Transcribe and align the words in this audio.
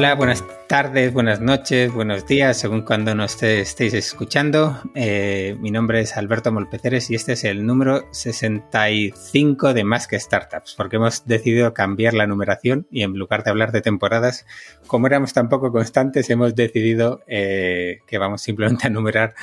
Hola, 0.00 0.14
buenas 0.14 0.42
tardes, 0.66 1.12
buenas 1.12 1.42
noches, 1.42 1.92
buenos 1.92 2.26
días, 2.26 2.58
según 2.58 2.80
cuando 2.86 3.14
nos 3.14 3.42
estéis 3.42 3.92
escuchando. 3.92 4.80
Eh, 4.94 5.58
mi 5.60 5.70
nombre 5.70 6.00
es 6.00 6.16
Alberto 6.16 6.50
Molpeceres 6.50 7.10
y 7.10 7.16
este 7.16 7.34
es 7.34 7.44
el 7.44 7.66
número 7.66 8.08
65 8.10 9.74
de 9.74 9.84
Más 9.84 10.06
que 10.06 10.18
Startups, 10.18 10.72
porque 10.74 10.96
hemos 10.96 11.26
decidido 11.26 11.74
cambiar 11.74 12.14
la 12.14 12.26
numeración 12.26 12.86
y 12.90 13.02
en 13.02 13.12
lugar 13.12 13.44
de 13.44 13.50
hablar 13.50 13.72
de 13.72 13.82
temporadas, 13.82 14.46
como 14.86 15.06
éramos 15.06 15.34
tan 15.34 15.50
poco 15.50 15.70
constantes, 15.70 16.30
hemos 16.30 16.54
decidido 16.54 17.20
eh, 17.26 17.98
que 18.06 18.16
vamos 18.16 18.40
simplemente 18.40 18.86
a 18.86 18.90
numerar 18.90 19.34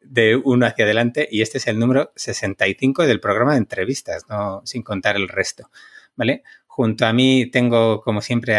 de 0.00 0.36
uno 0.36 0.64
hacia 0.64 0.86
adelante 0.86 1.28
y 1.30 1.42
este 1.42 1.58
es 1.58 1.66
el 1.66 1.78
número 1.78 2.12
65 2.16 3.06
del 3.06 3.20
programa 3.20 3.52
de 3.52 3.58
entrevistas, 3.58 4.24
no 4.30 4.62
sin 4.64 4.82
contar 4.82 5.16
el 5.16 5.28
resto. 5.28 5.68
¿Vale? 6.18 6.42
Junto 6.76 7.06
a 7.06 7.14
mí 7.14 7.46
tengo, 7.46 8.02
como 8.02 8.20
siempre, 8.20 8.54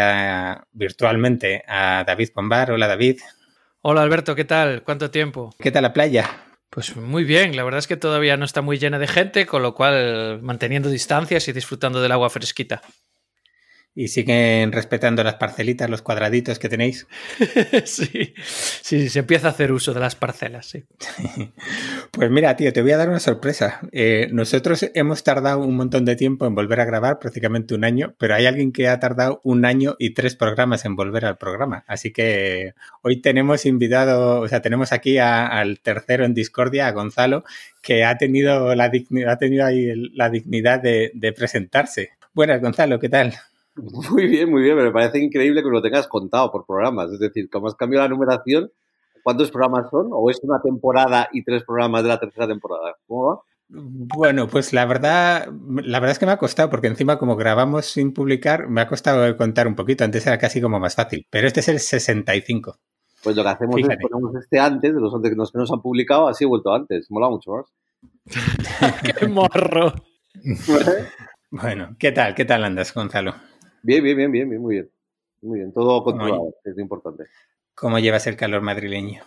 virtualmente 0.72 1.62
a 1.68 2.02
David 2.04 2.30
Pombar. 2.34 2.72
Hola, 2.72 2.88
David. 2.88 3.20
Hola, 3.80 4.02
Alberto, 4.02 4.34
¿qué 4.34 4.44
tal? 4.44 4.82
¿Cuánto 4.82 5.12
tiempo? 5.12 5.54
¿Qué 5.56 5.70
tal 5.70 5.84
la 5.84 5.92
playa? 5.92 6.28
Pues 6.68 6.96
muy 6.96 7.22
bien, 7.22 7.54
la 7.54 7.62
verdad 7.62 7.78
es 7.78 7.86
que 7.86 7.96
todavía 7.96 8.36
no 8.36 8.44
está 8.44 8.60
muy 8.60 8.76
llena 8.76 8.98
de 8.98 9.06
gente, 9.06 9.46
con 9.46 9.62
lo 9.62 9.72
cual 9.72 10.42
manteniendo 10.42 10.90
distancias 10.90 11.46
y 11.46 11.52
disfrutando 11.52 12.02
del 12.02 12.10
agua 12.10 12.28
fresquita 12.28 12.82
y 13.98 14.06
siguen 14.06 14.70
respetando 14.70 15.24
las 15.24 15.34
parcelitas, 15.34 15.90
los 15.90 16.02
cuadraditos 16.02 16.60
que 16.60 16.68
tenéis. 16.68 17.08
sí, 17.84 18.32
sí, 18.36 19.08
se 19.08 19.18
empieza 19.18 19.48
a 19.48 19.50
hacer 19.50 19.72
uso 19.72 19.92
de 19.92 19.98
las 19.98 20.14
parcelas, 20.14 20.66
sí. 20.66 20.84
pues 22.12 22.30
mira, 22.30 22.54
tío, 22.54 22.72
te 22.72 22.80
voy 22.80 22.92
a 22.92 22.96
dar 22.96 23.08
una 23.08 23.18
sorpresa. 23.18 23.80
Eh, 23.90 24.28
nosotros 24.30 24.88
hemos 24.94 25.24
tardado 25.24 25.58
un 25.58 25.74
montón 25.74 26.04
de 26.04 26.14
tiempo 26.14 26.46
en 26.46 26.54
volver 26.54 26.78
a 26.78 26.84
grabar, 26.84 27.18
prácticamente 27.18 27.74
un 27.74 27.82
año, 27.82 28.14
pero 28.18 28.36
hay 28.36 28.46
alguien 28.46 28.70
que 28.70 28.86
ha 28.86 29.00
tardado 29.00 29.40
un 29.42 29.64
año 29.64 29.96
y 29.98 30.10
tres 30.10 30.36
programas 30.36 30.84
en 30.84 30.94
volver 30.94 31.24
al 31.24 31.36
programa. 31.36 31.82
Así 31.88 32.12
que 32.12 32.74
hoy 33.02 33.20
tenemos 33.20 33.66
invitado, 33.66 34.42
o 34.42 34.46
sea, 34.46 34.62
tenemos 34.62 34.92
aquí 34.92 35.18
al 35.18 35.80
tercero 35.80 36.24
en 36.24 36.34
Discordia, 36.34 36.86
a 36.86 36.92
Gonzalo, 36.92 37.42
que 37.82 38.04
ha 38.04 38.16
tenido 38.16 38.76
la 38.76 38.90
dignidad, 38.90 39.32
ha 39.32 39.38
tenido 39.38 39.66
ahí 39.66 39.92
la 40.14 40.30
dignidad 40.30 40.80
de, 40.80 41.10
de 41.14 41.32
presentarse. 41.32 42.10
Buenas, 42.32 42.60
Gonzalo, 42.60 43.00
¿qué 43.00 43.08
tal? 43.08 43.34
Muy 44.10 44.26
bien, 44.26 44.50
muy 44.50 44.62
bien, 44.62 44.76
me 44.76 44.90
parece 44.90 45.18
increíble 45.18 45.62
que 45.62 45.68
lo 45.68 45.82
tengas 45.82 46.08
contado 46.08 46.50
por 46.50 46.66
programas. 46.66 47.12
Es 47.12 47.20
decir, 47.20 47.48
como 47.50 47.68
has 47.68 47.74
cambiado 47.74 48.04
la 48.04 48.14
numeración, 48.14 48.70
¿cuántos 49.22 49.50
programas 49.50 49.90
son? 49.90 50.08
¿O 50.10 50.30
es 50.30 50.40
una 50.42 50.60
temporada 50.60 51.28
y 51.32 51.44
tres 51.44 51.64
programas 51.64 52.02
de 52.02 52.08
la 52.08 52.18
tercera 52.18 52.48
temporada? 52.48 52.94
¿Cómo 53.06 53.24
va? 53.24 53.40
Bueno, 53.70 54.48
pues 54.48 54.72
la 54.72 54.86
verdad, 54.86 55.48
la 55.48 56.00
verdad 56.00 56.12
es 56.12 56.18
que 56.18 56.24
me 56.26 56.32
ha 56.32 56.38
costado, 56.38 56.70
porque 56.70 56.86
encima 56.86 57.18
como 57.18 57.36
grabamos 57.36 57.86
sin 57.86 58.14
publicar, 58.14 58.68
me 58.68 58.80
ha 58.80 58.88
costado 58.88 59.36
contar 59.36 59.68
un 59.68 59.74
poquito. 59.74 60.04
Antes 60.04 60.26
era 60.26 60.38
casi 60.38 60.60
como 60.60 60.80
más 60.80 60.94
fácil, 60.94 61.26
pero 61.30 61.46
este 61.46 61.60
es 61.60 61.68
el 61.68 61.78
65. 61.78 62.76
Pues 63.22 63.36
lo 63.36 63.42
que 63.42 63.48
hacemos 63.48 63.76
es 63.78 63.98
ponemos 64.00 64.34
este 64.36 64.58
antes, 64.58 64.94
de 64.94 65.00
los 65.00 65.14
antes 65.14 65.30
que 65.30 65.36
nos, 65.36 65.52
que 65.52 65.58
nos 65.58 65.70
han 65.70 65.82
publicado, 65.82 66.28
así 66.28 66.44
he 66.44 66.46
vuelto 66.46 66.72
antes. 66.72 67.10
Mola 67.10 67.28
mucho 67.28 67.50
más. 67.52 67.66
¡Qué 69.02 69.28
morro! 69.28 69.92
bueno, 71.50 71.96
¿qué 71.98 72.12
tal? 72.12 72.34
¿Qué 72.34 72.44
tal 72.46 72.64
andas, 72.64 72.94
Gonzalo? 72.94 73.34
Bien, 73.82 74.02
bien, 74.02 74.16
bien, 74.16 74.32
bien, 74.32 74.48
bien, 74.48 74.62
muy 74.62 74.74
bien. 74.76 74.90
Muy 75.42 75.58
bien, 75.60 75.72
todo 75.72 76.02
controlado, 76.02 76.54
es 76.64 76.78
importante. 76.78 77.24
¿Cómo 77.74 77.98
llevas 77.98 78.26
el 78.26 78.36
calor 78.36 78.60
madrileño? 78.60 79.22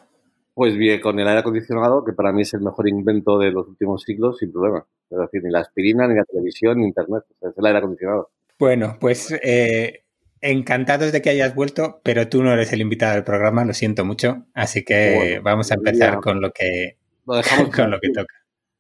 Pues 0.54 0.76
bien, 0.76 1.00
con 1.00 1.18
el 1.20 1.28
aire 1.28 1.40
acondicionado, 1.40 2.04
que 2.04 2.12
para 2.12 2.34
mí 2.34 2.42
es 2.42 2.54
el 2.54 2.62
mejor 2.62 2.90
invento 2.90 3.40
de 3.40 3.52
los 3.52 3.68
últimos 3.68 4.04
siglos, 4.04 4.40
sin 4.40 4.52
problema. 4.52 4.86
Es 5.10 5.18
decir, 5.18 5.42
ni 5.44 5.50
la 5.50 5.60
aspirina, 5.62 6.08
ni 6.08 6.16
la 6.16 6.26
televisión, 6.26 6.80
ni 6.80 6.88
internet. 6.88 7.24
es 7.42 7.58
el 7.58 7.66
aire 7.66 7.80
acondicionado. 7.80 8.30
Bueno, 8.60 8.98
pues 9.00 9.34
eh, 9.42 10.04
encantados 10.42 11.14
de 11.14 11.22
que 11.22 11.30
hayas 11.30 11.56
vuelto, 11.56 12.02
pero 12.04 12.28
tú 12.28 12.44
no 12.44 12.52
eres 12.52 12.74
el 12.74 12.82
invitado 12.82 13.16
del 13.16 13.24
programa, 13.24 13.64
lo 13.64 13.74
siento 13.74 14.04
mucho. 14.04 14.46
Así 14.54 14.84
que 14.84 15.40
vamos 15.42 15.72
a 15.72 15.76
empezar 15.76 16.20
con 16.20 16.42
lo 16.42 16.52
que, 16.52 16.98
con 17.76 17.90
lo 17.90 18.00
que 18.02 18.10
toca. 18.10 18.36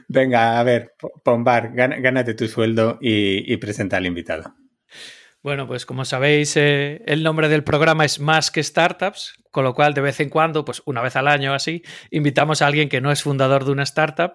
Venga, 0.10 0.60
a 0.60 0.64
ver, 0.64 0.94
Pombar, 1.24 1.72
gánate 1.74 2.34
tu 2.34 2.50
sueldo 2.50 2.98
y 3.00 3.56
presenta 3.58 3.96
al 3.96 4.06
invitado. 4.06 4.54
Bueno, 5.44 5.66
pues 5.66 5.88
como 5.88 6.06
sabéis, 6.06 6.56
eh, 6.56 7.02
el 7.08 7.24
nombre 7.24 7.50
del 7.50 7.64
programa 7.64 8.06
es 8.06 8.20
Más 8.20 8.52
que 8.52 8.62
Startups, 8.62 9.34
con 9.50 9.64
lo 9.64 9.74
cual 9.74 9.96
de 9.96 10.02
vez 10.02 10.20
en 10.20 10.30
cuando, 10.30 10.64
pues 10.64 10.84
una 10.86 11.02
vez 11.02 11.16
al 11.16 11.28
año 11.28 11.56
así, 11.56 11.82
invitamos 12.12 12.62
a 12.62 12.68
alguien 12.68 12.90
que 12.90 13.02
no 13.02 13.12
es 13.12 13.24
fundador 13.24 13.66
de 13.66 13.72
una 13.72 13.82
startup, 13.82 14.34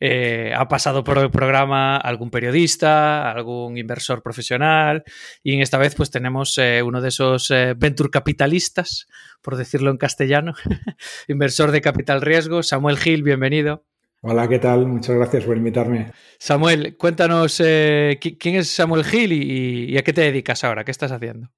eh, 0.00 0.52
ha 0.56 0.66
pasado 0.66 1.04
por 1.04 1.18
el 1.18 1.30
programa 1.30 1.96
algún 1.96 2.32
periodista, 2.32 3.30
algún 3.30 3.78
inversor 3.78 4.24
profesional, 4.24 5.04
y 5.44 5.54
en 5.54 5.60
esta 5.60 5.78
vez 5.78 5.94
pues 5.94 6.10
tenemos 6.10 6.58
eh, 6.58 6.82
uno 6.82 7.00
de 7.00 7.10
esos 7.10 7.52
venture 7.76 8.10
capitalistas, 8.10 9.06
por 9.42 9.54
decirlo 9.54 9.92
en 9.92 9.98
castellano, 9.98 10.54
inversor 11.28 11.70
de 11.70 11.80
capital 11.80 12.22
riesgo, 12.22 12.64
Samuel 12.64 12.98
Gil, 12.98 13.22
bienvenido. 13.22 13.84
Hola, 14.22 14.46
¿qué 14.48 14.58
tal? 14.58 14.86
Muchas 14.86 15.16
gracias 15.16 15.44
por 15.44 15.56
invitarme. 15.56 16.12
Samuel, 16.38 16.98
cuéntanos 16.98 17.58
eh, 17.64 18.18
quién 18.20 18.56
es 18.56 18.68
Samuel 18.68 19.02
Gil 19.02 19.32
y, 19.32 19.96
a 19.96 20.02
qué 20.02 20.12
te 20.12 20.20
dedicas 20.20 20.62
ahora, 20.62 20.84
qué 20.84 20.90
estás 20.90 21.10
haciendo. 21.10 21.50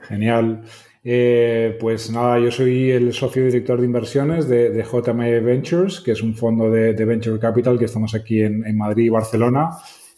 Genial. 0.00 0.64
Eh, 1.04 1.78
pues 1.80 2.10
nada, 2.10 2.40
yo 2.40 2.50
soy 2.50 2.90
el 2.90 3.12
socio 3.12 3.44
director 3.44 3.78
de 3.78 3.86
inversiones 3.86 4.48
de, 4.48 4.70
de 4.70 5.40
Ventures, 5.40 6.00
que 6.00 6.10
es 6.10 6.22
un 6.22 6.34
fondo 6.34 6.68
de, 6.70 6.92
Venture 6.92 7.38
Capital 7.38 7.78
que 7.78 7.84
estamos 7.84 8.16
aquí 8.16 8.42
en, 8.42 8.76
Madrid 8.76 9.04
y 9.04 9.08
Barcelona 9.08 9.70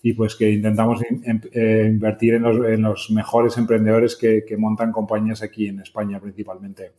y 0.02 0.14
pues 0.14 0.34
que 0.34 0.50
intentamos 0.50 1.02
eh, 1.02 1.86
invertir 1.86 2.34
en 2.34 2.82
los, 2.82 3.10
mejores 3.10 3.58
emprendedores 3.58 4.16
que 4.16 4.56
montan 4.56 4.90
compañías 4.90 5.42
aquí 5.42 5.68
en 5.68 5.80
España 5.80 6.18
principalmente. 6.18 6.92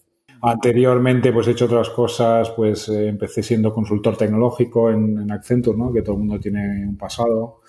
Anteriormente, 0.45 1.31
pues 1.31 1.47
he 1.47 1.51
hecho 1.51 1.65
otras 1.65 1.89
cosas, 1.89 2.49
pues 2.51 2.89
eh, 2.89 3.07
empecé 3.07 3.41
siendo 3.41 3.73
consultor 3.73 4.17
tecnológico 4.17 4.91
en, 4.91 5.31
Accenture, 5.31 5.77
¿no? 5.77 5.93
Que 5.93 6.01
todo 6.01 6.15
el 6.15 6.19
mundo 6.19 6.37
tiene 6.37 6.85
un 6.85 6.97
pasado. 6.97 7.59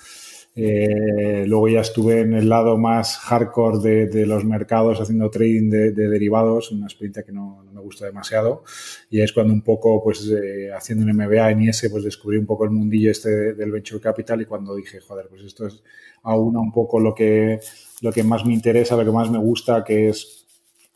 Eh, 0.57 1.45
luego 1.47 1.69
ya 1.69 1.83
estuve 1.83 2.23
en 2.23 2.35
el 2.35 2.49
lado 2.49 2.77
más 2.77 3.17
hardcore 3.19 4.09
de, 4.09 4.27
los 4.27 4.45
mercados 4.45 5.01
haciendo 5.01 5.31
trading 5.31 5.71
de, 5.71 5.93
derivados, 5.93 6.73
una 6.73 6.87
experiencia 6.87 7.23
que 7.23 7.31
no, 7.31 7.65
me 7.73 7.81
gusta 7.81 8.07
demasiado. 8.07 8.65
Y 9.09 9.21
es 9.21 9.33
cuando 9.33 9.53
un 9.53 9.63
poco, 9.63 10.03
pues 10.03 10.29
eh, 10.31 10.73
haciendo 10.77 11.05
un 11.05 11.17
MBA 11.17 11.53
en 11.53 11.63
IS, 11.63 11.89
pues 11.93 12.03
descubrí 12.03 12.39
un 12.39 12.47
poco 12.47 12.65
el 12.65 12.71
mundillo 12.73 13.13
este 13.13 13.55
del 13.55 13.71
venture 13.71 14.01
capital 14.01 14.43
y 14.43 14.47
cuando 14.47 14.75
dije, 14.75 14.99
joder, 14.99 15.29
pues 15.29 15.43
esto 15.43 15.69
es 15.69 15.81
aún 16.25 16.57
un 16.57 16.73
poco 16.73 16.99
lo 16.99 17.15
que, 17.15 17.61
lo 18.01 18.11
que 18.11 18.25
más 18.25 18.45
me 18.45 18.53
interesa, 18.53 18.97
lo 18.97 19.05
que 19.05 19.13
más 19.13 19.31
me 19.31 19.39
gusta, 19.39 19.85
que 19.85 20.09
es 20.09 20.44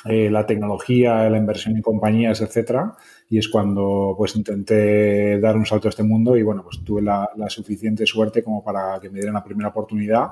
eh, 0.05 0.31
la 0.31 0.47
tecnología, 0.47 1.29
la 1.29 1.39
inversión 1.39 1.77
en 1.77 1.83
compañías, 1.83 2.41
etcétera. 2.41 2.97
Y 3.29 3.39
es 3.39 3.49
cuando 3.49 4.15
pues 4.17 4.37
intenté 4.37 5.41
dar 5.41 5.57
un 5.57 5.67
salto 5.67 5.89
a 5.89 5.91
este 5.91 6.05
mundo 6.05 6.37
y 6.37 6.43
bueno, 6.43 6.63
pues 6.63 6.85
tuve 6.85 7.03
la, 7.03 7.29
suficiente 7.49 8.07
suerte 8.07 8.45
como 8.45 8.63
para 8.63 9.01
que 9.01 9.11
me 9.11 9.17
dieran 9.17 9.35
la 9.35 9.45
primera 9.45 9.71
oportunidad. 9.71 10.29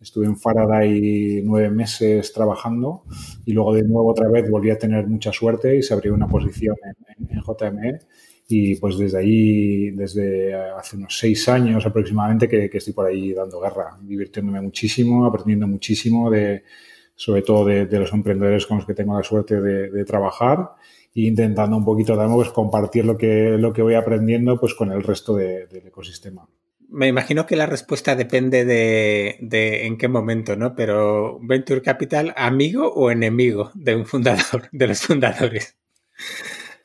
Estuve 0.00 0.26
en 0.26 0.36
Faraday 0.36 1.40
nueve 1.44 1.70
meses 1.70 2.32
trabajando 2.32 3.04
y 3.44 3.52
luego 3.52 3.74
de 3.74 3.84
nuevo 3.84 4.10
otra 4.10 4.28
vez 4.28 4.50
volví 4.50 4.70
a 4.70 4.78
tener 4.78 5.06
mucha 5.06 5.32
suerte 5.32 5.76
y 5.76 5.82
se 5.82 5.94
abrió 5.94 6.12
una 6.12 6.26
posición 6.26 6.76
en, 6.84 7.28
en 7.30 7.42
JME 7.42 8.00
y 8.48 8.76
pues 8.76 8.98
desde 8.98 9.18
ahí, 9.18 9.90
desde 9.92 10.52
hace 10.54 10.96
unos 10.96 11.16
seis 11.16 11.48
años 11.48 11.86
aproximadamente 11.86 12.48
que, 12.48 12.68
que, 12.68 12.78
estoy 12.78 12.92
por 12.92 13.06
ahí 13.06 13.32
dando 13.32 13.60
guerra, 13.60 13.96
divirtiéndome 14.02 14.60
muchísimo, 14.60 15.26
aprendiendo 15.26 15.66
muchísimo 15.66 16.30
de, 16.30 16.62
sobre 17.16 17.42
todo 17.42 17.64
de, 17.64 17.86
los 17.98 18.12
emprendedores 18.12 18.66
con 18.66 18.76
los 18.76 18.86
que 18.86 18.94
tengo 18.94 19.16
la 19.16 19.24
suerte 19.24 19.60
de, 19.60 20.04
trabajar 20.04 20.72
e 21.14 21.22
intentando 21.22 21.76
un 21.76 21.84
poquito 21.84 22.14
también 22.14 22.36
pues, 22.36 22.50
compartir 22.50 23.06
lo 23.06 23.16
que, 23.16 23.56
lo 23.58 23.72
que 23.72 23.82
voy 23.82 23.94
aprendiendo 23.94 24.60
pues, 24.60 24.74
con 24.74 24.92
el 24.92 25.02
resto 25.02 25.34
del 25.34 25.86
ecosistema. 25.86 26.46
Me 26.88 27.08
imagino 27.08 27.46
que 27.46 27.56
la 27.56 27.66
respuesta 27.66 28.14
depende 28.14 28.64
de, 28.64 29.38
de, 29.40 29.86
en 29.86 29.98
qué 29.98 30.06
momento, 30.06 30.54
¿no? 30.54 30.76
Pero 30.76 31.40
Venture 31.42 31.82
Capital, 31.82 32.32
amigo 32.36 32.92
o 32.92 33.10
enemigo 33.10 33.72
de 33.74 33.96
un 33.96 34.06
fundador, 34.06 34.68
de 34.70 34.86
los 34.86 35.00
fundadores. 35.00 35.76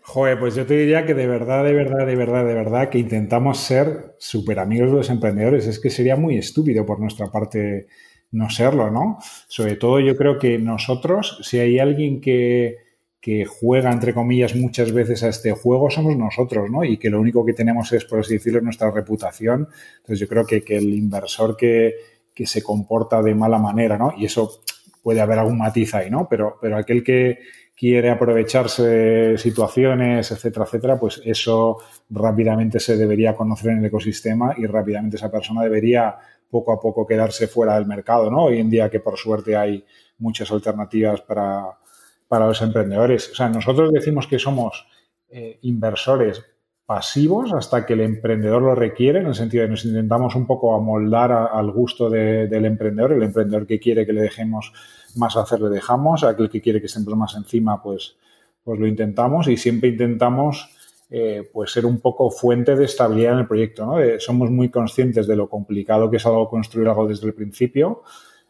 Joder, 0.01 0.39
pues 0.39 0.56
yo 0.56 0.66
te 0.66 0.75
diría 0.75 1.06
que 1.06 1.13
de 1.13 1.27
verdad, 1.27 1.63
de 1.63 1.74
verdad, 1.74 2.06
de 2.06 2.16
verdad, 2.16 2.45
de 2.45 2.54
verdad, 2.54 2.89
que 2.89 2.98
intentamos 2.98 3.60
ser 3.60 4.16
súper 4.18 4.60
amigos 4.60 4.89
de 4.89 4.98
los 4.98 5.10
emprendedores. 5.10 5.68
Es 5.68 5.80
que 5.80 5.89
sería 5.89 6.16
muy 6.16 6.38
estúpido 6.38 6.86
por 6.86 7.00
nuestra 7.00 7.27
parte 7.27 7.88
no 8.31 8.50
serlo, 8.50 8.89
¿no? 8.92 9.19
Sobre 9.48 9.75
todo 9.75 10.00
yo 10.00 10.16
creo 10.16 10.39
que 10.39 10.57
nosotros, 10.57 11.39
si 11.44 11.60
hay 11.60 11.80
alguien 11.80 12.22
que, 12.22 12.78
que 13.19 13.45
juega, 13.45 13.92
entre 13.92 14.13
comillas, 14.13 14.56
muchas 14.56 14.92
veces 14.92 15.24
a 15.24 15.30
este 15.30 15.51
juego, 15.51 15.92
somos 15.92 16.16
nosotros, 16.18 16.69
¿no? 16.72 16.83
Y 16.83 16.98
que 16.98 17.10
lo 17.10 17.19
único 17.19 17.45
que 17.45 17.54
tenemos 17.54 17.92
es, 17.92 18.06
por 18.06 18.19
así 18.19 18.33
decirlo, 18.33 18.62
nuestra 18.62 18.89
reputación. 18.89 19.68
Entonces 19.98 20.19
yo 20.19 20.28
creo 20.28 20.45
que, 20.45 20.63
que 20.63 20.78
el 20.78 20.94
inversor 20.94 21.56
que, 21.56 21.94
que, 22.33 22.48
se 22.48 22.63
comporta 22.63 23.22
de 23.22 23.36
mala 23.36 23.60
manera, 23.60 23.98
¿no? 23.98 24.13
Y 24.18 24.25
eso 24.25 24.62
puede 25.04 25.22
haber 25.22 25.39
algún 25.39 25.57
matiz 25.57 25.94
ahí, 25.94 26.10
¿no? 26.10 26.27
Pero, 26.30 26.57
pero 26.62 26.77
aquel 26.77 27.04
que 27.04 27.39
quiere 27.75 28.10
aprovecharse 28.10 29.38
situaciones, 29.38 30.31
etcétera, 30.31 30.66
etcétera, 30.66 31.00
pues 31.00 31.22
eso 31.25 31.77
rápidamente 32.10 32.80
se 32.80 32.95
debería 32.95 33.36
conocer 33.36 33.72
en 33.72 33.80
el 33.80 33.86
ecosistema 33.86 34.54
y 34.57 34.66
rápidamente 34.68 35.18
esa 35.18 35.31
persona 35.31 35.63
debería 35.63 36.16
poco 36.51 36.74
a 36.74 36.80
poco 36.80 37.07
quedarse 37.07 37.48
fuera 37.48 37.75
del 37.75 37.88
mercado, 37.88 38.30
¿no? 38.30 38.44
Hoy 38.44 38.59
en 38.59 38.69
día 38.69 38.89
que 38.89 39.00
por 39.00 39.18
suerte 39.18 39.56
hay 39.56 39.83
muchas 40.19 40.51
alternativas 40.51 41.21
para, 41.21 41.80
para 42.27 42.48
los 42.48 42.62
emprendedores. 42.62 43.31
O 43.31 43.36
sea, 43.36 43.50
nosotros 43.50 43.92
decimos 43.92 44.27
que 44.27 44.38
somos 44.38 44.86
eh, 45.30 45.59
inversores 45.63 46.44
pasivos 46.86 47.53
hasta 47.53 47.86
que 47.86 47.94
el 47.94 48.01
emprendedor 48.01 48.62
lo 48.62 48.75
requiere, 48.75 49.21
en 49.21 49.27
el 49.27 49.33
sentido 49.33 49.63
de 49.63 49.69
nos 49.69 49.86
intentamos 49.86 50.36
un 50.36 50.45
poco 50.45 50.75
amoldar 50.75 51.31
al 51.31 51.71
gusto 51.71 52.09
del 52.09 52.65
emprendedor, 52.65 53.13
el 53.13 53.24
emprendedor 53.24 53.65
que 53.65 53.80
quiere 53.80 54.06
que 54.06 54.12
le 54.12 54.24
dejemos 54.24 54.74
más 55.15 55.38
hacer, 55.38 55.62
le 55.62 55.69
dejamos, 55.69 56.25
aquel 56.25 56.50
que 56.50 56.62
quiere 56.62 56.81
que 56.81 56.88
estemos 56.88 57.15
más 57.15 57.33
encima, 57.36 57.81
pues, 57.81 58.18
pues 58.63 58.77
lo 58.77 58.88
intentamos 58.88 59.48
y 59.48 59.56
siempre 59.56 59.89
intentamos 59.89 60.69
eh, 61.12 61.48
pues 61.54 61.72
ser 61.72 61.86
un 61.86 62.00
poco 62.00 62.31
fuente 62.31 62.75
de 62.75 62.86
estabilidad 62.86 63.34
en 63.34 63.40
el 63.40 63.48
proyecto. 63.48 63.86
¿no? 63.86 63.98
somos 64.19 64.50
muy 64.50 64.69
conscientes 64.69 65.28
de 65.28 65.36
lo 65.36 65.48
complicado 65.50 66.10
que 66.10 66.18
es 66.18 66.25
algo 66.25 66.50
construir 66.50 66.88
algo 66.88 67.08
desde 67.08 67.28
el 67.28 67.34
principio, 67.34 68.02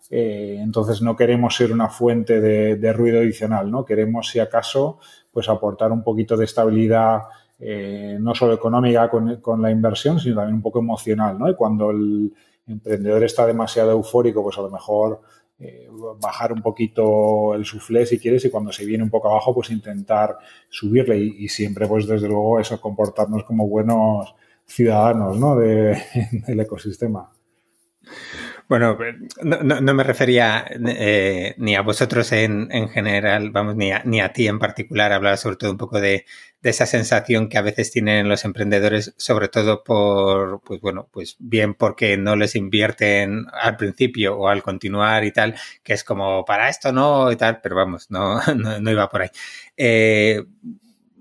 eh, 0.09 0.57
entonces 0.61 1.01
no 1.01 1.15
queremos 1.15 1.55
ser 1.55 1.71
una 1.71 1.89
fuente 1.89 2.39
de, 2.39 2.75
de, 2.75 2.93
ruido 2.93 3.19
adicional, 3.19 3.71
¿no? 3.71 3.85
Queremos, 3.85 4.29
si 4.29 4.39
acaso, 4.39 4.99
pues 5.31 5.47
aportar 5.47 5.93
un 5.93 6.03
poquito 6.03 6.35
de 6.35 6.43
estabilidad 6.43 7.21
eh, 7.63 8.17
no 8.19 8.33
solo 8.33 8.53
económica 8.55 9.07
con, 9.07 9.61
la 9.61 9.69
inversión, 9.69 10.19
sino 10.19 10.37
también 10.37 10.55
un 10.55 10.63
poco 10.63 10.79
emocional, 10.79 11.37
¿no? 11.37 11.47
Y 11.47 11.53
cuando 11.53 11.91
el 11.91 12.33
emprendedor 12.65 13.23
está 13.23 13.45
demasiado 13.45 13.91
eufórico, 13.91 14.41
pues 14.41 14.57
a 14.57 14.61
lo 14.61 14.71
mejor 14.71 15.21
eh, 15.63 15.87
bajar 16.19 16.51
un 16.51 16.61
poquito 16.61 17.53
el 17.53 17.65
suflé 17.65 18.07
si 18.07 18.17
quieres 18.17 18.43
y 18.45 18.49
cuando 18.49 18.71
se 18.71 18.83
viene 18.83 19.03
un 19.03 19.11
poco 19.11 19.29
abajo, 19.29 19.53
pues 19.53 19.69
intentar 19.69 20.35
subirle 20.69 21.19
y, 21.19 21.47
siempre, 21.49 21.87
pues 21.87 22.07
desde 22.07 22.27
luego, 22.27 22.59
eso, 22.59 22.81
comportarnos 22.81 23.43
como 23.43 23.67
buenos 23.67 24.33
ciudadanos, 24.65 25.37
¿no? 25.37 25.55
De, 25.55 26.01
del 26.47 26.59
ecosistema. 26.59 27.31
Bueno, 28.71 28.97
no, 29.43 29.93
me 29.93 30.01
refería 30.01 30.65
eh, 30.87 31.55
ni 31.57 31.75
a 31.75 31.81
vosotros 31.81 32.31
en, 32.31 32.69
general, 32.87 33.49
vamos, 33.51 33.75
ni 33.75 33.91
a, 33.91 34.01
ni 34.05 34.21
a 34.21 34.31
ti 34.31 34.47
en 34.47 34.59
particular, 34.59 35.11
hablaba 35.11 35.35
sobre 35.35 35.57
todo 35.57 35.71
un 35.71 35.77
poco 35.77 35.99
de, 35.99 36.25
esa 36.63 36.85
sensación 36.85 37.49
que 37.49 37.57
a 37.57 37.63
veces 37.63 37.91
tienen 37.91 38.29
los 38.29 38.45
emprendedores, 38.45 39.13
sobre 39.17 39.49
todo 39.49 39.83
por, 39.83 40.61
pues 40.63 40.79
bueno, 40.79 41.09
pues 41.11 41.35
bien 41.39 41.73
porque 41.73 42.15
no 42.15 42.37
les 42.37 42.55
invierten 42.55 43.43
al 43.51 43.75
principio 43.75 44.37
o 44.37 44.47
al 44.47 44.63
continuar 44.63 45.25
y 45.25 45.33
tal, 45.33 45.55
que 45.83 45.91
es 45.91 46.05
como 46.05 46.45
para 46.45 46.69
esto 46.69 46.93
no 46.93 47.29
y 47.29 47.35
tal, 47.35 47.59
pero 47.59 47.75
vamos, 47.75 48.09
no, 48.09 48.39
no, 48.55 48.89
iba 48.89 49.09
por 49.09 49.23
ahí. 49.23 49.29
Eh, 49.75 50.45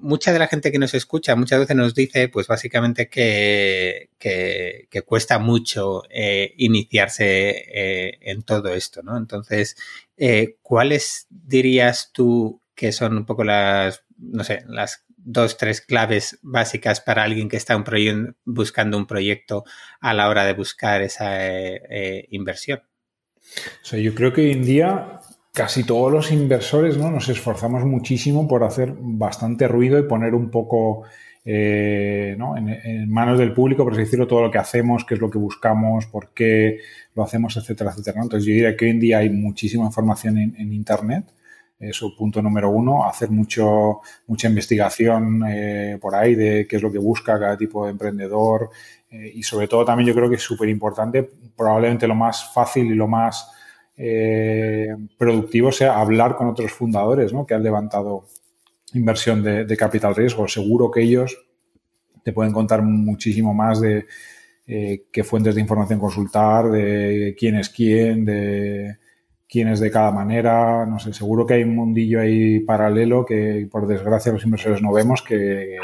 mucha 0.00 0.32
de 0.32 0.38
la 0.38 0.48
gente 0.48 0.72
que 0.72 0.78
nos 0.78 0.94
escucha 0.94 1.36
muchas 1.36 1.60
veces 1.60 1.76
nos 1.76 1.94
dice, 1.94 2.28
pues 2.28 2.46
básicamente 2.46 3.08
que, 3.08 4.10
que, 4.18 5.02
cuesta 5.06 5.38
mucho 5.38 6.02
eh, 6.10 6.54
iniciarse 6.56 7.64
eh, 7.72 8.18
en 8.20 8.42
todo 8.42 8.68
esto, 8.70 9.02
¿no? 9.02 9.16
Entonces, 9.16 9.76
eh, 10.16 10.56
¿cuáles 10.62 11.26
dirías 11.30 12.10
tú 12.12 12.62
que 12.74 12.92
son 12.92 13.16
un 13.16 13.26
poco 13.26 13.44
las, 13.44 14.04
no 14.18 14.44
sé, 14.44 14.64
las 14.68 15.04
dos, 15.16 15.56
tres 15.56 15.80
claves 15.80 16.38
básicas 16.42 17.00
para 17.00 17.22
alguien 17.24 17.48
que 17.48 17.56
está 17.56 17.76
un 17.76 18.36
buscando 18.44 18.96
un 18.96 19.06
proyecto 19.06 19.64
a 20.00 20.14
la 20.14 20.28
hora 20.28 20.44
de 20.44 20.54
buscar 20.54 21.02
esa 21.02 21.38
inversión? 22.30 22.82
O 23.82 23.84
sea, 23.84 23.98
yo 23.98 24.14
creo 24.14 24.32
que 24.32 24.42
hoy 24.42 24.52
en 24.52 24.64
día 24.64 25.20
casi 25.52 25.84
todos 25.84 26.12
los 26.12 26.30
inversores 26.32 26.96
¿no? 26.96 27.10
nos 27.10 27.28
esforzamos 27.28 27.84
muchísimo 27.84 28.46
por 28.46 28.64
hacer 28.64 28.94
bastante 28.98 29.66
ruido 29.68 29.98
y 29.98 30.04
poner 30.04 30.34
un 30.34 30.50
poco 30.50 31.04
eh, 31.44 32.36
en, 32.36 33.10
manos 33.10 33.38
del 33.38 33.52
público, 33.52 33.82
por 33.82 33.94
así 33.94 34.02
decirlo, 34.02 34.26
todo 34.26 34.42
lo 34.42 34.50
que 34.50 34.58
hacemos, 34.58 35.04
qué 35.04 35.14
es 35.14 35.20
lo 35.20 35.30
que 35.30 35.38
buscamos, 35.38 36.06
por 36.06 36.32
qué 36.34 36.80
lo 37.14 37.22
hacemos, 37.22 37.56
etcétera, 37.56 37.90
etcétera. 37.90 38.22
Entonces 38.22 38.46
yo 38.46 38.52
diría 38.52 38.76
que 38.76 38.84
hoy 38.84 38.90
en 38.92 39.00
día 39.00 39.18
hay 39.18 39.30
muchísima 39.30 39.84
información 39.86 40.38
en, 40.38 40.72
Internet. 40.72 41.32
Eso, 41.78 42.14
punto 42.14 42.42
número 42.42 42.68
uno, 42.68 43.06
hacer 43.06 43.30
mucho, 43.30 44.00
mucha 44.26 44.48
investigación 44.48 45.42
eh, 45.48 45.98
por 45.98 46.14
ahí 46.14 46.34
de 46.34 46.66
qué 46.68 46.76
es 46.76 46.82
lo 46.82 46.92
que 46.92 46.98
busca 46.98 47.38
cada 47.38 47.56
tipo 47.56 47.86
de 47.86 47.92
emprendedor 47.92 48.68
eh, 49.10 49.32
y 49.34 49.42
sobre 49.42 49.66
todo 49.66 49.82
también 49.82 50.06
yo 50.06 50.14
creo 50.14 50.28
que 50.28 50.36
es 50.36 50.42
súper 50.42 50.68
importante, 50.68 51.30
probablemente 51.56 52.06
lo 52.06 52.14
más 52.14 52.52
fácil 52.52 52.84
y 52.84 52.94
lo 52.94 53.08
más 53.08 53.50
eh, 54.02 54.96
productivo 55.18 55.70
sea 55.70 56.00
hablar 56.00 56.34
con 56.34 56.48
otros 56.48 56.72
fundadores 56.72 57.34
¿no? 57.34 57.44
que 57.44 57.52
han 57.52 57.62
levantado 57.62 58.24
inversión 58.94 59.42
de, 59.42 59.76
capital 59.76 60.14
riesgo. 60.14 60.48
Seguro 60.48 60.90
que 60.90 61.02
ellos 61.02 61.36
te 62.24 62.32
pueden 62.32 62.50
contar 62.50 62.80
muchísimo 62.80 63.52
más 63.52 63.78
de 63.78 64.06
eh, 64.66 65.04
qué 65.12 65.22
fuentes 65.22 65.54
de 65.54 65.60
información 65.60 66.00
consultar, 66.00 66.70
de 66.70 67.36
quién 67.38 67.56
es 67.56 67.68
quién, 67.68 68.24
de 68.24 68.96
quién 69.46 69.68
es 69.68 69.80
de 69.80 69.90
cada 69.90 70.10
manera. 70.12 70.86
No 70.86 70.98
sé, 70.98 71.12
seguro 71.12 71.44
que 71.44 71.54
hay 71.54 71.62
un 71.62 71.76
mundillo 71.76 72.22
ahí 72.22 72.60
paralelo 72.60 73.26
que 73.26 73.68
por 73.70 73.86
desgracia 73.86 74.32
los 74.32 74.44
inversores 74.44 74.80
no 74.80 74.94
vemos 74.94 75.20
que 75.20 75.76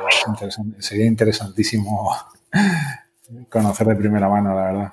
sería 0.78 1.04
interesantísimo 1.04 2.10
conocer 3.50 3.88
de 3.88 3.96
primera 3.96 4.26
mano, 4.30 4.54
la 4.54 4.64
verdad. 4.64 4.92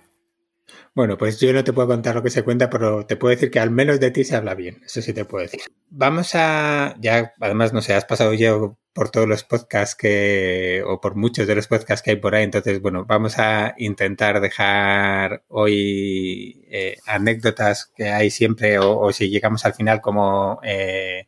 Bueno, 0.95 1.17
pues 1.17 1.39
yo 1.39 1.51
no 1.53 1.63
te 1.63 1.73
puedo 1.73 1.87
contar 1.87 2.13
lo 2.13 2.21
que 2.21 2.29
se 2.29 2.43
cuenta, 2.43 2.69
pero 2.69 3.05
te 3.05 3.15
puedo 3.15 3.31
decir 3.31 3.49
que 3.49 3.59
al 3.59 3.71
menos 3.71 3.99
de 3.99 4.11
ti 4.11 4.23
se 4.23 4.35
habla 4.35 4.53
bien. 4.53 4.81
Eso 4.85 5.01
sí 5.01 5.11
te 5.11 5.25
puedo 5.25 5.41
decir. 5.41 5.61
Vamos 5.89 6.35
a, 6.35 6.95
ya, 6.99 7.33
además, 7.39 7.73
no 7.73 7.81
sé, 7.81 7.95
has 7.95 8.05
pasado 8.05 8.33
ya 8.33 8.53
por 8.93 9.09
todos 9.09 9.27
los 9.27 9.43
podcasts 9.43 9.95
que, 9.95 10.83
o 10.85 11.01
por 11.01 11.15
muchos 11.15 11.47
de 11.47 11.55
los 11.55 11.67
podcasts 11.67 12.03
que 12.03 12.11
hay 12.11 12.17
por 12.17 12.35
ahí. 12.35 12.43
Entonces, 12.43 12.79
bueno, 12.79 13.05
vamos 13.05 13.39
a 13.39 13.73
intentar 13.77 14.39
dejar 14.39 15.43
hoy 15.47 16.63
eh, 16.69 16.97
anécdotas 17.07 17.91
que 17.95 18.09
hay 18.09 18.29
siempre, 18.29 18.77
o, 18.77 19.11
si 19.11 19.29
llegamos 19.29 19.65
al 19.65 19.73
final 19.73 19.99
como 19.99 20.59
eh, 20.63 21.25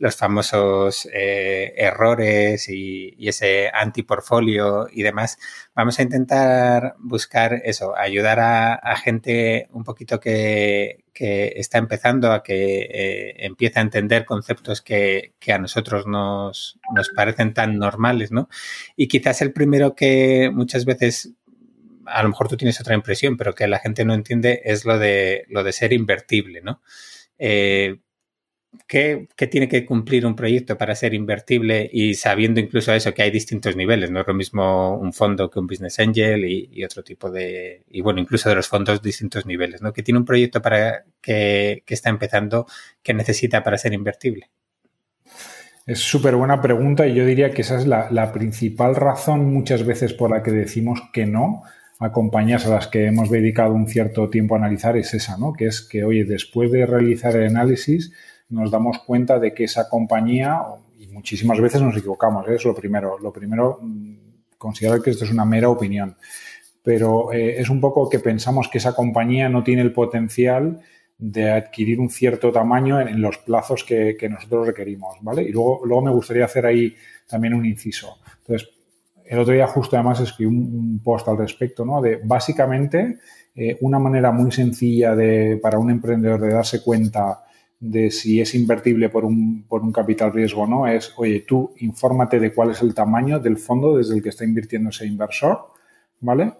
los 0.00 0.16
famosos 0.16 1.08
eh, 1.12 1.74
errores 1.76 2.68
y, 2.68 3.14
ese 3.28 3.70
antiportfolio 3.72 4.88
y 4.90 5.02
demás, 5.02 5.38
vamos 5.74 5.98
a 5.98 6.02
intentar 6.02 6.94
buscar 6.98 7.60
eso, 7.64 7.94
ayudar 7.96 8.40
a, 8.40 8.96
gente 8.96 9.68
un 9.72 9.84
poquito 9.84 10.18
que, 10.18 11.04
está 11.20 11.78
empezando 11.78 12.32
a 12.32 12.44
que 12.44 12.88
eh, 12.90 13.34
empiece 13.44 13.80
a 13.80 13.82
entender 13.82 14.24
conceptos 14.24 14.80
que, 14.80 15.34
a 15.52 15.58
nosotros 15.58 16.06
nos, 16.06 16.78
nos, 16.94 17.10
parecen 17.10 17.52
tan 17.54 17.76
normales, 17.76 18.30
¿no? 18.30 18.48
Y 18.96 19.08
quizás 19.08 19.42
el 19.42 19.52
primero 19.52 19.94
que 19.94 20.50
muchas 20.52 20.84
veces 20.84 21.34
a 22.06 22.22
lo 22.22 22.28
mejor 22.30 22.48
tú 22.48 22.56
tienes 22.56 22.80
otra 22.80 22.94
impresión, 22.94 23.36
pero 23.36 23.54
que 23.54 23.66
la 23.66 23.78
gente 23.80 24.04
no 24.04 24.14
entiende 24.14 24.62
es 24.64 24.84
lo 24.84 24.98
de 24.98 25.44
lo 25.48 25.64
de 25.64 25.72
ser 25.72 25.92
invertible, 25.92 26.62
¿no? 26.62 26.80
Eh, 27.38 27.98
¿Qué, 28.86 29.28
tiene 29.50 29.68
que 29.68 29.86
cumplir 29.86 30.26
un 30.26 30.36
proyecto 30.36 30.76
para 30.76 30.94
ser 30.94 31.14
invertible 31.14 31.88
y 31.90 32.14
sabiendo 32.14 32.60
incluso 32.60 32.92
eso 32.92 33.14
que 33.14 33.22
hay 33.22 33.30
distintos 33.30 33.76
niveles? 33.76 34.10
No 34.10 34.20
es 34.20 34.26
lo 34.26 34.34
mismo 34.34 34.96
un 34.98 35.12
fondo 35.12 35.50
que 35.50 35.58
un 35.58 35.66
business 35.66 35.98
angel 35.98 36.44
y, 36.44 36.84
otro 36.84 37.02
tipo 37.02 37.30
de, 37.30 37.82
y 37.88 38.02
bueno, 38.02 38.20
incluso 38.20 38.48
de 38.48 38.54
los 38.54 38.68
fondos 38.68 39.00
distintos 39.00 39.46
niveles, 39.46 39.80
¿no? 39.80 39.92
¿Qué 39.92 40.02
tiene 40.02 40.18
un 40.18 40.26
proyecto 40.26 40.60
para 40.60 41.04
que, 41.20 41.82
está 41.86 42.10
empezando 42.10 42.66
que 43.02 43.14
necesita 43.14 43.62
para 43.62 43.78
ser 43.78 43.94
invertible? 43.94 44.50
Es 45.86 46.00
súper 46.00 46.36
buena 46.36 46.60
pregunta 46.60 47.06
y 47.06 47.14
yo 47.14 47.24
diría 47.24 47.50
que 47.52 47.62
esa 47.62 47.78
es 47.78 47.86
la, 47.86 48.10
la 48.10 48.32
principal 48.32 48.94
razón 48.94 49.50
muchas 49.52 49.84
veces 49.86 50.12
por 50.12 50.30
la 50.30 50.42
que 50.42 50.50
decimos 50.50 51.00
que 51.12 51.24
no 51.24 51.62
a 51.98 52.12
compañías 52.12 52.66
a 52.66 52.70
las 52.70 52.86
que 52.86 53.06
hemos 53.06 53.30
dedicado 53.30 53.72
un 53.72 53.88
cierto 53.88 54.28
tiempo 54.28 54.54
a 54.54 54.58
analizar 54.58 54.96
es 54.96 55.14
esa, 55.14 55.36
¿no? 55.36 55.52
Que 55.52 55.66
es 55.66 55.80
que, 55.80 56.04
oye, 56.04 56.24
después 56.24 56.70
de 56.70 56.86
realizar 56.86 57.34
el 57.34 57.46
análisis, 57.46 58.12
nos 58.50 58.70
damos 58.70 59.00
cuenta 59.00 59.38
de 59.38 59.52
que 59.52 59.64
esa 59.64 59.88
compañía, 59.88 60.62
y 60.98 61.08
muchísimas 61.08 61.60
veces 61.60 61.82
nos 61.82 61.96
equivocamos, 61.96 62.48
¿eh? 62.48 62.54
es 62.54 62.64
lo 62.64 62.74
primero. 62.74 63.18
Lo 63.18 63.32
primero, 63.32 63.78
mm, 63.80 64.16
considerar 64.56 65.02
que 65.02 65.10
esto 65.10 65.24
es 65.24 65.30
una 65.30 65.44
mera 65.44 65.68
opinión, 65.68 66.16
pero 66.82 67.32
eh, 67.32 67.60
es 67.60 67.68
un 67.68 67.80
poco 67.80 68.08
que 68.08 68.18
pensamos 68.18 68.68
que 68.68 68.78
esa 68.78 68.94
compañía 68.94 69.48
no 69.48 69.62
tiene 69.62 69.82
el 69.82 69.92
potencial 69.92 70.80
de 71.18 71.50
adquirir 71.50 71.98
un 72.00 72.10
cierto 72.10 72.52
tamaño 72.52 73.00
en, 73.00 73.20
los 73.20 73.38
plazos 73.38 73.84
que, 73.84 74.16
nosotros 74.30 74.68
requerimos, 74.68 75.16
¿vale? 75.20 75.42
Y 75.42 75.50
luego, 75.50 75.80
luego 75.84 76.02
me 76.02 76.12
gustaría 76.12 76.44
hacer 76.44 76.64
ahí 76.64 76.94
también 77.26 77.54
un 77.54 77.66
inciso. 77.66 78.18
Entonces, 78.40 78.68
el 79.28 79.38
otro 79.38 79.52
día 79.52 79.66
justo 79.66 79.96
además 79.96 80.20
escribí 80.20 80.50
un, 80.50 81.00
post 81.04 81.28
al 81.28 81.36
respecto, 81.36 81.84
¿no? 81.84 82.00
De 82.00 82.20
básicamente 82.22 83.18
eh, 83.54 83.76
una 83.80 83.98
manera 83.98 84.30
muy 84.30 84.50
sencilla 84.52 85.14
de, 85.14 85.58
para 85.60 85.78
un 85.78 85.90
emprendedor 85.90 86.40
de 86.40 86.54
darse 86.54 86.82
cuenta 86.82 87.42
de 87.80 88.10
si 88.10 88.40
es 88.40 88.54
invertible 88.54 89.08
por 89.08 89.24
un, 89.24 89.64
por 89.68 89.82
un 89.82 89.92
capital 89.92 90.32
riesgo 90.32 90.62
o 90.62 90.66
no 90.66 90.86
es, 90.86 91.12
oye, 91.16 91.44
tú 91.46 91.74
infórmate 91.78 92.40
de 92.40 92.52
cuál 92.52 92.70
es 92.70 92.82
el 92.82 92.94
tamaño 92.94 93.38
del 93.38 93.56
fondo 93.56 93.96
desde 93.96 94.16
el 94.16 94.22
que 94.22 94.30
está 94.30 94.44
invirtiendo 94.44 94.90
ese 94.90 95.06
inversor, 95.06 95.68
¿vale? 96.20 96.54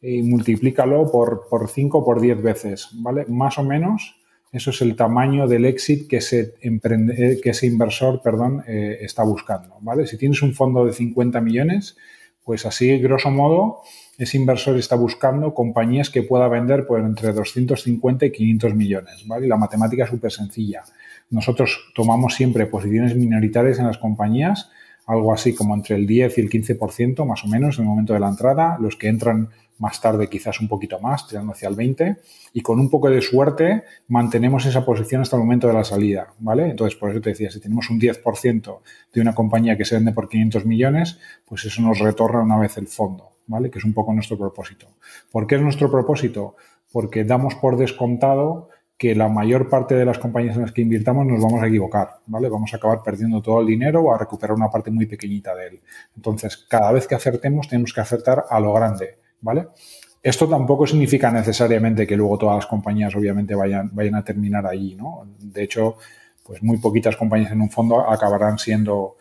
Y 0.00 0.22
multiplícalo 0.22 1.10
por, 1.10 1.46
por 1.48 1.68
5 1.68 1.98
o 1.98 2.04
por 2.04 2.20
10 2.20 2.42
veces, 2.42 2.88
¿vale? 2.94 3.26
Más 3.28 3.58
o 3.58 3.64
menos 3.64 4.16
eso 4.52 4.70
es 4.70 4.82
el 4.82 4.96
tamaño 4.96 5.46
del 5.48 5.64
exit 5.64 6.08
que 6.08 6.18
ese, 6.18 6.54
emprende, 6.60 7.40
que 7.42 7.50
ese 7.50 7.66
inversor 7.66 8.20
perdón, 8.22 8.62
eh, 8.66 8.98
está 9.00 9.24
buscando, 9.24 9.76
¿vale? 9.80 10.06
Si 10.06 10.18
tienes 10.18 10.42
un 10.42 10.54
fondo 10.54 10.84
de 10.84 10.92
50 10.92 11.40
millones, 11.40 11.96
pues 12.44 12.66
así, 12.66 12.98
grosso 12.98 13.30
modo, 13.30 13.80
ese 14.18 14.36
inversor 14.36 14.76
está 14.76 14.94
buscando 14.96 15.54
compañías 15.54 16.10
que 16.10 16.22
pueda 16.22 16.48
vender 16.48 16.86
por 16.86 17.00
entre 17.00 17.32
250 17.32 18.26
y 18.26 18.32
500 18.32 18.74
millones, 18.74 19.26
¿vale? 19.26 19.46
La 19.46 19.56
matemática 19.56 20.04
es 20.04 20.10
súper 20.10 20.32
sencilla. 20.32 20.82
nosotros 21.30 21.92
tomamos 21.94 22.34
siempre 22.34 22.66
posiciones 22.66 23.16
minoritarias 23.16 23.78
en 23.78 23.86
las 23.86 23.96
compañías, 23.96 24.70
algo 25.06 25.32
así 25.32 25.54
como 25.54 25.74
entre 25.74 25.96
el 25.96 26.06
10 26.06 26.38
y 26.38 26.40
el 26.42 26.50
15% 26.50 27.24
más 27.24 27.42
o 27.44 27.48
menos 27.48 27.78
en 27.78 27.84
el 27.84 27.88
momento 27.88 28.12
de 28.12 28.20
la 28.20 28.28
entrada, 28.28 28.76
los 28.80 28.96
que 28.96 29.08
entran 29.08 29.48
más 29.78 30.00
tarde 30.00 30.28
quizás 30.28 30.60
un 30.60 30.68
poquito 30.68 31.00
más, 31.00 31.26
tirando 31.26 31.52
hacia 31.52 31.68
el 31.68 31.74
20, 31.74 32.16
y 32.52 32.60
con 32.60 32.78
un 32.78 32.88
poco 32.88 33.10
de 33.10 33.20
suerte 33.20 33.82
mantenemos 34.08 34.64
esa 34.64 34.84
posición 34.84 35.22
hasta 35.22 35.36
el 35.36 35.42
momento 35.42 35.66
de 35.66 35.72
la 35.72 35.84
salida, 35.84 36.32
¿vale? 36.38 36.70
Entonces, 36.70 36.96
por 36.98 37.10
eso 37.10 37.20
te 37.20 37.30
decía, 37.30 37.50
si 37.50 37.60
tenemos 37.60 37.90
un 37.90 37.98
10% 37.98 38.80
de 39.12 39.20
una 39.20 39.34
compañía 39.34 39.76
que 39.76 39.84
se 39.84 39.96
vende 39.96 40.12
por 40.12 40.28
500 40.28 40.66
millones, 40.66 41.18
pues 41.44 41.64
eso 41.64 41.82
nos 41.82 41.98
retorna 41.98 42.42
una 42.42 42.58
vez 42.58 42.76
el 42.76 42.86
fondo, 42.86 43.31
¿vale? 43.46 43.70
Que 43.70 43.78
es 43.78 43.84
un 43.84 43.92
poco 43.92 44.12
nuestro 44.12 44.38
propósito. 44.38 44.88
¿Por 45.30 45.46
qué 45.46 45.56
es 45.56 45.62
nuestro 45.62 45.90
propósito? 45.90 46.56
Porque 46.92 47.24
damos 47.24 47.54
por 47.54 47.76
descontado 47.76 48.68
que 49.02 49.14
la 49.14 49.28
mayor 49.28 49.68
parte 49.68 49.96
de 49.96 50.04
las 50.04 50.18
compañías 50.18 50.54
en 50.54 50.62
las 50.62 50.72
que 50.72 50.82
invirtamos 50.82 51.26
nos 51.26 51.42
vamos 51.42 51.60
a 51.60 51.66
equivocar, 51.66 52.20
¿vale? 52.26 52.48
Vamos 52.48 52.72
a 52.72 52.76
acabar 52.76 53.02
perdiendo 53.02 53.42
todo 53.42 53.60
el 53.60 53.66
dinero 53.66 54.00
o 54.00 54.14
a 54.14 54.18
recuperar 54.18 54.54
una 54.54 54.70
parte 54.70 54.92
muy 54.92 55.06
pequeñita 55.06 55.54
de 55.56 55.66
él. 55.66 55.80
Entonces, 56.14 56.56
cada 56.56 56.92
vez 56.92 57.08
que 57.08 57.16
acertemos, 57.16 57.66
tenemos 57.66 57.92
que 57.92 58.00
acertar 58.00 58.44
a 58.48 58.60
lo 58.60 58.72
grande, 58.72 59.18
¿vale? 59.40 59.68
Esto 60.22 60.48
tampoco 60.48 60.86
significa 60.86 61.32
necesariamente 61.32 62.06
que 62.06 62.16
luego 62.16 62.38
todas 62.38 62.54
las 62.54 62.66
compañías 62.66 63.12
obviamente 63.16 63.56
vayan, 63.56 63.90
vayan 63.92 64.14
a 64.14 64.22
terminar 64.22 64.64
allí, 64.66 64.94
¿no? 64.94 65.26
De 65.40 65.64
hecho, 65.64 65.96
pues 66.44 66.62
muy 66.62 66.78
poquitas 66.78 67.16
compañías 67.16 67.50
en 67.50 67.60
un 67.60 67.70
fondo 67.70 68.08
acabarán 68.08 68.56
siendo 68.58 69.16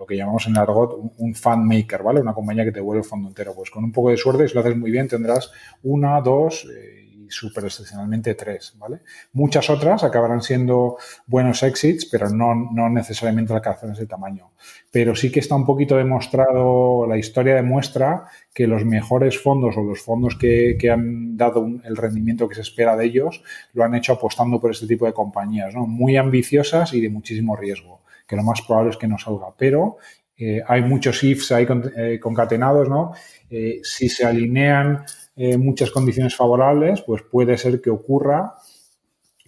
lo 0.00 0.06
que 0.06 0.16
llamamos 0.16 0.46
en 0.46 0.52
el 0.52 0.58
argot 0.58 1.12
un, 1.18 1.34
fan 1.34 1.64
maker, 1.64 2.02
¿vale? 2.02 2.20
Una 2.20 2.32
compañía 2.32 2.64
que 2.64 2.72
te 2.72 2.80
vuelve 2.80 3.02
el 3.02 3.08
fondo 3.08 3.28
entero. 3.28 3.54
Pues 3.54 3.70
con 3.70 3.84
un 3.84 3.92
poco 3.92 4.10
de 4.10 4.16
suerte, 4.16 4.48
si 4.48 4.54
lo 4.54 4.60
haces 4.60 4.76
muy 4.76 4.90
bien, 4.90 5.06
tendrás 5.06 5.52
una, 5.82 6.20
dos, 6.22 6.66
eh, 6.74 7.00
súper 7.28 7.64
excepcionalmente 7.64 8.34
tres, 8.34 8.74
¿vale? 8.78 9.00
Muchas 9.32 9.68
otras 9.70 10.02
acabarán 10.02 10.40
siendo 10.40 10.96
buenos 11.26 11.62
exits, 11.62 12.06
pero 12.06 12.30
no, 12.30 12.54
no 12.54 12.88
necesariamente 12.88 13.52
alcanzan 13.52 13.92
ese 13.92 14.06
tamaño. 14.06 14.50
Pero 14.90 15.14
sí 15.14 15.30
que 15.30 15.40
está 15.40 15.54
un 15.54 15.66
poquito 15.66 15.96
demostrado, 15.96 17.06
la 17.06 17.18
historia 17.18 17.54
demuestra 17.54 18.24
que 18.54 18.66
los 18.66 18.84
mejores 18.84 19.38
fondos 19.38 19.76
o 19.76 19.82
los 19.82 20.00
fondos 20.00 20.36
que, 20.36 20.76
han 20.90 21.36
dado 21.36 21.66
el 21.84 21.96
rendimiento 21.96 22.48
que 22.48 22.54
se 22.54 22.62
espera 22.62 22.96
de 22.96 23.04
ellos 23.04 23.42
lo 23.74 23.84
han 23.84 23.94
hecho 23.94 24.14
apostando 24.14 24.60
por 24.60 24.70
este 24.70 24.86
tipo 24.86 25.06
de 25.06 25.12
compañías, 25.12 25.74
¿no? 25.74 25.86
Muy 25.86 26.16
ambiciosas 26.16 26.92
y 26.94 27.00
de 27.00 27.10
muchísimo 27.10 27.54
riesgo, 27.54 28.00
que 28.30 28.36
lo 28.36 28.44
más 28.44 28.62
probable 28.62 28.90
es 28.90 28.96
que 28.96 29.08
no 29.08 29.18
salga. 29.18 29.48
Pero 29.58 29.96
eh, 30.36 30.62
hay 30.66 30.82
muchos 30.82 31.22
ifs 31.24 31.50
ahí 31.50 31.66
eh, 31.96 32.20
concatenados, 32.20 32.88
¿no? 32.88 33.12
Eh, 33.50 33.80
si 33.82 34.08
se 34.08 34.24
alinean 34.24 35.04
muchas 35.58 35.90
condiciones 35.90 36.36
favorables, 36.36 37.00
pues 37.00 37.22
puede 37.22 37.56
ser 37.56 37.80
que 37.80 37.88
ocurra 37.88 38.56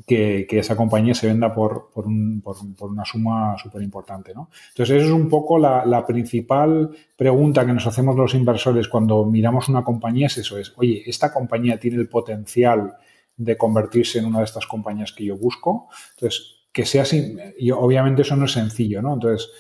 que, 0.07 0.47
esa 0.51 0.75
compañía 0.75 1.13
se 1.13 1.27
venda 1.27 1.53
por, 1.53 1.91
una 1.95 3.05
suma 3.05 3.57
súper 3.63 3.83
importante. 3.83 4.33
¿no? 4.33 4.49
Entonces, 4.71 4.97
eso 4.97 5.07
es 5.09 5.13
un 5.13 5.29
poco 5.29 5.59
la, 5.59 6.07
principal 6.07 6.97
pregunta 7.15 7.67
que 7.67 7.75
nos 7.75 7.87
hacemos 7.87 8.17
los 8.17 8.35
inversores 8.35 8.89
cuando 8.89 9.27
miramos 9.27 9.69
una 9.69 9.85
compañía, 9.85 10.29
es 10.29 10.39
eso, 10.39 10.57
es, 10.57 10.73
oye, 10.77 11.03
¿esta 11.05 11.31
compañía 11.31 11.79
tiene 11.79 11.99
el 11.99 12.09
potencial 12.09 12.97
de 13.37 13.59
convertirse 13.59 14.19
en 14.19 14.25
una 14.25 14.39
de 14.39 14.47
estas 14.47 14.67
compañías 14.67 15.13
que 15.13 15.27
yo 15.27 15.37
busco? 15.37 15.91
Entonces, 16.15 16.62
que 16.73 16.87
sea 16.87 17.03
así, 17.03 17.37
y 17.59 17.71
obviamente 17.71 18.23
eso 18.23 18.37
no 18.37 18.47
es 18.47 18.53
sencillo, 18.53 19.03
¿no? 19.03 19.15
Entonces, 19.15 19.51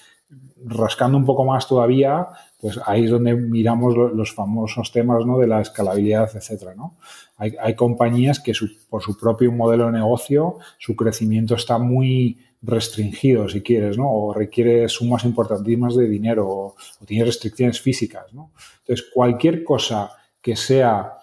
rascando 0.64 1.18
un 1.18 1.24
poco 1.24 1.44
más 1.44 1.66
todavía, 1.66 2.26
pues 2.60 2.78
ahí 2.86 3.04
es 3.04 3.10
donde 3.10 3.34
miramos 3.34 3.94
los 4.14 4.32
famosos 4.32 4.92
temas 4.92 5.26
¿no? 5.26 5.38
de 5.38 5.46
la 5.46 5.60
escalabilidad, 5.60 6.30
etcétera. 6.34 6.74
¿no? 6.74 6.96
Hay, 7.36 7.74
compañías 7.74 8.38
que 8.40 8.52
por 8.88 9.02
su 9.02 9.18
propio 9.18 9.50
modelo 9.50 9.86
de 9.86 9.92
negocio, 9.92 10.58
su 10.78 10.94
crecimiento 10.94 11.54
está 11.56 11.78
muy 11.78 12.38
restringido, 12.62 13.48
si 13.48 13.62
quieres, 13.62 13.98
¿no? 13.98 14.12
o 14.12 14.32
requiere 14.32 14.88
sumas 14.88 15.24
importantísimas 15.24 15.96
de 15.96 16.08
dinero, 16.08 16.48
o, 16.48 16.76
tiene 17.04 17.24
restricciones 17.24 17.80
físicas. 17.80 18.32
¿no? 18.32 18.52
Entonces, 18.82 19.06
cualquier 19.12 19.64
cosa 19.64 20.10
que 20.40 20.54
sea 20.54 21.14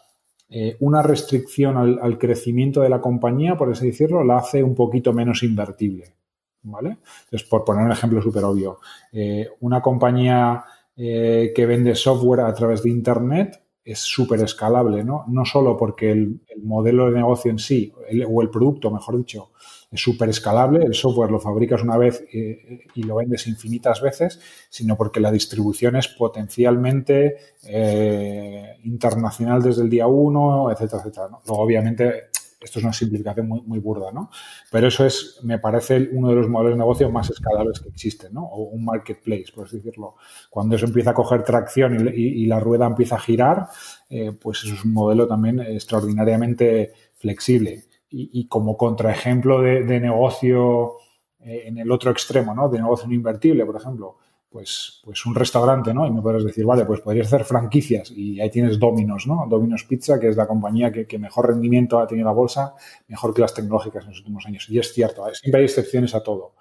eh, 0.51 0.77
una 0.79 1.03
restricción 1.03 1.77
al, 1.77 2.17
crecimiento 2.17 2.81
de 2.81 2.89
la 2.89 2.99
compañía, 2.99 3.55
por 3.55 3.71
así 3.71 3.87
decirlo, 3.87 4.23
la 4.23 4.37
hace 4.37 4.63
un 4.63 4.73
poquito 4.73 5.13
menos 5.13 5.43
invertible. 5.43 6.15
¿Vale? 6.61 6.97
Entonces, 7.23 7.47
por 7.47 7.63
poner 7.63 7.85
un 7.85 7.91
ejemplo 7.91 8.21
súper 8.21 8.43
obvio, 8.43 8.79
eh, 9.13 9.47
una 9.61 9.81
compañía 9.81 10.63
eh, 10.95 11.53
que 11.55 11.65
vende 11.65 11.95
software 11.95 12.41
a 12.41 12.53
través 12.53 12.83
de 12.83 12.89
Internet 12.89 13.61
es 13.85 13.99
súper 13.99 14.41
escalable, 14.41 15.03
¿no? 15.03 15.23
No 15.29 15.45
solo 15.45 15.77
porque 15.77 16.11
el, 16.11 16.41
modelo 16.61 17.05
de 17.05 17.17
negocio 17.17 17.49
en 17.49 17.59
sí, 17.59 17.93
o 18.27 18.41
el 18.41 18.49
producto, 18.49 18.91
mejor 18.91 19.17
dicho, 19.17 19.51
es 19.91 20.01
súper 20.01 20.29
escalable, 20.29 20.85
el 20.85 20.93
software 20.93 21.31
lo 21.31 21.39
fabricas 21.39 21.81
una 21.81 21.97
vez 21.97 22.23
eh, 22.31 22.85
y 22.93 23.03
lo 23.03 23.15
vendes 23.15 23.47
infinitas 23.47 24.01
veces, 24.01 24.39
sino 24.69 24.95
porque 24.95 25.19
la 25.19 25.31
distribución 25.31 25.95
es 25.95 26.07
potencialmente 26.07 27.37
eh, 27.63 28.77
internacional 28.83 29.63
desde 29.63 29.81
el 29.81 29.89
día 29.89 30.07
uno, 30.07 30.71
etcétera, 30.71 31.01
etcétera. 31.01 31.27
Luego, 31.45 31.63
obviamente, 31.63 32.29
esto 32.61 32.79
es 32.79 32.85
una 32.85 32.93
simplificación 32.93 33.47
muy, 33.47 33.61
muy 33.61 33.79
burda, 33.79 34.11
¿no? 34.11 34.29
Pero 34.71 34.87
eso 34.87 35.05
es, 35.05 35.39
me 35.43 35.59
parece, 35.59 36.09
uno 36.11 36.29
de 36.29 36.35
los 36.35 36.49
modelos 36.49 36.73
de 36.73 36.79
negocio 36.79 37.09
más 37.09 37.29
escalables 37.29 37.79
que 37.79 37.89
existen, 37.89 38.33
¿no? 38.33 38.43
O 38.45 38.63
un 38.65 38.85
marketplace, 38.85 39.45
por 39.55 39.65
así 39.65 39.77
decirlo. 39.77 40.15
Cuando 40.49 40.75
eso 40.75 40.85
empieza 40.85 41.11
a 41.11 41.13
coger 41.13 41.43
tracción 41.43 42.11
y, 42.13 42.45
la 42.45 42.59
rueda 42.59 42.85
empieza 42.85 43.15
a 43.15 43.19
girar, 43.19 43.69
eh, 44.09 44.33
pues 44.39 44.63
eso 44.63 44.73
es 44.73 44.83
un 44.83 44.93
modelo 44.93 45.27
también 45.27 45.59
extraordinariamente 45.61 46.93
flexible. 47.15 47.88
Y, 48.11 48.47
como 48.47 48.75
contraejemplo 48.75 49.61
de, 49.61 49.99
negocio 49.99 50.97
eh, 51.39 51.63
en 51.67 51.77
el 51.77 51.91
otro 51.91 52.09
extremo, 52.09 52.55
¿no? 52.55 52.67
De 52.67 52.79
negocio 52.79 53.07
no 53.07 53.13
invertible, 53.13 53.65
por 53.65 53.75
ejemplo 53.75 54.17
pues, 54.49 55.01
pues 55.03 55.25
un 55.25 55.35
restaurante, 55.35 55.93
¿no? 55.93 56.07
Y 56.07 56.11
me 56.11 56.21
puedes 56.21 56.43
decir, 56.43 56.65
vale, 56.65 56.85
pues 56.85 57.01
podrías 57.01 57.27
hacer 57.27 57.45
franquicias 57.45 58.11
y 58.11 58.41
ahí 58.41 58.49
tienes 58.49 58.79
Domino's, 58.79 59.27
¿no? 59.27 59.45
Domino's 59.47 59.83
Pizza, 59.83 60.19
que 60.19 60.29
es 60.29 60.35
la 60.35 60.47
compañía 60.47 60.91
que, 60.91 61.19
mejor 61.19 61.49
rendimiento 61.49 61.99
ha 61.99 62.07
tenido 62.07 62.27
la 62.27 62.33
bolsa, 62.33 62.73
mejor 63.07 63.33
que 63.33 63.41
las 63.41 63.53
tecnológicas 63.53 64.03
en 64.03 64.09
los 64.09 64.19
últimos 64.19 64.45
años. 64.47 64.67
Y 64.69 64.79
es 64.79 64.91
cierto, 64.91 65.23
siempre 65.33 65.59
hay 65.59 65.65
excepciones 65.65 66.15
a 66.15 66.23
todo. 66.23 66.53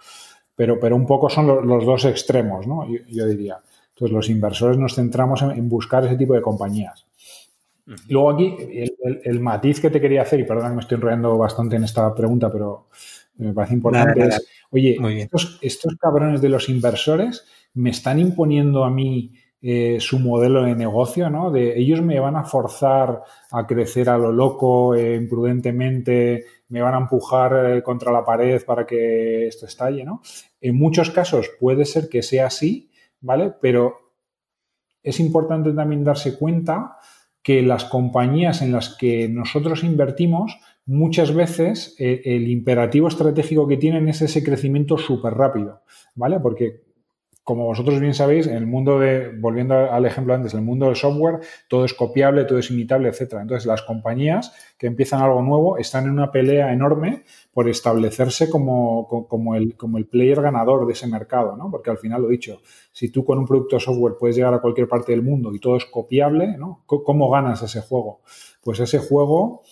Pero, 0.55 0.79
pero 0.79 0.97
un 0.97 1.07
poco 1.07 1.31
son 1.31 1.47
los, 1.47 1.87
dos 1.87 2.05
extremos, 2.05 2.67
¿no? 2.67 2.87
Yo, 3.09 3.27
diría. 3.27 3.59
Entonces, 3.91 4.15
los 4.15 4.29
inversores 4.29 4.77
nos 4.77 4.95
centramos 4.95 5.41
en, 5.43 5.69
buscar 5.69 6.05
ese 6.05 6.17
tipo 6.17 6.35
de 6.35 6.43
compañías. 6.43 7.07
Luego 8.09 8.31
aquí, 8.31 8.57
el, 9.25 9.41
matiz 9.41 9.81
que 9.81 9.91
te 9.91 10.01
quería 10.01 10.23
hacer, 10.23 10.41
y 10.41 10.45
perdón 10.45 10.71
que 10.71 10.75
me 10.75 10.81
estoy 10.81 10.97
enrollando 10.97 11.39
bastante 11.39 11.77
en 11.77 11.85
esta 11.85 12.15
pregunta, 12.15 12.53
pero 12.53 12.89
me 13.39 13.53
parece 13.53 13.75
importante, 13.75 14.27
es, 14.27 14.47
oye, 14.71 14.99
estos, 15.23 15.59
estos 15.63 15.97
cabrones 15.97 16.43
de 16.43 16.49
los 16.51 16.69
inversores 16.69 17.47
me 17.75 17.91
están 17.91 18.19
imponiendo 18.19 18.85
a 18.85 18.91
mí 18.91 19.33
eh, 19.61 19.97
su 20.01 20.21
modelo 20.21 20.63
de 20.63 20.77
negocio, 20.77 21.29
¿no? 21.31 21.51
De 21.51 21.77
ellos 21.77 22.01
me 22.01 22.21
van 22.21 22.37
a 22.37 22.45
forzar 22.45 23.23
a 23.51 23.67
crecer 23.67 24.09
a 24.09 24.17
lo 24.17 24.31
loco, 24.31 24.95
eh, 24.95 25.17
imprudentemente, 25.17 26.45
me 26.69 26.81
van 26.81 26.95
a 26.95 26.99
empujar 26.99 27.77
eh, 27.77 27.83
contra 27.83 28.13
la 28.13 28.25
pared 28.25 28.63
para 28.65 28.87
que 28.87 29.49
esto 29.49 29.67
estalle, 29.67 30.05
¿no? 30.05 30.23
En 30.61 30.77
muchos 30.77 31.11
casos 31.11 31.51
puede 31.59 31.87
ser 31.87 32.09
que 32.09 32.23
sea 32.23 32.47
así, 32.47 32.91
¿vale? 33.21 33.53
Pero 33.61 34.13
es 35.03 35.19
importante 35.19 35.73
también 35.73 36.05
darse 36.05 36.39
cuenta 36.39 36.99
que 37.43 37.63
las 37.63 37.85
compañías 37.85 38.63
en 38.63 38.73
las 38.73 38.97
que 38.97 39.29
nosotros 39.29 39.85
invertimos, 39.85 40.59
muchas 40.85 41.35
veces 41.35 41.95
el 41.99 42.49
imperativo 42.49 43.09
estratégico 43.09 43.67
que 43.69 43.77
tienen 43.77 44.09
es 44.09 44.23
ese 44.23 44.43
crecimiento 44.43 44.99
súper 44.99 45.35
rápido, 45.35 45.83
¿vale? 46.15 46.41
Porque 46.41 46.83
como 47.49 47.65
vosotros 47.65 47.99
bien 47.99 48.13
sabéis, 48.13 48.47
en 48.47 48.57
el 48.57 48.67
mundo 48.67 48.99
de, 48.99 49.31
volviendo 49.39 49.75
al 49.75 50.05
ejemplo 50.05 50.35
antes, 50.35 50.53
en 50.53 50.61
el 50.61 50.67
mundo 50.67 50.85
del 50.85 50.97
software, 50.97 51.41
todo 51.67 51.87
es 51.87 51.95
copiable, 51.95 52.45
todo 52.45 52.59
es 52.59 52.71
imitable, 52.71 53.09
etcétera. 53.09 53.41
Entonces, 53.41 53.65
las 53.65 53.81
compañías 53.81 54.53
que 54.77 54.87
empiezan 54.87 55.23
algo 55.23 55.41
nuevo 55.41 55.79
están 55.79 56.05
en 56.05 56.11
una 56.11 56.31
pelea 56.31 56.71
enorme 56.75 57.25
por 57.55 57.67
establecerse 57.67 58.51
como, 58.51 59.09
el, 59.57 59.77
como 59.79 59.97
el 59.97 60.05
player 60.05 60.43
ganador 60.43 60.87
de 60.87 60.93
ese 60.93 61.07
mercado, 61.07 61.57
¿no? 61.57 61.71
Porque 61.71 61.89
al 61.89 61.97
final 61.97 62.21
lo 62.21 62.29
dicho, 62.29 62.61
si 62.93 63.09
tú 63.09 63.25
con 63.25 63.39
un 63.39 63.47
producto 63.47 63.81
software 63.81 64.17
puedes 64.21 64.37
llegar 64.37 64.53
a 64.53 64.61
cualquier 64.61 64.87
parte 64.87 65.13
del 65.13 65.23
mundo 65.23 65.55
y 65.55 65.59
todo 65.59 65.79
es 65.79 65.87
copiable, 65.87 66.55
¿no? 66.59 66.83
¿Cómo 66.85 67.31
ganas 67.31 67.63
ese 67.63 67.81
juego? 67.81 68.21
Pues 68.63 68.79
ese 68.81 68.99
juego 68.99 69.63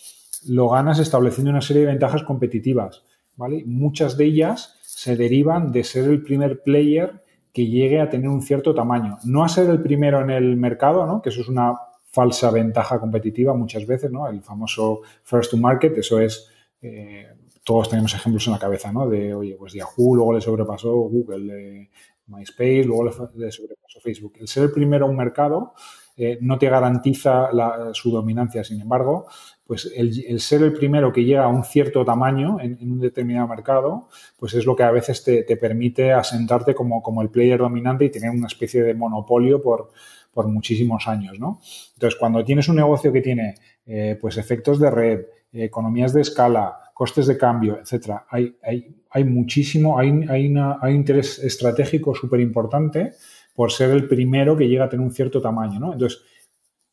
lo 0.48 0.70
ganas 0.70 0.98
estableciendo 0.98 1.50
una 1.50 1.60
serie 1.60 1.82
de 1.82 1.88
ventajas 1.88 2.22
competitivas, 2.22 3.04
¿vale? 3.36 3.64
Muchas 3.66 4.16
de 4.16 4.24
ellas 4.24 4.78
se 4.80 5.14
derivan 5.14 5.72
de 5.72 5.84
ser 5.84 6.08
el 6.08 6.22
primer 6.22 6.62
player 6.62 7.25
que 7.56 7.66
llegue 7.66 8.02
a 8.02 8.10
tener 8.10 8.28
un 8.28 8.42
cierto 8.42 8.74
tamaño. 8.74 9.16
No 9.24 9.42
a 9.42 9.48
ser 9.48 9.70
el 9.70 9.80
primero 9.80 10.20
en 10.20 10.28
el 10.28 10.58
mercado, 10.58 11.06
¿no? 11.06 11.22
que 11.22 11.30
eso 11.30 11.40
es 11.40 11.48
una 11.48 11.74
falsa 12.04 12.50
ventaja 12.50 13.00
competitiva 13.00 13.54
muchas 13.54 13.86
veces, 13.86 14.12
¿no? 14.12 14.28
el 14.28 14.42
famoso 14.42 15.00
first 15.22 15.52
to 15.52 15.56
market, 15.56 15.96
eso 15.96 16.20
es, 16.20 16.50
eh, 16.82 17.26
todos 17.64 17.88
tenemos 17.88 18.12
ejemplos 18.12 18.46
en 18.46 18.52
la 18.52 18.58
cabeza, 18.58 18.92
¿no? 18.92 19.08
de, 19.08 19.32
oye, 19.32 19.56
pues 19.58 19.72
Yahoo, 19.72 20.16
luego 20.16 20.34
le 20.34 20.42
sobrepasó 20.42 20.92
Google, 20.96 21.88
MySpace, 22.26 22.84
luego 22.84 23.04
le, 23.04 23.50
sobrepasó 23.50 24.00
Facebook. 24.02 24.34
El 24.38 24.48
ser 24.48 24.64
el 24.64 24.72
primero 24.72 25.06
en 25.06 25.12
un 25.12 25.16
mercado 25.16 25.72
eh, 26.14 26.36
no 26.42 26.58
te 26.58 26.68
garantiza 26.68 27.48
su 27.94 28.10
dominancia. 28.10 28.64
Sin 28.64 28.82
embargo, 28.82 29.28
pues 29.66 29.92
el, 29.96 30.40
ser 30.40 30.62
el 30.62 30.72
primero 30.72 31.12
que 31.12 31.24
llega 31.24 31.44
a 31.44 31.48
un 31.48 31.64
cierto 31.64 32.04
tamaño 32.04 32.58
en, 32.60 32.78
un 32.80 33.00
determinado 33.00 33.48
mercado, 33.48 34.08
pues 34.38 34.54
es 34.54 34.64
lo 34.64 34.76
que 34.76 34.84
a 34.84 34.92
veces 34.92 35.24
te, 35.24 35.56
permite 35.56 36.12
asentarte 36.12 36.74
como, 36.74 37.02
como, 37.02 37.20
el 37.20 37.30
player 37.30 37.58
dominante 37.58 38.04
y 38.04 38.10
tener 38.10 38.30
una 38.30 38.46
especie 38.46 38.82
de 38.84 38.94
monopolio 38.94 39.60
por, 39.60 39.90
por 40.32 40.46
muchísimos 40.46 41.08
años, 41.08 41.40
¿no? 41.40 41.60
Entonces, 41.94 42.18
cuando 42.18 42.44
tienes 42.44 42.68
un 42.68 42.76
negocio 42.76 43.12
que 43.12 43.22
tiene 43.22 43.56
eh, 43.86 44.16
pues 44.20 44.36
efectos 44.36 44.78
de 44.78 44.90
red, 44.90 45.26
economías 45.52 46.12
de 46.12 46.20
escala, 46.20 46.78
costes 46.94 47.26
de 47.26 47.36
cambio, 47.36 47.78
etcétera, 47.80 48.24
hay, 48.30 48.56
hay, 48.62 49.02
hay 49.10 49.24
muchísimo, 49.24 49.98
hay, 49.98 50.10
hay, 50.28 50.54
hay 50.80 50.94
interés 50.94 51.40
estratégico 51.40 52.14
súper 52.14 52.40
importante 52.40 53.12
por 53.54 53.72
ser 53.72 53.90
el 53.90 54.06
primero 54.06 54.56
que 54.56 54.68
llega 54.68 54.84
a 54.84 54.88
tener 54.88 55.04
un 55.04 55.12
cierto 55.12 55.40
tamaño, 55.40 55.80
¿no? 55.80 55.92
Entonces, 55.94 56.22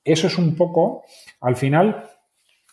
eso 0.04 0.28
es 0.28 0.38
un 0.38 0.56
poco, 0.56 1.04
al 1.42 1.56
final, 1.56 2.10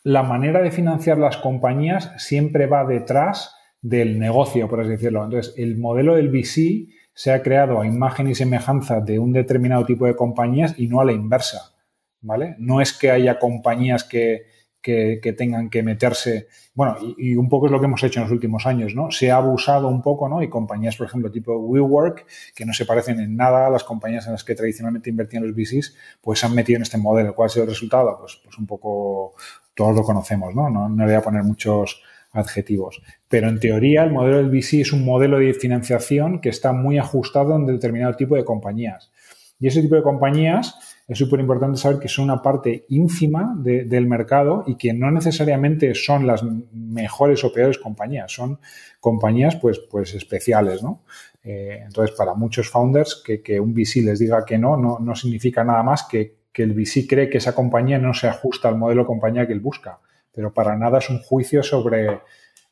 la 0.02 0.22
manera 0.22 0.62
de 0.62 0.70
financiar 0.70 1.18
las 1.18 1.36
compañías 1.36 2.12
siempre 2.16 2.66
va 2.66 2.84
detrás 2.84 3.54
del 3.82 4.18
negocio, 4.18 4.68
por 4.68 4.80
así 4.80 4.90
decirlo. 4.90 5.24
Entonces, 5.24 5.54
el 5.56 5.76
modelo 5.78 6.14
del 6.14 6.30
VC 6.30 6.88
se 7.14 7.32
ha 7.32 7.42
creado 7.42 7.80
a 7.80 7.86
imagen 7.86 8.28
y 8.28 8.34
semejanza 8.34 9.00
de 9.00 9.18
un 9.18 9.32
determinado 9.32 9.84
tipo 9.84 10.06
de 10.06 10.16
compañías 10.16 10.74
y 10.78 10.88
no 10.88 11.00
a 11.00 11.04
la 11.04 11.12
inversa, 11.12 11.74
¿vale? 12.20 12.56
No 12.58 12.80
es 12.80 12.92
que 12.92 13.10
haya 13.10 13.38
compañías 13.38 14.04
que, 14.04 14.46
que, 14.82 15.34
tengan 15.36 15.68
que 15.68 15.82
meterse. 15.82 16.48
Bueno, 16.74 16.96
y, 17.18 17.36
un 17.36 17.48
poco 17.48 17.66
es 17.66 17.72
lo 17.72 17.80
que 17.80 17.86
hemos 17.86 18.02
hecho 18.02 18.20
en 18.20 18.24
los 18.24 18.32
últimos 18.32 18.66
años, 18.66 18.94
¿no? 18.94 19.10
Se 19.10 19.30
ha 19.30 19.36
abusado 19.36 19.88
un 19.88 20.02
poco, 20.02 20.28
¿no? 20.28 20.42
Y 20.42 20.48
compañías, 20.48 20.96
por 20.96 21.06
ejemplo, 21.06 21.30
tipo 21.30 21.56
WeWork, 21.56 22.26
que 22.54 22.64
no 22.64 22.72
se 22.72 22.86
parecen 22.86 23.20
en 23.20 23.36
nada 23.36 23.66
a 23.66 23.70
las 23.70 23.84
compañías 23.84 24.26
en 24.26 24.32
las 24.32 24.44
que 24.44 24.54
tradicionalmente 24.54 25.10
invertían 25.10 25.46
los 25.46 25.54
VCs, 25.54 25.96
pues 26.20 26.40
se 26.40 26.46
han 26.46 26.54
metido 26.54 26.76
en 26.76 26.82
este 26.82 26.98
modelo. 26.98 27.34
¿Cuál 27.34 27.46
ha 27.46 27.48
sido 27.50 27.64
el 27.64 27.70
resultado? 27.70 28.16
Pues, 28.18 28.40
pues 28.42 28.56
un 28.58 28.66
poco, 28.66 29.34
todos 29.74 29.94
lo 29.94 30.02
conocemos, 30.02 30.54
¿no? 30.54 30.70
No, 30.70 30.88
no 30.88 31.04
le 31.04 31.12
voy 31.12 31.20
a 31.20 31.22
poner 31.22 31.42
muchos 31.42 32.02
adjetivos. 32.32 33.02
Pero 33.28 33.48
en 33.48 33.58
teoría 33.58 34.04
el 34.04 34.12
modelo 34.12 34.36
del 34.38 34.50
VC 34.50 34.80
es 34.80 34.92
un 34.92 35.04
modelo 35.04 35.38
de 35.38 35.54
financiación 35.54 36.40
que 36.40 36.48
está 36.48 36.72
muy 36.72 36.98
ajustado 36.98 37.56
en 37.56 37.66
determinado 37.66 38.14
tipo 38.14 38.36
de 38.36 38.44
compañías. 38.44 39.10
Y 39.58 39.66
ese 39.66 39.82
tipo 39.82 39.94
de 39.94 40.02
compañías 40.02 40.74
es 41.06 41.18
súper 41.18 41.40
importante 41.40 41.76
saber 41.76 41.98
que 41.98 42.08
son 42.08 42.26
una 42.26 42.40
parte 42.40 42.86
ínfima 42.88 43.52
del 43.56 44.06
mercado 44.06 44.62
y 44.66 44.76
que 44.76 44.92
no 44.92 45.10
necesariamente 45.10 45.94
son 45.94 46.26
las 46.26 46.42
mejores 46.72 47.42
o 47.44 47.52
peores 47.52 47.78
compañías, 47.78 48.32
son 48.32 48.60
compañías 49.00 49.56
pues, 49.56 49.80
pues 49.90 50.14
especiales, 50.14 50.82
¿no? 50.82 51.02
Eh, 51.42 51.80
entonces, 51.84 52.14
para 52.16 52.34
muchos 52.34 52.70
founders, 52.70 53.22
que, 53.24 53.58
un 53.58 53.74
VC 53.74 54.02
les 54.02 54.18
diga 54.18 54.44
que 54.44 54.56
no, 54.56 54.76
no, 54.76 55.14
significa 55.16 55.64
nada 55.64 55.82
más 55.82 56.04
que, 56.04 56.39
que, 56.52 56.62
el 56.62 56.72
VC 56.72 57.06
cree 57.08 57.28
que 57.28 57.38
esa 57.38 57.54
compañía 57.54 57.98
no 57.98 58.14
se 58.14 58.28
ajusta 58.28 58.68
al 58.68 58.76
modelo 58.76 59.02
de 59.02 59.06
compañía 59.06 59.46
que 59.46 59.52
él 59.52 59.60
busca, 59.60 60.00
pero 60.32 60.52
para 60.52 60.76
nada 60.76 60.98
es 60.98 61.10
un 61.10 61.18
juicio 61.20 61.62
sobre... 61.62 62.20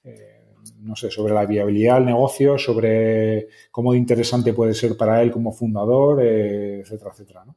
Eh, 0.05 0.35
no 0.81 0.95
sé, 0.97 1.11
sobre 1.11 1.35
la 1.35 1.47
viabilidad 1.47 1.97
del 1.97 2.07
negocio, 2.07 2.59
sobre 2.59 3.49
cómo 3.71 3.95
interesante 3.95 4.53
puede 4.53 4.75
ser 4.75 4.97
para 4.97 5.23
él 5.23 5.31
como 5.31 5.53
fundador, 5.53 6.23
eh, 6.23 6.81
etcétera, 6.81 7.11
etcétera. 7.13 7.45
¿no? 7.47 7.57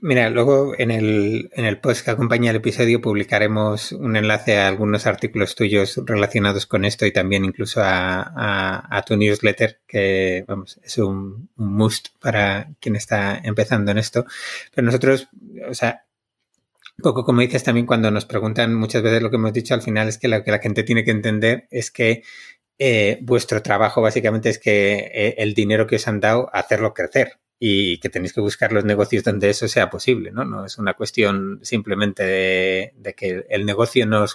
Mira, 0.00 0.30
luego 0.30 0.74
en 0.78 0.90
el, 0.90 1.50
en 1.52 1.66
el 1.66 1.78
post 1.78 2.04
que 2.04 2.10
acompaña 2.10 2.50
el 2.50 2.56
episodio 2.56 3.02
publicaremos 3.02 3.92
un 3.92 4.16
enlace 4.16 4.56
a 4.56 4.66
algunos 4.68 5.06
artículos 5.06 5.54
tuyos 5.54 6.00
relacionados 6.06 6.66
con 6.66 6.86
esto 6.86 7.04
y 7.04 7.12
también 7.12 7.44
incluso 7.44 7.82
a, 7.84 9.04
tu 9.06 9.16
newsletter, 9.16 9.80
que 9.86 10.44
vamos, 10.48 10.80
es 10.82 10.96
un, 10.96 11.50
must 11.56 12.08
para 12.18 12.70
quien 12.80 12.96
está 12.96 13.38
empezando 13.44 13.90
en 13.90 13.98
esto. 13.98 14.24
Pero 14.74 14.86
nosotros, 14.86 15.28
o 15.68 15.74
sea, 15.74 16.06
poco 17.02 17.24
como 17.24 17.42
dices 17.42 17.64
también 17.64 17.86
cuando 17.86 18.10
nos 18.10 18.24
preguntan 18.24 18.74
muchas 18.74 19.02
veces 19.02 19.22
lo 19.22 19.28
que 19.28 19.36
hemos 19.36 19.52
dicho 19.52 19.74
al 19.74 19.82
final 19.82 20.08
es 20.08 20.16
que 20.16 20.28
lo 20.28 20.42
que 20.42 20.50
la 20.50 20.60
gente 20.60 20.82
tiene 20.84 21.04
que 21.04 21.10
entender 21.10 21.68
es 21.70 21.90
que 21.90 22.22
eh, 22.78 23.18
vuestro 23.22 23.60
trabajo 23.62 24.00
básicamente 24.00 24.48
es 24.48 24.58
que 24.58 25.10
eh, 25.12 25.34
el 25.38 25.52
dinero 25.54 25.86
que 25.86 25.96
os 25.96 26.08
han 26.08 26.20
dado, 26.20 26.48
hacerlo 26.54 26.94
crecer 26.94 27.38
y 27.66 27.96
que 27.96 28.10
tenéis 28.10 28.34
que 28.34 28.42
buscar 28.42 28.74
los 28.74 28.84
negocios 28.84 29.24
donde 29.24 29.48
eso 29.48 29.68
sea 29.68 29.88
posible, 29.88 30.30
¿no? 30.30 30.44
No 30.44 30.66
es 30.66 30.76
una 30.76 30.92
cuestión 30.92 31.60
simplemente 31.62 32.22
de, 32.22 33.14
que 33.16 33.46
el 33.48 33.64
negocio 33.64 34.04
no 34.04 34.20
os, 34.20 34.34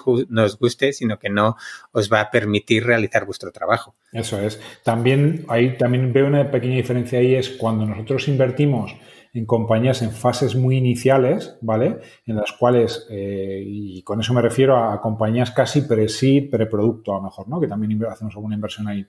guste, 0.57 0.93
sino 0.93 1.19
que 1.19 1.29
no 1.29 1.55
os 1.91 2.11
va 2.11 2.21
a 2.21 2.31
permitir 2.31 2.87
realizar 2.87 3.27
vuestro 3.27 3.51
trabajo. 3.51 3.93
Eso 4.11 4.41
es. 4.41 4.59
También, 4.83 5.45
ahí 5.47 5.77
también 5.77 6.11
veo 6.11 6.25
una 6.25 6.49
pequeña 6.49 6.77
diferencia 6.77 7.19
ahí, 7.19 7.35
es 7.35 7.51
cuando 7.51 7.85
nosotros 7.85 8.27
invertimos 8.27 8.95
en 9.31 9.45
compañías 9.45 10.01
en 10.01 10.09
fases 10.09 10.55
muy 10.55 10.77
iniciales, 10.77 11.55
¿vale? 11.61 11.99
En 12.25 12.35
las 12.35 12.51
cuales, 12.53 13.05
eh, 13.11 13.61
y 13.63 14.01
con 14.01 14.19
eso 14.19 14.33
me 14.33 14.41
refiero 14.41 14.75
a 14.75 14.99
compañías 14.99 15.51
casi 15.51 15.81
pre-seed, 15.81 16.49
pre-producto 16.49 17.13
a 17.13 17.17
lo 17.17 17.25
mejor, 17.25 17.47
¿no? 17.47 17.61
Que 17.61 17.67
también 17.67 18.03
hacemos 18.05 18.33
alguna 18.33 18.55
inversión 18.55 18.87
ahí. 18.87 19.05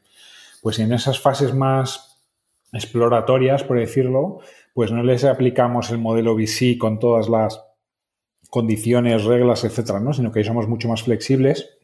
Pues 0.61 0.78
en 0.78 0.92
esas 0.92 1.18
fases 1.18 1.54
más 1.54 2.09
exploratorias, 2.72 3.64
por 3.64 3.78
decirlo, 3.78 4.40
pues 4.74 4.92
no 4.92 5.02
les 5.02 5.24
aplicamos 5.24 5.90
el 5.90 5.98
modelo 5.98 6.35
VC 6.35 6.78
con 6.78 6.98
todas 6.98 7.28
las 7.28 7.61
condiciones, 8.48 9.24
reglas, 9.24 9.64
etcétera, 9.64 10.00
¿no? 10.00 10.12
Sino 10.12 10.33
que 10.33 10.44
somos 10.44 10.68
mucho 10.68 10.88
más 10.88 11.02
flexibles 11.02 11.78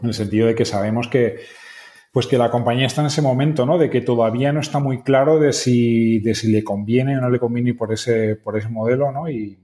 en 0.00 0.08
el 0.08 0.14
sentido 0.14 0.46
de 0.46 0.54
que 0.54 0.64
sabemos 0.64 1.08
que 1.08 1.40
pues 2.12 2.26
que 2.26 2.38
la 2.38 2.50
compañía 2.50 2.86
está 2.86 3.02
en 3.02 3.08
ese 3.08 3.22
momento, 3.22 3.66
¿no? 3.66 3.78
De 3.78 3.90
que 3.90 4.00
todavía 4.00 4.52
no 4.52 4.60
está 4.60 4.78
muy 4.78 5.02
claro 5.02 5.38
de 5.38 5.52
si, 5.52 6.20
de 6.20 6.34
si 6.34 6.50
le 6.50 6.64
conviene 6.64 7.18
o 7.18 7.20
no 7.20 7.30
le 7.30 7.38
conviene 7.38 7.74
por 7.74 7.92
ese, 7.92 8.34
por 8.36 8.56
ese 8.56 8.68
modelo, 8.68 9.12
¿no? 9.12 9.28
Y, 9.28 9.58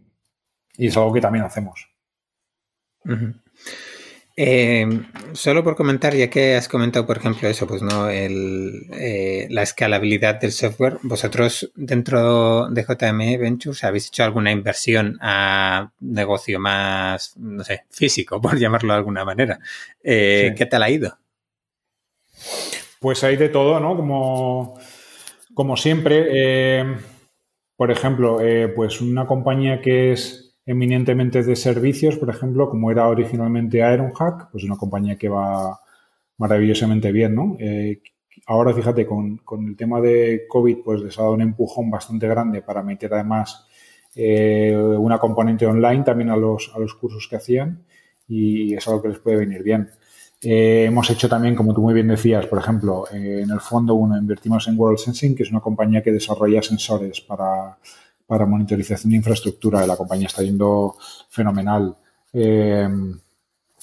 es 0.76 0.96
algo 0.96 1.12
que 1.12 1.20
también 1.20 1.44
hacemos. 1.44 1.88
Eh, 4.36 4.84
solo 5.32 5.62
por 5.62 5.76
comentar, 5.76 6.14
ya 6.14 6.28
que 6.28 6.56
has 6.56 6.68
comentado, 6.68 7.06
por 7.06 7.18
ejemplo, 7.18 7.48
eso, 7.48 7.68
pues 7.68 7.82
no, 7.82 8.10
el, 8.10 8.88
eh, 8.92 9.46
la 9.50 9.62
escalabilidad 9.62 10.40
del 10.40 10.50
software, 10.50 10.98
vosotros 11.02 11.70
dentro 11.76 12.68
de 12.68 12.82
JME 12.82 13.38
Ventures 13.38 13.84
habéis 13.84 14.08
hecho 14.08 14.24
alguna 14.24 14.50
inversión 14.50 15.18
a 15.20 15.92
negocio 16.00 16.58
más, 16.58 17.36
no 17.36 17.62
sé, 17.62 17.84
físico, 17.90 18.40
por 18.42 18.58
llamarlo 18.58 18.92
de 18.92 18.98
alguna 18.98 19.24
manera. 19.24 19.60
Eh, 20.02 20.52
¿Qué 20.56 20.66
tal 20.66 20.82
ha 20.82 20.90
ido? 20.90 21.16
Pues 22.98 23.22
hay 23.22 23.36
de 23.36 23.50
todo, 23.50 23.78
¿no? 23.78 23.96
Como, 23.96 24.80
como 25.54 25.76
siempre, 25.76 26.84
por 27.76 27.92
ejemplo, 27.92 28.38
pues 28.74 29.00
una 29.00 29.26
compañía 29.26 29.80
que 29.80 30.12
es 30.12 30.43
eminentemente 30.66 31.42
de 31.42 31.56
servicios, 31.56 32.16
por 32.16 32.30
ejemplo, 32.30 32.68
como 32.68 32.90
era 32.90 33.08
originalmente 33.08 33.78
Ironhack, 33.78 34.50
pues 34.50 34.64
una 34.64 34.76
compañía 34.76 35.16
que 35.16 35.28
va 35.28 35.80
maravillosamente 36.38 37.12
bien, 37.12 37.34
¿no? 37.34 37.56
Eh, 37.58 38.00
ahora, 38.46 38.72
fíjate, 38.72 39.06
con, 39.06 39.40
el 39.68 39.76
tema 39.76 40.00
de 40.00 40.44
COVID, 40.48 40.78
pues 40.84 41.02
les 41.02 41.18
ha 41.18 41.22
dado 41.22 41.34
un 41.34 41.42
empujón 41.42 41.90
bastante 41.90 42.26
grande 42.26 42.62
para 42.62 42.82
meter 42.82 43.12
además 43.14 43.66
eh, 44.14 44.76
una 44.76 45.18
componente 45.18 45.66
online 45.66 46.02
también 46.02 46.30
a 46.30 46.36
los, 46.36 46.72
a 46.74 46.78
los 46.78 46.94
cursos 46.94 47.26
que 47.28 47.36
hacían 47.36 47.84
y 48.28 48.74
es 48.74 48.86
algo 48.88 49.02
que 49.02 49.08
les 49.08 49.18
puede 49.18 49.36
venir 49.36 49.62
bien. 49.62 49.90
Eh, 50.42 50.84
hemos 50.86 51.08
hecho 51.10 51.28
también, 51.28 51.54
como 51.54 51.72
tú 51.72 51.80
muy 51.80 51.94
bien 51.94 52.08
decías, 52.08 52.46
por 52.46 52.58
ejemplo, 52.58 53.04
en 53.10 53.50
el 53.50 53.60
fondo 53.60 53.94
uno 53.94 54.16
invertimos 54.16 54.68
en 54.68 54.78
World 54.78 54.98
Sensing, 54.98 55.34
que 55.34 55.42
es 55.42 55.50
una 55.50 55.60
compañía 55.60 56.02
que 56.02 56.12
desarrolla 56.12 56.62
sensores 56.62 57.20
para 57.22 57.78
para 58.26 58.46
monitorización 58.46 59.10
de 59.10 59.16
infraestructura. 59.16 59.86
La 59.86 59.96
compañía 59.96 60.26
está 60.26 60.42
yendo 60.42 60.96
fenomenal. 61.28 61.96
Eh, 62.32 62.88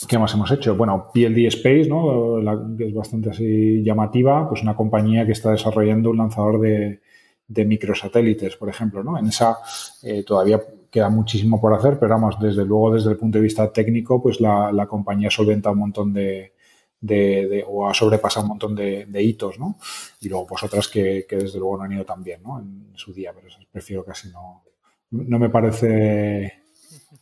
¿Qué 0.07 0.17
más 0.17 0.33
hemos 0.33 0.51
hecho? 0.51 0.75
Bueno, 0.75 1.11
PLD 1.13 1.47
Space, 1.47 1.87
¿no? 1.87 2.39
que 2.75 2.87
es 2.87 2.93
bastante 2.93 3.29
así 3.29 3.83
llamativa, 3.83 4.49
pues 4.49 4.63
una 4.63 4.75
compañía 4.75 5.25
que 5.25 5.33
está 5.33 5.51
desarrollando 5.51 6.09
un 6.09 6.17
lanzador 6.17 6.59
de, 6.59 6.99
microsatélites, 7.47 8.55
por 8.55 8.69
ejemplo, 8.69 9.03
¿no? 9.03 9.19
En 9.19 9.27
esa 9.27 9.57
eh, 10.01 10.23
todavía 10.23 10.59
queda 10.89 11.09
muchísimo 11.09 11.61
por 11.61 11.73
hacer, 11.73 11.99
pero 11.99 12.13
vamos, 12.13 12.39
desde 12.39 12.65
luego, 12.65 12.93
desde 12.93 13.11
el 13.11 13.17
punto 13.17 13.37
de 13.37 13.43
vista 13.43 13.71
técnico, 13.71 14.21
pues 14.23 14.41
la 14.41 14.87
compañía 14.89 15.29
solventa 15.29 15.69
un 15.69 15.79
montón 15.79 16.13
de, 16.13 16.53
de, 17.01 17.65
o 17.67 17.89
ha 17.89 17.93
sobrepasado 17.93 18.43
un 18.43 18.49
montón 18.49 18.75
de, 18.75 19.23
hitos, 19.23 19.59
¿no? 19.59 19.77
Y 20.21 20.29
luego, 20.29 20.47
pues 20.47 20.63
otras 20.63 20.87
que, 20.87 21.25
desde 21.29 21.59
luego 21.59 21.77
no 21.77 21.83
han 21.83 21.93
ido 21.93 22.05
tan 22.05 22.23
bien, 22.23 22.41
¿no? 22.43 22.59
En 22.59 22.91
su 22.95 23.11
día, 23.11 23.33
pero 23.33 23.47
prefiero 23.71 24.05
casi 24.05 24.29
no. 24.29 24.63
No 25.09 25.39
me 25.39 25.49
parece 25.49 26.61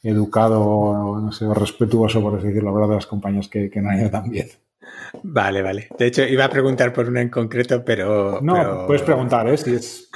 educado, 0.03 1.19
no 1.19 1.31
sé, 1.31 1.51
respetuoso, 1.53 2.21
por 2.21 2.37
así 2.37 2.47
decirlo, 2.47 2.69
hablar 2.69 2.89
de 2.89 2.95
las 2.95 3.07
compañías 3.07 3.47
que, 3.47 3.71
no 3.75 3.89
han 3.89 4.01
ido 4.01 4.11
tan 4.11 4.29
bien. 4.29 4.49
Vale, 5.23 5.61
vale. 5.61 5.87
De 5.97 6.07
hecho, 6.07 6.23
iba 6.23 6.45
a 6.45 6.49
preguntar 6.49 6.93
por 6.93 7.07
una 7.07 7.21
en 7.21 7.29
concreto, 7.29 7.83
pero. 7.83 8.41
No, 8.41 8.85
puedes 8.85 9.01
preguntar, 9.01 9.47
¿eh? 9.47 9.57
Si 9.57 9.73
es. 9.73 10.09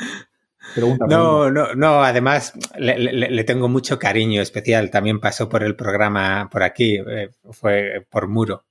Pregunta, 0.76 1.06
no, 1.08 1.52
no, 1.52 1.76
no, 1.76 2.04
además 2.04 2.54
le, 2.78 3.44
tengo 3.44 3.68
mucho 3.70 4.00
cariño 4.00 4.42
especial. 4.42 4.90
También 4.90 5.20
pasó 5.20 5.48
por 5.50 5.64
el 5.64 5.76
programa 5.76 6.50
por 6.52 6.64
aquí, 6.64 6.96
eh, 6.96 7.30
fue 7.52 8.06
por 8.10 8.28
Muro. 8.28 8.64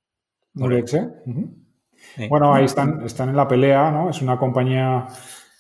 Bueno, 2.29 2.53
ahí 2.53 2.65
están, 2.65 3.03
están 3.05 3.29
en 3.29 3.37
la 3.37 3.49
pelea, 3.49 3.91
¿no? 3.91 4.11
Es 4.11 4.21
una 4.23 4.39
compañía 4.39 5.09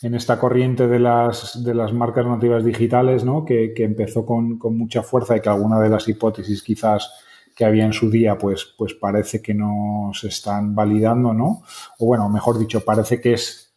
en 0.02 0.14
esta 0.14 0.38
corriente 0.38 0.88
de 0.88 0.98
las, 0.98 1.62
de 1.64 1.74
las 1.74 1.92
marcas 1.92 2.26
nativas 2.26 2.64
digitales, 2.64 3.24
¿no? 3.24 3.44
que, 3.44 3.72
empezó 3.76 4.26
con, 4.26 4.58
mucha 4.76 5.02
fuerza 5.02 5.36
y 5.36 5.40
que 5.40 5.48
alguna 5.48 5.80
de 5.80 5.88
las 5.88 6.08
hipótesis 6.08 6.62
quizás 6.62 7.10
que 7.54 7.64
había 7.64 7.84
en 7.84 7.92
su 7.92 8.10
día, 8.10 8.36
pues, 8.36 8.74
pues 8.76 8.94
parece 8.94 9.40
que 9.40 9.54
no 9.54 10.10
se 10.14 10.28
están 10.28 10.74
validando, 10.74 11.34
¿no? 11.34 11.62
O 11.98 12.06
bueno, 12.06 12.28
mejor 12.30 12.58
dicho, 12.58 12.82
parece 12.82 13.20
que 13.20 13.34
es 13.34 13.74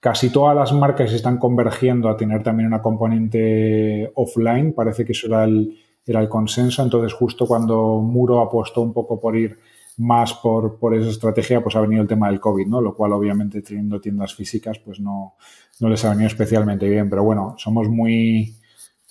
casi 0.00 0.30
todas 0.30 0.56
las 0.56 0.72
marcas 0.72 1.12
están 1.12 1.36
convergiendo 1.36 2.08
a 2.08 2.16
tener 2.16 2.42
también 2.42 2.66
una 2.66 2.80
componente 2.80 4.10
offline, 4.14 4.72
parece 4.72 5.04
que 5.04 5.12
eso 5.12 5.26
era 5.26 5.44
el, 5.44 5.78
era 6.06 6.20
el 6.20 6.30
consenso, 6.30 6.82
entonces 6.82 7.12
justo 7.12 7.46
cuando 7.46 7.98
Muro 7.98 8.40
apostó 8.40 8.80
un 8.80 8.94
poco 8.94 9.20
por 9.20 9.36
ir 9.36 9.58
más 10.00 10.32
por, 10.32 10.78
por, 10.78 10.94
esa 10.94 11.10
estrategia, 11.10 11.62
pues 11.62 11.76
ha 11.76 11.80
venido 11.80 12.00
el 12.00 12.08
tema 12.08 12.28
del 12.30 12.40
COVID, 12.40 12.66
¿no? 12.66 12.80
Lo 12.80 12.94
cual, 12.94 13.12
obviamente, 13.12 13.60
teniendo 13.60 14.00
tiendas 14.00 14.34
físicas, 14.34 14.78
pues 14.78 14.98
no, 14.98 15.36
no 15.78 15.88
les 15.90 16.02
ha 16.04 16.10
venido 16.10 16.26
especialmente 16.26 16.88
bien. 16.88 17.10
Pero 17.10 17.22
bueno, 17.22 17.54
somos 17.58 17.88
muy. 17.88 18.56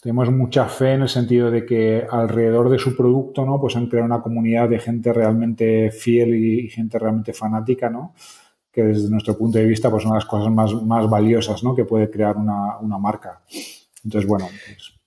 Tenemos 0.02 0.32
mucha 0.32 0.66
fe 0.66 0.94
en 0.94 1.02
el 1.04 1.10
sentido 1.10 1.52
de 1.52 1.66
que 1.66 2.08
alrededor 2.10 2.70
de 2.70 2.80
su 2.80 2.96
producto, 2.96 3.46
¿no? 3.46 3.62
Pues 3.62 3.76
han 3.76 3.88
creado 3.88 4.08
una 4.08 4.22
comunidad 4.22 4.68
de 4.68 4.80
gente 4.80 5.14
realmente 5.14 5.92
fiel 5.92 6.34
y, 6.34 6.70
gente 6.70 6.98
realmente 6.98 7.34
fanática, 7.34 7.90
¿no? 7.90 8.16
Que 8.72 8.84
desde 8.84 9.12
nuestro 9.12 9.38
punto 9.38 9.60
de 9.60 9.66
vista, 9.66 9.92
pues 9.92 10.04
son 10.04 10.16
las 10.16 10.26
cosas 10.26 10.52
más, 10.52 10.74
más 10.74 11.08
valiosas, 11.08 11.64
¿no? 11.64 11.76
Que 11.76 11.86
puede 11.86 12.10
crear 12.10 12.36
una, 12.36 12.80
una 12.80 12.98
marca. 12.98 13.42
Entonces, 14.04 14.28
bueno, 14.28 14.48
pues 14.48 14.99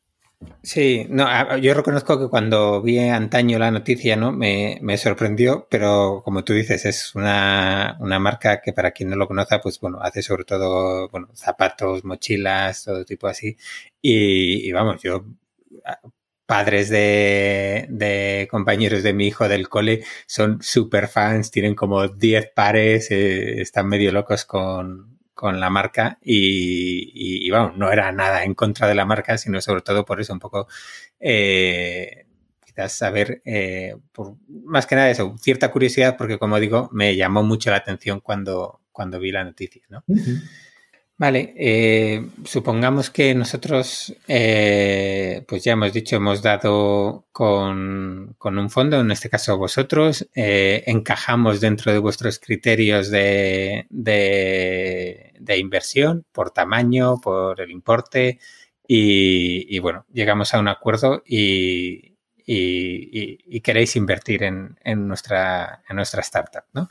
Sí, 0.62 1.06
no, 1.08 1.56
yo 1.58 1.74
reconozco 1.74 2.18
que 2.18 2.28
cuando 2.28 2.80
vi 2.82 2.98
antaño 2.98 3.58
la 3.58 3.70
noticia, 3.70 4.16
¿no? 4.16 4.32
Me, 4.32 4.78
me 4.80 4.96
sorprendió, 4.96 5.66
pero 5.70 6.22
como 6.24 6.44
tú 6.44 6.52
dices, 6.52 6.84
es 6.84 7.14
una, 7.14 7.96
una, 8.00 8.18
marca 8.18 8.60
que 8.60 8.72
para 8.72 8.92
quien 8.92 9.10
no 9.10 9.16
lo 9.16 9.26
conozca, 9.26 9.60
pues 9.60 9.80
bueno, 9.80 9.98
hace 10.00 10.22
sobre 10.22 10.44
todo, 10.44 11.08
bueno, 11.08 11.28
zapatos, 11.34 12.04
mochilas, 12.04 12.84
todo 12.84 13.04
tipo 13.04 13.26
así. 13.26 13.56
Y, 14.00 14.70
vamos, 14.72 15.02
yo, 15.02 15.24
padres 16.46 16.90
de, 16.90 17.86
de, 17.90 18.48
compañeros 18.50 19.02
de 19.02 19.14
mi 19.14 19.26
hijo 19.26 19.48
del 19.48 19.68
cole 19.68 20.04
son 20.26 20.62
súper 20.62 21.08
fans, 21.08 21.50
tienen 21.50 21.74
como 21.74 22.08
10 22.08 22.50
pares, 22.54 23.10
eh, 23.10 23.60
están 23.60 23.88
medio 23.88 24.12
locos 24.12 24.44
con, 24.44 25.11
con 25.42 25.58
la 25.58 25.70
marca 25.70 26.20
y, 26.22 27.50
vamos, 27.50 27.76
no 27.76 27.90
era 27.90 28.12
nada 28.12 28.44
en 28.44 28.54
contra 28.54 28.86
de 28.86 28.94
la 28.94 29.04
marca, 29.04 29.36
sino 29.38 29.60
sobre 29.60 29.82
todo 29.82 30.04
por 30.04 30.20
eso 30.20 30.32
un 30.32 30.38
poco, 30.38 30.68
eh, 31.18 32.26
quizás 32.64 32.92
saber, 32.92 33.42
eh, 33.44 33.96
por, 34.12 34.36
más 34.46 34.86
que 34.86 34.94
nada 34.94 35.10
eso, 35.10 35.34
cierta 35.40 35.72
curiosidad 35.72 36.16
porque 36.16 36.38
como 36.38 36.60
digo, 36.60 36.88
me 36.92 37.16
llamó 37.16 37.42
mucho 37.42 37.72
la 37.72 37.78
atención 37.78 38.20
cuando, 38.20 38.82
cuando 38.92 39.18
vi 39.18 39.32
la 39.32 39.42
noticia, 39.42 39.82
¿no? 39.88 40.04
Vale, 41.18 41.54
eh, 41.56 42.26
supongamos 42.44 43.10
que 43.10 43.34
nosotros, 43.34 44.12
eh, 44.26 45.44
pues 45.46 45.62
ya 45.62 45.72
hemos 45.74 45.92
dicho, 45.92 46.16
hemos 46.16 46.42
dado 46.42 47.26
con, 47.30 48.34
un 48.42 48.70
fondo, 48.70 49.00
en 49.00 49.10
este 49.12 49.28
caso 49.30 49.56
vosotros, 49.56 50.28
eh, 50.34 50.82
encajamos 50.86 51.60
dentro 51.60 51.92
de 51.92 51.98
vuestros 51.98 52.40
criterios 52.40 53.10
de, 53.10 53.86
de, 53.90 55.58
inversión 55.58 56.24
por 56.32 56.50
tamaño, 56.50 57.20
por 57.22 57.60
el 57.60 57.70
importe 57.70 58.40
y, 58.88 59.78
bueno, 59.78 60.06
llegamos 60.12 60.54
a 60.54 60.58
un 60.58 60.68
acuerdo 60.68 61.22
y, 61.24 62.16
y, 62.44 63.60
queréis 63.60 63.94
invertir 63.96 64.42
en, 64.42 64.76
en, 64.82 65.06
nuestra, 65.06 65.82
en 65.88 65.96
nuestra 65.96 66.20
startup, 66.22 66.64
¿no? 66.72 66.88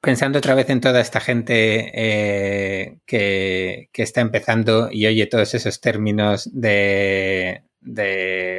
Pensando 0.00 0.38
otra 0.38 0.54
vez 0.54 0.70
en 0.70 0.80
toda 0.80 1.00
esta 1.00 1.20
gente 1.20 1.90
eh, 1.94 2.98
que, 3.06 3.88
está 3.92 4.20
empezando 4.20 4.88
y 4.90 5.06
oye 5.06 5.26
todos 5.26 5.54
esos 5.54 5.80
términos 5.80 6.50
de, 6.52 7.62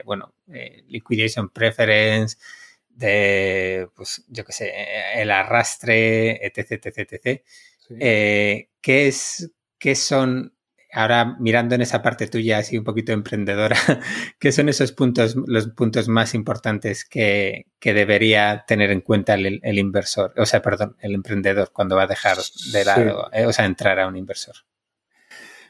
bueno, 0.06 0.34
eh, 0.52 0.84
liquidation 0.88 1.50
preference, 1.50 2.38
de, 2.90 3.88
pues, 3.96 4.24
yo 4.30 4.46
qué 4.46 4.54
sé, 4.54 4.74
el 5.16 5.32
arrastre, 5.32 6.46
etc., 6.46 6.86
etc., 6.86 7.12
etc. 7.12 7.44
Eh, 8.00 8.70
¿qué, 8.82 9.08
es, 9.08 9.52
¿Qué 9.78 9.96
son 9.96 10.55
ahora 10.96 11.36
mirando 11.40 11.76
en 11.76 11.82
esa 11.82 12.02
parte 12.02 12.28
tuya 12.28 12.60
así 12.60 12.78
un 12.78 12.84
poquito 12.84 13.12
emprendedora, 13.12 13.76
¿qué 14.40 14.52
son 14.52 14.70
esos 14.70 14.94
puntos, 14.94 15.36
los 15.46 15.68
puntos 15.68 16.08
más 16.08 16.34
importantes 16.34 17.06
que, 17.06 17.68
debería 17.82 18.64
tener 18.68 18.90
en 18.90 19.02
cuenta 19.02 19.36
el, 19.36 19.78
inversor, 19.78 20.34
o 20.38 20.46
sea, 20.48 20.62
perdón, 20.62 20.96
el 21.00 21.14
emprendedor 21.14 21.70
cuando 21.72 21.96
va 21.96 22.04
a 22.04 22.08
dejar 22.08 22.38
de 22.72 22.84
lado, 22.84 23.30
eh, 23.32 23.46
o 23.46 23.54
sea, 23.54 23.66
entrar 23.66 24.00
a 24.00 24.08
un 24.08 24.16
inversor? 24.16 24.56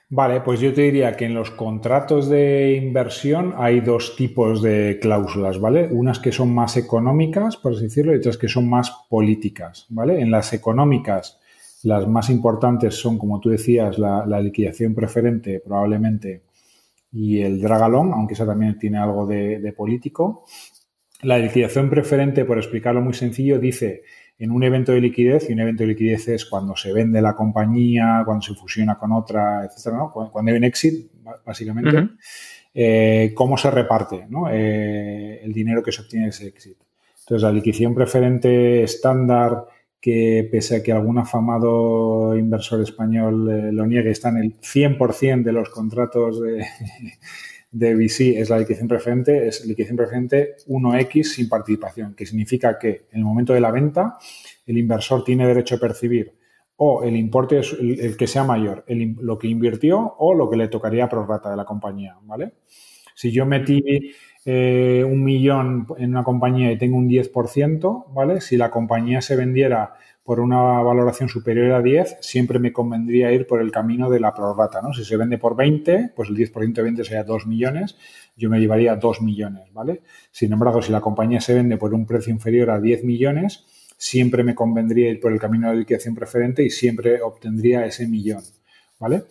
Vale, 0.07 0.41
pues 0.41 0.59
yo 0.59 0.71
te 0.71 0.83
diría 0.83 1.17
que 1.17 1.25
en 1.25 1.33
los 1.33 1.49
contratos 1.49 2.29
de 2.29 2.79
inversión 2.81 3.55
hay 3.57 3.81
dos 3.81 4.15
tipos 4.15 4.61
de 4.61 4.99
cláusulas, 5.01 5.59
¿vale? 5.59 5.89
Unas 5.91 6.19
que 6.19 6.31
son 6.31 6.53
más 6.53 6.77
económicas, 6.77 7.57
por 7.57 7.73
así 7.73 7.83
decirlo, 7.83 8.13
y 8.13 8.17
otras 8.17 8.37
que 8.37 8.47
son 8.47 8.69
más 8.69 8.91
políticas, 9.09 9.87
¿vale? 9.89 10.21
En 10.21 10.29
las 10.29 10.53
económicas, 10.53 11.39
las 11.85 12.07
más 12.07 12.31
importantes 12.31 12.95
son, 12.95 13.19
como 13.19 13.39
tú 13.39 13.49
decías, 13.49 13.99
la, 13.99 14.25
liquidación 14.41 14.95
preferente 14.95 15.61
probablemente 15.63 16.41
y 17.11 17.41
el 17.41 17.61
dragalón, 17.61 18.11
aunque 18.11 18.33
esa 18.33 18.43
también 18.45 18.79
tiene 18.79 18.97
algo 18.97 19.27
de, 19.27 19.71
político. 19.77 20.45
La 21.21 21.37
liquidación 21.37 21.91
preferente, 21.91 22.43
por 22.43 22.57
explicarlo 22.57 23.01
muy 23.01 23.13
sencillo, 23.13 23.59
dice 23.59 24.01
en 24.39 24.49
un 24.49 24.63
evento 24.63 24.93
de 24.93 24.99
liquidez, 24.99 25.47
y 25.47 25.53
un 25.53 25.59
evento 25.59 25.83
de 25.83 25.89
liquidez 25.89 26.27
es 26.27 26.45
cuando 26.45 26.75
se 26.75 26.91
vende 26.91 27.21
la 27.21 27.35
compañía, 27.35 28.23
cuando 28.25 28.41
se 28.41 28.55
fusiona 28.55 28.97
con 28.97 29.11
otra, 29.11 29.65
etcétera, 29.65 30.09
cuando, 30.11 30.51
hay 30.51 30.57
un 30.57 30.63
exit, 30.63 31.11
básicamente, 31.45 32.09
eh, 32.73 33.31
cómo 33.35 33.57
se 33.59 33.69
reparte 33.69 34.27
eh, 34.51 35.39
el 35.43 35.53
dinero 35.53 35.83
que 35.83 35.91
se 35.91 36.01
obtiene 36.01 36.25
de 36.25 36.29
ese 36.31 36.47
exit. 36.47 36.77
Entonces, 37.19 37.43
la 37.43 37.51
liquidación 37.51 37.93
preferente 37.93 38.81
estándar 38.81 39.65
que 40.05 40.47
pese 40.51 40.75
a 40.75 40.83
que 40.83 40.91
algún 40.91 41.17
afamado 41.17 42.37
inversor 42.37 42.79
español 42.79 43.49
eh, 43.49 43.71
lo 43.71 43.87
niegue, 43.87 44.11
está 44.11 44.29
en 44.29 44.37
el 44.37 44.59
100% 44.61 45.41
de 45.41 45.51
los 45.51 45.69
contratos 45.69 46.39
de, 46.39 46.63
de 47.71 47.95
VC, 47.95 48.39
es 48.39 48.51
la 48.51 48.59
liquidación 48.59 48.87
preferente, 48.87 49.47
es 49.47 49.65
liquidación 49.65 49.97
preferente 49.97 50.57
1X 50.67 51.23
sin 51.23 51.49
participación, 51.49 52.13
que 52.13 52.27
significa 52.27 52.77
que 52.77 53.07
en 53.13 53.17
el 53.17 53.23
momento 53.23 53.53
de 53.53 53.61
la 53.61 53.71
venta 53.71 54.19
el 54.67 54.77
inversor 54.77 55.23
tiene 55.23 55.47
derecho 55.47 55.73
a 55.73 55.79
percibir 55.79 56.37
o 56.75 57.01
el 57.01 57.15
importe, 57.15 57.61
el, 57.79 58.15
que 58.15 58.27
sea 58.27 58.43
mayor, 58.43 58.85
lo 58.87 59.39
que 59.39 59.47
invirtió 59.47 60.17
o 60.19 60.35
lo 60.35 60.47
que 60.51 60.57
le 60.57 60.67
tocaría 60.67 61.09
pro 61.09 61.25
rata 61.25 61.49
de 61.49 61.57
la 61.57 61.65
compañía, 61.65 62.15
¿vale? 62.25 62.53
Si 63.15 63.31
yo 63.31 63.47
metí 63.47 63.81
eh, 64.47 65.03
un 65.03 65.23
millón 65.23 65.87
en 65.97 66.11
una 66.11 66.23
compañía 66.23 66.71
y 66.71 66.77
tengo 66.77 66.97
un 66.97 67.09
10%, 67.09 68.13
¿vale? 68.13 68.41
Si 68.41 68.57
la 68.57 68.69
compañía 68.69 69.21
se 69.21 69.35
vendiera 69.35 69.95
por 70.23 70.39
una 70.39 70.81
valoración 70.81 71.29
superior 71.29 71.71
a 71.71 71.81
10, 71.81 72.17
siempre 72.21 72.59
me 72.59 72.71
convendría 72.71 73.31
ir 73.31 73.47
por 73.47 73.59
el 73.59 73.71
camino 73.71 74.09
de 74.09 74.19
la 74.19 74.33
prorrata, 74.33 74.81
¿no? 74.83 74.93
Si 74.93 75.03
se 75.03 75.17
vende 75.17 75.39
por 75.39 75.55
20, 75.55 76.13
pues 76.15 76.29
el 76.29 76.35
10% 76.35 76.73
de 76.73 76.81
20 76.83 77.03
sería 77.03 77.23
2 77.23 77.47
millones, 77.47 77.97
yo 78.35 78.49
me 78.49 78.59
llevaría 78.59 78.95
2 78.95 79.21
millones, 79.21 79.71
¿vale? 79.73 80.01
Sin 80.31 80.53
embargo, 80.53 80.81
si 80.81 80.91
la 80.91 81.01
compañía 81.01 81.41
se 81.41 81.55
vende 81.55 81.77
por 81.77 81.93
un 81.93 82.05
precio 82.05 82.31
inferior 82.31 82.69
a 82.69 82.79
10 82.79 83.03
millones, 83.03 83.65
siempre 83.97 84.43
me 84.43 84.53
convendría 84.53 85.09
ir 85.09 85.19
por 85.19 85.31
el 85.31 85.39
camino 85.39 85.71
de 85.71 85.77
liquidación 85.77 86.13
preferente 86.13 86.63
y 86.63 86.69
siempre 86.69 87.21
obtendría 87.21 87.85
ese 87.85 88.07
millón, 88.07 88.41
¿vale? 88.99 89.23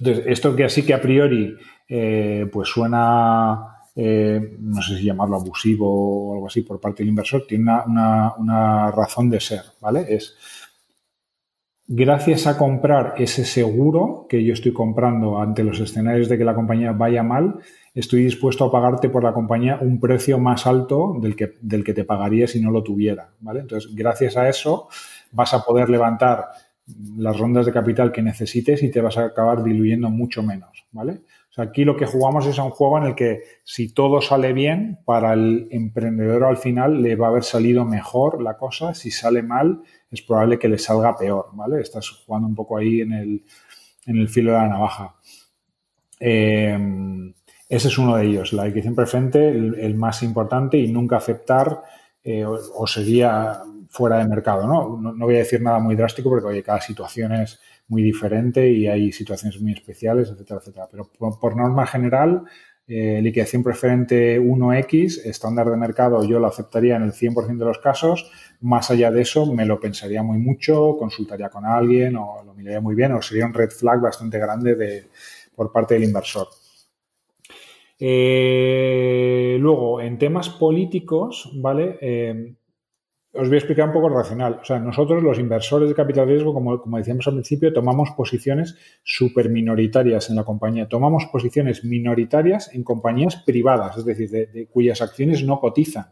Entonces, 0.00 0.24
esto 0.26 0.54
que 0.54 0.64
así 0.64 0.84
que 0.84 0.94
a 0.94 1.00
priori, 1.00 1.56
eh, 1.88 2.46
pues 2.52 2.68
suena 2.68 3.77
eh, 4.00 4.56
no 4.60 4.80
sé 4.80 4.96
si 4.96 5.06
llamarlo 5.06 5.34
abusivo 5.34 6.28
o 6.30 6.34
algo 6.34 6.46
así 6.46 6.62
por 6.62 6.78
parte 6.78 7.02
del 7.02 7.08
inversor, 7.08 7.44
tiene 7.48 7.72
una, 7.84 8.92
razón 8.92 9.28
de 9.28 9.40
ser, 9.40 9.62
¿vale? 9.80 10.06
Es 10.08 10.36
gracias 11.84 12.46
a 12.46 12.56
comprar 12.56 13.14
ese 13.16 13.44
seguro 13.44 14.26
que 14.28 14.44
yo 14.44 14.52
estoy 14.52 14.72
comprando 14.72 15.40
ante 15.40 15.64
los 15.64 15.80
escenarios 15.80 16.28
de 16.28 16.38
que 16.38 16.44
la 16.44 16.54
compañía 16.54 16.92
vaya 16.92 17.24
mal, 17.24 17.56
estoy 17.92 18.22
dispuesto 18.22 18.66
a 18.66 18.70
pagarte 18.70 19.08
por 19.08 19.24
la 19.24 19.32
compañía 19.32 19.80
un 19.80 19.98
precio 19.98 20.38
más 20.38 20.68
alto 20.68 21.16
del 21.20 21.34
que, 21.34 21.54
del 21.60 21.82
que 21.82 21.92
te 21.92 22.04
pagaría 22.04 22.46
si 22.46 22.60
no 22.60 22.70
lo 22.70 22.84
tuviera, 22.84 23.32
¿vale? 23.40 23.60
Entonces, 23.60 23.92
gracias 23.96 24.36
a 24.36 24.48
eso 24.48 24.86
vas 25.32 25.52
a 25.54 25.64
poder 25.64 25.90
levantar 25.90 26.50
las 27.16 27.36
rondas 27.36 27.66
de 27.66 27.72
capital 27.72 28.12
que 28.12 28.22
necesites 28.22 28.80
y 28.84 28.92
te 28.92 29.00
vas 29.00 29.18
a 29.18 29.24
acabar 29.24 29.64
diluyendo 29.64 30.08
mucho 30.08 30.44
menos, 30.44 30.86
¿vale? 30.92 31.22
Aquí 31.58 31.84
lo 31.84 31.96
que 31.96 32.06
jugamos 32.06 32.46
es 32.46 32.58
a 32.58 32.64
un 32.64 32.70
juego 32.70 32.98
en 32.98 33.04
el 33.04 33.14
que 33.14 33.42
si 33.64 33.92
todo 33.92 34.20
sale 34.20 34.52
bien, 34.52 34.98
para 35.04 35.32
el 35.32 35.68
emprendedor 35.70 36.44
al 36.44 36.56
final 36.56 37.02
le 37.02 37.16
va 37.16 37.26
a 37.26 37.30
haber 37.30 37.44
salido 37.44 37.84
mejor 37.84 38.42
la 38.42 38.56
cosa. 38.56 38.94
Si 38.94 39.10
sale 39.10 39.42
mal, 39.42 39.82
es 40.10 40.22
probable 40.22 40.58
que 40.58 40.68
le 40.68 40.78
salga 40.78 41.16
peor, 41.16 41.50
¿vale? 41.52 41.80
Estás 41.80 42.08
jugando 42.10 42.48
un 42.48 42.54
poco 42.54 42.78
ahí 42.78 43.00
en 43.00 43.12
el, 43.12 43.44
en 44.06 44.16
el 44.16 44.28
filo 44.28 44.52
de 44.52 44.58
la 44.58 44.68
navaja. 44.68 45.14
Eh, 46.20 46.78
ese 47.68 47.88
es 47.88 47.98
uno 47.98 48.16
de 48.16 48.26
ellos, 48.26 48.54
la 48.54 48.66
equación 48.66 48.94
preferente, 48.94 49.50
el, 49.50 49.94
más 49.94 50.22
importante 50.22 50.78
y 50.78 50.90
nunca 50.90 51.18
aceptar, 51.18 51.82
eh, 52.24 52.44
o, 52.46 52.86
sería 52.86 53.60
fuera 53.90 54.18
de 54.18 54.26
mercado, 54.26 54.66
¿no? 54.66 55.12
¿no? 55.12 55.26
voy 55.26 55.34
a 55.34 55.38
decir 55.38 55.60
nada 55.60 55.78
muy 55.78 55.94
drástico 55.94 56.30
porque, 56.30 56.46
oye, 56.46 56.62
cada 56.62 56.80
situación 56.80 57.32
es 57.32 57.60
muy 57.88 58.02
diferente 58.02 58.70
y 58.70 58.86
hay 58.86 59.12
situaciones 59.12 59.60
muy 59.60 59.72
especiales, 59.72 60.30
etcétera, 60.30 60.60
etcétera. 60.60 60.88
Pero 60.90 61.10
por, 61.40 61.56
norma 61.56 61.86
general, 61.86 62.44
eh, 62.86 63.20
liquidación 63.22 63.62
preferente 63.62 64.38
1X, 64.40 65.24
estándar 65.24 65.68
de 65.70 65.76
mercado, 65.76 66.22
yo 66.24 66.38
lo 66.38 66.46
aceptaría 66.46 66.96
en 66.96 67.02
el 67.02 67.12
100% 67.12 67.58
de 67.58 67.64
los 67.64 67.78
casos. 67.78 68.30
Más 68.60 68.90
allá 68.90 69.10
de 69.10 69.22
eso, 69.22 69.52
me 69.52 69.64
lo 69.66 69.80
pensaría 69.80 70.22
muy 70.22 70.38
mucho, 70.38 70.96
consultaría 70.98 71.48
con 71.48 71.64
alguien 71.64 72.16
o 72.16 72.42
lo 72.44 72.54
miraría 72.54 72.80
muy 72.80 72.94
bien 72.94 73.12
o 73.12 73.22
sería 73.22 73.46
un 73.46 73.54
red 73.54 73.70
flag 73.70 74.00
bastante 74.00 74.38
grande 74.38 74.74
de, 74.74 75.06
por 75.54 75.72
parte 75.72 75.94
del 75.94 76.04
inversor. 76.04 76.48
Eh, 78.00 79.56
luego, 79.58 80.00
en 80.00 80.18
temas 80.18 80.50
políticos, 80.50 81.50
¿vale? 81.56 81.98
Eh, 82.00 82.54
os 83.38 83.48
voy 83.48 83.54
a 83.54 83.58
explicar 83.58 83.86
un 83.86 83.92
poco 83.92 84.08
el 84.08 84.14
racional. 84.14 84.58
O 84.60 84.64
sea, 84.64 84.80
nosotros, 84.80 85.22
los 85.22 85.38
inversores 85.38 85.88
de 85.88 85.94
capital 85.94 86.26
riesgo, 86.26 86.52
como, 86.52 86.80
como 86.80 86.98
decíamos 86.98 87.26
al 87.28 87.34
principio, 87.34 87.72
tomamos 87.72 88.10
posiciones 88.10 88.76
súper 89.04 89.48
minoritarias 89.48 90.28
en 90.28 90.36
la 90.36 90.44
compañía. 90.44 90.88
Tomamos 90.88 91.26
posiciones 91.26 91.84
minoritarias 91.84 92.74
en 92.74 92.82
compañías 92.82 93.36
privadas, 93.36 93.96
es 93.96 94.04
decir, 94.04 94.30
de, 94.30 94.66
cuyas 94.66 95.00
acciones 95.02 95.44
no 95.44 95.60
cotizan. 95.60 96.06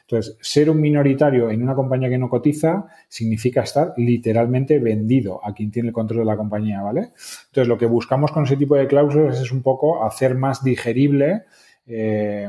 Entonces, 0.00 0.38
ser 0.40 0.70
un 0.70 0.80
minoritario 0.80 1.50
en 1.50 1.62
una 1.62 1.74
compañía 1.74 2.08
que 2.08 2.18
no 2.18 2.28
cotiza 2.28 2.86
significa 3.08 3.62
estar 3.62 3.92
literalmente 3.96 4.78
vendido 4.78 5.44
a 5.44 5.54
quien 5.54 5.70
tiene 5.70 5.88
el 5.88 5.94
control 5.94 6.20
de 6.20 6.24
la 6.26 6.36
compañía, 6.36 6.82
¿vale? 6.82 7.10
Entonces, 7.46 7.68
lo 7.68 7.78
que 7.78 7.86
buscamos 7.86 8.32
con 8.32 8.44
ese 8.44 8.56
tipo 8.56 8.76
de 8.76 8.86
cláusulas 8.86 9.40
es 9.40 9.52
un 9.52 9.62
poco 9.62 10.04
hacer 10.04 10.34
más 10.34 10.64
digerible 10.64 11.44
eh, 11.86 12.48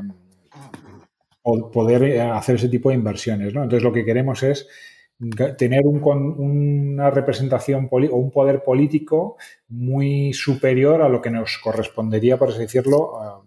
poder 1.43 2.03
eh, 2.03 2.21
hacer 2.21 2.55
ese 2.55 2.69
tipo 2.69 2.89
de 2.89 2.95
inversiones. 2.95 3.53
¿no? 3.53 3.63
Entonces, 3.63 3.83
lo 3.83 3.91
que 3.93 4.05
queremos 4.05 4.41
es 4.43 4.67
tener 5.57 5.85
una 5.85 7.09
representación 7.11 7.87
o 7.91 8.17
un 8.17 8.31
poder 8.31 8.63
político 8.63 9.37
muy 9.69 10.33
superior 10.33 11.01
a 11.01 11.07
lo 11.07 11.21
que 11.21 11.29
nos 11.29 11.59
correspondería, 11.59 12.37
por 12.37 12.49
así 12.49 12.59
decirlo, 12.59 13.43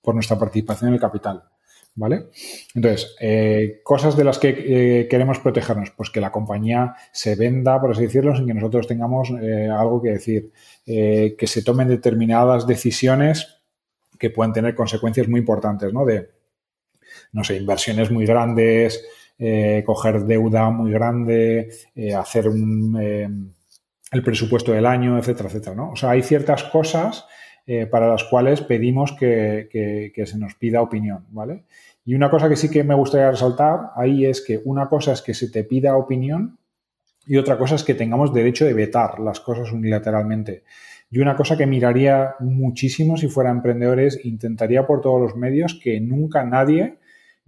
por 0.00 0.14
nuestra 0.14 0.38
participación 0.38 0.88
en 0.88 0.94
el 0.94 1.00
capital. 1.00 1.42
¿Vale? 1.96 2.26
Entonces, 2.76 3.16
eh, 3.18 3.80
cosas 3.82 4.16
de 4.16 4.22
las 4.22 4.38
que 4.38 4.50
eh, 4.50 5.08
queremos 5.08 5.40
protegernos, 5.40 5.90
pues 5.90 6.10
que 6.10 6.20
la 6.20 6.30
compañía 6.30 6.94
se 7.10 7.34
venda, 7.34 7.80
por 7.80 7.90
así 7.90 8.02
decirlo, 8.02 8.36
sin 8.36 8.46
que 8.46 8.54
nosotros 8.54 8.86
tengamos 8.86 9.30
algo 9.30 10.00
que 10.00 10.10
decir, 10.10 10.52
que 10.84 11.46
se 11.46 11.62
tomen 11.62 11.88
determinadas 11.88 12.68
decisiones 12.68 13.62
que 14.16 14.30
puedan 14.30 14.52
tener 14.52 14.76
consecuencias 14.76 15.26
muy 15.28 15.40
importantes, 15.40 15.92
¿no? 15.92 16.04
De, 16.04 16.37
no 17.32 17.44
sé, 17.44 17.56
inversiones 17.56 18.10
muy 18.10 18.26
grandes, 18.26 19.04
eh, 19.40 19.84
coger 19.86 20.24
deuda 20.24 20.70
muy 20.70 20.90
grande, 20.90 21.68
eh, 21.94 22.12
hacer 22.12 22.46
eh, 23.00 23.28
el 24.10 24.22
presupuesto 24.24 24.72
del 24.72 24.84
año, 24.84 25.16
etcétera, 25.16 25.48
etcétera. 25.48 25.76
¿no? 25.76 25.92
O 25.92 25.96
sea, 25.96 26.10
hay 26.10 26.22
ciertas 26.22 26.64
cosas 26.64 27.26
para 27.90 28.08
las 28.08 28.24
cuales 28.24 28.62
pedimos 28.62 29.12
que, 29.12 29.68
que, 29.70 30.26
se 30.26 30.38
nos 30.38 30.54
pida 30.54 30.80
opinión, 30.80 31.26
¿vale? 31.28 31.64
Y 32.02 32.14
una 32.14 32.30
cosa 32.30 32.48
que 32.48 32.56
sí 32.56 32.70
que 32.70 32.82
me 32.82 32.94
gustaría 32.94 33.30
resaltar 33.30 33.90
ahí 33.94 34.24
es 34.24 34.40
que 34.40 34.62
una 34.64 34.88
cosa 34.88 35.12
es 35.12 35.20
que 35.20 35.34
se 35.34 35.50
te 35.50 35.64
pida 35.64 35.94
opinión 35.94 36.58
y 37.26 37.36
otra 37.36 37.58
cosa 37.58 37.74
es 37.74 37.84
que 37.84 37.92
tengamos 37.92 38.32
derecho 38.32 38.64
de 38.64 38.72
vetar 38.72 39.18
las 39.18 39.40
cosas 39.40 39.70
unilateralmente. 39.70 40.62
Y 41.10 41.18
una 41.18 41.36
cosa 41.36 41.58
que 41.58 41.66
miraría 41.66 42.36
muchísimo 42.40 43.18
si 43.18 43.28
fuera 43.28 43.50
emprendedor 43.50 44.00
es 44.00 44.24
intentaría 44.24 44.86
por 44.86 45.02
todos 45.02 45.20
los 45.20 45.36
medios 45.36 45.78
que 45.82 46.00
nunca 46.00 46.44
nadie 46.44 46.96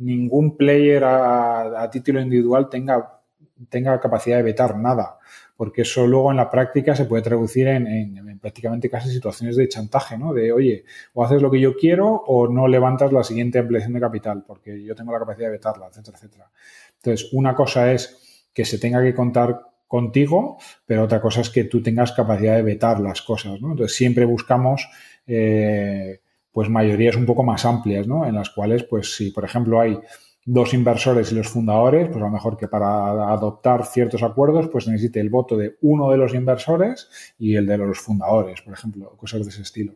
ningún 0.01 0.57
player 0.57 1.05
a, 1.05 1.89
título 1.91 2.21
individual 2.21 2.69
tenga, 2.69 3.21
tenga 3.69 4.01
capacidad 4.01 4.39
de 4.39 4.43
vetar 4.43 4.77
nada, 4.77 5.19
porque 5.57 5.83
eso 5.83 6.07
luego 6.07 6.31
en 6.31 6.39
la 6.39 6.51
práctica 6.51 6.97
se 6.97 7.05
puede 7.05 7.23
traducir 7.23 7.69
en, 7.69 8.39
prácticamente 8.41 8.89
casi 8.89 9.11
situaciones 9.11 9.57
de 9.57 9.69
chantaje, 9.69 10.17
¿no? 10.17 10.33
De, 10.33 10.53
oye, 10.53 10.85
o 11.13 11.23
haces 11.23 11.43
lo 11.43 11.51
que 11.51 11.61
yo 11.61 11.77
quiero 11.77 12.09
o 12.09 12.49
no 12.49 12.67
levantas 12.67 13.13
la 13.13 13.23
siguiente 13.23 13.59
ampliación 13.59 13.93
de 13.93 14.01
capital, 14.01 14.43
porque 14.47 14.83
yo 14.83 14.95
tengo 14.95 15.13
la 15.13 15.19
capacidad 15.19 15.49
de 15.49 15.53
vetarla, 15.53 15.89
etcétera, 15.89 16.17
etcétera. 16.17 16.51
Entonces, 16.97 17.33
una 17.33 17.55
cosa 17.55 17.93
es 17.93 18.47
que 18.55 18.65
se 18.65 18.79
tenga 18.79 19.03
que 19.03 19.15
contar 19.15 19.61
contigo, 19.87 20.57
pero 20.87 21.05
otra 21.05 21.21
cosa 21.21 21.43
es 21.43 21.51
que 21.51 21.65
tú 21.65 21.83
tengas 21.83 22.13
capacidad 22.13 22.57
de 22.57 22.63
vetar 22.63 23.01
las 23.01 23.21
cosas, 23.21 23.61
¿no? 23.61 23.73
Entonces, 23.73 23.97
siempre 23.97 24.25
buscamos... 24.25 24.89
Eh, 25.27 26.21
pues 26.53 26.69
mayorías 26.69 27.17
un 27.17 27.27
poco 27.27 27.43
más 27.43 27.65
amplias, 27.65 28.07
¿no? 28.07 28.27
En 28.27 28.35
las 28.35 28.51
cuales, 28.51 28.85
pues 28.85 29.17
si 29.17 29.31
por 29.31 29.45
ejemplo 29.45 29.81
hay 29.81 29.99
dos 30.45 30.75
inversores 30.75 31.31
y 31.31 31.35
los 31.35 31.49
fundadores, 31.49 32.09
pues 32.09 32.17
a 32.17 32.27
lo 32.27 32.31
mejor 32.31 32.57
que 32.57 32.67
para 32.67 33.31
adoptar 33.33 33.85
ciertos 33.85 34.23
acuerdos, 34.23 34.69
pues 34.69 34.89
necesite 34.89 35.21
el 35.21 35.31
voto 35.31 35.57
de 35.57 35.77
uno 35.83 36.11
de 36.11 36.17
los 36.17 36.35
inversores 36.35 37.09
y 37.39 37.55
el 37.57 37.67
de 37.67 37.79
los 37.79 38.01
fundadores, 38.01 38.63
por 38.63 38.75
ejemplo, 38.75 39.17
cosas 39.17 39.45
de 39.45 39.51
ese 39.51 39.63
estilo. 39.63 39.95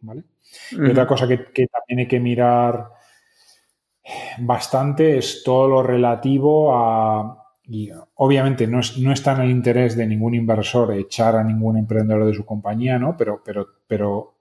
¿Vale? 0.00 0.24
y 0.70 0.90
otra 0.90 1.06
cosa 1.06 1.26
que, 1.26 1.36
también 1.66 2.00
hay 2.00 2.08
que 2.08 2.20
mirar 2.20 2.90
bastante 4.38 5.18
es 5.18 5.42
todo 5.44 5.68
lo 5.68 5.82
relativo 5.82 6.76
a. 6.76 7.42
Y 7.68 7.90
obviamente 8.14 8.68
no, 8.68 8.78
es, 8.78 8.96
no 8.98 9.12
está 9.12 9.34
en 9.34 9.40
el 9.40 9.50
interés 9.50 9.96
de 9.96 10.06
ningún 10.06 10.34
inversor 10.34 10.92
echar 10.92 11.34
a 11.34 11.42
ningún 11.42 11.76
emprendedor 11.76 12.24
de 12.24 12.34
su 12.34 12.44
compañía, 12.44 12.96
¿no? 12.96 13.16
Pero, 13.16 13.42
pero, 13.44 13.66
pero 13.88 14.35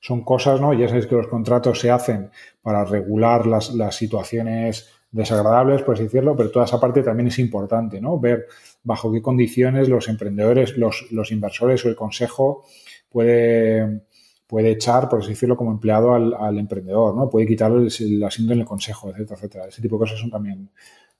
son 0.00 0.24
cosas, 0.24 0.60
¿no? 0.60 0.72
Ya 0.72 0.88
sabéis 0.88 1.06
que 1.06 1.14
los 1.14 1.28
contratos 1.28 1.78
se 1.78 1.90
hacen 1.90 2.30
para 2.62 2.84
regular 2.84 3.46
las, 3.46 3.94
situaciones 3.94 4.88
desagradables, 5.10 5.82
por 5.82 5.94
así 5.94 6.04
decirlo, 6.04 6.34
pero 6.34 6.50
toda 6.50 6.64
esa 6.64 6.80
parte 6.80 7.02
también 7.02 7.28
es 7.28 7.38
importante, 7.38 8.00
¿no? 8.00 8.18
Ver 8.18 8.46
bajo 8.82 9.12
qué 9.12 9.20
condiciones 9.20 9.88
los 9.88 10.08
emprendedores, 10.08 10.76
los, 10.78 11.06
los 11.10 11.30
inversores 11.32 11.84
o 11.84 11.88
el 11.88 11.96
consejo 11.96 12.64
puede, 13.10 14.02
puede 14.46 14.70
echar, 14.70 15.08
por 15.08 15.20
así 15.20 15.30
decirlo, 15.30 15.56
como 15.56 15.70
empleado 15.70 16.14
al, 16.14 16.58
emprendedor, 16.58 17.14
¿no? 17.14 17.28
Puede 17.28 17.46
quitarle 17.46 17.88
el, 17.98 18.24
asiento 18.24 18.54
en 18.54 18.60
el 18.60 18.66
consejo, 18.66 19.10
etcétera, 19.10 19.36
etcétera. 19.36 19.64
Ese 19.66 19.82
tipo 19.82 19.96
de 19.96 20.00
cosas 20.00 20.18
son 20.18 20.30
también 20.30 20.70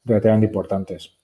relativamente 0.05 0.47
importantes. 0.47 1.16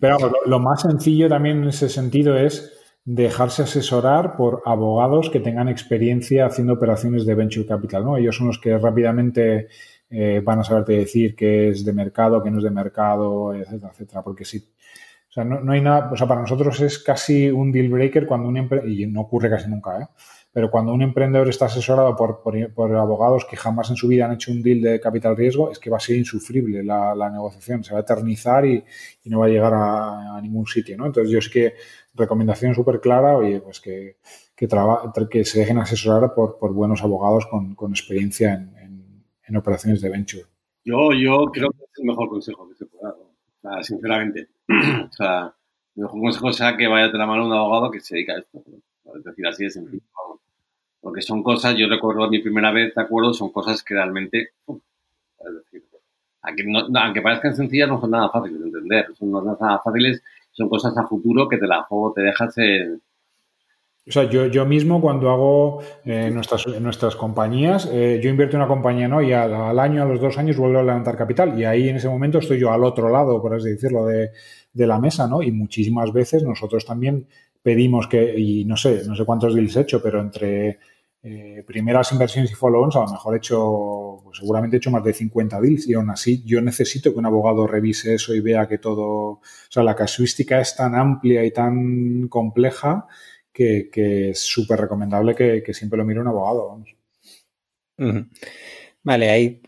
Pero 0.00 0.18
lo, 0.18 0.32
lo, 0.44 0.58
más 0.58 0.82
sencillo 0.82 1.28
también 1.28 1.62
en 1.62 1.68
ese 1.68 1.88
sentido 1.88 2.36
es 2.36 2.81
dejarse 3.04 3.62
asesorar 3.62 4.36
por 4.36 4.62
abogados 4.64 5.28
que 5.30 5.40
tengan 5.40 5.68
experiencia 5.68 6.46
haciendo 6.46 6.74
operaciones 6.74 7.26
de 7.26 7.34
venture 7.34 7.66
capital. 7.66 8.04
¿no? 8.04 8.16
Ellos 8.16 8.36
son 8.36 8.46
los 8.46 8.58
que 8.58 8.78
rápidamente 8.78 9.68
eh, 10.10 10.40
van 10.44 10.60
a 10.60 10.64
saberte 10.64 10.92
decir 10.92 11.34
qué 11.34 11.70
es 11.70 11.84
de 11.84 11.92
mercado, 11.92 12.42
qué 12.42 12.50
no 12.50 12.58
es 12.58 12.64
de 12.64 12.70
mercado, 12.70 13.54
etcétera, 13.54 13.92
etcétera. 13.92 14.22
Porque 14.22 14.44
si, 14.44 14.58
o 14.58 15.32
sea, 15.32 15.44
no, 15.44 15.72
hay 15.72 15.80
nada, 15.80 16.10
o 16.12 16.16
sea, 16.16 16.28
para 16.28 16.42
nosotros 16.42 16.80
es 16.80 16.98
casi 16.98 17.50
un 17.50 17.72
deal 17.72 17.88
breaker 17.88 18.26
cuando 18.26 18.48
un 18.48 18.58
emprendedor, 18.58 18.92
y 18.92 19.06
no 19.06 19.22
ocurre 19.22 19.50
casi 19.50 19.68
nunca, 19.70 19.98
¿eh? 19.98 20.06
Pero 20.52 20.70
cuando 20.70 20.92
un 20.92 21.00
emprendedor 21.00 21.48
está 21.48 21.64
asesorado 21.64 22.14
por, 22.14 22.42
por, 22.42 22.94
abogados 22.94 23.46
que 23.46 23.56
jamás 23.56 23.88
en 23.88 23.96
su 23.96 24.06
vida 24.06 24.26
han 24.26 24.32
hecho 24.32 24.52
un 24.52 24.62
deal 24.62 24.82
de 24.82 25.00
capital 25.00 25.34
riesgo, 25.34 25.72
es 25.72 25.78
que 25.78 25.88
va 25.88 25.96
a 25.96 26.00
ser 26.00 26.16
insufrible 26.16 26.84
la, 26.84 27.30
negociación, 27.30 27.82
se 27.82 27.94
va 27.94 28.00
a 28.00 28.02
eternizar 28.02 28.66
y, 28.66 28.84
no 29.24 29.40
va 29.40 29.46
a 29.46 29.48
llegar 29.48 29.72
a, 29.74 30.38
ningún 30.42 30.66
sitio. 30.66 30.96
¿no? 30.98 31.06
Entonces 31.06 31.32
yo 31.32 31.38
es 31.38 31.48
que 31.48 31.74
recomendación 32.14 32.74
súper 32.74 33.00
clara, 33.00 33.36
oye, 33.36 33.60
pues 33.60 33.80
que, 33.80 34.18
que, 34.54 34.68
que, 35.30 35.44
se 35.44 35.60
dejen 35.60 35.78
asesorar 35.78 36.34
por, 36.34 36.58
por 36.58 36.74
buenos 36.74 37.02
abogados 37.02 37.46
con, 37.46 37.74
con 37.74 37.92
experiencia 37.92 38.52
en, 38.52 39.24
en, 39.48 39.56
operaciones 39.56 40.00
de 40.00 40.10
venture. 40.10 40.44
Yo, 40.84 41.12
yo 41.12 41.46
creo 41.52 41.70
que 41.70 41.84
es 41.84 41.98
el 41.98 42.06
mejor 42.06 42.28
consejo 42.28 42.68
que 42.68 42.74
se 42.74 42.86
puede 42.86 43.04
dar, 43.04 43.14
o 43.14 43.60
sea, 43.60 43.82
sinceramente. 43.82 44.48
o 44.68 45.12
sea, 45.12 45.54
el 45.96 46.02
mejor 46.02 46.20
consejo 46.20 46.52
sea 46.52 46.76
que 46.76 46.88
vaya 46.88 47.06
a 47.06 47.12
tener 47.12 47.26
mano 47.26 47.46
un 47.46 47.52
abogado 47.52 47.90
que 47.90 48.00
se 48.00 48.14
dedica 48.14 48.34
a 48.34 48.38
esto. 48.38 48.62
Es 49.14 49.24
decir, 49.24 49.46
así 49.46 49.64
de 49.64 49.70
sencillo. 49.70 50.02
Porque 51.02 51.20
son 51.20 51.42
cosas, 51.42 51.74
yo 51.76 51.88
recuerdo 51.88 52.30
mi 52.30 52.38
primera 52.38 52.72
vez, 52.72 52.94
¿de 52.94 53.02
acuerdo? 53.02 53.34
Son 53.34 53.50
cosas 53.50 53.82
que 53.82 53.94
realmente, 53.94 54.52
es 54.68 55.54
decir, 55.54 55.82
aunque, 56.42 56.64
no, 56.64 57.22
parezcan 57.22 57.54
sencillas, 57.54 57.88
no 57.88 58.00
son 58.00 58.12
nada 58.12 58.30
fáciles 58.30 58.60
de 58.60 58.66
entender. 58.66 59.06
Son 59.18 59.30
nada 59.30 59.80
fáciles 59.84 60.22
son 60.52 60.68
cosas 60.68 60.96
a 60.96 61.06
futuro 61.06 61.48
que 61.48 61.56
te 61.56 61.66
la 61.66 61.82
juego, 61.82 62.12
te 62.12 62.22
dejas 62.22 62.56
en... 62.58 63.00
O 64.06 64.10
sea, 64.10 64.28
yo, 64.28 64.46
yo 64.46 64.66
mismo 64.66 65.00
cuando 65.00 65.30
hago 65.30 65.80
eh, 66.04 66.28
nuestras, 66.32 66.66
nuestras 66.80 67.14
compañías, 67.14 67.88
eh, 67.90 68.20
yo 68.22 68.30
invierto 68.30 68.56
en 68.56 68.62
una 68.62 68.68
compañía, 68.68 69.06
¿no? 69.06 69.22
Y 69.22 69.32
al, 69.32 69.78
año, 69.78 70.02
a 70.02 70.04
los 70.04 70.20
dos 70.20 70.38
años 70.38 70.56
vuelvo 70.56 70.80
a 70.80 70.82
levantar 70.82 71.16
capital. 71.16 71.56
Y 71.58 71.64
ahí 71.64 71.88
en 71.88 71.96
ese 71.96 72.08
momento 72.08 72.38
estoy 72.38 72.58
yo 72.58 72.72
al 72.72 72.82
otro 72.82 73.08
lado, 73.08 73.40
por 73.40 73.54
así 73.54 73.70
decirlo, 73.70 74.04
de, 74.06 74.30
de 74.72 74.86
la 74.88 74.98
mesa, 74.98 75.28
¿no? 75.28 75.40
Y 75.40 75.52
muchísimas 75.52 76.12
veces 76.12 76.42
nosotros 76.42 76.84
también 76.84 77.28
pedimos 77.62 78.08
que, 78.08 78.36
y 78.36 78.64
no 78.64 78.76
sé, 78.76 79.02
no 79.06 79.14
sé 79.14 79.24
cuántos 79.24 79.54
deals 79.54 79.76
he 79.76 79.82
hecho, 79.82 80.02
pero 80.02 80.20
entre 80.20 80.80
eh, 81.24 81.62
primeras 81.64 82.10
inversiones 82.10 82.50
y 82.50 82.54
follow-ons, 82.54 82.96
a 82.96 83.00
lo 83.00 83.12
mejor 83.12 83.34
he 83.34 83.38
hecho, 83.38 84.20
pues 84.24 84.38
seguramente 84.38 84.76
he 84.76 84.78
hecho 84.78 84.90
más 84.90 85.04
de 85.04 85.12
50 85.12 85.60
deals 85.60 85.86
y 85.88 85.94
aún 85.94 86.10
así 86.10 86.42
yo 86.44 86.60
necesito 86.60 87.12
que 87.12 87.18
un 87.18 87.26
abogado 87.26 87.66
revise 87.66 88.14
eso 88.14 88.34
y 88.34 88.40
vea 88.40 88.66
que 88.66 88.78
todo, 88.78 89.04
o 89.04 89.40
sea, 89.68 89.84
la 89.84 89.94
casuística 89.94 90.60
es 90.60 90.74
tan 90.74 90.96
amplia 90.96 91.44
y 91.44 91.52
tan 91.52 92.26
compleja 92.28 93.06
que, 93.52 94.30
es 94.30 94.40
súper 94.40 94.80
recomendable 94.80 95.34
que, 95.34 95.74
siempre 95.74 95.98
lo 95.98 96.04
mire 96.04 96.20
un 96.20 96.28
abogado. 96.28 96.82
Vale, 99.04 99.30
ahí 99.30 99.62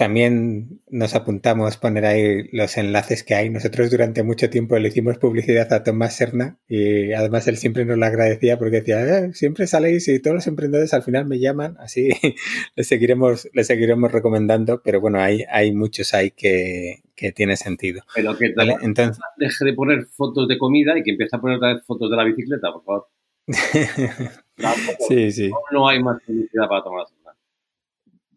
también 0.00 0.80
nos 0.88 1.14
apuntamos 1.14 1.76
poner 1.76 2.06
ahí 2.06 2.48
los 2.52 2.78
enlaces 2.78 3.22
que 3.22 3.34
hay. 3.34 3.50
Nosotros 3.50 3.90
durante 3.90 4.22
mucho 4.22 4.48
tiempo 4.48 4.78
le 4.78 4.88
hicimos 4.88 5.18
publicidad 5.18 5.70
a 5.74 5.84
Tomás 5.84 6.16
Serna 6.16 6.58
y 6.66 7.12
además 7.12 7.46
él 7.48 7.58
siempre 7.58 7.84
nos 7.84 7.98
lo 7.98 8.06
agradecía 8.06 8.58
porque 8.58 8.76
decía, 8.76 9.04
eh, 9.04 9.34
siempre 9.34 9.66
saléis 9.66 10.08
y 10.08 10.18
todos 10.18 10.36
los 10.36 10.46
emprendedores 10.46 10.94
al 10.94 11.02
final 11.02 11.26
me 11.26 11.38
llaman, 11.38 11.76
así 11.80 12.08
le 12.76 12.82
seguiremos, 12.82 13.50
le 13.52 13.62
seguiremos 13.62 14.10
recomendando, 14.10 14.80
pero 14.82 15.02
bueno, 15.02 15.20
hay, 15.20 15.44
hay 15.52 15.74
muchos 15.74 16.14
ahí 16.14 16.30
que, 16.30 17.02
que 17.14 17.32
tiene 17.32 17.58
sentido. 17.58 18.00
Pero 18.14 18.38
que 18.38 18.54
Entonces, 18.80 19.22
deje 19.36 19.66
de 19.66 19.74
poner 19.74 20.06
fotos 20.06 20.48
de 20.48 20.56
comida 20.56 20.96
y 20.96 21.02
que 21.02 21.10
empiece 21.10 21.36
a 21.36 21.40
poner 21.42 21.58
otra 21.58 21.74
vez 21.74 21.84
fotos 21.84 22.10
de 22.10 22.16
la 22.16 22.24
bicicleta, 22.24 22.72
por 22.72 22.84
favor. 22.84 23.06
sí, 25.08 25.30
sí. 25.30 25.50
No 25.72 25.86
hay 25.86 26.02
más 26.02 26.22
publicidad 26.22 26.68
para 26.70 26.84
tomar 26.84 27.04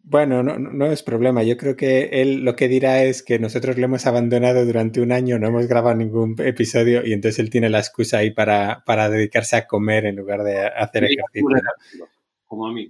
bueno, 0.06 0.42
no, 0.42 0.58
no, 0.58 0.86
es 0.86 1.02
problema. 1.02 1.42
Yo 1.42 1.56
creo 1.56 1.76
que 1.76 2.20
él 2.20 2.44
lo 2.44 2.56
que 2.56 2.68
dirá 2.68 3.02
es 3.02 3.22
que 3.22 3.38
nosotros 3.38 3.78
le 3.78 3.84
hemos 3.84 4.06
abandonado 4.06 4.66
durante 4.66 5.00
un 5.00 5.12
año, 5.12 5.38
no 5.38 5.48
hemos 5.48 5.66
grabado 5.66 5.96
ningún 5.96 6.36
episodio 6.38 7.04
y 7.06 7.14
entonces 7.14 7.38
él 7.38 7.48
tiene 7.48 7.70
la 7.70 7.78
excusa 7.78 8.18
ahí 8.18 8.30
para, 8.30 8.82
para 8.84 9.08
dedicarse 9.08 9.56
a 9.56 9.66
comer 9.66 10.04
en 10.04 10.16
lugar 10.16 10.42
de 10.42 10.66
hacer 10.66 11.04
ejercicio. 11.04 11.48
Como 12.44 12.66
a 12.66 12.72
mí. 12.74 12.86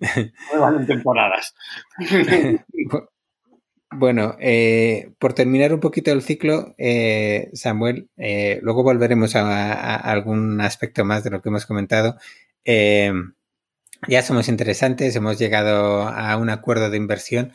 En 0.76 0.86
temporadas. 0.86 1.54
bueno, 3.92 4.36
eh, 4.40 5.12
por 5.20 5.34
terminar 5.34 5.72
un 5.72 5.80
poquito 5.80 6.10
el 6.10 6.20
ciclo, 6.20 6.74
eh, 6.78 7.48
Samuel, 7.52 8.08
eh, 8.16 8.58
luego 8.62 8.82
volveremos 8.82 9.36
a, 9.36 9.72
a, 9.72 9.96
algún 9.96 10.60
aspecto 10.60 11.04
más 11.04 11.22
de 11.22 11.30
lo 11.30 11.40
que 11.40 11.48
hemos 11.48 11.64
comentado. 11.64 12.16
Ya 14.08 14.22
somos 14.22 14.48
interesantes, 14.48 15.16
hemos 15.16 15.38
llegado 15.38 16.02
a 16.08 16.36
un 16.36 16.50
acuerdo 16.50 16.90
de 16.90 16.96
inversión. 16.96 17.52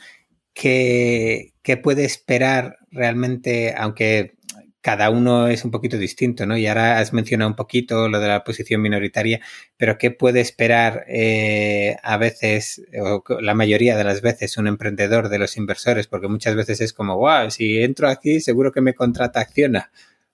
¿Qué, 0.53 1.53
puede 1.83 2.05
esperar 2.05 2.77
realmente, 2.91 3.75
aunque 3.77 4.33
cada 4.81 5.09
uno 5.09 5.47
es 5.47 5.63
un 5.65 5.71
poquito 5.71 5.97
distinto, 5.97 6.45
¿no? 6.45 6.57
Y 6.57 6.65
ahora 6.67 6.99
has 6.99 7.13
mencionado 7.13 7.49
un 7.49 7.55
poquito 7.55 8.09
lo 8.09 8.19
de 8.19 8.27
la 8.27 8.43
posición 8.43 8.81
minoritaria, 8.81 9.39
pero 9.77 9.97
¿qué 9.97 10.11
puede 10.11 10.39
esperar 10.41 11.05
eh, 11.07 11.97
a 12.01 12.17
veces, 12.17 12.81
o 12.99 13.23
la 13.41 13.53
mayoría 13.53 13.95
de 13.97 14.03
las 14.03 14.21
veces, 14.21 14.57
un 14.57 14.67
emprendedor 14.67 15.29
de 15.29 15.39
los 15.39 15.57
inversores? 15.57 16.07
Porque 16.07 16.27
muchas 16.27 16.55
veces 16.55 16.81
es 16.81 16.93
como, 16.93 17.17
wow, 17.17 17.51
si 17.51 17.81
entro 17.83 18.09
aquí 18.09 18.39
seguro 18.41 18.71
que 18.71 18.81
me 18.81 18.93
contrata 18.95 19.41
Acciona. 19.41 19.91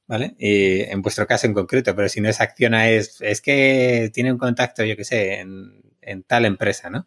¿Vale? 0.08 0.36
Y 0.38 0.82
en 0.82 1.02
vuestro 1.02 1.26
caso 1.26 1.48
en 1.48 1.56
concreto, 1.56 1.96
pero 1.96 2.10
si 2.10 2.22
no 2.22 2.30
es 2.30 2.40
Acciona, 2.40 2.90
es, 2.92 3.20
es 3.22 3.42
que 3.42 4.12
tiene 4.14 4.32
un 4.32 4.38
contacto, 4.38 4.84
yo 4.86 4.96
qué 4.96 5.04
sé, 5.04 5.40
en 5.40 5.85
en 6.06 6.24
tal 6.24 6.46
empresa, 6.46 6.90
¿no? 6.90 7.06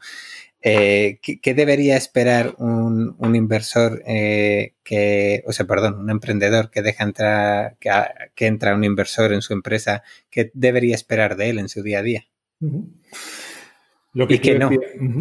Eh, 0.60 1.20
¿qué, 1.22 1.54
debería 1.54 1.96
esperar 1.96 2.56
un, 2.58 3.16
inversor 3.34 4.02
eh, 4.06 4.74
que, 4.82 5.44
o 5.46 5.52
sea, 5.52 5.66
perdón, 5.66 6.00
un 6.00 6.10
emprendedor 6.10 6.70
que 6.70 6.82
deja 6.82 7.04
entrar, 7.04 7.76
que, 7.78 8.46
entra 8.46 8.74
un 8.74 8.82
inversor 8.82 9.32
en 9.32 9.42
su 9.42 9.52
empresa, 9.52 10.02
qué 10.30 10.50
debería 10.54 10.96
esperar 10.96 11.36
de 11.36 11.50
él 11.50 11.58
en 11.60 11.68
su 11.68 11.82
día 11.82 12.00
a 12.00 12.02
día? 12.02 12.26
Lo 14.14 14.26
que, 14.26 14.34
y 14.34 14.38
que 14.40 14.58
no, 14.58 14.68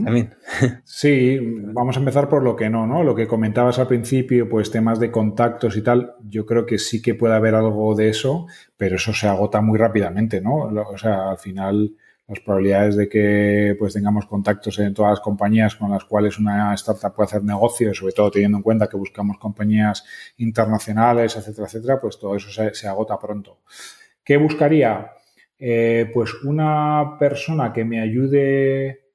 también. 0.03 0.33
Sí, 0.83 1.37
vamos 1.39 1.97
a 1.97 1.99
empezar 1.99 2.29
por 2.29 2.41
lo 2.41 2.55
que 2.55 2.71
no, 2.71 2.87
¿no? 2.87 3.03
Lo 3.03 3.13
que 3.13 3.27
comentabas 3.27 3.77
al 3.77 3.87
principio, 3.87 4.49
pues 4.49 4.71
temas 4.71 4.99
de 4.99 5.11
contactos 5.11 5.77
y 5.77 5.83
tal, 5.83 6.15
yo 6.23 6.47
creo 6.47 6.65
que 6.65 6.79
sí 6.79 6.99
que 6.99 7.13
puede 7.13 7.35
haber 7.35 7.53
algo 7.53 7.93
de 7.93 8.09
eso, 8.09 8.47
pero 8.75 8.95
eso 8.95 9.13
se 9.13 9.27
agota 9.27 9.61
muy 9.61 9.77
rápidamente, 9.77 10.41
¿no? 10.41 10.55
O 10.63 10.97
sea, 10.97 11.29
al 11.29 11.37
final 11.37 11.95
las 12.27 12.39
probabilidades 12.41 12.97
de 12.97 13.07
que 13.07 13.75
pues 13.79 13.93
tengamos 13.93 14.25
contactos 14.25 14.77
en 14.79 14.93
todas 14.93 15.11
las 15.11 15.19
compañías 15.21 15.75
con 15.75 15.91
las 15.91 16.03
cuales 16.03 16.37
una 16.37 16.73
startup 16.73 17.15
puede 17.15 17.27
hacer 17.27 17.43
negocio, 17.43 17.93
sobre 17.93 18.13
todo 18.13 18.31
teniendo 18.31 18.57
en 18.57 18.63
cuenta 18.63 18.89
que 18.89 18.97
buscamos 18.97 19.37
compañías 19.37 20.03
internacionales, 20.37 21.35
etcétera, 21.37 21.67
etcétera, 21.67 22.01
pues 22.01 22.19
todo 22.19 22.35
eso 22.35 22.49
se, 22.51 22.87
agota 22.87 23.17
pronto. 23.17 23.59
¿Qué 24.23 24.35
buscaría? 24.37 25.11
Eh, 25.57 26.11
pues 26.13 26.33
una 26.43 27.17
persona 27.17 27.71
que 27.71 27.85
me 27.85 28.01
ayude 28.01 29.07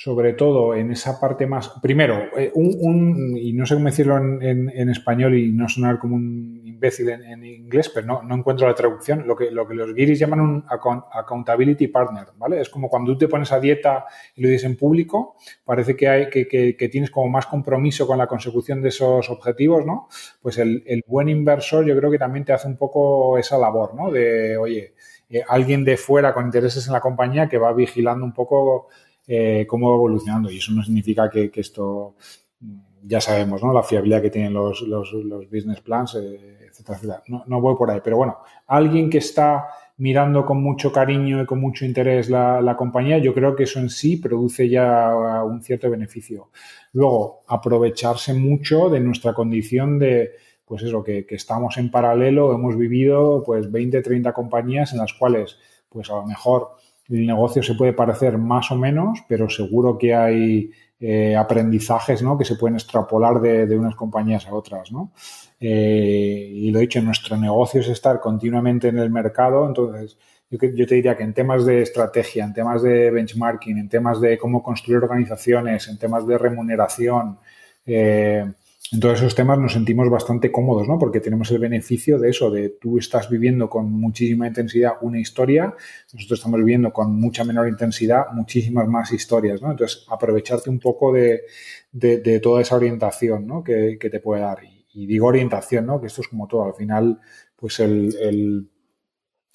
sobre 0.00 0.34
todo 0.34 0.76
en 0.76 0.92
esa 0.92 1.18
parte 1.18 1.44
más. 1.48 1.72
Primero, 1.82 2.28
eh, 2.38 2.52
un, 2.54 3.36
y 3.36 3.52
no 3.52 3.66
sé 3.66 3.74
cómo 3.74 3.86
decirlo 3.86 4.16
en, 4.16 4.88
español 4.90 5.36
y 5.36 5.50
no 5.50 5.68
sonar 5.68 5.98
como 5.98 6.14
un 6.14 6.57
imbécil 6.78 7.08
en, 7.08 7.44
inglés, 7.44 7.90
pero 7.92 8.06
no, 8.06 8.34
encuentro 8.34 8.68
la 8.68 8.74
traducción. 8.74 9.26
Lo 9.26 9.36
que, 9.36 9.50
lo 9.50 9.66
que 9.66 9.74
los 9.74 9.92
guiris 9.92 10.18
llaman 10.18 10.40
un 10.40 10.64
accountability 10.68 11.88
partner, 11.88 12.28
¿vale? 12.36 12.60
Es 12.60 12.68
como 12.68 12.88
cuando 12.88 13.12
tú 13.12 13.18
te 13.18 13.28
pones 13.28 13.50
a 13.50 13.58
dieta 13.58 14.06
y 14.36 14.42
lo 14.42 14.48
dices 14.48 14.64
en 14.64 14.76
público, 14.76 15.36
parece 15.64 15.96
que, 15.96 16.08
hay, 16.08 16.30
que, 16.30 16.88
tienes 16.90 17.10
como 17.10 17.28
más 17.28 17.46
compromiso 17.46 18.06
con 18.06 18.16
la 18.16 18.28
consecución 18.28 18.80
de 18.80 18.90
esos 18.90 19.28
objetivos, 19.28 19.84
¿no? 19.84 20.08
Pues 20.40 20.58
el, 20.58 21.04
buen 21.06 21.28
inversor 21.28 21.84
yo 21.84 21.96
creo 21.96 22.10
que 22.10 22.18
también 22.18 22.44
te 22.44 22.52
hace 22.52 22.68
un 22.68 22.76
poco 22.76 23.38
esa 23.38 23.58
labor, 23.58 23.94
¿no? 23.94 24.10
De, 24.10 24.56
oye, 24.56 24.94
eh, 25.28 25.42
alguien 25.48 25.84
de 25.84 25.96
fuera 25.96 26.32
con 26.32 26.46
intereses 26.46 26.86
en 26.86 26.92
la 26.92 27.00
compañía 27.00 27.48
que 27.48 27.58
va 27.58 27.72
vigilando 27.72 28.24
un 28.24 28.32
poco 28.32 28.88
eh, 29.26 29.66
cómo 29.68 29.90
va 29.90 29.96
evolucionando. 29.96 30.50
Y 30.50 30.58
eso 30.58 30.72
no 30.72 30.82
significa 30.82 31.28
que, 31.28 31.50
esto, 31.54 32.14
ya 33.02 33.20
sabemos, 33.20 33.62
¿no? 33.62 33.72
La 33.72 33.82
fiabilidad 33.82 34.22
que 34.22 34.30
tienen 34.30 34.52
los, 34.52 34.82
los, 34.82 35.12
business 35.50 35.80
plans, 35.80 36.14
eh, 36.16 36.68
etcétera, 36.68 36.96
etcétera. 36.96 37.22
No, 37.28 37.44
no, 37.46 37.60
voy 37.60 37.76
por 37.76 37.90
ahí, 37.90 38.00
pero 38.02 38.16
bueno, 38.16 38.38
alguien 38.66 39.08
que 39.10 39.18
está 39.18 39.68
mirando 39.98 40.46
con 40.46 40.62
mucho 40.62 40.92
cariño 40.92 41.42
y 41.42 41.46
con 41.46 41.60
mucho 41.60 41.84
interés 41.84 42.30
la, 42.30 42.60
la, 42.60 42.76
compañía, 42.76 43.18
yo 43.18 43.34
creo 43.34 43.56
que 43.56 43.64
eso 43.64 43.80
en 43.80 43.90
sí 43.90 44.16
produce 44.16 44.68
ya 44.68 45.12
un 45.44 45.62
cierto 45.62 45.90
beneficio. 45.90 46.50
Luego, 46.92 47.42
aprovecharse 47.48 48.32
mucho 48.34 48.88
de 48.88 49.00
nuestra 49.00 49.34
condición 49.34 49.98
de, 49.98 50.32
pues 50.64 50.82
eso, 50.82 51.02
que, 51.02 51.26
que, 51.26 51.34
estamos 51.34 51.76
en 51.78 51.90
paralelo, 51.90 52.54
hemos 52.54 52.76
vivido 52.76 53.42
pues 53.44 53.70
20, 53.70 54.00
30 54.02 54.32
compañías 54.32 54.92
en 54.92 54.98
las 54.98 55.12
cuales, 55.12 55.58
pues 55.88 56.10
a 56.10 56.14
lo 56.14 56.26
mejor 56.26 56.76
el 57.08 57.26
negocio 57.26 57.62
se 57.62 57.74
puede 57.74 57.92
parecer 57.92 58.38
más 58.38 58.70
o 58.70 58.76
menos, 58.76 59.20
pero 59.28 59.48
seguro 59.48 59.98
que 59.98 60.14
hay 60.14 60.70
eh, 61.00 61.36
aprendizajes 61.36 62.22
¿no? 62.22 62.36
que 62.36 62.44
se 62.44 62.56
pueden 62.56 62.74
extrapolar 62.76 63.40
de, 63.40 63.78
unas 63.78 63.94
compañías 63.94 64.46
a 64.46 64.54
otras. 64.54 64.90
¿no? 64.90 65.12
Eh, 65.60 66.50
y 66.52 66.70
lo 66.70 66.78
he 66.78 66.82
dicho, 66.82 67.00
nuestro 67.02 67.36
negocio 67.36 67.80
es 67.80 67.88
estar 67.88 68.20
continuamente 68.20 68.88
en 68.88 68.98
el 68.98 69.10
mercado, 69.10 69.66
entonces 69.66 70.16
yo, 70.50 70.58
yo, 70.74 70.86
te 70.86 70.94
diría 70.94 71.16
que 71.16 71.24
en 71.24 71.34
temas 71.34 71.66
de 71.66 71.82
estrategia, 71.82 72.44
en 72.44 72.54
temas 72.54 72.82
de 72.82 73.10
benchmarking, 73.10 73.78
en 73.78 73.88
temas 73.88 74.20
de 74.20 74.38
cómo 74.38 74.62
construir 74.62 74.98
organizaciones, 74.98 75.88
en 75.88 75.98
temas 75.98 76.26
de 76.26 76.38
remuneración, 76.38 77.38
eh, 77.86 78.44
en 78.90 79.00
todos 79.00 79.18
esos 79.18 79.34
temas 79.34 79.58
nos 79.58 79.74
sentimos 79.74 80.08
bastante 80.08 80.50
cómodos, 80.50 80.88
¿no? 80.88 80.98
Porque 80.98 81.20
tenemos 81.20 81.50
el 81.50 81.58
beneficio 81.58 82.18
de 82.18 82.30
eso, 82.30 82.50
de 82.50 82.70
tú 82.70 82.98
estás 82.98 83.28
viviendo 83.28 83.68
con 83.68 83.92
muchísima 83.92 84.46
intensidad 84.46 84.92
una 85.02 85.20
historia, 85.20 85.74
nosotros 86.12 86.38
estamos 86.38 86.58
viviendo 86.58 86.92
con 86.92 87.14
mucha 87.14 87.44
menor 87.44 87.68
intensidad 87.68 88.26
muchísimas 88.32 88.88
más 88.88 89.12
historias, 89.12 89.60
¿no? 89.60 89.70
Entonces, 89.72 90.06
aprovecharte 90.08 90.70
un 90.70 90.78
poco 90.78 91.12
de, 91.12 91.42
toda 92.40 92.62
esa 92.62 92.76
orientación, 92.76 93.46
¿no? 93.46 93.62
Que, 93.62 93.98
te 94.00 94.20
puede 94.20 94.42
dar. 94.42 94.58
Y, 94.92 95.06
digo 95.06 95.26
orientación, 95.26 95.86
¿no? 95.86 96.00
Que 96.00 96.06
esto 96.06 96.22
es 96.22 96.28
como 96.28 96.48
todo. 96.48 96.64
Al 96.64 96.74
final, 96.74 97.20
pues 97.56 97.80
el, 97.80 98.68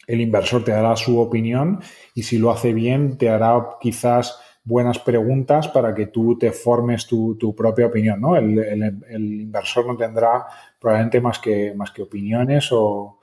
el 0.08 0.22
inversor 0.22 0.64
te 0.64 0.72
dará 0.72 0.96
su 0.96 1.20
opinión 1.20 1.80
y 2.14 2.24
si 2.24 2.38
lo 2.38 2.52
hace 2.52 2.74
bien, 2.74 3.18
te 3.18 3.30
hará 3.30 3.78
quizás 3.80 4.40
buenas 4.64 5.00
preguntas 5.00 5.68
para 5.68 5.94
que 5.94 6.08
tú 6.08 6.38
te 6.38 6.52
formes 6.52 7.06
tu, 7.06 7.54
propia 7.56 7.88
opinión, 7.88 8.22
¿no? 8.22 8.36
El, 8.36 9.42
inversor 9.42 9.86
no 9.86 9.98
tendrá 9.98 10.46
probablemente 10.80 11.20
más 11.20 11.40
que, 11.40 11.74
más 11.76 11.92
que 11.92 12.04
opiniones 12.04 12.70
o, 12.72 13.20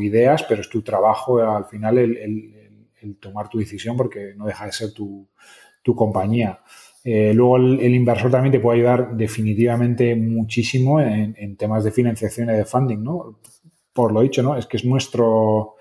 ideas, 0.00 0.44
pero 0.44 0.60
es 0.60 0.70
tu 0.70 0.82
trabajo 0.82 1.38
al 1.40 1.64
final 1.64 1.98
el, 1.98 3.16
tomar 3.18 3.48
tu 3.48 3.58
decisión 3.58 3.96
porque 3.96 4.32
no 4.36 4.46
deja 4.46 4.66
de 4.66 4.72
ser 4.72 4.92
tu, 4.92 5.26
compañía. 5.94 6.60
Eh, 7.04 7.32
luego 7.32 7.56
el, 7.56 7.94
inversor 7.94 8.30
también 8.30 8.52
te 8.52 8.60
puede 8.60 8.78
ayudar 8.78 9.16
definitivamente 9.16 10.14
muchísimo 10.14 11.00
en, 11.00 11.56
temas 11.56 11.84
de 11.84 11.92
financiación 11.92 12.50
y 12.50 12.54
de 12.54 12.64
funding, 12.64 13.02
¿no? 13.02 13.38
Por 13.92 14.12
lo 14.12 14.20
dicho, 14.20 14.42
¿no? 14.42 14.56
Es 14.56 14.66
que 14.66 14.76
es 14.76 14.84
nuestro... 14.84 15.76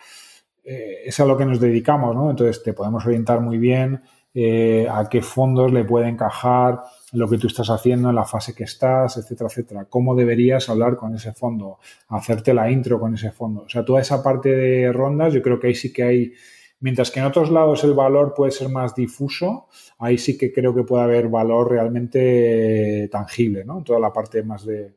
Eh, 0.64 1.04
es 1.06 1.20
a 1.20 1.26
lo 1.26 1.38
que 1.38 1.46
nos 1.46 1.60
dedicamos, 1.60 2.16
¿no? 2.16 2.32
Entonces 2.32 2.64
te 2.64 2.74
podemos 2.74 3.06
orientar 3.06 3.40
muy 3.40 3.60
bien, 3.60 4.02
eh, 4.38 4.86
a 4.92 5.08
qué 5.08 5.22
fondos 5.22 5.72
le 5.72 5.86
puede 5.86 6.10
encajar 6.10 6.82
lo 7.14 7.30
que 7.30 7.38
tú 7.38 7.48
estás 7.48 7.70
haciendo 7.70 8.10
en 8.10 8.16
la 8.16 8.26
fase 8.26 8.54
que 8.54 8.66
estás, 8.66 9.16
etcétera, 9.16 9.48
etcétera. 9.50 9.86
Cómo 9.86 10.14
deberías 10.14 10.68
hablar 10.70 10.98
con 10.98 11.16
ese 11.16 11.32
fondo, 11.32 11.80
hacerte 12.10 12.54
la 12.54 12.70
intro 12.70 13.00
con 13.00 13.14
ese 13.14 13.32
fondo. 13.32 13.62
O 13.62 13.70
sea, 13.70 13.86
toda 13.86 14.02
esa 14.02 14.22
parte 14.22 14.50
de 14.50 14.92
rondas, 14.92 15.34
yo 15.34 15.42
creo 15.42 15.58
que 15.58 15.68
ahí 15.68 15.76
sí 15.76 15.94
que 15.94 16.04
hay, 16.04 16.34
mientras 16.82 17.12
que 17.12 17.22
en 17.22 17.28
otros 17.28 17.50
lados 17.50 17.86
el 17.86 17.94
valor 17.94 18.34
puede 18.36 18.52
ser 18.52 18.68
más 18.68 18.94
difuso, 18.94 19.68
ahí 20.00 20.18
sí 20.18 20.38
que 20.38 20.52
creo 20.52 20.76
que 20.76 20.84
puede 20.84 21.06
haber 21.06 21.30
valor 21.30 21.72
realmente 21.72 23.08
tangible, 23.10 23.64
¿no? 23.64 23.84
Toda 23.84 24.02
la 24.02 24.12
parte 24.12 24.44
más 24.44 24.66
de, 24.66 24.96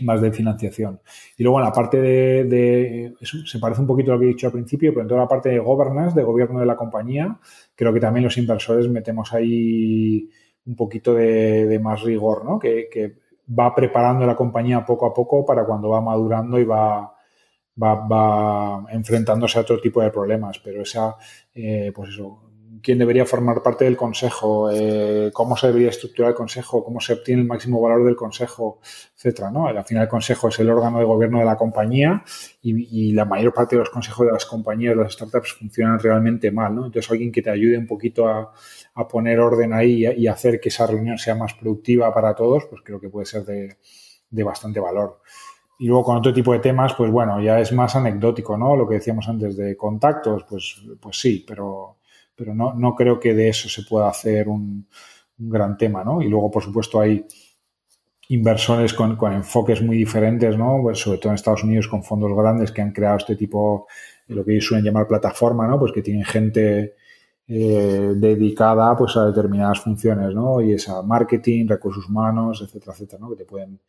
más 0.00 0.20
de 0.20 0.32
financiación. 0.32 1.00
Y 1.36 1.42
luego 1.42 1.58
en 1.58 1.64
la 1.64 1.72
parte 1.72 2.00
de, 2.00 3.14
se 3.20 3.58
parece 3.58 3.80
un 3.80 3.86
poquito 3.86 4.10
a 4.10 4.14
lo 4.14 4.20
que 4.20 4.26
he 4.26 4.30
dicho 4.30 4.46
al 4.46 4.52
principio, 4.52 4.90
pero 4.92 5.02
en 5.02 5.08
toda 5.08 5.20
la 5.20 5.28
parte 5.28 5.50
de 5.50 5.58
governance, 5.58 6.16
de 6.16 6.24
gobierno 6.24 6.60
de 6.60 6.66
la 6.66 6.76
compañía, 6.76 7.38
creo 7.74 7.92
que 7.92 8.00
también 8.00 8.24
los 8.24 8.38
inversores 8.38 8.88
metemos 8.88 9.32
ahí 9.32 10.28
un 10.64 10.76
poquito 10.76 11.14
de, 11.14 11.78
más 11.82 12.02
rigor, 12.02 12.44
¿no? 12.44 12.58
Que, 12.58 13.20
va 13.58 13.74
preparando 13.74 14.24
la 14.24 14.36
compañía 14.36 14.86
poco 14.86 15.04
a 15.04 15.12
poco 15.12 15.44
para 15.44 15.66
cuando 15.66 15.90
va 15.90 16.00
madurando 16.00 16.58
y 16.60 16.64
va, 16.64 17.12
va, 17.76 18.86
enfrentándose 18.90 19.58
a 19.58 19.62
otro 19.62 19.80
tipo 19.80 20.00
de 20.00 20.10
problemas. 20.10 20.60
Pero 20.60 20.82
esa, 20.82 21.16
eh, 21.52 21.92
pues 21.94 22.10
eso, 22.10 22.51
quién 22.82 22.98
debería 22.98 23.24
formar 23.24 23.62
parte 23.62 23.84
del 23.84 23.96
consejo, 23.96 24.70
eh, 24.70 25.30
cómo 25.32 25.56
se 25.56 25.68
debería 25.68 25.90
estructurar 25.90 26.30
el 26.30 26.34
consejo, 26.34 26.84
cómo 26.84 27.00
se 27.00 27.12
obtiene 27.12 27.42
el 27.42 27.48
máximo 27.48 27.80
valor 27.80 28.04
del 28.04 28.16
consejo, 28.16 28.80
etcétera, 29.16 29.50
¿no? 29.50 29.68
Al 29.68 29.84
final 29.84 30.04
el 30.04 30.08
consejo 30.08 30.48
es 30.48 30.58
el 30.58 30.68
órgano 30.68 30.98
de 30.98 31.04
gobierno 31.04 31.38
de 31.38 31.44
la 31.44 31.56
compañía 31.56 32.24
y, 32.60 33.12
la 33.12 33.24
mayor 33.24 33.52
parte 33.52 33.76
de 33.76 33.80
los 33.80 33.90
consejos 33.90 34.26
de 34.26 34.32
las 34.32 34.46
compañías, 34.46 34.96
de 34.96 35.02
las 35.02 35.12
startups 35.12 35.52
funcionan 35.52 35.98
realmente 35.98 36.50
mal, 36.50 36.74
¿no? 36.74 36.86
Entonces 36.86 37.10
alguien 37.10 37.30
que 37.30 37.42
te 37.42 37.50
ayude 37.50 37.78
un 37.78 37.86
poquito 37.86 38.26
a, 38.28 38.52
poner 39.08 39.40
orden 39.40 39.72
ahí 39.72 40.04
y, 40.06 40.26
hacer 40.26 40.60
que 40.60 40.68
esa 40.68 40.86
reunión 40.86 41.18
sea 41.18 41.34
más 41.34 41.54
productiva 41.54 42.12
para 42.12 42.34
todos, 42.34 42.64
pues 42.66 42.82
creo 42.84 43.00
que 43.00 43.08
puede 43.08 43.26
ser 43.26 43.44
de, 43.44 43.76
de 44.30 44.42
bastante 44.42 44.80
valor. 44.80 45.20
Y 45.78 45.86
luego 45.86 46.04
con 46.04 46.16
otro 46.16 46.32
tipo 46.32 46.52
de 46.52 46.60
temas, 46.60 46.94
pues 46.94 47.10
bueno, 47.10 47.40
ya 47.40 47.58
es 47.58 47.72
más 47.72 47.96
anecdótico, 47.96 48.56
¿no? 48.56 48.76
Lo 48.76 48.88
que 48.88 48.94
decíamos 48.96 49.28
antes 49.28 49.56
de 49.56 49.76
contactos, 49.76 50.44
pues, 50.48 50.82
pues 51.00 51.20
sí, 51.20 51.44
pero 51.46 51.96
pero 52.36 52.54
no, 52.54 52.74
no 52.74 52.94
creo 52.94 53.20
que 53.20 53.34
de 53.34 53.48
eso 53.48 53.68
se 53.68 53.82
pueda 53.82 54.08
hacer 54.08 54.48
un, 54.48 54.86
gran 55.38 55.76
tema, 55.76 56.04
¿no? 56.04 56.22
Y 56.22 56.28
luego, 56.28 56.50
por 56.50 56.62
supuesto, 56.62 57.00
hay 57.00 57.26
inversores 58.28 58.94
con, 58.94 59.18
enfoques 59.32 59.82
muy 59.82 59.96
diferentes, 59.96 60.56
¿no? 60.56 60.78
Pues 60.82 60.98
sobre 61.00 61.18
todo 61.18 61.30
en 61.30 61.34
Estados 61.34 61.64
Unidos 61.64 61.88
con 61.88 62.02
fondos 62.02 62.32
grandes 62.36 62.72
que 62.72 62.82
han 62.82 62.92
creado 62.92 63.18
este 63.18 63.36
tipo, 63.36 63.86
de 64.28 64.34
lo 64.34 64.44
que 64.44 64.52
ellos 64.52 64.66
suelen 64.66 64.84
llamar 64.84 65.08
plataforma, 65.08 65.66
¿no? 65.66 65.78
Pues 65.78 65.92
que 65.92 66.02
tienen 66.02 66.24
gente 66.24 66.94
eh, 67.48 68.12
dedicada 68.16 68.96
pues 68.96 69.16
a 69.16 69.26
determinadas 69.26 69.80
funciones, 69.80 70.34
¿no? 70.34 70.60
Y 70.60 70.72
es 70.72 70.88
a 70.88 71.02
marketing, 71.02 71.66
recursos 71.66 72.08
humanos, 72.08 72.62
etcétera, 72.62 72.92
etcétera, 72.92 73.20
¿no? 73.20 73.30
Que 73.30 73.36
te 73.36 73.44
pueden, 73.44 73.80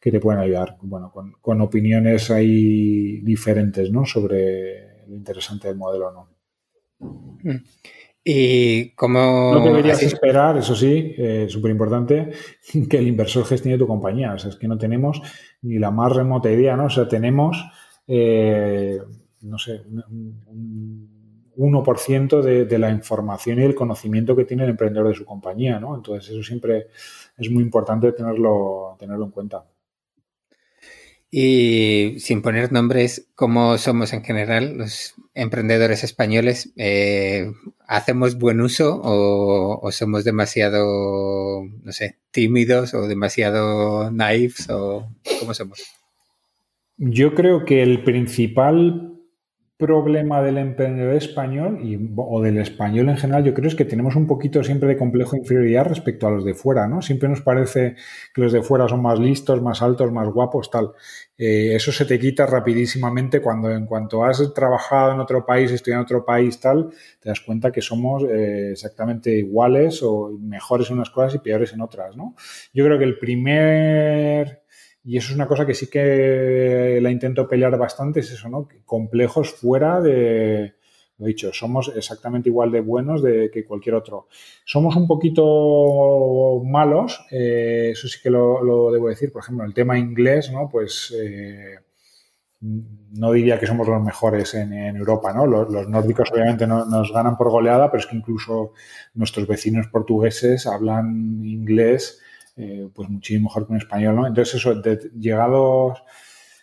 que 0.00 0.10
te 0.10 0.20
pueden 0.20 0.40
ayudar, 0.40 0.76
bueno, 0.82 1.10
con, 1.12 1.32
con 1.40 1.60
opiniones 1.60 2.30
ahí 2.30 3.20
diferentes, 3.20 3.90
¿no? 3.90 4.06
Sobre 4.06 5.06
lo 5.08 5.16
interesante 5.16 5.68
del 5.68 5.76
modelo, 5.76 6.12
¿no? 6.12 6.39
Y 8.22 8.90
como... 8.90 9.54
No 9.54 9.64
deberías 9.64 10.02
esperar, 10.02 10.58
eso 10.58 10.74
sí, 10.74 11.14
eh, 11.16 11.46
súper 11.48 11.70
importante, 11.70 12.30
que 12.88 12.98
el 12.98 13.08
inversor 13.08 13.44
gestione 13.44 13.78
tu 13.78 13.86
compañía. 13.86 14.34
O 14.34 14.38
sea, 14.38 14.50
es 14.50 14.56
que 14.56 14.68
no 14.68 14.76
tenemos 14.76 15.22
ni 15.62 15.78
la 15.78 15.90
más 15.90 16.14
remota 16.14 16.50
idea, 16.50 16.76
¿no? 16.76 16.86
O 16.86 16.90
sea, 16.90 17.08
tenemos, 17.08 17.64
eh, 18.06 18.98
no 19.42 19.58
sé, 19.58 19.82
un, 20.46 21.18
1% 21.56 22.40
de, 22.40 22.64
de, 22.64 22.78
la 22.78 22.90
información 22.90 23.58
y 23.58 23.64
el 23.64 23.74
conocimiento 23.74 24.34
que 24.34 24.44
tiene 24.44 24.64
el 24.64 24.70
emprendedor 24.70 25.08
de 25.08 25.14
su 25.14 25.24
compañía, 25.26 25.78
¿no? 25.78 25.94
Entonces, 25.94 26.30
eso 26.30 26.42
siempre 26.42 26.86
es 27.36 27.50
muy 27.50 27.62
importante 27.62 28.12
tenerlo, 28.12 28.96
tenerlo 28.98 29.26
en 29.26 29.30
cuenta. 29.30 29.64
Y 31.32 32.16
sin 32.18 32.42
poner 32.42 32.72
nombres, 32.72 33.28
¿cómo 33.36 33.78
somos 33.78 34.12
en 34.12 34.24
general 34.24 34.76
los 34.76 35.14
emprendedores 35.34 36.02
españoles? 36.02 36.72
Eh, 36.76 37.52
¿Hacemos 37.86 38.36
buen 38.36 38.60
uso 38.60 39.00
o, 39.02 39.92
somos 39.92 40.24
demasiado, 40.24 41.64
no 41.84 41.92
sé, 41.92 42.16
tímidos 42.32 42.94
o 42.94 43.06
demasiado 43.06 44.10
naifs 44.10 44.68
o 44.70 45.08
cómo 45.38 45.54
somos? 45.54 45.84
Yo 46.96 47.34
creo 47.34 47.64
que 47.64 47.82
el 47.82 48.02
principal 48.02 49.09
problema 49.80 50.40
del 50.42 50.58
emprendedor 50.58 51.14
español 51.14 51.80
o 52.16 52.40
del 52.40 52.58
español 52.58 53.08
en 53.08 53.16
general, 53.16 53.42
yo 53.42 53.54
creo 53.54 53.66
es 53.66 53.74
que 53.74 53.84
tenemos 53.84 54.14
un 54.14 54.28
poquito 54.28 54.62
siempre 54.62 54.88
de 54.88 54.96
complejo 54.96 55.32
de 55.32 55.38
inferioridad 55.38 55.86
respecto 55.86 56.28
a 56.28 56.30
los 56.30 56.44
de 56.44 56.54
fuera, 56.54 56.86
¿no? 56.86 57.02
Siempre 57.02 57.28
nos 57.28 57.40
parece 57.40 57.96
que 58.32 58.40
los 58.42 58.52
de 58.52 58.62
fuera 58.62 58.86
son 58.86 59.02
más 59.02 59.18
listos, 59.18 59.60
más 59.60 59.82
altos, 59.82 60.12
más 60.12 60.28
guapos, 60.28 60.70
tal. 60.70 60.92
Eh, 61.36 61.74
eso 61.74 61.90
se 61.90 62.04
te 62.04 62.18
quita 62.18 62.46
rapidísimamente 62.46 63.40
cuando 63.40 63.70
en 63.70 63.86
cuanto 63.86 64.24
has 64.24 64.54
trabajado 64.54 65.12
en 65.12 65.20
otro 65.20 65.44
país, 65.44 65.72
estudiado 65.72 66.02
en 66.02 66.04
otro 66.04 66.24
país, 66.24 66.60
tal, 66.60 66.90
te 67.18 67.30
das 67.30 67.40
cuenta 67.40 67.72
que 67.72 67.80
somos 67.80 68.22
eh, 68.24 68.72
exactamente 68.72 69.30
iguales 69.36 70.02
o 70.02 70.30
mejores 70.38 70.90
en 70.90 70.96
unas 70.96 71.10
cosas 71.10 71.34
y 71.34 71.38
peores 71.38 71.72
en 71.72 71.80
otras, 71.80 72.16
¿no? 72.16 72.36
Yo 72.72 72.84
creo 72.84 72.98
que 72.98 73.04
el 73.04 73.18
primer 73.18 74.59
y 75.04 75.16
eso 75.16 75.28
es 75.30 75.34
una 75.34 75.46
cosa 75.46 75.66
que 75.66 75.74
sí 75.74 75.88
que 75.88 76.98
la 77.00 77.10
intento 77.10 77.48
pelear 77.48 77.76
bastante, 77.78 78.20
es 78.20 78.30
eso, 78.32 78.48
¿no? 78.48 78.68
Complejos 78.84 79.52
fuera 79.52 80.00
de, 80.00 80.74
lo 81.20 81.26
dicho, 81.26 81.52
somos 81.52 81.92
exactamente 81.94 82.48
igual 82.48 82.70
de 82.72 82.80
buenos 82.80 83.22
de, 83.22 83.50
que 83.50 83.64
cualquier 83.64 83.94
otro. 83.94 84.28
Somos 84.64 84.96
un 84.96 85.06
poquito 85.06 86.62
malos, 86.64 87.26
eh, 87.30 87.90
eso 87.92 88.08
sí 88.08 88.18
que 88.22 88.30
lo, 88.30 88.90
debo 88.90 89.08
decir, 89.08 89.30
por 89.30 89.42
ejemplo, 89.42 89.64
el 89.64 89.74
tema 89.74 89.98
inglés, 89.98 90.50
¿no? 90.50 90.68
Pues 90.70 91.14
eh, 91.18 91.76
no 92.60 93.32
diría 93.32 93.58
que 93.58 93.66
somos 93.66 93.86
los 93.86 94.02
mejores 94.02 94.54
en, 94.54 94.72
Europa, 94.72 95.32
¿no? 95.32 95.46
Los, 95.46 95.88
nórdicos 95.88 96.30
obviamente 96.32 96.66
no, 96.66 96.84
nos 96.84 97.12
ganan 97.12 97.36
por 97.36 97.50
goleada, 97.50 97.90
pero 97.90 98.00
es 98.00 98.06
que 98.06 98.16
incluso 98.16 98.72
nuestros 99.14 99.46
vecinos 99.46 99.88
portugueses 99.88 100.66
hablan 100.66 101.42
inglés 101.44 102.20
eh, 102.56 102.88
pues 102.94 103.08
muchísimo 103.08 103.48
mejor 103.48 103.66
que 103.66 103.72
un 103.72 103.78
español, 103.78 104.16
¿no? 104.16 104.26
Entonces 104.26 104.54
eso, 104.54 104.74
de, 104.74 105.10
llegados, 105.18 106.02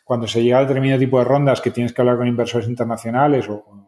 cuando 0.04 0.28
se 0.28 0.44
llega 0.44 0.60
a 0.60 0.62
determinado 0.62 1.00
tipo 1.00 1.20
de 1.20 1.26
rondas 1.26 1.62
que 1.62 1.72
tienes 1.72 1.94
que 1.94 2.02
hablar 2.02 2.18
con 2.18 2.28
inversores 2.28 2.68
internacionales 2.68 3.48
o, 3.50 3.86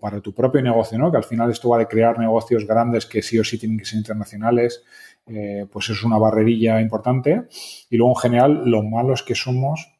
para 0.00 0.20
tu 0.20 0.32
propio 0.32 0.62
negocio, 0.62 0.96
¿no? 0.96 1.10
Que 1.10 1.16
al 1.16 1.24
final 1.24 1.50
esto 1.50 1.68
va 1.68 1.78
de 1.78 1.88
crear 1.88 2.18
negocios 2.18 2.66
grandes 2.66 3.04
que 3.04 3.20
sí 3.20 3.38
o 3.38 3.44
sí 3.44 3.58
tienen 3.58 3.78
que 3.78 3.84
ser 3.84 3.98
internacionales, 3.98 4.84
eh, 5.26 5.66
pues 5.70 5.90
es 5.90 6.04
una 6.04 6.18
barrerilla 6.18 6.80
importante. 6.80 7.42
Y 7.90 7.96
luego, 7.96 8.12
en 8.12 8.20
general, 8.20 8.62
lo 8.64 8.82
malos 8.84 9.24
que 9.24 9.34
somos 9.34 9.92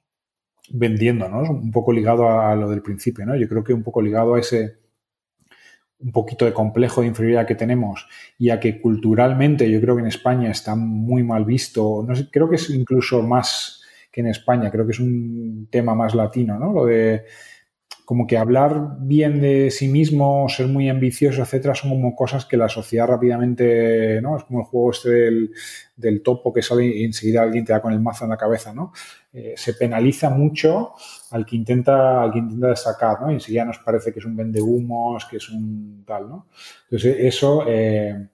vendiendo, 0.71 1.29
¿no? 1.29 1.41
Un 1.41 1.71
poco 1.71 1.93
ligado 1.93 2.29
a, 2.29 2.55
lo 2.55 2.69
del 2.69 2.83
principio, 2.83 3.27
¿no? 3.27 3.37
Yo 3.37 3.49
creo 3.49 3.65
que 3.65 3.73
un 3.73 3.83
poco 3.83 4.01
ligado 4.01 4.35
a 4.35 4.41
ese 4.41 4.82
un 6.03 6.13
poquito 6.13 6.45
de 6.45 6.53
complejo 6.53 7.01
de 7.01 7.09
inferioridad 7.09 7.47
que 7.47 7.55
tenemos 7.55 8.07
y 8.39 8.51
a 8.51 8.59
que 8.59 8.81
culturalmente 8.81 9.71
yo 9.71 9.81
creo 9.81 9.95
que 9.95 10.03
en 10.03 10.09
España 10.09 10.51
está 10.51 10.75
muy 10.75 11.23
mal 11.23 11.45
visto, 11.45 12.05
no 12.07 12.15
creo 12.31 12.49
que 12.49 12.57
es 12.57 12.71
incluso 12.71 13.23
más 13.23 13.83
que 14.11 14.21
en 14.21 14.27
España, 14.27 14.71
creo 14.71 14.85
que 14.85 14.93
es 14.93 15.01
un 15.01 15.69
tema 15.71 15.95
más 15.95 16.15
latino, 16.15 16.59
¿no? 16.59 16.73
Lo 16.73 16.85
de 16.85 17.25
como 18.13 18.27
que 18.27 18.37
hablar 18.37 18.99
bien 19.01 19.41
de 19.41 19.71
sí 19.71 19.89
mismo, 19.89 20.47
ser 20.51 20.67
muy 20.67 20.91
ambicioso, 20.91 21.41
etcétera, 21.41 21.75
son 21.75 21.89
como 21.89 22.15
cosas 22.15 22.45
que 22.45 22.59
la 22.59 22.69
sociedad 22.69 23.07
rápidamente, 23.07 24.21
¿no? 24.21 24.37
Es 24.37 24.45
como 24.45 24.61
el 24.61 24.67
juego 24.67 24.91
este 24.91 25.09
del, 25.09 25.51
del 25.97 26.23
topo 26.23 26.53
que 26.53 26.61
sale 26.61 26.85
y 26.85 27.05
enseguida 27.05 27.41
alguien 27.41 27.65
te 27.65 27.73
da 27.73 27.81
con 27.81 27.91
el 27.91 28.01
mazo 28.01 28.25
en 28.25 28.31
la 28.33 28.37
cabeza, 28.37 28.75
¿no? 28.75 28.93
Eh, 29.33 29.55
se 29.57 29.73
penaliza 29.73 30.29
mucho 30.29 30.93
al 31.31 31.47
que 31.47 31.57
intenta, 31.57 32.23
al 32.23 32.33
que 32.33 32.41
intenta 32.41 32.69
destacar, 32.69 33.23
¿no? 33.23 33.31
Y 33.31 33.35
enseguida 33.37 33.65
nos 33.65 33.79
parece 33.79 34.13
que 34.13 34.19
es 34.19 34.27
un 34.27 34.37
vendehumos, 34.37 35.25
que 35.25 35.39
es 35.39 35.49
un 35.49 36.05
tal, 36.07 36.29
¿no? 36.29 36.49
Entonces, 36.91 37.17
eso 37.19 37.65
eh, 37.67 38.29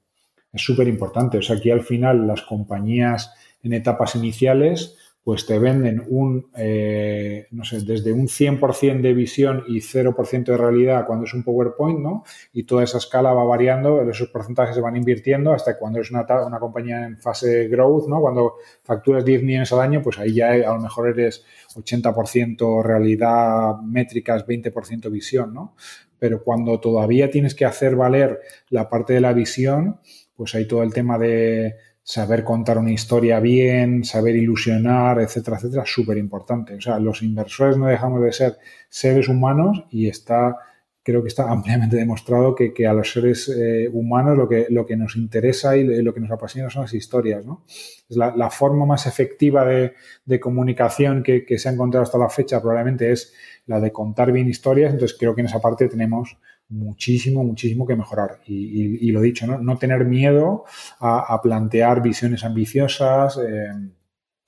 es 0.53 0.61
súper 0.61 0.89
importante. 0.89 1.39
O 1.39 1.43
sea, 1.43 1.55
aquí 1.55 1.71
al 1.71 1.83
final 1.83 2.27
las 2.27 2.43
compañías 2.43 3.33
en 3.63 3.75
etapas 3.75 4.17
iniciales 4.17 4.97
pues 5.29 5.45
te 5.45 5.59
venden 5.59 6.03
un, 6.09 6.49
eh, 6.57 7.49
no 7.51 7.63
sé, 7.63 7.83
desde 7.83 8.13
un 8.13 8.29
100% 8.29 9.03
de 9.03 9.13
visión 9.13 9.63
y 9.69 9.83
0% 9.83 10.53
de 10.53 10.57
realidad 10.57 11.05
cuando 11.07 11.27
es 11.27 11.35
un 11.35 11.43
PowerPoint, 11.43 12.01
¿no? 12.01 12.25
Y 12.55 12.63
toda 12.63 12.83
esa 12.83 12.97
escala 12.97 13.35
va 13.35 13.45
variando, 13.45 14.01
esos 14.11 14.31
porcentajes 14.31 14.75
se 14.75 14.81
van 14.81 14.97
invirtiendo 14.97 15.53
hasta 15.53 15.79
cuando 15.79 16.01
es 16.01 16.11
una, 16.11 16.25
una 16.47 16.59
compañía 16.59 17.05
en 17.05 17.19
fase 17.19 17.69
growth, 17.69 18.09
¿no? 18.09 18.23
Cuando 18.23 18.55
facturas 18.83 19.23
10 19.23 19.43
millones 19.43 19.71
al 19.71 19.81
año, 19.81 20.01
pues 20.03 20.19
ahí 20.19 20.33
ya 20.33 20.53
a 20.53 20.73
lo 20.73 20.81
mejor 20.81 21.11
eres 21.11 21.45
80% 21.75 22.83
realidad 22.83 23.77
métricas, 23.83 24.47
20% 24.47 25.11
visión, 25.11 25.53
¿no? 25.53 25.75
Pero 26.19 26.43
cuando 26.43 26.81
todavía 26.81 27.31
tienes 27.31 27.55
que 27.55 27.67
hacer 27.67 27.97
valer 27.97 28.41
la 28.71 28.89
parte 28.89 29.13
de 29.13 29.21
la 29.21 29.35
visión, 29.35 30.01
pues 30.35 30.55
hay 30.55 30.67
todo 30.67 30.83
el 30.83 30.95
tema 30.95 31.19
de 31.19 31.75
saber 32.09 32.43
contar 32.43 32.79
una 32.79 32.91
historia 32.91 33.39
bien, 33.39 34.03
saber 34.03 34.35
ilusionar, 34.35 35.21
etcétera, 35.21 35.59
etcétera, 35.59 35.83
súper 35.85 36.17
importante. 36.17 36.75
O 36.77 36.81
sea, 36.81 36.99
los 36.99 37.23
inversores 37.23 37.77
no 37.77 37.85
dejamos 37.85 38.23
de 38.23 38.33
ser 38.33 38.57
seres 38.89 39.29
humanos 39.29 39.85
y 39.91 40.09
está, 40.09 40.57
creo 41.03 41.21
que 41.21 41.29
está 41.29 41.51
ampliamente 41.53 41.97
demostrado 41.97 42.55
que, 42.55 42.87
a 42.87 42.95
los 42.95 43.13
seres 43.13 43.51
eh, 43.51 43.91
humanos 43.93 44.39
lo 44.39 44.49
que, 44.49 44.69
lo 44.71 44.87
que 44.87 44.97
nos 44.97 45.17
interesa 45.17 45.77
y 45.77 45.85
lo 45.85 46.15
que 46.15 46.21
nos 46.21 46.31
apasiona 46.31 46.71
son 46.71 46.81
las 46.81 46.95
historias, 46.95 47.45
¿no? 47.45 47.67
Es 48.09 48.17
la, 48.17 48.49
forma 48.49 48.87
más 48.87 49.07
efectiva 49.07 49.67
de, 49.67 50.41
comunicación 50.41 51.23
que, 51.23 51.45
que, 51.45 51.59
se 51.59 51.69
ha 51.69 51.73
encontrado 51.73 52.05
hasta 52.05 52.17
la 52.17 52.31
fecha 52.31 52.63
probablemente 52.63 53.13
es 53.13 53.35
la 53.67 53.81
de 53.81 53.93
contar 53.93 54.33
bien 54.33 54.49
historias, 54.49 54.95
entonces 54.95 55.15
creo 55.19 55.35
que 55.35 55.43
en 55.43 55.49
esa 55.49 55.61
parte 55.61 55.89
tenemos 55.89 56.39
muchísimo, 56.69 57.45
muchísimo 57.45 57.87
que 57.87 57.97
mejorar. 57.97 58.41
Y, 58.47 59.11
lo 59.11 59.21
dicho, 59.21 59.47
¿no? 59.47 59.59
no 59.59 59.79
tener 59.79 60.05
miedo 60.05 60.65
a, 61.01 61.41
plantear 61.43 62.03
visiones 62.03 62.45
ambiciosas, 62.45 63.39
eh, 63.39 63.69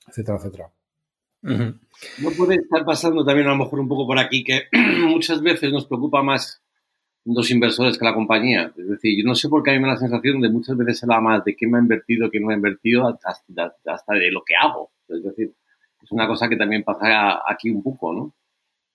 etcétera, 0.07 0.39
etcétera. 0.39 0.71
No 1.43 2.31
puede 2.37 2.57
estar 2.57 2.85
pasando 2.85 3.25
también 3.25 3.49
a 3.49 3.53
lo 3.53 3.57
mejor 3.57 3.81
un 3.81 3.89
poco 3.89 4.07
por 4.07 4.19
aquí 4.19 4.45
que 4.45 4.65
muchas 5.09 5.43
veces 5.43 5.73
nos 5.73 5.87
preocupa 5.87 6.23
más 6.23 6.63
dos 7.25 7.51
inversores 7.51 7.99
que 7.99 8.05
la 8.05 8.15
compañía. 8.15 8.73
Es 8.77 8.89
decir, 8.89 9.19
yo 9.19 9.27
no 9.27 9.35
sé 9.35 9.49
por 9.49 9.63
qué 9.63 9.71
a 9.71 9.75
mí 9.75 9.81
me 9.81 9.89
da 9.89 9.95
la 9.95 10.01
sensación 10.01 10.41
de 10.41 10.51
muchas 10.51 10.77
veces 10.77 10.99
se 10.99 11.07
habla 11.07 11.21
más 11.21 11.45
de 11.45 11.55
quién 11.55 11.71
me 11.71 11.79
ha 11.79 11.81
invertido, 11.81 12.31
quién 12.31 12.45
no 12.45 12.51
ha 12.51 12.55
invertido, 12.55 13.07
hasta, 13.09 13.75
hasta 13.87 14.15
de 14.15 14.31
lo 14.31 14.43
que 14.45 14.55
hago. 14.55 14.91
Es 15.09 15.23
decir, 15.23 15.55
es 16.03 16.13
una 16.13 16.27
cosa 16.27 16.49
que 16.49 16.57
también 16.57 16.83
pasa 16.83 17.41
aquí 17.47 17.71
un 17.71 17.83
poco, 17.83 18.13
¿no? 18.13 18.35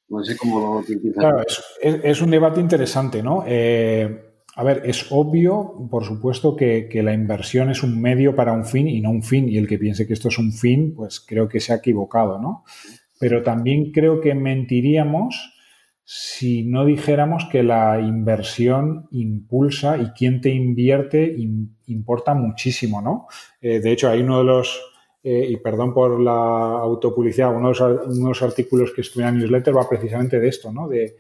No 0.08 0.24
sé 0.24 0.38
cómo 0.38 0.60
lo 0.60 0.84
Claro, 1.14 1.43
es, 1.82 2.22
un 2.22 2.30
debate 2.30 2.62
interesante, 2.62 3.24
¿no? 3.24 3.43
Eh, 3.47 4.34
a 4.56 4.64
ver, 4.64 4.84
es 4.86 5.08
obvio, 5.10 5.88
por 5.89 6.06
supuesto, 6.06 6.56
que, 6.56 6.89
la 7.03 7.14
inversión 7.14 7.70
es 7.72 7.84
un 7.84 7.99
medio 7.99 8.36
para 8.36 8.53
un 8.53 8.66
fin 8.66 8.88
y 8.88 9.01
no 9.01 9.10
un 9.10 9.24
fin. 9.24 9.49
Y 9.49 9.58
el 9.58 9.68
que 9.68 9.80
piense 9.80 10.08
que 10.08 10.14
esto 10.14 10.30
es 10.30 10.38
un 10.38 10.53
fin, 10.53 10.93
pues 10.95 11.20
creo 11.20 11.49
que 11.49 11.60
se 11.60 11.74
ha 11.74 11.78
equivocado, 11.78 12.39
¿no? 12.39 12.64
Pero 13.20 13.43
también 13.43 13.91
creo 13.91 14.22
que 14.22 14.36
mentiríamos 14.36 15.53
si 16.08 16.64
no 16.64 16.86
dijéramos 16.86 17.45
que 17.51 17.64
la 17.64 17.99
inversión 17.99 19.08
impulsa 19.12 19.97
y 19.97 20.12
quien 20.12 20.39
te 20.39 20.51
invierte 20.51 21.36
importa 21.88 22.36
muchísimo, 22.36 23.01
¿no? 23.01 23.26
Eh, 23.60 23.80
de 23.80 23.91
hecho, 23.91 24.10
hay 24.10 24.22
uno 24.22 24.38
de 24.38 24.43
los, 24.43 24.80
eh, 25.28 25.47
y 25.49 25.57
perdón 25.57 25.91
por 25.91 26.19
la 26.19 26.32
autopublicidad, 26.32 27.49
uno 27.49 27.71
de, 27.71 28.19
los, 28.21 28.43
artículos 28.43 28.91
que 28.91 29.01
estuve 29.01 29.23
en 29.23 29.34
la 29.34 29.39
newsletter 29.39 29.76
va 29.76 29.89
precisamente 29.89 30.39
de 30.39 30.47
esto, 30.47 30.71
¿no? 30.71 30.88
De, 30.88 31.17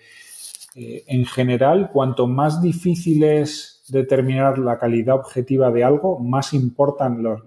eh, 0.75 1.03
en 1.07 1.25
general, 1.25 1.89
cuanto 1.91 2.27
más 2.27 2.61
difícil 2.61 3.23
es 3.23 3.81
determinar 3.87 4.59
la 4.59 4.77
calidad 4.77 5.15
objetiva 5.15 5.71
de 5.71 5.83
algo, 5.83 6.19
más 6.19 6.53
importan 6.53 7.23
los, 7.23 7.41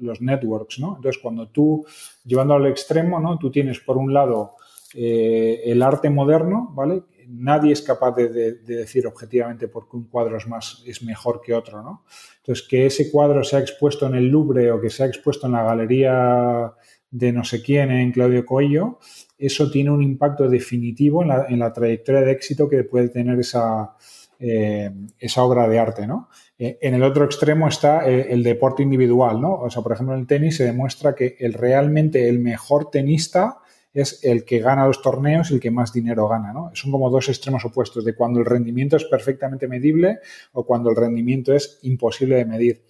los 0.00 0.20
networks, 0.20 0.80
¿no? 0.80 0.96
Entonces, 0.96 1.22
cuando 1.22 1.46
tú, 1.46 1.86
llevándolo 2.24 2.64
al 2.64 2.72
extremo, 2.72 3.20
¿no? 3.20 3.38
Tú 3.38 3.52
tienes, 3.52 3.78
por 3.78 3.96
un 3.96 4.12
lado, 4.12 4.56
eh, 4.94 5.62
el 5.64 5.80
arte 5.80 6.10
moderno, 6.10 6.72
¿vale? 6.74 7.02
Nadie 7.28 7.72
es 7.72 7.82
capaz 7.82 8.14
de, 8.16 8.54
decir 8.54 9.06
objetivamente 9.06 9.68
por 9.68 9.88
qué 9.88 9.96
un 9.96 10.04
cuadro 10.04 10.36
es, 10.36 10.46
más, 10.46 10.82
es 10.86 11.02
mejor 11.02 11.40
que 11.40 11.54
otro, 11.54 11.82
¿no? 11.82 12.04
Entonces, 12.38 12.66
que 12.68 12.86
ese 12.86 13.10
cuadro 13.10 13.42
sea 13.44 13.60
expuesto 13.60 14.06
en 14.06 14.14
el 14.14 14.28
Louvre 14.28 14.70
o 14.70 14.80
que 14.80 14.90
sea 14.90 15.06
expuesto 15.06 15.46
en 15.46 15.52
la 15.52 15.64
galería 15.64 16.72
de 17.10 17.32
no 17.32 17.44
sé 17.44 17.62
quién 17.62 17.90
en 17.90 18.12
Claudio 18.12 18.44
Coello, 18.44 18.98
eso 19.38 19.70
tiene 19.70 19.90
un 19.90 20.02
impacto 20.02 20.48
definitivo 20.48 21.22
en 21.22 21.58
la, 21.58 21.72
trayectoria 21.72 22.22
de 22.22 22.32
éxito 22.32 22.68
que 22.68 22.84
puede 22.84 23.08
tener 23.08 23.38
esa, 23.38 23.94
eh, 24.38 24.90
esa 25.18 25.42
obra 25.42 25.68
de 25.68 25.78
arte, 25.78 26.06
¿no? 26.06 26.28
Eh, 26.58 26.78
en 26.82 26.94
el 26.94 27.02
otro 27.02 27.24
extremo 27.24 27.68
está 27.68 28.06
el, 28.06 28.42
deporte 28.42 28.82
individual, 28.82 29.40
¿no? 29.40 29.54
O 29.54 29.70
sea, 29.70 29.82
por 29.82 29.92
ejemplo, 29.92 30.14
en 30.14 30.20
el 30.20 30.26
tenis 30.26 30.56
se 30.56 30.64
demuestra 30.64 31.14
que 31.14 31.36
el, 31.38 31.52
realmente 31.52 32.28
el 32.28 32.38
mejor 32.38 32.90
tenista 32.90 33.58
es 33.94 34.22
el 34.24 34.44
que 34.44 34.58
gana 34.58 34.86
los 34.86 35.00
torneos 35.00 35.50
y 35.50 35.54
el 35.54 35.60
que 35.60 35.70
más 35.70 35.92
dinero 35.92 36.28
gana. 36.28 36.52
¿no? 36.52 36.70
Son 36.74 36.90
como 36.90 37.08
dos 37.08 37.28
extremos 37.28 37.64
opuestos 37.64 38.04
de 38.04 38.14
cuando 38.14 38.40
el 38.40 38.46
rendimiento 38.46 38.96
es 38.96 39.04
perfectamente 39.04 39.68
medible 39.68 40.18
o 40.52 40.66
cuando 40.66 40.90
el 40.90 40.96
rendimiento 40.96 41.54
es 41.54 41.78
imposible 41.82 42.36
de 42.36 42.44
medir. 42.44 42.84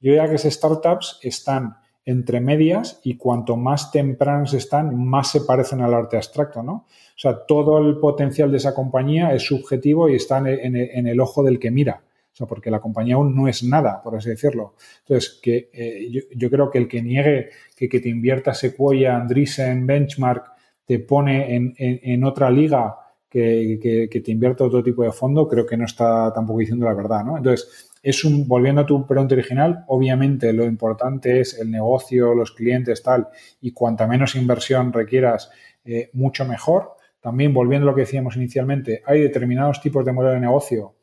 Yo 0.00 0.12
diría 0.12 0.28
que 0.28 0.36
esas 0.36 0.54
startups 0.54 1.18
están 1.22 1.76
entre 2.06 2.40
medias 2.40 3.00
y 3.02 3.16
cuanto 3.16 3.56
más 3.56 3.90
tempranas 3.90 4.52
están, 4.52 4.94
más 4.96 5.30
se 5.30 5.40
parecen 5.40 5.80
al 5.80 5.94
arte 5.94 6.16
abstracto, 6.16 6.62
¿no? 6.62 6.72
O 6.72 7.18
sea, 7.18 7.46
todo 7.46 7.78
el 7.78 7.98
potencial 7.98 8.50
de 8.50 8.58
esa 8.58 8.74
compañía 8.74 9.32
es 9.32 9.42
subjetivo 9.44 10.08
y 10.08 10.16
está 10.16 10.38
en 10.38 10.76
el, 11.06 11.20
ojo 11.20 11.42
del 11.42 11.58
que 11.58 11.70
mira. 11.70 12.02
O 12.34 12.36
sea, 12.36 12.46
porque 12.48 12.68
la 12.68 12.80
compañía 12.80 13.14
aún 13.14 13.34
no 13.34 13.46
es 13.46 13.62
nada, 13.62 14.02
por 14.02 14.16
así 14.16 14.28
decirlo. 14.28 14.74
Entonces, 15.06 15.38
que 15.40 15.70
eh, 15.72 16.26
yo, 16.34 16.50
creo 16.50 16.68
que 16.68 16.78
el 16.78 16.88
que 16.88 17.00
niegue 17.00 17.50
que, 17.76 17.88
que 17.88 18.00
te 18.00 18.08
invierta 18.08 18.52
Sequoia, 18.52 19.16
Andreessen, 19.16 19.86
Benchmark, 19.86 20.54
te 20.84 20.98
pone 20.98 21.74
en, 21.76 22.24
otra 22.24 22.50
liga 22.50 22.96
que, 23.28 24.08
te 24.24 24.30
invierta 24.30 24.64
otro 24.64 24.82
tipo 24.82 25.02
de 25.02 25.12
fondo, 25.12 25.48
creo 25.48 25.66
que 25.66 25.76
no 25.76 25.84
está 25.84 26.32
tampoco 26.32 26.60
diciendo 26.60 26.84
la 26.86 26.94
verdad, 26.94 27.24
¿no? 27.24 27.36
Entonces, 27.36 27.90
es 28.02 28.24
un, 28.24 28.46
volviendo 28.46 28.82
a 28.82 28.86
tu 28.86 29.06
pregunta 29.06 29.34
original, 29.34 29.84
obviamente 29.88 30.52
lo 30.52 30.64
importante 30.64 31.40
es 31.40 31.58
el 31.58 31.70
negocio, 31.70 32.34
los 32.34 32.52
clientes, 32.52 33.02
tal, 33.02 33.28
y 33.60 33.72
cuanta 33.72 34.06
menos 34.06 34.34
inversión 34.34 34.92
requieras, 34.92 35.50
eh, 35.84 36.10
mucho 36.12 36.44
mejor. 36.44 36.96
También, 37.20 37.54
volviendo 37.54 37.86
a 37.86 37.90
lo 37.90 37.94
que 37.94 38.02
decíamos 38.02 38.36
inicialmente, 38.36 39.02
hay 39.06 39.22
determinados 39.22 39.80
tipos 39.80 40.04
de 40.04 40.12
modelo 40.12 40.34
de 40.34 40.40
negocio 40.40 40.94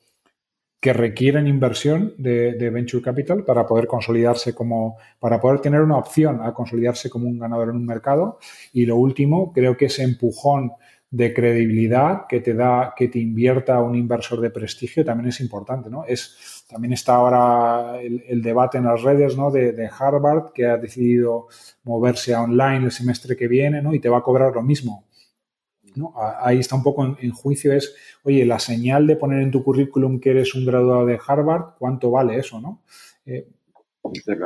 que 0.82 0.94
requieren 0.94 1.48
inversión 1.48 2.16
de, 2.18 2.70
venture 2.72 3.04
capital 3.04 3.46
para 3.46 3.68
poder 3.68 3.86
consolidarse 3.86 4.56
como, 4.56 4.98
para 5.20 5.40
poder 5.40 5.60
tener 5.62 5.82
una 5.82 5.98
opción 5.98 6.42
a 6.42 6.54
consolidarse 6.56 7.08
como 7.08 7.28
un 7.28 7.38
ganador 7.38 7.70
en 7.70 7.76
un 7.76 7.86
mercado. 7.86 8.40
Y 8.74 8.88
lo 8.88 8.98
último, 8.98 9.54
creo 9.54 9.78
que 9.78 9.86
ese 9.86 10.02
empujón 10.02 10.72
de 11.12 11.34
credibilidad 11.36 12.26
que 12.28 12.40
te 12.40 12.56
da, 12.56 12.94
que 12.98 13.10
te 13.10 13.20
invierta 13.20 13.80
un 13.80 13.96
inversor 13.96 14.42
de 14.42 14.50
prestigio 14.50 15.06
también 15.06 15.30
es 15.30 15.40
importante, 15.42 15.90
¿no? 15.90 16.04
Es, 16.06 16.66
también 16.68 16.94
está 16.94 17.16
ahora 17.16 18.02
el, 18.02 18.42
debate 18.42 18.80
en 18.80 18.86
las 18.86 19.04
redes, 19.04 19.38
¿no? 19.38 19.52
De, 19.52 19.74
de, 19.74 19.88
Harvard, 19.88 20.52
que 20.52 20.66
ha 20.66 20.78
decidido 20.78 21.48
moverse 21.84 22.34
a 22.34 22.42
online 22.42 22.86
el 22.86 22.92
semestre 22.92 23.36
que 23.36 23.48
viene, 23.48 23.84
¿no? 23.84 23.94
Y 23.94 24.00
te 24.00 24.10
va 24.10 24.20
a 24.20 24.24
cobrar 24.24 24.54
lo 24.56 24.64
mismo. 24.64 25.06
Ahí 26.42 26.60
está 26.60 26.76
un 26.76 26.84
poco 26.84 27.18
en, 27.20 27.32
juicio, 27.32 27.74
es, 27.74 27.96
oye, 28.24 28.46
la 28.46 28.60
señal 28.60 29.08
de 29.08 29.16
poner 29.16 29.42
en 29.42 29.52
tu 29.52 29.64
currículum 29.64 30.20
que 30.20 30.32
eres 30.32 30.56
un 30.56 30.66
graduado 30.66 31.06
de 31.06 31.20
Harvard, 31.26 31.76
¿cuánto 31.78 32.12
vale 32.12 32.38
eso, 32.38 32.62
no? 32.62 32.82
Eh, 33.26 33.48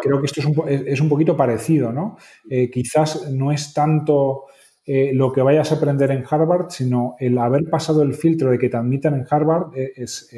creo 0.01 0.19
que 0.19 0.25
esto 0.25 0.41
es 0.67 1.01
un, 1.01 1.09
poquito 1.09 1.37
parecido, 1.37 1.91
¿no? 1.91 2.17
Eh, 2.49 2.69
quizás 2.69 3.31
no 3.31 3.51
es 3.51 3.73
tanto 3.73 4.45
eh, 4.85 5.11
lo 5.13 5.31
que 5.31 5.41
vayas 5.41 5.71
a 5.71 5.75
aprender 5.75 6.11
en 6.11 6.23
Harvard, 6.29 6.69
sino 6.69 7.15
el 7.19 7.37
haber 7.37 7.69
pasado 7.69 8.01
el 8.01 8.13
filtro 8.13 8.51
de 8.51 8.57
que 8.57 8.69
te 8.69 8.77
admitan 8.77 9.15
en 9.15 9.25
Harvard 9.29 9.71
es, 9.75 10.29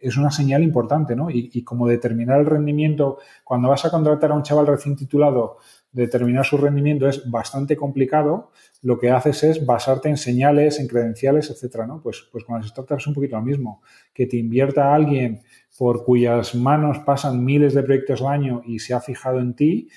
es 0.00 0.16
una 0.16 0.30
señal 0.30 0.62
importante, 0.62 1.14
¿no? 1.14 1.30
Y, 1.30 1.50
y, 1.52 1.62
como 1.62 1.86
determinar 1.86 2.40
el 2.40 2.46
rendimiento, 2.46 3.18
cuando 3.44 3.68
vas 3.68 3.84
a 3.84 3.90
contratar 3.90 4.32
a 4.32 4.34
un 4.34 4.42
chaval 4.42 4.66
recién 4.66 4.96
titulado, 4.96 5.58
determinar 5.92 6.44
su 6.44 6.56
rendimiento 6.56 7.08
es 7.08 7.28
bastante 7.30 7.76
complicado, 7.76 8.50
lo 8.82 8.98
que 8.98 9.10
haces 9.10 9.42
es 9.44 9.66
basarte 9.66 10.08
en 10.08 10.16
señales, 10.16 10.78
en 10.78 10.86
credenciales, 10.86 11.50
etcétera, 11.50 11.86
¿no? 11.86 12.00
Pues, 12.02 12.28
pues 12.30 12.44
con 12.44 12.56
las 12.56 12.68
startups 12.68 13.02
es 13.02 13.06
un 13.08 13.14
poquito 13.14 13.36
lo 13.36 13.42
mismo. 13.42 13.82
Que 14.14 14.26
te 14.26 14.36
invierta 14.36 14.94
alguien 14.94 15.40
por 15.78 16.04
cuyas 16.04 16.54
manos 16.54 16.98
pasan 17.00 17.44
miles 17.44 17.74
de 17.74 17.82
proyectos 17.82 18.22
al 18.22 18.28
año 18.28 18.62
y 18.66 18.78
se 18.78 18.94
ha 18.94 19.00
fijado 19.00 19.40
en 19.40 19.54
ti, 19.54 19.88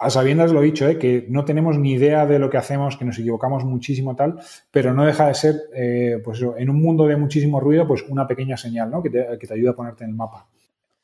a 0.00 0.08
sabiendas 0.08 0.50
lo 0.50 0.62
dicho, 0.62 0.88
¿eh? 0.88 0.98
que 0.98 1.26
no 1.28 1.44
tenemos 1.44 1.78
ni 1.78 1.92
idea 1.92 2.24
de 2.24 2.38
lo 2.38 2.48
que 2.48 2.56
hacemos, 2.56 2.96
que 2.96 3.04
nos 3.04 3.18
equivocamos 3.18 3.66
muchísimo 3.66 4.16
tal, 4.16 4.40
pero 4.70 4.94
no 4.94 5.04
deja 5.04 5.28
de 5.28 5.34
ser, 5.34 5.56
eh, 5.74 6.22
pues 6.24 6.40
en 6.56 6.70
un 6.70 6.80
mundo 6.80 7.06
de 7.06 7.16
muchísimo 7.16 7.60
ruido, 7.60 7.86
pues 7.86 8.02
una 8.08 8.26
pequeña 8.26 8.56
señal, 8.56 8.90
¿no? 8.90 9.02
Que 9.02 9.10
te, 9.10 9.26
que 9.38 9.52
ayuda 9.52 9.72
a 9.72 9.76
ponerte 9.76 10.04
en 10.04 10.10
el 10.10 10.16
mapa. 10.16 10.48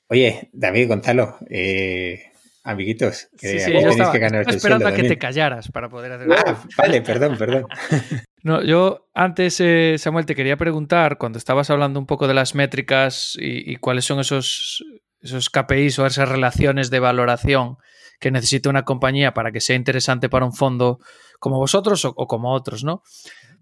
Oye, 0.08 0.48
David 0.50 0.88
Gonzalo, 0.88 1.36
eh, 1.50 2.22
amiguitos. 2.66 3.28
Que 3.38 3.60
sí, 3.60 3.72
yo 3.72 3.88
estaba, 3.88 4.14
esperando 4.50 4.88
a 4.88 4.92
que 4.92 5.04
te 5.04 5.16
callaras 5.16 5.70
para 5.70 5.88
poder 5.88 6.12
hacer. 6.12 6.28
Ah, 6.32 6.62
vale, 6.76 7.00
perdón, 7.00 7.38
perdón. 7.38 7.66
No, 8.42 8.62
yo 8.62 9.08
antes, 9.12 9.58
eh, 9.58 9.96
Samuel, 9.98 10.24
te 10.24 10.36
quería 10.36 10.56
preguntar, 10.56 11.18
cuando 11.18 11.36
estabas 11.36 11.68
hablando 11.68 11.98
un 11.98 12.06
poco 12.06 12.28
de 12.28 12.34
las 12.34 12.54
métricas 12.54 13.36
y, 13.40 13.74
cuáles 13.76 14.04
son 14.04 14.20
esos, 14.20 14.84
esos 15.20 15.50
KPIs 15.50 15.98
o 15.98 16.06
esas 16.06 16.28
relaciones 16.28 16.88
de 16.90 17.00
valoración 17.00 17.76
que 18.20 18.30
necesita 18.30 18.70
una 18.70 18.84
compañía 18.84 19.34
para 19.34 19.50
que 19.50 19.60
sea 19.60 19.74
interesante 19.74 20.28
para 20.28 20.46
un 20.46 20.52
fondo 20.52 21.00
como 21.40 21.58
vosotros 21.58 22.04
o, 22.04 22.14
o 22.16 22.28
como 22.28 22.52
otros, 22.52 22.84
¿no? 22.84 23.02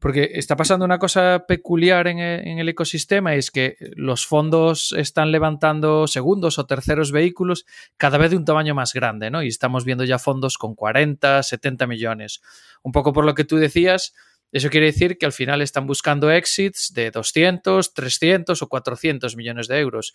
Porque 0.04 0.32
está 0.34 0.54
pasando 0.54 0.84
una 0.84 0.98
cosa 0.98 1.46
peculiar 1.48 2.08
en 2.08 2.18
el, 2.18 2.68
ecosistema, 2.68 3.36
es 3.36 3.50
que 3.50 3.78
los 3.96 4.26
fondos 4.26 4.92
están 4.98 5.32
levantando 5.32 6.06
segundos 6.06 6.58
o 6.58 6.66
terceros 6.66 7.10
vehículos 7.10 7.64
cada 7.96 8.18
vez 8.18 8.30
de 8.30 8.36
un 8.36 8.44
tamaño 8.44 8.74
más 8.74 8.92
grande, 8.92 9.30
¿no? 9.30 9.42
Y 9.42 9.48
estamos 9.48 9.86
viendo 9.86 10.04
ya 10.04 10.18
fondos 10.18 10.58
con 10.58 10.74
40, 10.74 11.42
70 11.42 11.86
millones. 11.86 12.42
Un 12.82 12.92
poco 12.92 13.14
por 13.14 13.24
lo 13.24 13.34
que 13.34 13.44
tú 13.44 13.56
decías, 13.56 14.12
eso 14.52 14.68
quiere 14.68 14.88
decir 14.88 15.16
que 15.16 15.24
al 15.24 15.32
final 15.32 15.62
están 15.62 15.86
buscando 15.86 16.30
exits 16.30 16.92
de 16.92 17.10
200, 17.10 17.94
300 17.94 18.60
o 18.60 18.68
400 18.68 19.36
millones 19.36 19.68
de 19.68 19.78
euros. 19.78 20.12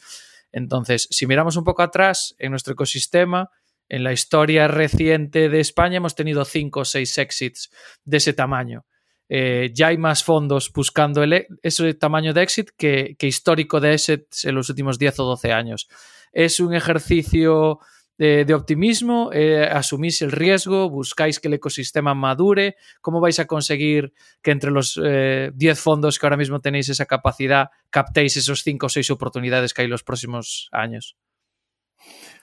Entonces, 0.52 1.08
si 1.10 1.26
miramos 1.26 1.56
un 1.56 1.64
poco 1.64 1.82
atrás 1.82 2.36
en 2.38 2.52
nuestro 2.52 2.74
ecosistema, 2.74 3.50
en 3.88 4.04
la 4.04 4.14
historia 4.14 4.68
reciente 4.68 5.50
de 5.50 5.60
España 5.60 5.98
hemos 5.98 6.14
tenido 6.14 6.46
5 6.46 6.80
o 6.80 6.86
6 6.86 7.18
exits 7.18 7.72
de 8.06 8.18
ese 8.18 8.34
tamaño. 8.34 8.86
Eh, 9.30 9.69
ya 9.73 9.88
hay 9.88 9.97
más 9.97 10.23
fondos 10.23 10.71
buscando 10.73 11.23
e, 11.23 11.47
ese 11.61 11.93
tamaño 11.93 12.34
de 12.34 12.41
exit 12.41 12.71
que, 12.75 13.15
histórico 13.21 13.80
de 13.80 13.93
exits 13.93 14.45
en 14.45 14.55
los 14.55 14.69
últimos 14.69 14.97
10 14.97 15.19
o 15.19 15.23
12 15.25 15.53
años. 15.53 15.88
Es 16.34 16.59
un 16.59 16.73
ejercicio 16.73 17.80
de, 18.17 18.53
optimismo, 18.53 19.30
eh, 19.32 19.63
asumís 19.63 20.21
el 20.21 20.34
riesgo, 20.34 20.89
buscáis 20.89 21.39
que 21.39 21.47
el 21.47 21.53
ecosistema 21.53 22.13
madure, 22.13 22.75
¿cómo 22.99 23.21
vais 23.21 23.39
a 23.39 23.45
conseguir 23.45 24.11
que 24.41 24.51
entre 24.51 24.71
los 24.71 24.95
10 24.95 25.05
eh, 25.05 25.75
fondos 25.75 26.19
que 26.19 26.25
ahora 26.25 26.36
mismo 26.36 26.59
tenéis 26.59 26.89
esa 26.89 27.05
capacidad 27.05 27.69
captéis 27.89 28.36
esos 28.36 28.63
5 28.63 28.88
o 28.88 28.89
6 28.89 29.11
oportunidades 29.11 29.73
que 29.73 29.84
hay 29.84 29.88
los 29.88 30.03
próximos 30.03 30.67
años? 30.73 31.15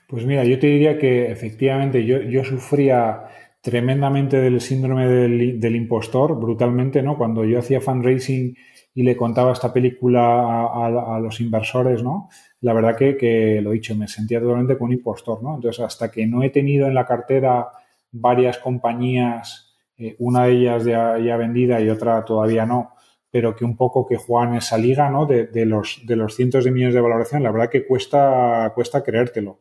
Pues 0.09 0.25
mira, 0.25 0.45
yo 0.45 0.59
te 0.59 0.69
diría 0.69 0.99
que 0.99 1.31
efectivamente 1.31 2.07
yo, 2.07 2.23
yo 2.23 2.43
sufría 2.43 3.25
tremendamente 3.67 4.41
del 4.41 4.61
síndrome 4.61 5.09
del, 5.09 5.75
impostor, 5.75 6.39
brutalmente, 6.39 7.03
¿no? 7.03 7.19
Cuando 7.19 7.45
yo 7.45 7.59
hacía 7.59 7.81
fundraising 7.81 8.57
y 8.95 9.03
le 9.03 9.17
contaba 9.17 9.53
esta 9.53 9.73
película 9.73 10.67
a, 10.73 11.19
los 11.19 11.41
inversores, 11.41 12.01
¿no? 12.01 12.29
La 12.61 12.73
verdad 12.75 12.95
que, 12.97 13.17
que, 13.17 13.61
lo 13.61 13.73
dicho, 13.73 13.97
me 13.97 14.07
sentía 14.07 14.39
totalmente 14.39 14.79
como 14.79 14.87
un 14.87 14.93
impostor, 14.93 15.43
¿no? 15.43 15.57
Entonces, 15.57 15.85
hasta 15.85 16.13
que 16.13 16.29
no 16.29 16.45
he 16.45 16.51
tenido 16.51 16.87
en 16.87 16.95
la 16.95 17.07
cartera 17.07 17.67
varias 18.13 18.59
compañías, 18.59 19.75
eh, 19.99 20.15
una 20.21 20.45
de 20.45 20.53
ellas 20.53 20.85
ya, 20.85 21.19
ya, 21.19 21.37
vendida 21.37 21.81
y 21.81 21.89
otra 21.89 22.25
todavía 22.25 22.67
no, 22.67 22.93
pero 23.33 23.57
que 23.57 23.65
un 23.65 23.77
poco 23.77 24.07
que 24.07 24.17
juegan 24.17 24.55
esa 24.55 24.79
liga, 24.79 25.11
¿no? 25.11 25.27
De, 25.27 25.49
de, 25.49 25.67
los, 25.67 26.03
de 26.07 26.15
los 26.15 26.37
cientos 26.37 26.63
de 26.63 26.71
millones 26.71 26.95
de 26.95 27.01
valoración, 27.01 27.43
la 27.43 27.51
verdad 27.51 27.69
que 27.69 27.85
cuesta, 27.85 28.71
cuesta 28.77 29.03
creértelo. 29.03 29.59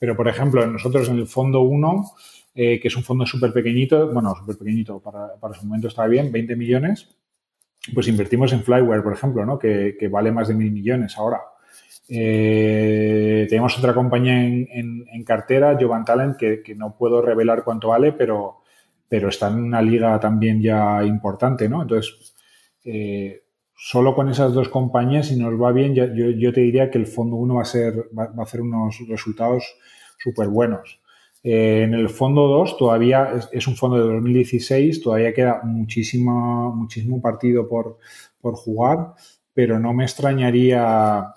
Pero, 0.00 0.16
por 0.16 0.26
ejemplo, 0.26 0.66
nosotros 0.66 1.08
en 1.08 1.18
el 1.18 1.28
fondo 1.28 1.60
1, 1.60 2.04
eh, 2.54 2.78
que 2.80 2.88
es 2.88 2.96
un 2.96 3.02
fondo 3.02 3.26
súper 3.26 3.52
pequeñito, 3.52 4.12
bueno, 4.12 4.34
súper 4.36 4.56
pequeñito, 4.56 5.00
para, 5.00 5.34
para 5.40 5.54
su 5.54 5.66
momento 5.66 5.88
está 5.88 6.06
bien, 6.06 6.30
20 6.30 6.54
millones, 6.54 7.08
pues 7.92 8.08
invertimos 8.08 8.52
en 8.52 8.62
Flyware, 8.62 9.02
por 9.02 9.12
ejemplo, 9.12 9.44
¿no? 9.44 9.58
que, 9.58 9.96
vale 10.10 10.30
más 10.32 10.48
de 10.48 10.54
mil 10.54 10.70
millones 10.70 11.18
ahora. 11.18 11.40
Eh, 12.08 13.46
tenemos 13.48 13.76
otra 13.78 13.92
compañía 13.92 14.44
en, 14.44 15.24
cartera, 15.26 15.76
Jovan 15.78 16.04
Talent, 16.04 16.36
que, 16.36 16.74
no 16.76 16.96
puedo 16.96 17.20
revelar 17.20 17.64
cuánto 17.64 17.88
vale, 17.88 18.12
pero, 18.12 18.62
pero 19.08 19.28
está 19.28 19.48
en 19.48 19.56
una 19.56 19.82
liga 19.82 20.18
también 20.20 20.62
ya 20.62 21.02
importante, 21.02 21.68
¿no? 21.68 21.82
Entonces, 21.82 22.34
eh, 22.84 23.42
solo 23.74 24.14
con 24.14 24.30
esas 24.30 24.52
dos 24.52 24.68
compañías, 24.68 25.28
si 25.28 25.36
nos 25.36 25.60
va 25.60 25.72
bien, 25.72 25.94
yo, 25.94 26.06
yo 26.06 26.52
te 26.52 26.60
diría 26.60 26.90
que 26.90 26.98
el 26.98 27.06
fondo 27.06 27.36
1 27.36 27.54
va 27.54 27.62
a, 27.62 27.66
ser, 27.66 28.08
va 28.16 28.32
a 28.36 28.42
hacer 28.42 28.60
unos 28.60 28.96
resultados 29.08 29.64
súper 30.18 30.48
buenos. 30.48 31.00
Eh, 31.44 31.82
en 31.82 31.92
el 31.92 32.08
fondo 32.08 32.48
2 32.48 32.78
todavía 32.78 33.34
es, 33.52 33.66
un 33.68 33.76
fondo 33.76 33.98
de 33.98 34.14
2016, 34.14 35.02
todavía 35.02 35.34
queda 35.34 35.60
muchísimo, 35.62 36.74
muchísimo 36.74 37.20
partido 37.20 37.68
por, 37.68 37.98
jugar, 38.40 39.14
pero 39.52 39.78
no 39.78 39.94
me 39.94 40.04
extrañaría 40.04 41.32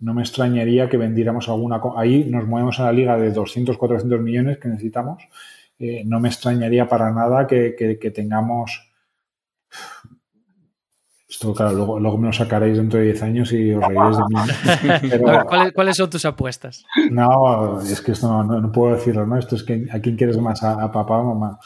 no 0.00 0.12
me 0.14 0.22
extrañaría 0.22 0.88
que 0.88 0.98
vendiéramos 0.98 1.48
alguna 1.48 1.80
ahí 1.96 2.24
nos 2.24 2.46
movemos 2.46 2.78
a 2.80 2.84
la 2.84 2.92
liga 2.92 3.16
de 3.16 3.30
200 3.30 3.78
400 3.78 4.20
millones 4.20 4.58
que 4.58 4.68
necesitamos. 4.68 5.22
Eh, 5.78 6.02
no 6.04 6.20
me 6.20 6.28
extrañaría 6.28 6.88
para 6.88 7.12
nada 7.12 7.46
que 7.46 8.12
tengamos 8.14 8.94
esto, 11.34 11.52
claro, 11.52 11.72
luego, 11.72 11.98
luego, 11.98 12.16
me 12.16 12.28
lo 12.28 12.32
sacaréis 12.32 12.76
dentro 12.76 13.00
de 13.00 13.06
10 13.06 13.22
años 13.24 13.52
y 13.52 13.74
os 13.74 13.82
reiréis 13.84 14.16
de 14.16 15.18
mí. 15.18 15.22
¿Cuáles, 15.74 15.96
son 15.96 16.08
tus 16.08 16.24
apuestas? 16.24 16.84
No, 17.10 17.80
es 17.80 18.00
que 18.00 18.12
esto 18.12 18.44
no, 18.44 18.70
puedo 18.70 18.94
decirlo, 18.94 19.26
¿no? 19.26 19.36
Esto 19.36 19.56
es 19.56 19.64
que 19.64 19.86
a 19.90 19.98
quién 19.98 20.16
quieres 20.16 20.38
más, 20.38 20.62
a, 20.62 20.92
papá 20.92 21.18
o 21.18 21.34
mamá. 21.34 21.58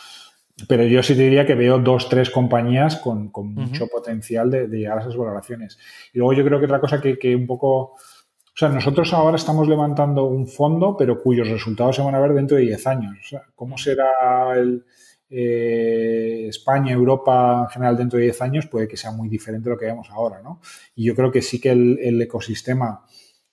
Pero 0.66 0.84
yo 0.84 1.02
sí 1.02 1.14
te 1.14 1.22
diría 1.22 1.44
que 1.44 1.54
veo 1.54 1.78
dos, 1.78 2.08
tres 2.08 2.30
compañías 2.30 2.96
con, 2.96 3.28
con 3.28 3.54
mucho 3.54 3.86
potencial 3.88 4.50
de, 4.50 4.66
llegar 4.68 4.98
a 4.98 5.00
esas 5.02 5.16
valoraciones. 5.16 5.78
Y 6.14 6.18
luego 6.18 6.32
yo 6.32 6.44
creo 6.44 6.58
que 6.58 6.64
otra 6.64 6.80
cosa 6.80 7.00
que, 7.00 7.18
que 7.18 7.36
un 7.36 7.46
poco... 7.46 7.76
O 7.78 8.58
sea, 8.58 8.70
nosotros 8.70 9.12
ahora 9.12 9.36
estamos 9.36 9.68
levantando 9.68 10.24
un 10.24 10.48
fondo, 10.48 10.96
pero 10.96 11.22
cuyos 11.22 11.46
resultados 11.46 11.94
se 11.94 12.02
van 12.02 12.14
a 12.14 12.20
ver 12.20 12.32
dentro 12.32 12.56
de 12.56 12.64
10 12.64 12.86
años. 12.88 13.16
O 13.20 13.28
sea, 13.28 13.42
¿cómo 13.54 13.78
será 13.78 14.08
el, 14.56 14.82
eh, 15.30 16.46
España, 16.48 16.92
Europa 16.92 17.64
en 17.64 17.68
general 17.68 17.96
dentro 17.96 18.18
de 18.18 18.24
10 18.24 18.42
años 18.42 18.66
puede 18.66 18.88
que 18.88 18.96
sea 18.96 19.10
muy 19.10 19.28
diferente 19.28 19.68
de 19.68 19.74
lo 19.74 19.78
que 19.78 19.86
vemos 19.86 20.08
ahora, 20.10 20.40
¿no? 20.42 20.60
Y 20.94 21.04
yo 21.04 21.14
creo 21.14 21.30
que 21.30 21.42
sí 21.42 21.60
que 21.60 21.70
el, 21.70 22.20
ecosistema 22.22 23.04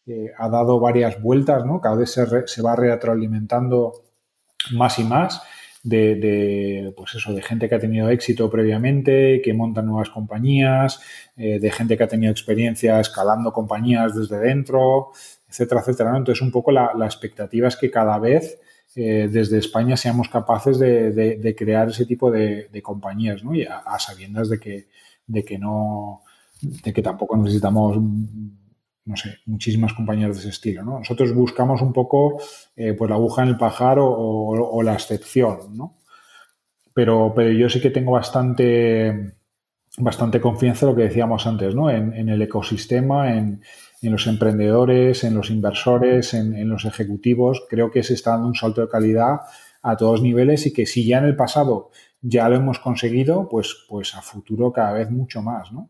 eh, 0.05 0.31
ha 0.37 0.49
dado 0.49 0.79
varias 0.79 1.21
vueltas, 1.21 1.65
¿no? 1.65 1.81
Cada 1.81 1.97
vez 1.97 2.11
se, 2.11 2.61
va 2.61 2.75
retroalimentando 2.75 3.91
más 4.71 4.99
y 4.99 5.03
más 5.03 5.41
de, 5.83 6.93
pues 6.95 7.15
eso, 7.15 7.33
de 7.33 7.41
gente 7.41 7.67
que 7.67 7.75
ha 7.75 7.79
tenido 7.79 8.09
éxito 8.09 8.49
previamente, 8.49 9.41
que 9.43 9.53
monta 9.53 9.81
nuevas 9.81 10.09
compañías, 10.09 11.01
eh, 11.35 11.59
de 11.59 11.71
gente 11.71 11.97
que 11.97 12.03
ha 12.03 12.07
tenido 12.07 12.31
experiencia 12.31 12.99
escalando 13.01 13.51
compañías 13.51 14.15
desde 14.15 14.39
dentro, 14.39 15.11
etcétera, 15.49 15.81
etcétera. 15.81 16.17
Entonces, 16.17 16.41
un 16.41 16.51
poco 16.51 16.71
la 16.71 17.05
expectativa 17.05 17.67
es 17.67 17.75
que 17.75 17.91
cada 17.91 18.17
vez 18.17 18.59
desde 18.95 19.57
España 19.57 19.97
seamos 19.97 20.29
capaces 20.29 20.79
de, 20.79 21.55
crear 21.57 21.89
ese 21.89 22.05
tipo 22.05 22.31
de, 22.31 22.81
compañías, 22.81 23.43
¿no? 23.43 23.53
Y 23.53 23.63
a, 23.63 23.99
sabiendas 23.99 24.49
de 24.49 24.59
que, 24.59 24.87
de 25.27 25.43
que 25.43 25.57
no, 25.57 26.21
de 26.61 26.93
que 26.93 27.01
tampoco 27.01 27.35
necesitamos, 27.35 27.97
no 27.97 29.17
sé, 29.17 29.39
muchísimas 29.45 29.93
compañías 29.93 30.35
de 30.35 30.39
ese 30.39 30.49
estilo, 30.49 30.83
¿no? 30.83 30.99
Nosotros 30.99 31.33
buscamos 31.33 31.81
un 31.81 31.91
poco, 31.91 32.41
eh, 32.75 32.93
pues 32.93 33.09
la 33.09 33.17
aguja 33.17 33.43
en 33.43 33.49
el 33.49 33.57
pajar 33.57 33.97
o, 33.99 34.81
la 34.81 34.93
excepción, 34.93 35.75
¿no? 35.75 35.97
Pero, 36.93 37.33
pero 37.35 37.51
yo 37.51 37.69
sí 37.69 37.81
que 37.81 37.89
tengo 37.89 38.13
bastante, 38.13 39.33
bastante 39.97 40.39
confianza 40.39 40.85
en 40.85 40.91
lo 40.91 40.95
que 40.95 41.03
decíamos 41.03 41.45
antes, 41.45 41.75
¿no? 41.75 41.89
en 41.89 42.29
el 42.29 42.41
ecosistema, 42.41 43.33
en, 43.35 43.61
en 44.05 44.11
los 44.11 44.27
emprendedores, 44.27 45.23
en 45.23 45.33
los 45.33 45.49
inversores, 45.49 46.33
en, 46.33 46.69
los 46.69 46.85
ejecutivos. 46.85 47.65
Creo 47.69 47.91
que 47.91 48.03
se 48.03 48.13
está 48.13 48.31
dando 48.31 48.47
un 48.47 48.55
salto 48.55 48.81
de 48.81 48.89
calidad 48.89 49.41
a 49.81 49.97
todos 49.97 50.21
niveles 50.21 50.65
y 50.67 50.73
que 50.73 50.85
si 50.85 51.05
ya 51.05 51.17
en 51.17 51.25
el 51.25 51.35
pasado 51.35 51.89
ya 52.21 52.47
lo 52.49 52.55
hemos 52.55 52.79
conseguido, 52.79 53.49
pues, 53.49 53.85
pues 53.87 54.15
a 54.15 54.21
futuro 54.21 54.71
cada 54.71 54.93
vez 54.93 55.09
mucho 55.11 55.41
más, 55.41 55.71
¿no? 55.71 55.89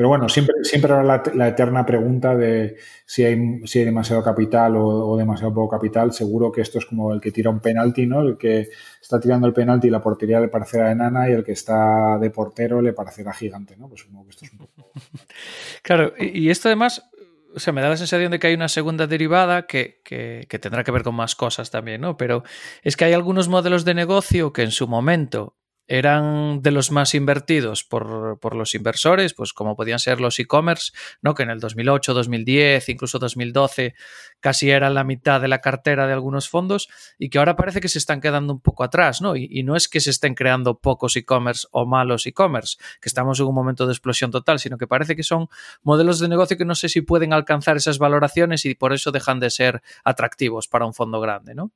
Pero 0.00 0.08
bueno, 0.08 0.30
siempre, 0.30 0.54
siempre 0.62 0.94
habrá 0.94 1.22
la, 1.34 1.48
eterna 1.48 1.84
pregunta 1.84 2.34
de 2.34 2.76
si 3.04 3.22
hay, 3.22 3.60
si 3.66 3.80
hay 3.80 3.84
demasiado 3.84 4.22
capital 4.22 4.74
o, 4.76 5.14
demasiado 5.18 5.52
poco 5.52 5.76
capital. 5.76 6.14
Seguro 6.14 6.50
que 6.50 6.62
esto 6.62 6.78
es 6.78 6.86
como 6.86 7.12
el 7.12 7.20
que 7.20 7.32
tira 7.32 7.50
un 7.50 7.60
penalti, 7.60 8.06
¿no? 8.06 8.22
El 8.22 8.38
que 8.38 8.70
está 8.98 9.20
tirando 9.20 9.46
el 9.46 9.52
penalti 9.52 9.88
y 9.88 9.90
la 9.90 10.00
portería 10.00 10.40
le 10.40 10.48
parecerá 10.48 10.90
enana 10.90 11.28
y 11.28 11.32
el 11.32 11.44
que 11.44 11.52
está 11.52 12.16
de 12.18 12.30
portero 12.30 12.80
le 12.80 12.94
parecerá 12.94 13.34
gigante, 13.34 13.76
¿no? 13.76 13.88
Pues 13.88 14.00
supongo 14.00 14.24
que 14.24 14.30
esto 14.30 14.46
es 14.46 14.52
un 14.52 14.58
poco... 14.60 14.90
Claro, 15.82 16.14
y 16.18 16.48
esto 16.48 16.68
además 16.68 17.10
o 17.54 17.60
sea, 17.60 17.72
me 17.72 17.80
da 17.80 17.88
la 17.88 17.96
sensación 17.96 18.30
de 18.30 18.38
que 18.38 18.48
hay 18.48 18.54
una 18.54 18.68
segunda 18.68 19.06
derivada 19.06 19.66
que, 19.66 20.00
que, 20.04 20.58
tendrá 20.58 20.84
que 20.84 20.90
ver 20.90 21.02
con 21.02 21.14
más 21.14 21.34
cosas 21.34 21.70
también, 21.70 22.00
¿no? 22.00 22.16
Pero 22.16 22.44
es 22.82 22.96
que 22.96 23.04
hay 23.04 23.12
algunos 23.12 23.48
modelos 23.48 23.84
de 23.84 23.94
negocio 23.94 24.52
que 24.52 24.62
en 24.62 24.70
su 24.70 24.88
momento 24.88 25.56
eran 25.90 26.62
de 26.62 26.70
los 26.70 26.92
más 26.92 27.16
invertidos 27.16 27.82
por, 27.82 28.38
por 28.38 28.54
los 28.54 28.76
inversores, 28.76 29.34
pues 29.34 29.52
como 29.52 29.74
podían 29.74 29.98
ser 29.98 30.20
los 30.20 30.38
e-commerce, 30.38 30.92
¿no? 31.20 31.34
que 31.34 31.42
en 31.42 31.50
el 31.50 31.58
2008, 31.58 32.14
2010, 32.14 32.88
incluso 32.90 33.18
2012 33.18 33.96
casi 34.38 34.70
eran 34.70 34.94
la 34.94 35.02
mitad 35.02 35.40
de 35.40 35.48
la 35.48 35.60
cartera 35.60 36.06
de 36.06 36.12
algunos 36.12 36.48
fondos 36.48 36.88
y 37.18 37.28
que 37.28 37.40
ahora 37.40 37.56
parece 37.56 37.80
que 37.80 37.88
se 37.88 37.98
están 37.98 38.20
quedando 38.20 38.52
un 38.52 38.60
poco 38.60 38.84
atrás, 38.84 39.20
¿no? 39.20 39.34
Y, 39.34 39.48
y 39.50 39.64
no 39.64 39.74
es 39.74 39.88
que 39.88 39.98
se 39.98 40.10
estén 40.10 40.34
creando 40.36 40.78
pocos 40.78 41.16
e-commerce 41.16 41.66
o 41.72 41.86
malos 41.86 42.24
e-commerce, 42.24 42.78
que 43.00 43.08
estamos 43.08 43.40
en 43.40 43.46
un 43.46 43.54
momento 43.56 43.84
de 43.86 43.92
explosión 43.92 44.30
total, 44.30 44.60
sino 44.60 44.78
que 44.78 44.86
parece 44.86 45.16
que 45.16 45.24
son 45.24 45.48
modelos 45.82 46.20
de 46.20 46.28
negocio 46.28 46.56
que 46.56 46.64
no 46.64 46.76
sé 46.76 46.88
si 46.88 47.00
pueden 47.00 47.32
alcanzar 47.32 47.76
esas 47.76 47.98
valoraciones 47.98 48.64
y 48.64 48.76
por 48.76 48.92
eso 48.92 49.10
dejan 49.10 49.40
de 49.40 49.50
ser 49.50 49.82
atractivos 50.04 50.68
para 50.68 50.86
un 50.86 50.94
fondo 50.94 51.20
grande, 51.20 51.56
¿no? 51.56 51.72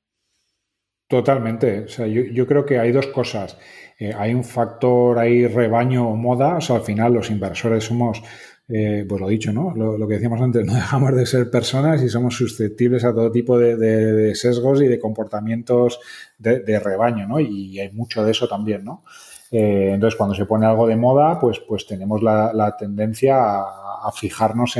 Totalmente. 1.14 1.84
O 1.84 1.88
sea, 1.88 2.08
yo, 2.08 2.44
creo 2.44 2.66
que 2.66 2.80
hay 2.80 2.90
dos 2.90 3.06
cosas. 3.06 3.56
Eh, 4.00 4.12
hay 4.18 4.34
un 4.34 4.42
factor 4.42 5.16
ahí 5.16 5.46
rebaño 5.46 6.08
o 6.08 6.16
moda. 6.16 6.56
O 6.56 6.60
sea, 6.60 6.74
al 6.74 6.82
final 6.82 7.12
los 7.12 7.30
inversores 7.30 7.84
somos, 7.84 8.20
eh, 8.66 9.06
pues 9.08 9.20
lo 9.20 9.28
dicho, 9.28 9.52
¿no? 9.52 9.72
Lo, 9.76 10.08
que 10.08 10.14
decíamos 10.14 10.40
antes, 10.40 10.66
no 10.66 10.74
dejamos 10.74 11.14
de 11.14 11.24
ser 11.24 11.52
personas 11.52 12.02
y 12.02 12.08
somos 12.08 12.34
susceptibles 12.34 13.04
a 13.04 13.14
todo 13.14 13.30
tipo 13.30 13.56
de, 13.56 14.34
sesgos 14.34 14.82
y 14.82 14.88
de 14.88 14.98
comportamientos 14.98 16.00
de, 16.36 16.80
rebaño, 16.80 17.28
¿no? 17.28 17.38
Y 17.38 17.78
hay 17.78 17.92
mucho 17.92 18.24
de 18.24 18.32
eso 18.32 18.48
también, 18.48 18.82
¿no? 18.82 19.04
Eh, 19.52 19.90
entonces, 19.94 20.18
cuando 20.18 20.34
se 20.34 20.46
pone 20.46 20.66
algo 20.66 20.88
de 20.88 20.96
moda, 20.96 21.38
pues, 21.38 21.60
pues 21.60 21.86
tenemos 21.86 22.24
la, 22.24 22.74
tendencia 22.76 23.36
a 23.36 24.10
fijarnos 24.12 24.76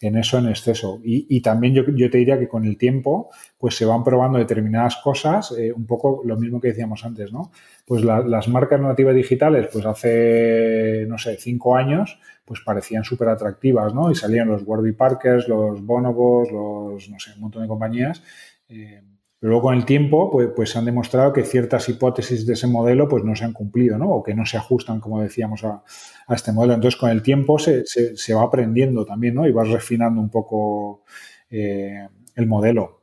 en 0.00 0.16
eso 0.16 0.38
en 0.38 0.48
exceso. 0.48 1.00
Y, 1.04 1.40
también 1.42 1.74
yo, 1.74 1.84
te 1.84 2.18
diría 2.18 2.38
que 2.38 2.48
con 2.48 2.64
el 2.64 2.78
tiempo, 2.78 3.30
pues 3.60 3.76
se 3.76 3.84
van 3.84 4.02
probando 4.02 4.38
determinadas 4.38 4.96
cosas, 4.96 5.52
eh, 5.52 5.70
un 5.70 5.86
poco 5.86 6.22
lo 6.24 6.38
mismo 6.38 6.58
que 6.58 6.68
decíamos 6.68 7.04
antes, 7.04 7.30
¿no? 7.30 7.52
Pues 7.84 8.02
las 8.02 8.48
marcas 8.48 8.80
nativas 8.80 9.14
digitales, 9.14 9.68
pues 9.70 9.84
hace, 9.84 11.04
no 11.06 11.18
sé, 11.18 11.36
cinco 11.36 11.76
años, 11.76 12.18
pues 12.46 12.62
parecían 12.64 13.04
súper 13.04 13.28
atractivas, 13.28 13.94
¿no? 13.94 14.10
Y 14.10 14.14
salían 14.14 14.48
los 14.48 14.62
Warby 14.64 14.92
Parkers, 14.92 15.46
los 15.46 15.84
Bonobos, 15.84 16.50
los, 16.50 17.10
no 17.10 17.20
sé, 17.20 17.32
un 17.34 17.42
montón 17.42 17.60
de 17.60 17.68
compañías. 17.68 18.22
Eh, 18.66 19.02
pero 19.38 19.50
luego 19.50 19.62
con 19.64 19.74
el 19.74 19.84
tiempo, 19.84 20.30
pues, 20.30 20.48
pues 20.56 20.74
han 20.76 20.86
demostrado 20.86 21.30
que 21.30 21.44
ciertas 21.44 21.86
hipótesis 21.90 22.46
de 22.46 22.54
ese 22.54 22.66
modelo 22.66 23.08
pues 23.08 23.24
no 23.24 23.36
se 23.36 23.44
han 23.44 23.52
cumplido, 23.52 23.98
¿no? 23.98 24.08
O 24.08 24.22
que 24.22 24.32
no 24.32 24.46
se 24.46 24.56
ajustan, 24.56 25.00
como 25.00 25.20
decíamos, 25.20 25.64
a, 25.64 25.82
este 26.30 26.52
modelo. 26.52 26.72
Entonces, 26.72 26.98
con 26.98 27.10
el 27.10 27.20
tiempo 27.20 27.58
se, 27.58 27.84
se, 27.84 28.34
va 28.34 28.42
aprendiendo 28.42 29.04
también, 29.04 29.34
¿no? 29.34 29.46
Y 29.46 29.52
vas 29.52 29.68
refinando 29.68 30.18
un 30.18 30.30
poco 30.30 31.04
eh, 31.50 32.08
el 32.34 32.46
modelo. 32.46 32.99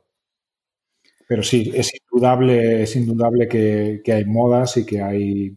Pero 1.28 1.42
sí, 1.42 1.70
es 1.74 1.92
indudable, 1.94 2.82
es 2.82 2.96
indudable 2.96 3.46
que, 3.46 4.12
hay 4.12 4.24
modas 4.24 4.78
y 4.78 4.86
que 4.86 5.02
hay 5.02 5.56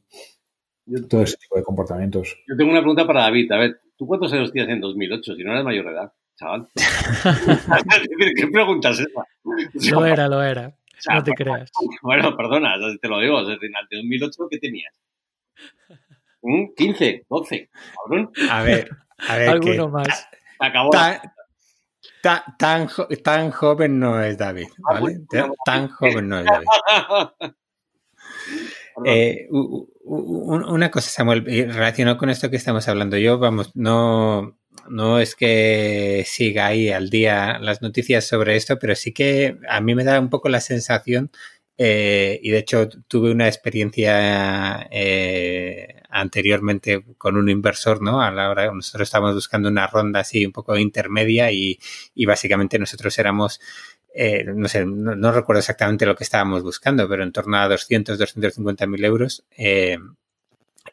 todo 1.10 1.22
ese 1.22 1.38
tipo 1.38 1.56
de 1.56 1.64
comportamientos. 1.64 2.36
Yo 2.46 2.58
tengo 2.58 2.72
una 2.72 2.82
pregunta 2.82 3.08
para 3.08 3.22
David. 3.22 3.50
A 3.54 3.58
ver, 3.58 3.80
¿tú 3.98 4.06
cuántos 4.06 4.34
años 4.34 4.52
tienes 4.52 4.70
en 4.70 4.82
2008? 4.82 5.36
Si 5.36 5.44
no 5.44 5.54
eres 5.54 5.64
mayor 5.64 5.86
de 5.86 5.92
edad 5.92 6.12
chaval. 6.36 6.68
¿Qué 8.36 8.48
preguntas 8.48 9.00
es 9.00 9.08
esa? 9.08 9.96
Lo 9.96 10.06
era, 10.06 10.28
lo 10.28 10.44
era. 10.44 10.76
no 11.10 11.24
te 11.24 11.32
creas. 11.32 11.72
Bueno, 12.02 12.36
perdona, 12.36 12.76
te 13.02 13.08
lo 13.08 13.20
digo. 13.20 13.46
Desde 13.46 13.68
el 13.68 13.74
2008, 13.90 14.48
¿qué 14.50 14.58
tenías? 14.60 14.94
15, 16.76 17.26
12, 17.30 17.70
cabrón. 17.96 18.32
A 18.50 18.64
ver, 18.64 18.90
a 19.20 19.38
ver. 19.38 19.50
Alguno 19.50 19.90
más. 19.90 20.28
Acabó. 20.60 20.90
Tan, 22.22 22.88
tan, 23.24 23.52
joven 23.52 24.00
no 24.00 24.22
es 24.22 24.38
David, 24.38 24.68
Ah, 24.88 25.00
¿vale? 25.00 25.22
Tan 25.66 25.88
joven 25.88 26.30
no 26.30 26.40
es 26.40 26.46
David. 26.46 26.68
Eh, 29.06 29.48
una 30.04 30.92
cosa, 30.92 31.10
Samuel, 31.10 31.46
eh, 31.48 31.66
relacionado 31.66 32.18
con 32.18 32.30
esto 32.30 32.50
que 32.50 32.58
estamos 32.58 32.88
hablando, 32.88 33.18
yo, 33.18 33.40
vamos, 33.40 33.72
no, 33.74 34.60
no 34.90 35.20
es 35.20 35.36
que 35.36 36.24
siga 36.28 36.68
ahí 36.68 36.90
al 36.90 37.10
día 37.10 37.58
las 37.60 37.82
noticias 37.82 38.26
sobre 38.26 38.58
esto, 38.58 38.78
pero 38.78 38.94
sí 38.96 39.14
que 39.14 39.58
a 39.70 39.82
mí 39.82 39.96
me 39.96 40.04
da 40.04 40.20
un 40.20 40.30
poco 40.30 40.50
la 40.50 40.60
sensación, 40.60 41.32
eh, 41.78 42.40
y 42.44 42.52
de 42.52 42.58
hecho 42.60 42.90
tuve 43.08 43.32
una 43.32 43.48
experiencia 43.48 44.88
eh, 44.92 46.01
anteriormente 46.12 47.04
con 47.18 47.38
un 47.38 47.50
inversor, 47.50 48.02
¿no? 48.02 48.22
A 48.22 48.32
la 48.32 48.50
hora, 48.50 48.72
nosotros 48.72 49.08
estábamos 49.08 49.36
buscando 49.36 49.70
una 49.70 49.88
ronda 49.88 50.20
así 50.20 50.46
un 50.46 50.52
poco 50.52 50.78
intermedia 50.78 51.52
y, 51.52 51.80
y 52.14 52.26
básicamente 52.26 52.78
nosotros 52.80 53.18
éramos 53.18 53.60
eh, 54.14 54.44
no 54.44 54.68
sé, 54.68 54.86
no, 54.86 55.16
no, 55.16 55.32
recuerdo 55.32 55.60
exactamente 55.60 56.06
lo 56.06 56.16
que 56.16 56.26
estábamos 56.26 56.64
buscando, 56.64 57.08
pero 57.08 57.24
en 57.24 57.32
torno 57.32 57.58
a 57.58 57.70
200, 57.70 58.18
250 58.18 58.86
mil 58.88 59.06
euros. 59.06 59.46
Eh, 59.58 59.98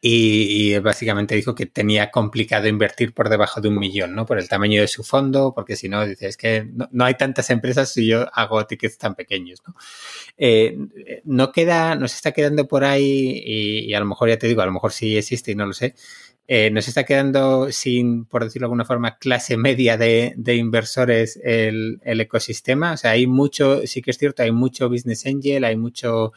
y, 0.01 0.79
básicamente 0.79 1.35
dijo 1.35 1.55
que 1.55 1.67
tenía 1.67 2.11
complicado 2.11 2.69
invertir 2.69 3.13
por 3.15 3.29
debajo 3.29 3.61
de 3.61 3.69
un 3.69 3.79
millón, 3.79 4.15
¿no? 4.15 4.27
Por 4.27 4.39
el 4.39 4.49
tamaño 4.49 4.81
de 4.81 4.89
su 4.89 5.03
fondo, 5.03 5.53
porque 5.55 5.77
si 5.77 5.89
no, 5.89 6.07
dice, 6.07 6.29
es 6.29 6.37
que 6.37 6.69
no, 6.73 6.89
no 6.93 7.05
hay 7.05 7.15
tantas 7.15 7.51
empresas 7.51 7.93
si 7.93 8.07
yo 8.07 8.27
hago 8.33 8.65
tickets 8.67 8.99
tan 8.99 9.15
pequeños, 9.15 9.61
¿no? 9.67 9.75
Eh, 10.37 10.77
no 11.25 11.53
queda, 11.53 11.95
nos 11.95 12.15
está 12.15 12.33
quedando 12.33 12.69
por 12.69 12.85
ahí, 12.85 13.43
y, 13.45 13.91
y, 13.91 13.95
a 13.95 14.01
lo 14.01 14.07
mejor 14.07 14.29
ya 14.29 14.39
te 14.39 14.47
digo, 14.47 14.63
a 14.63 14.67
lo 14.67 14.73
mejor 14.73 14.93
sí 14.93 15.17
existe 15.17 15.53
y 15.53 15.55
no 15.55 15.67
lo 15.67 15.73
sé, 15.73 15.95
eh, 16.51 16.71
nos 16.71 16.89
está 16.89 17.05
quedando 17.05 17.71
sin, 17.73 18.25
por 18.25 18.43
decirlo 18.43 18.65
de 18.65 18.67
alguna 18.69 18.87
forma, 18.87 19.19
clase 19.19 19.59
media 19.59 19.99
de, 19.99 20.33
de 20.39 20.57
inversores 20.57 21.39
el, 21.45 22.01
el, 22.05 22.21
ecosistema. 22.23 22.93
O 22.93 22.97
sea, 22.97 23.11
hay 23.11 23.27
mucho, 23.27 23.87
sí 23.87 24.01
que 24.01 24.13
es 24.13 24.17
cierto, 24.19 24.43
hay 24.43 24.51
mucho 24.51 24.89
business 24.89 25.27
angel, 25.27 25.65
hay 25.65 25.77
mucho 25.77 26.33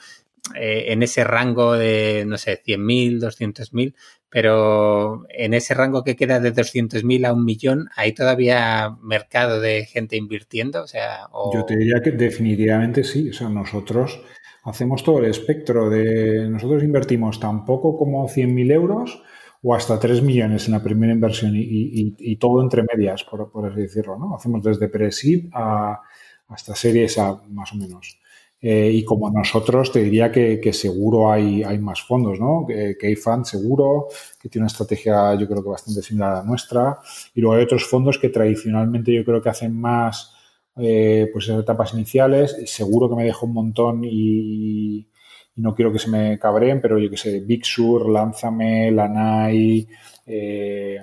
eh, 0.56 0.86
en 0.88 1.04
ese 1.04 1.24
rango 1.24 1.74
de, 1.74 2.26
no 2.28 2.38
sé, 2.38 2.62
100.000, 2.64 3.20
200.000, 3.20 3.94
pero 4.30 5.26
en 5.30 5.54
ese 5.54 5.74
rango 5.74 6.04
que 6.04 6.16
queda 6.16 6.39
de 6.39 6.54
200.000 6.54 7.28
a 7.28 7.34
un 7.34 7.46
millón, 7.46 7.89
¿hay 7.96 8.14
todavía 8.14 8.98
mercado 9.02 9.60
de 9.60 9.86
gente 9.86 10.16
invirtiendo? 10.16 10.84
O 10.84 10.88
sea, 10.88 11.28
o... 11.32 11.54
Yo 11.54 11.66
te 11.66 11.78
diría 11.78 12.02
que 12.02 12.12
definitivamente 12.12 13.04
sí. 13.04 13.30
O 13.30 13.34
sea, 13.34 13.50
nosotros 13.50 14.22
hacemos 14.64 15.04
todo 15.04 15.20
el 15.20 15.26
espectro 15.26 15.89
de, 15.89 16.48
nosotros 16.50 16.84
invertimos 16.84 17.39
tan 17.39 17.66
poco 17.66 17.98
como 17.98 18.28
100.000 18.28 18.72
euros 18.72 19.22
o 19.64 19.76
hasta 19.76 20.00
3 20.00 20.24
millones 20.24 20.66
en 20.68 20.74
la 20.74 20.84
primera 20.84 21.14
inversión 21.14 21.52
y, 21.56 22.36
todo 22.38 22.62
entre 22.62 22.84
medias, 22.84 23.24
por, 23.24 23.52
así 23.70 23.82
decirlo, 23.82 24.18
¿no? 24.18 24.36
Hacemos 24.36 24.64
desde 24.64 24.89
pre-seed 24.89 25.50
a, 25.54 26.02
hasta 26.48 26.76
series 26.76 27.18
A, 27.20 27.42
más 27.50 27.72
o 27.74 27.76
menos. 27.76 28.20
Eh, 28.64 28.91
y 28.93 29.03
como 29.03 29.30
nosotros, 29.32 29.91
te 29.91 30.03
diría 30.03 30.32
que, 30.32 30.59
que 30.59 30.72
seguro 30.72 31.32
hay, 31.32 31.64
hay, 31.64 31.80
más 31.80 32.01
fondos, 32.03 32.39
¿no? 32.39 32.64
Que, 32.68 32.95
que 32.99 33.16
Fund 33.16 33.45
seguro, 33.45 34.07
que 34.39 34.49
tiene 34.49 34.64
una 34.64 34.72
estrategia 34.72 35.34
yo 35.36 35.47
creo 35.47 35.64
que 35.64 35.70
bastante 35.70 36.01
similar 36.03 36.32
a 36.32 36.36
la 36.38 36.43
nuestra. 36.43 36.99
Y 37.34 37.41
luego 37.41 37.55
hay 37.55 37.64
otros 37.64 37.86
fondos 37.86 38.20
que 38.20 38.30
tradicionalmente 38.30 39.14
yo 39.14 39.26
creo 39.26 39.41
que 39.41 39.49
hacen 39.49 39.74
más, 39.74 40.36
eh, 40.78 41.28
pues 41.34 41.45
esas 41.45 41.62
etapas 41.62 41.93
iniciales. 41.93 42.55
Seguro 42.66 43.09
que 43.09 43.16
me 43.16 43.24
dejo 43.24 43.47
un 43.47 43.53
montón 43.53 44.03
y, 44.03 45.07
y 45.55 45.62
no 45.62 45.74
quiero 45.74 45.91
que 45.91 45.99
se 45.99 46.09
me 46.09 46.38
cabreen, 46.39 46.82
pero 46.82 46.99
yo 46.99 47.09
que 47.09 47.18
sé, 47.18 47.39
Big 47.39 47.66
Sur, 47.66 48.09
Lánzame, 48.09 48.91
Lanai, 48.91 49.88
eh, 50.26 50.99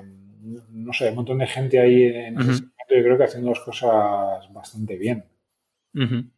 no 0.71 0.93
sé, 0.93 1.11
un 1.11 1.17
montón 1.17 1.39
de 1.39 1.47
gente 1.47 1.81
ahí 1.81 2.05
en 2.05 2.39
ese 2.39 2.51
uh 2.51 2.53
-huh. 2.53 2.55
segmento, 2.55 2.95
yo 2.97 3.03
creo 3.03 3.19
que 3.19 3.25
haciendo 3.25 3.51
las 3.51 3.61
cosas 3.61 4.53
bastante 4.53 4.97
bien. 4.97 5.25
Uh 5.99 6.03
-huh. 6.03 6.31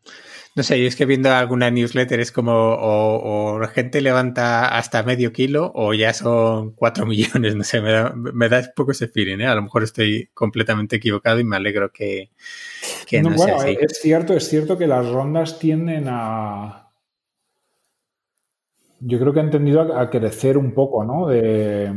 No 0.56 0.64
sé, 0.64 0.80
yo 0.80 0.88
es 0.88 0.96
que 0.96 1.06
viendo 1.06 1.30
alguna 1.30 1.70
newsletter 1.70 2.18
es 2.18 2.32
como 2.32 2.52
o, 2.52 3.52
o, 3.54 3.58
la 3.60 3.68
gente 3.68 4.00
levanta 4.00 4.66
hasta 4.76 5.02
medio 5.04 5.32
kilo 5.32 5.70
o 5.74 5.94
ya 5.94 6.12
son 6.12 6.72
cuatro 6.72 7.06
millones, 7.06 7.54
no 7.54 7.62
sé, 7.62 7.80
me 7.80 7.92
da, 7.92 8.12
me 8.14 8.48
da 8.48 8.58
un 8.58 8.72
poco 8.74 8.90
ese 8.90 9.08
feeling, 9.08 9.38
¿eh? 9.38 9.46
A 9.46 9.54
lo 9.54 9.62
mejor 9.62 9.84
estoy 9.84 10.28
completamente 10.34 10.96
equivocado 10.96 11.38
y 11.38 11.44
me 11.44 11.56
alegro 11.56 11.92
que, 11.92 12.30
que 13.06 13.22
no, 13.22 13.30
no 13.30 13.36
bueno, 13.36 13.60
sea 13.60 13.70
así. 13.70 13.78
Es 13.80 14.00
cierto, 14.00 14.34
es 14.34 14.48
cierto 14.48 14.76
que 14.76 14.88
las 14.88 15.08
rondas 15.08 15.58
tienden 15.58 16.06
a, 16.08 16.90
yo 19.00 19.18
creo 19.20 19.32
que 19.32 19.40
ha 19.40 19.50
tendido 19.50 19.80
a, 19.80 20.02
a, 20.02 20.10
crecer 20.10 20.58
un 20.58 20.72
poco, 20.74 21.04
¿no? 21.04 21.28
De, 21.28 21.92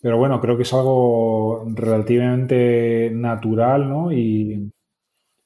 pero 0.00 0.16
bueno, 0.16 0.40
creo 0.40 0.56
que 0.56 0.62
es 0.62 0.72
algo 0.72 1.66
relativamente 1.74 3.10
natural, 3.12 3.88
¿no? 3.88 4.12
Y, 4.12 4.72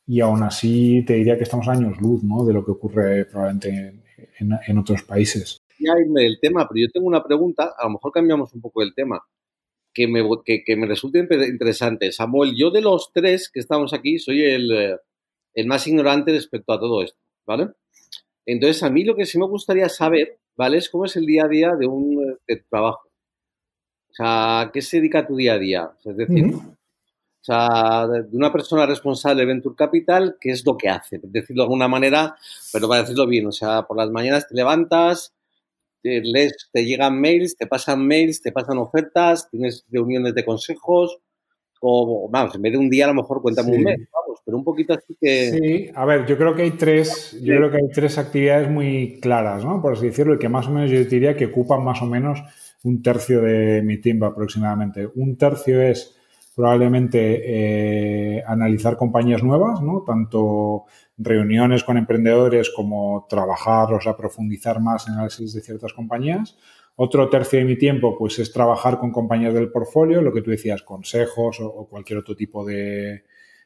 y, 0.07 0.21
aún 0.21 0.43
así 0.43 1.05
te 1.05 1.15
diría 1.15 1.37
que 1.37 1.45
estamos 1.45 1.69
a 1.69 1.73
años 1.73 2.01
luz, 2.01 2.23
¿no? 2.23 2.45
De 2.45 2.53
lo 2.53 2.65
que 2.65 2.71
ocurre 2.73 3.25
probablemente 3.27 4.03
en, 4.39 4.53
en 4.67 4.79
otros 4.79 5.03
países. 5.03 5.59
Ya 5.79 5.93
irme 6.01 6.23
del 6.23 6.39
tema, 6.41 6.67
pero 6.69 6.87
yo 6.87 6.91
tengo 6.93 7.07
una 7.07 7.23
pregunta, 7.23 7.75
a 7.77 7.85
lo 7.85 7.95
mejor 7.95 8.13
cambiamos 8.13 8.53
un 8.55 8.61
poco 8.61 8.83
el 8.83 8.95
tema, 8.95 9.21
que 9.93 10.07
me, 10.07 10.23
que, 10.45 10.63
que 10.65 10.77
me 10.77 10.87
resulta 10.87 11.19
interesante. 11.19 12.13
Samuel, 12.13 12.55
yo 12.55 12.71
de 12.71 12.83
los 12.83 13.11
tres 13.13 13.51
que 13.53 13.61
estamos 13.61 13.95
aquí 13.95 14.19
soy 14.19 14.43
el, 14.43 14.99
el 15.55 15.67
más 15.67 15.87
ignorante 15.87 16.33
respecto 16.33 16.73
a 16.73 16.79
todo 16.79 17.03
esto, 17.03 17.19
¿vale? 17.47 17.71
Entonces, 18.45 18.83
a 18.83 18.91
mí 18.91 19.05
lo 19.05 19.17
que 19.17 19.25
sí 19.25 19.39
me 19.39 19.47
gustaría 19.47 19.89
saber, 19.89 20.39
¿vale? 20.55 20.77
Es 20.77 20.91
cómo 20.91 21.07
es 21.07 21.17
el 21.17 21.27
día 21.27 21.45
a 21.47 21.49
día 21.49 21.73
de 21.75 21.87
un 21.87 22.39
de 22.47 22.57
trabajo. 22.69 23.09
O 24.11 24.15
sea, 24.15 24.61
¿a 24.61 24.73
qué 24.73 24.83
se 24.83 24.99
dedica 24.99 25.27
tu 25.27 25.35
día 25.35 25.55
a 25.55 25.59
día? 25.59 25.91
Es 26.05 26.17
decir, 26.17 26.45
uh 26.45 26.49
-huh. 26.49 26.76
O 27.47 27.53
sea, 27.53 28.09
de 28.09 28.37
una 28.37 28.53
persona 28.53 28.87
responsable 28.87 29.43
de 29.43 29.47
Venture 29.47 29.77
Capital, 29.77 30.37
¿qué 30.41 30.51
es 30.51 30.67
lo 30.67 30.77
que 30.77 30.89
hace? 30.89 31.21
Por 31.21 31.31
decirlo 31.31 31.63
de 31.63 31.67
alguna 31.67 31.87
manera, 31.87 32.35
pero 32.73 32.89
para 32.89 33.03
decirlo 33.03 33.25
bien, 33.25 33.47
o 33.47 33.53
sea, 33.53 33.83
por 33.83 33.97
las 33.97 34.11
mañanas 34.11 34.49
te 34.49 34.57
levantas, 34.57 35.33
te, 36.03 36.21
lees, 36.23 36.69
te 36.73 36.85
llegan 36.85 37.21
mails, 37.21 37.57
te 37.57 37.69
pasan 37.69 38.05
mails, 38.05 38.43
te 38.43 38.51
pasan 38.51 38.79
ofertas, 38.79 39.49
tienes 39.49 39.85
reuniones 39.93 40.35
de 40.35 40.45
consejos, 40.45 41.19
o 41.81 42.29
vamos, 42.29 42.57
en 42.57 42.63
vez 42.63 42.73
de 42.73 42.79
un 42.79 42.91
día 42.91 43.05
a 43.05 43.09
lo 43.09 43.15
mejor 43.15 43.41
cuéntame 43.41 43.71
sí. 43.71 43.77
un 43.77 43.85
mes, 43.85 44.01
vamos, 44.13 44.41
pero 44.45 44.57
un 44.57 44.65
poquito 44.65 44.95
así 44.95 45.17
que... 45.21 45.51
Sí, 45.53 45.91
a 45.95 46.05
ver, 46.05 46.27
yo 46.27 46.37
creo 46.37 46.53
que 46.53 46.63
hay 46.63 46.73
tres, 46.73 47.31
yo 47.35 47.39
sí. 47.39 47.59
creo 47.59 47.71
que 47.71 47.77
hay 47.77 47.91
tres 47.95 48.19
actividades 48.19 48.69
muy 48.69 49.21
claras, 49.21 49.65
¿no? 49.65 49.81
Por 49.81 49.93
así 49.93 50.07
decirlo, 50.07 50.35
y 50.35 50.39
que 50.39 50.49
más 50.49 50.67
o 50.67 50.73
menos 50.73 50.91
yo 50.91 51.05
diría 51.05 51.37
que 51.37 51.47
ocupan 51.47 51.85
más 51.85 52.03
o 52.03 52.07
menos 52.07 52.43
un 52.83 53.03
tercio 53.03 53.41
de 53.41 53.83
mi 53.83 53.99
tiempo 53.99 54.27
aproximadamente. 54.27 55.09
Un 55.15 55.37
tercio 55.37 55.81
es 55.81 56.17
probablemente 56.57 58.39
eh, 58.39 58.43
analizar 58.47 58.97
compañías 58.97 59.43
nuevas, 59.43 59.83
¿no? 59.83 60.03
Tanto 60.07 60.87
reuniones 61.19 61.85
con 61.85 61.99
emprendedores 61.99 62.73
como 62.75 63.27
trabajar, 63.29 63.93
o 63.93 64.17
profundizar 64.17 64.81
más 64.81 65.07
en 65.07 65.15
análisis 65.15 65.53
de 65.53 65.61
ciertas 65.61 65.93
compañías. 65.93 66.57
Otro 66.97 67.29
tercio 67.29 67.59
de 67.59 67.67
mi 67.67 67.77
tiempo, 67.77 68.17
pues, 68.19 68.39
es 68.39 68.55
trabajar 68.55 68.99
con 68.99 69.13
compañías 69.13 69.53
del 69.53 69.71
portfolio, 69.71 70.23
lo 70.23 70.33
que 70.33 70.41
tú 70.41 70.51
decías, 70.51 70.83
consejos 70.83 71.61
o, 71.61 71.67
o 71.67 71.89
cualquier 71.91 72.21
otro 72.21 72.35
tipo 72.35 72.65
de, 72.65 73.25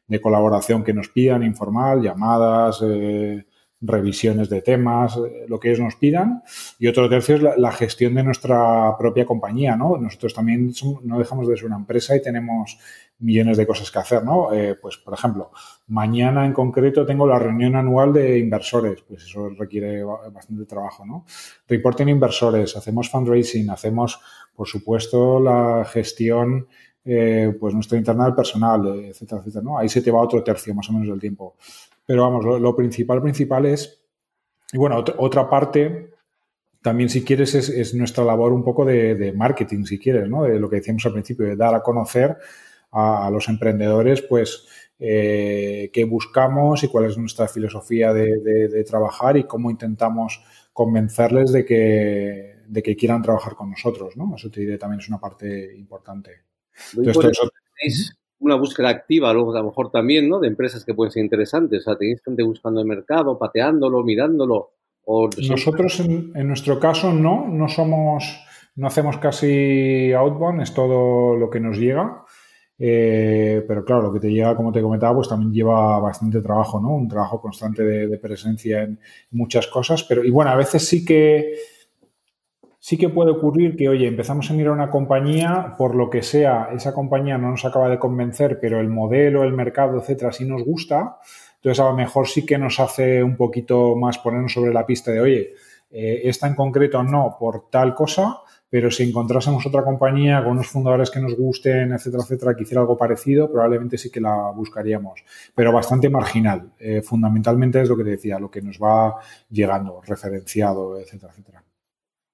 de, 0.09 0.21
colaboración 0.21 0.83
que 0.83 0.93
nos 0.93 1.11
pidan, 1.11 1.45
informal, 1.45 2.03
llamadas, 2.03 2.83
eh, 2.83 3.45
revisiones 3.81 4.51
de 4.51 4.63
temas, 4.63 5.17
eh, 5.17 5.47
lo 5.49 5.59
que 5.59 5.69
ellos 5.69 5.81
nos 5.81 5.97
pidan. 5.97 6.43
Y 6.79 6.87
otro 6.87 7.09
tercio 7.09 7.37
es 7.37 7.43
la, 7.57 7.73
gestión 7.73 8.15
de 8.15 8.23
nuestra 8.23 8.97
propia 8.99 9.25
compañía, 9.25 9.77
¿no? 9.77 9.97
Nosotros 9.97 10.35
también 10.35 10.73
no 11.05 11.19
dejamos 11.19 11.49
de 11.49 11.57
ser 11.57 11.67
una 11.67 11.77
empresa 11.77 12.17
y 12.17 12.23
tenemos 12.23 12.79
millones 13.21 13.57
de 13.57 13.67
cosas 13.67 13.91
que 13.91 13.99
hacer, 13.99 14.25
¿no? 14.25 14.53
Eh, 14.53 14.77
pues, 14.81 14.97
por 14.99 15.15
ejemplo, 15.15 15.51
mañana 15.89 16.45
en 16.45 16.53
concreto 16.53 17.07
tengo 17.07 17.27
la 17.27 17.39
reunión 17.39 17.77
anual 17.77 18.13
de 18.13 18.39
inversores, 18.39 19.03
pues 19.03 19.25
eso 19.25 19.49
requiere 19.51 20.03
bastante 20.05 20.65
trabajo, 20.65 21.07
¿no? 21.07 21.25
Reporting 21.69 22.09
inversores, 22.09 22.77
hacemos 22.77 23.11
fundraising, 23.11 23.71
hacemos, 23.71 24.21
por 24.55 24.69
supuesto, 24.69 25.41
la 25.41 25.85
gestión, 25.85 26.67
eh, 27.05 27.55
pues 27.59 27.75
nuestra 27.75 27.97
interna 27.97 28.35
personal, 28.35 28.87
etcétera, 29.05 29.41
etcétera, 29.41 29.65
¿no? 29.65 29.79
Ahí 29.79 29.89
se 29.89 30.03
te 30.03 30.11
va 30.11 30.21
otro 30.21 30.43
tercio 30.43 30.75
más 30.75 30.89
o 30.91 30.93
menos 30.93 31.09
del 31.09 31.21
tiempo. 31.21 31.57
Pero 32.11 32.23
vamos, 32.23 32.45
lo, 32.45 32.59
lo 32.59 32.75
principal, 32.75 33.23
principal 33.23 33.67
es, 33.67 34.03
y 34.73 34.79
bueno, 34.79 34.97
otra, 34.97 35.15
otra 35.19 35.49
parte 35.49 36.11
también 36.83 37.09
si 37.09 37.23
quieres 37.23 37.55
es, 37.55 37.69
es 37.69 37.95
nuestra 37.95 38.25
labor 38.25 38.53
un 38.53 38.65
poco 38.65 38.85
de, 38.85 39.15
de, 39.15 39.33
marketing, 39.33 39.85
si 39.85 39.97
quieres, 39.97 40.29
¿no? 40.29 40.43
De 40.43 40.59
lo 40.59 40.69
que 40.69 40.77
decíamos 40.77 41.07
al 41.07 41.13
principio, 41.13 41.47
de 41.47 41.55
dar 41.55 41.73
a 41.73 41.85
conocer 41.85 42.37
a, 42.91 43.29
a 43.29 43.31
los 43.31 43.49
emprendedores, 43.49 44.23
pues, 44.23 44.67
eh, 44.99 45.89
qué 45.93 46.03
buscamos 46.03 46.83
y 46.83 46.89
cuál 46.89 47.05
es 47.05 47.17
nuestra 47.17 47.47
filosofía 47.47 48.13
de, 48.13 48.39
de, 48.41 48.67
de, 48.67 48.83
trabajar 48.83 49.37
y 49.37 49.45
cómo 49.45 49.71
intentamos 49.71 50.43
convencerles 50.73 51.53
de 51.53 51.65
que, 51.65 52.57
de 52.67 52.83
que 52.83 52.97
quieran 52.97 53.23
trabajar 53.23 53.55
con 53.55 53.71
nosotros, 53.71 54.17
¿no? 54.17 54.35
Eso 54.35 54.51
te 54.51 54.63
diré 54.63 54.79
también 54.79 54.99
es 54.99 55.09
una 55.09 55.21
parte 55.21 55.77
importante. 55.77 56.43
Entonces, 56.93 57.15
todo 57.15 57.31
eso... 57.31 57.51
tenéis 57.79 58.20
una 58.41 58.57
búsqueda 58.57 58.89
activa, 58.89 59.33
luego 59.33 59.55
a 59.55 59.61
lo 59.61 59.67
mejor 59.67 59.91
también, 59.91 60.29
¿no? 60.29 60.41
De 60.41 60.49
empresas 60.49 60.85
que 60.85 60.95
pueden 60.95 61.13
ser 61.13 61.23
interesantes. 61.23 61.81
O 61.81 61.85
sea, 61.85 61.97
tenéis 61.97 62.23
gente 62.23 62.43
buscando 62.43 62.81
el 62.81 62.87
mercado, 62.87 63.39
pateándolo, 63.39 64.03
mirándolo. 64.03 64.73
O... 65.05 65.29
Nosotros, 65.49 66.01
en, 66.01 66.49
nuestro 66.49 66.79
caso, 66.81 67.13
no, 67.13 67.49
no 67.49 67.69
somos 67.69 68.25
no 68.77 68.87
hacemos 68.87 69.19
casi 69.19 70.13
outbound, 70.13 70.63
es 70.63 70.73
todo 70.73 71.37
lo 71.37 71.51
que 71.51 71.61
nos 71.61 71.77
llega. 71.77 72.25
Eh, 72.79 73.63
pero 73.69 73.85
claro, 73.85 74.03
lo 74.03 74.13
que 74.13 74.21
te 74.21 74.33
llega, 74.33 74.57
como 74.57 74.73
te 74.73 74.81
comentaba, 74.81 75.15
pues 75.15 75.29
también 75.29 75.53
lleva 75.53 75.99
bastante 75.99 76.41
trabajo, 76.41 76.81
¿no? 76.81 76.95
Un 76.95 77.09
trabajo 77.09 77.41
constante 77.43 77.83
de, 77.83 78.19
presencia 78.19 78.83
en 78.83 78.99
muchas 79.33 79.67
cosas. 79.67 80.05
Pero, 80.05 80.25
y 80.25 80.31
bueno, 80.31 80.51
a 80.51 80.57
veces 80.57 80.87
sí 80.87 81.05
que 81.05 81.57
sí 82.81 82.97
que 82.97 83.11
puede 83.11 83.31
ocurrir 83.31 83.77
que, 83.77 83.89
oye, 83.89 84.09
empezamos 84.09 84.51
a 84.51 84.55
mirar 84.55 84.73
una 84.73 84.91
compañía, 84.91 85.75
por 85.79 85.95
lo 85.95 86.11
que 86.11 86.23
sea, 86.23 86.71
esa 86.75 86.93
compañía 86.95 87.39
no 87.39 87.51
nos 87.51 87.65
acaba 87.65 87.89
de 87.89 87.99
convencer, 87.99 88.59
pero 88.61 88.81
el 88.81 88.89
modelo, 88.89 89.45
el 89.45 89.53
mercado, 89.53 89.99
etcétera, 89.99 90.33
sí 90.33 90.45
nos 90.45 90.65
gusta. 90.65 91.19
Entonces, 91.57 91.79
a 91.79 91.91
lo 91.91 91.95
mejor 91.95 92.27
sí 92.27 92.47
que 92.47 92.57
nos 92.59 92.81
hace 92.81 93.23
un 93.23 93.37
poquito 93.37 93.95
más 93.95 94.19
ponernos 94.19 94.53
sobre 94.53 94.73
la 94.73 94.87
pista 94.87 95.13
de, 95.13 95.21
oye, 95.21 95.51
eh, 95.91 96.23
esta 96.25 96.47
en 96.47 96.55
concreto 96.55 97.03
no 97.03 97.37
por 97.39 97.69
tal 97.69 97.95
cosa, 97.95 98.39
pero 98.71 98.91
si 98.91 99.03
encontrásemos 99.03 99.67
otra 99.67 99.83
compañía 99.85 100.43
con 100.43 100.53
unos 100.53 100.69
fundadores 100.69 101.11
que 101.11 101.21
nos 101.21 101.37
gusten, 101.37 101.93
etcétera, 101.93 102.23
etcétera, 102.23 102.55
que 102.55 102.63
hiciera 102.63 102.81
algo 102.81 102.97
parecido, 102.97 103.51
probablemente 103.51 103.99
sí 103.99 104.11
que 104.11 104.21
la 104.21 104.53
buscaríamos, 104.55 105.23
pero 105.55 105.73
bastante 105.73 106.09
marginal. 106.09 106.73
Eh, 106.79 107.03
fundamentalmente 107.03 107.83
es 107.83 107.89
lo 107.89 107.97
que 107.97 108.05
te 108.05 108.11
decía, 108.11 108.39
lo 108.39 108.51
que 108.51 108.63
nos 108.63 108.79
va 108.79 109.17
llegando, 109.51 110.01
referenciado, 110.07 110.99
etcétera, 110.99 111.33
etcétera. 111.33 111.65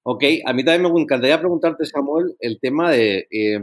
Ok, 0.09 0.23
a 0.45 0.53
mí 0.53 0.63
también 0.63 0.93
me 0.93 1.01
encantaría 1.01 1.37
preguntarte, 1.37 1.85
Samuel, 1.85 2.37
el 2.39 2.61
tema 2.61 2.91
de 2.91 3.27
eh, 3.29 3.61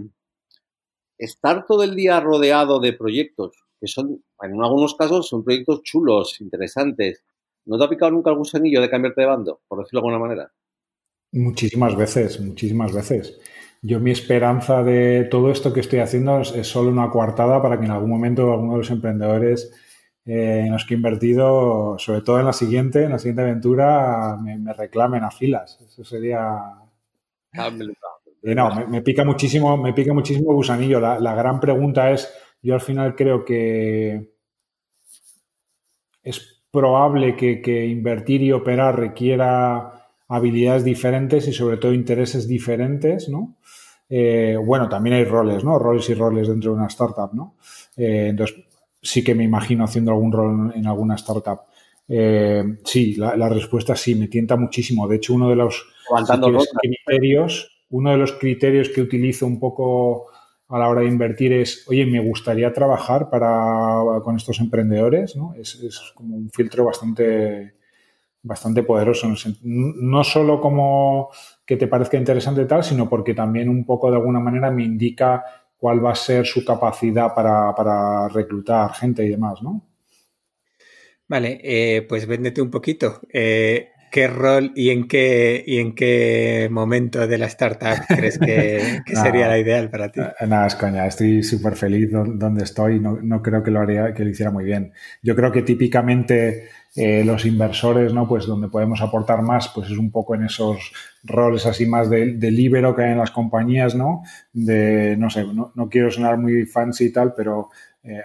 estar 1.16 1.64
todo 1.64 1.82
el 1.84 1.97
día 1.97 2.20
rodeado 2.20 2.80
de 2.80 2.92
proyectos, 2.92 3.64
que 3.80 3.86
son, 3.86 4.22
en 4.42 4.62
algunos 4.62 4.95
casos, 4.95 5.26
son 5.26 5.42
proyectos 5.42 5.82
chulos, 5.84 6.38
interesantes. 6.42 7.24
¿No 7.64 7.78
te 7.78 7.84
ha 7.84 7.88
picado 7.88 8.11
nunca 8.11 8.28
el 8.28 8.36
gusanillo 8.36 8.82
de 8.82 8.90
cambiarte 8.90 9.22
de 9.22 9.26
bando, 9.26 9.62
por 9.66 9.78
decirlo 9.78 10.03
de 10.03 10.07
alguna 10.07 10.18
manera? 10.18 10.53
Muchísimas 11.32 11.97
veces, 11.97 12.38
muchísimas 12.38 12.92
veces. 12.92 13.40
Yo 13.80 13.99
mi 13.99 14.11
esperanza 14.11 14.82
de 14.82 15.24
todo 15.30 15.51
esto 15.51 15.72
que 15.72 15.80
estoy 15.80 16.01
haciendo 16.01 16.42
es, 16.42 16.66
solo 16.66 16.90
una 16.90 17.09
coartada 17.09 17.62
para 17.62 17.78
que 17.78 17.86
en 17.86 17.92
algún 17.92 18.11
momento 18.11 18.53
alguno 18.53 18.72
de 18.72 18.78
los 18.80 18.90
emprendedores 18.90 19.72
eh, 20.27 20.64
en 20.66 20.72
los 20.72 20.87
que 20.87 20.95
he 20.95 20.97
invertido, 20.97 21.97
sobre 21.99 22.22
todo 22.22 22.41
en 22.41 22.47
la 22.47 22.55
siguiente, 22.55 23.05
en 23.05 23.11
la 23.11 23.18
siguiente 23.18 23.43
aventura, 23.43 24.39
me, 24.41 24.72
reclamen 24.72 25.22
a 25.22 25.31
filas. 25.31 25.79
Eso 25.87 26.03
sería... 26.03 26.61
no, 28.43 28.87
me, 28.89 29.03
pica 29.03 29.25
muchísimo, 29.25 29.77
me 29.77 29.93
pica 29.93 30.14
muchísimo 30.14 30.55
gusanillo. 30.55 30.99
La, 30.99 31.35
gran 31.35 31.61
pregunta 31.61 32.11
es, 32.11 32.33
yo 32.62 32.75
al 32.75 32.81
final 32.81 33.14
creo 33.14 33.45
que 33.45 34.33
es 36.22 36.62
probable 36.70 37.37
que, 37.37 37.87
invertir 37.87 38.43
y 38.43 38.53
operar 38.53 38.99
requiera 38.99 40.09
habilidades 40.27 40.85
diferentes 40.85 41.47
y 41.49 41.53
sobre 41.53 41.77
todo 41.77 41.93
intereses 41.93 42.49
diferentes, 42.49 43.29
¿no? 43.29 43.57
Eh, 44.09 44.57
bueno, 44.64 44.89
también 44.89 45.16
hay 45.16 45.25
roles, 45.25 45.64
¿no? 45.64 45.79
Roles 45.79 46.09
y 46.09 46.14
roles 46.14 46.49
dentro 46.49 46.70
de 46.70 46.79
una 46.79 46.87
startup, 46.87 47.33
¿no? 47.35 47.57
Eh, 47.97 48.29
entonces, 48.31 48.64
sí 49.05 49.22
que 49.22 49.34
me 49.34 49.44
imagino 49.44 49.84
haciendo 49.84 50.11
algún 50.11 50.32
rol 50.32 50.72
en 50.74 50.86
alguna 50.86 51.14
startup. 51.14 51.61
Eh, 52.09 52.78
sí, 52.84 53.14
la, 53.14 53.48
respuesta 53.48 53.94
sí, 53.94 54.14
me 54.14 54.28
tienta 54.28 54.57
muchísimo. 54.57 55.07
De 55.07 55.16
hecho, 55.16 55.34
uno 55.34 55.50
de 55.50 55.57
los 55.57 55.86
criterios, 56.82 57.84
uno 57.90 58.11
de 58.11 58.16
los 58.16 58.32
criterios 58.32 58.88
que 58.88 59.02
utilizo 59.02 59.46
un 59.46 59.61
poco 59.61 60.26
a 60.68 60.78
la 60.78 60.88
hora 60.88 61.02
de 61.02 61.09
invertir 61.09 61.52
es, 61.52 61.86
oye, 61.88 62.07
me 62.07 62.20
gustaría 62.20 62.72
trabajar 62.72 63.28
para, 63.30 64.20
con 64.22 64.36
estos 64.36 64.59
emprendedores, 64.61 65.36
¿no? 65.36 65.55
Es, 65.55 65.78
como 66.14 66.36
un 66.36 66.50
filtro 66.50 66.86
bastante, 66.86 67.74
bastante 68.42 68.82
poderoso. 68.82 69.32
No 69.62 70.24
solo 70.24 70.61
como 70.61 71.28
que 71.66 71.76
te 71.76 71.86
parezca 71.86 72.16
interesante 72.16 72.64
tal, 72.64 72.82
sino 72.82 73.09
porque 73.09 73.34
también 73.34 73.68
un 73.68 73.84
poco 73.84 74.11
de 74.11 74.16
alguna 74.16 74.40
manera 74.40 74.70
me 74.70 74.84
indica 74.84 75.44
cuál 75.85 76.03
va 76.03 76.12
a 76.12 76.14
ser 76.14 76.47
su 76.47 76.64
capacidad 76.64 77.35
para, 77.35 78.26
reclutar 78.28 78.95
gente 78.95 79.22
y 79.22 79.28
demás, 79.28 79.61
¿no? 79.61 79.82
Vale, 81.28 81.61
eh, 81.62 82.01
pues 82.09 82.26
véndete 82.26 82.62
un 82.62 82.70
poquito. 82.70 83.20
Eh, 83.30 83.91
¿Qué 84.14 84.28
rol 84.28 84.70
y 84.76 84.90
en 84.90 85.08
qué, 85.08 85.64
y 85.66 85.78
en 85.78 85.92
qué 85.92 86.68
momento 86.70 87.26
de 87.26 87.36
la 87.36 87.46
startup 87.46 87.98
crees 88.08 88.38
que, 88.38 89.02
sería 89.12 89.48
la 89.48 89.58
ideal 89.58 89.90
para 89.90 90.12
ti? 90.12 90.20
Eh, 90.20 90.46
nada, 90.46 90.68
es 90.68 90.76
coña. 90.76 91.04
Estoy 91.04 91.42
súper 91.42 91.74
feliz 91.74 92.12
donde 92.12 92.62
estoy. 92.62 93.00
No, 93.00 93.18
no, 93.20 93.42
creo 93.42 93.64
que 93.64 93.72
lo 93.72 93.80
haría, 93.80 94.14
que 94.14 94.22
lo 94.22 94.30
hiciera 94.30 94.52
muy 94.52 94.62
bien. 94.62 94.92
Yo 95.20 95.34
creo 95.34 95.50
que 95.50 95.62
típicamente 95.62 96.68
eh, 96.94 97.24
los 97.24 97.44
inversores, 97.44 98.14
¿no? 98.14 98.28
Pues 98.28 98.46
donde 98.46 98.68
podemos 98.68 99.02
aportar 99.02 99.42
más, 99.42 99.72
pues 99.74 99.90
es 99.90 99.98
un 99.98 100.12
poco 100.12 100.36
en 100.36 100.44
esos 100.44 100.92
roles 101.24 101.66
así 101.66 101.84
más 101.84 102.08
de, 102.08 102.34
de 102.34 102.50
libero 102.52 102.94
que 102.94 103.02
hay 103.02 103.10
en 103.10 103.18
las 103.18 103.32
compañías, 103.32 103.96
¿no? 103.96 104.22
De, 104.52 105.16
no 105.16 105.28
sé, 105.28 105.44
no, 105.44 105.88
quiero 105.90 106.12
sonar 106.12 106.38
muy 106.38 106.66
fancy 106.66 107.06
y 107.06 107.12
tal, 107.12 107.34
pero 107.34 107.70
eh, 108.04 108.22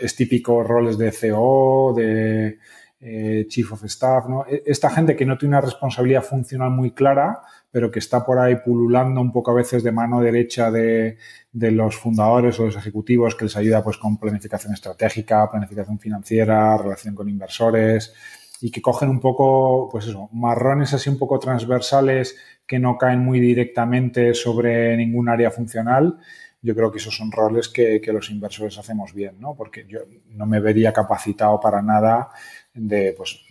es 0.00 0.16
típico 0.16 0.64
roles 0.64 0.98
de 0.98 1.12
CEO, 1.12 1.94
de 1.96 2.58
eh, 3.02 3.46
Chief 3.48 3.70
of 3.72 3.84
Staff. 3.84 4.26
E, 4.48 4.62
esta 4.66 4.88
gente 4.88 5.16
que 5.16 5.26
no 5.26 5.36
tiene 5.36 5.56
una 5.56 5.60
responsabilidad 5.60 6.22
funcional 6.22 6.70
muy 6.70 6.92
clara, 6.92 7.42
pero 7.70 7.90
que 7.90 7.98
está 7.98 8.24
por 8.24 8.38
ahí 8.38 8.56
pululando 8.56 9.20
un 9.20 9.32
poco 9.32 9.50
a 9.50 9.54
veces 9.54 9.82
de 9.82 9.90
mano 9.90 10.20
derecha 10.20 10.70
de, 10.70 11.16
los 11.52 11.96
fundadores 11.96 12.60
o 12.60 12.66
los 12.66 12.76
ejecutivos 12.76 13.34
que 13.34 13.46
les 13.46 13.56
ayuda 13.56 13.82
pues 13.82 13.96
con 13.96 14.18
planificación 14.18 14.72
estratégica, 14.72 15.50
planificación 15.50 15.98
financiera, 15.98 16.76
relación 16.76 17.14
con 17.14 17.28
inversores 17.28 18.14
y 18.60 18.70
que 18.70 18.80
cogen 18.80 19.08
un 19.08 19.18
poco, 19.18 19.88
pues 19.90 20.06
eso, 20.06 20.28
marrones 20.32 20.94
así 20.94 21.10
un 21.10 21.18
poco 21.18 21.38
transversales 21.40 22.36
que 22.66 22.78
no 22.78 22.96
caen 22.96 23.18
muy 23.18 23.40
directamente 23.40 24.34
sobre 24.34 24.96
ningún 24.96 25.28
área 25.28 25.50
funcional. 25.50 26.18
Yo 26.64 26.76
creo 26.76 26.92
que 26.92 26.98
esos 26.98 27.16
son 27.16 27.32
roles 27.32 27.68
que, 27.68 28.00
que 28.00 28.12
los 28.12 28.30
inversores 28.30 28.78
hacemos 28.78 29.12
bien, 29.12 29.40
¿no? 29.40 29.56
Porque 29.56 29.84
yo 29.88 30.00
no 30.28 30.46
me 30.46 30.60
vería 30.60 30.92
capacitado 30.92 31.58
para 31.58 31.82
nada 31.82 32.28
de, 32.74 33.14
pues, 33.16 33.44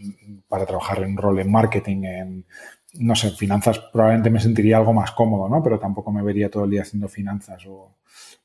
para 0.48 0.66
trabajar 0.66 1.00
en 1.00 1.12
un 1.12 1.18
rol 1.18 1.40
en 1.40 1.52
marketing, 1.52 2.04
en 2.04 2.46
no 2.94 3.16
sé, 3.16 3.32
finanzas 3.32 3.80
probablemente 3.80 4.30
me 4.30 4.40
sentiría 4.40 4.78
algo 4.78 4.94
más 4.94 5.12
cómodo, 5.12 5.48
¿no? 5.48 5.64
Pero 5.64 5.80
tampoco 5.80 6.12
me 6.12 6.24
vería 6.24 6.50
todo 6.50 6.66
el 6.66 6.72
día 6.72 6.82
haciendo 6.82 7.08
finanzas. 7.08 7.66
O... 7.68 7.96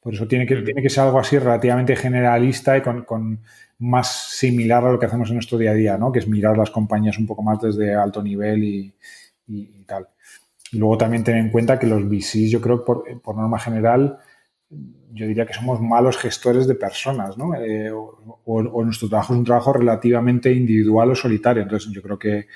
Por 0.01 0.15
eso 0.15 0.29
tiene 0.29 0.47
que, 0.47 0.57
tiene 0.63 0.83
que 0.83 0.91
ser 0.91 1.05
algo 1.05 1.19
así 1.19 1.39
relativamente 1.39 1.97
generalista 1.97 2.77
y 2.77 2.83
con, 2.83 3.41
más 3.79 4.31
similar 4.37 4.85
a 4.85 4.93
lo 4.93 4.99
que 4.99 5.07
hacemos 5.07 5.29
en 5.29 5.35
nuestro 5.35 5.59
día 5.59 5.73
a 5.73 5.75
día, 5.75 5.99
¿no? 5.99 6.13
Que 6.13 6.21
es 6.21 6.29
mirar 6.29 6.57
las 6.57 6.71
compañías 6.71 7.19
un 7.19 7.27
poco 7.27 7.43
más 7.43 7.61
desde 7.61 7.95
alto 7.95 8.23
nivel 8.23 8.63
y, 8.65 9.85
tal. 9.85 10.09
Y 10.73 10.79
luego 10.79 10.97
también 10.99 11.25
tener 11.25 11.41
en 11.41 11.51
cuenta 11.51 11.79
que 11.79 11.87
los 11.87 12.05
VCs, 12.05 12.51
yo 12.51 12.61
creo, 12.61 12.85
por, 12.85 13.21
por 13.21 13.37
norma 13.37 13.59
general, 13.59 14.19
yo 14.69 15.27
diría 15.27 15.47
que 15.47 15.55
somos 15.55 15.81
malos 15.81 16.17
gestores 16.19 16.67
de 16.67 16.75
personas, 16.75 17.39
¿no? 17.39 17.55
Eh, 17.55 17.91
o, 17.91 18.19
o, 18.45 18.85
nuestro 18.85 19.09
trabajo 19.09 19.33
es 19.33 19.39
un 19.39 19.45
trabajo 19.45 19.73
relativamente 19.73 20.53
individual 20.53 21.11
o 21.11 21.15
solitario. 21.15 21.63
Entonces, 21.63 21.91
yo 21.93 22.03
creo 22.03 22.19
que 22.19 22.47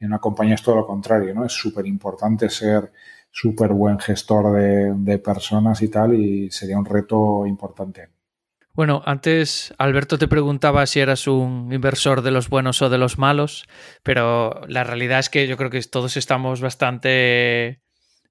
en 0.00 0.06
una 0.06 0.18
compañía 0.18 0.54
es 0.54 0.62
todo 0.62 0.76
lo 0.76 0.86
contrario, 0.86 1.34
¿no? 1.34 1.44
Es 1.44 1.52
súper 1.52 1.86
importante 1.86 2.48
ser 2.50 2.90
súper 3.30 3.72
buen 3.72 3.98
gestor 3.98 4.52
de, 4.52 5.18
personas 5.18 5.82
y 5.82 5.88
tal, 5.88 6.14
y 6.14 6.50
sería 6.50 6.78
un 6.78 6.84
reto 6.84 7.46
importante. 7.46 8.08
Bueno, 8.72 9.02
antes 9.04 9.74
Alberto 9.78 10.18
te 10.18 10.28
preguntaba 10.28 10.86
si 10.86 11.00
eras 11.00 11.26
un 11.26 11.72
inversor 11.72 12.22
de 12.22 12.30
los 12.30 12.48
buenos 12.48 12.82
o 12.82 12.88
de 12.88 12.98
los 12.98 13.18
malos, 13.18 13.66
pero 14.02 14.62
la 14.68 14.84
realidad 14.84 15.18
es 15.18 15.28
que 15.28 15.46
yo 15.46 15.56
creo 15.56 15.70
que 15.70 15.82
todos 15.82 16.16
estamos 16.16 16.60
bastante 16.60 17.82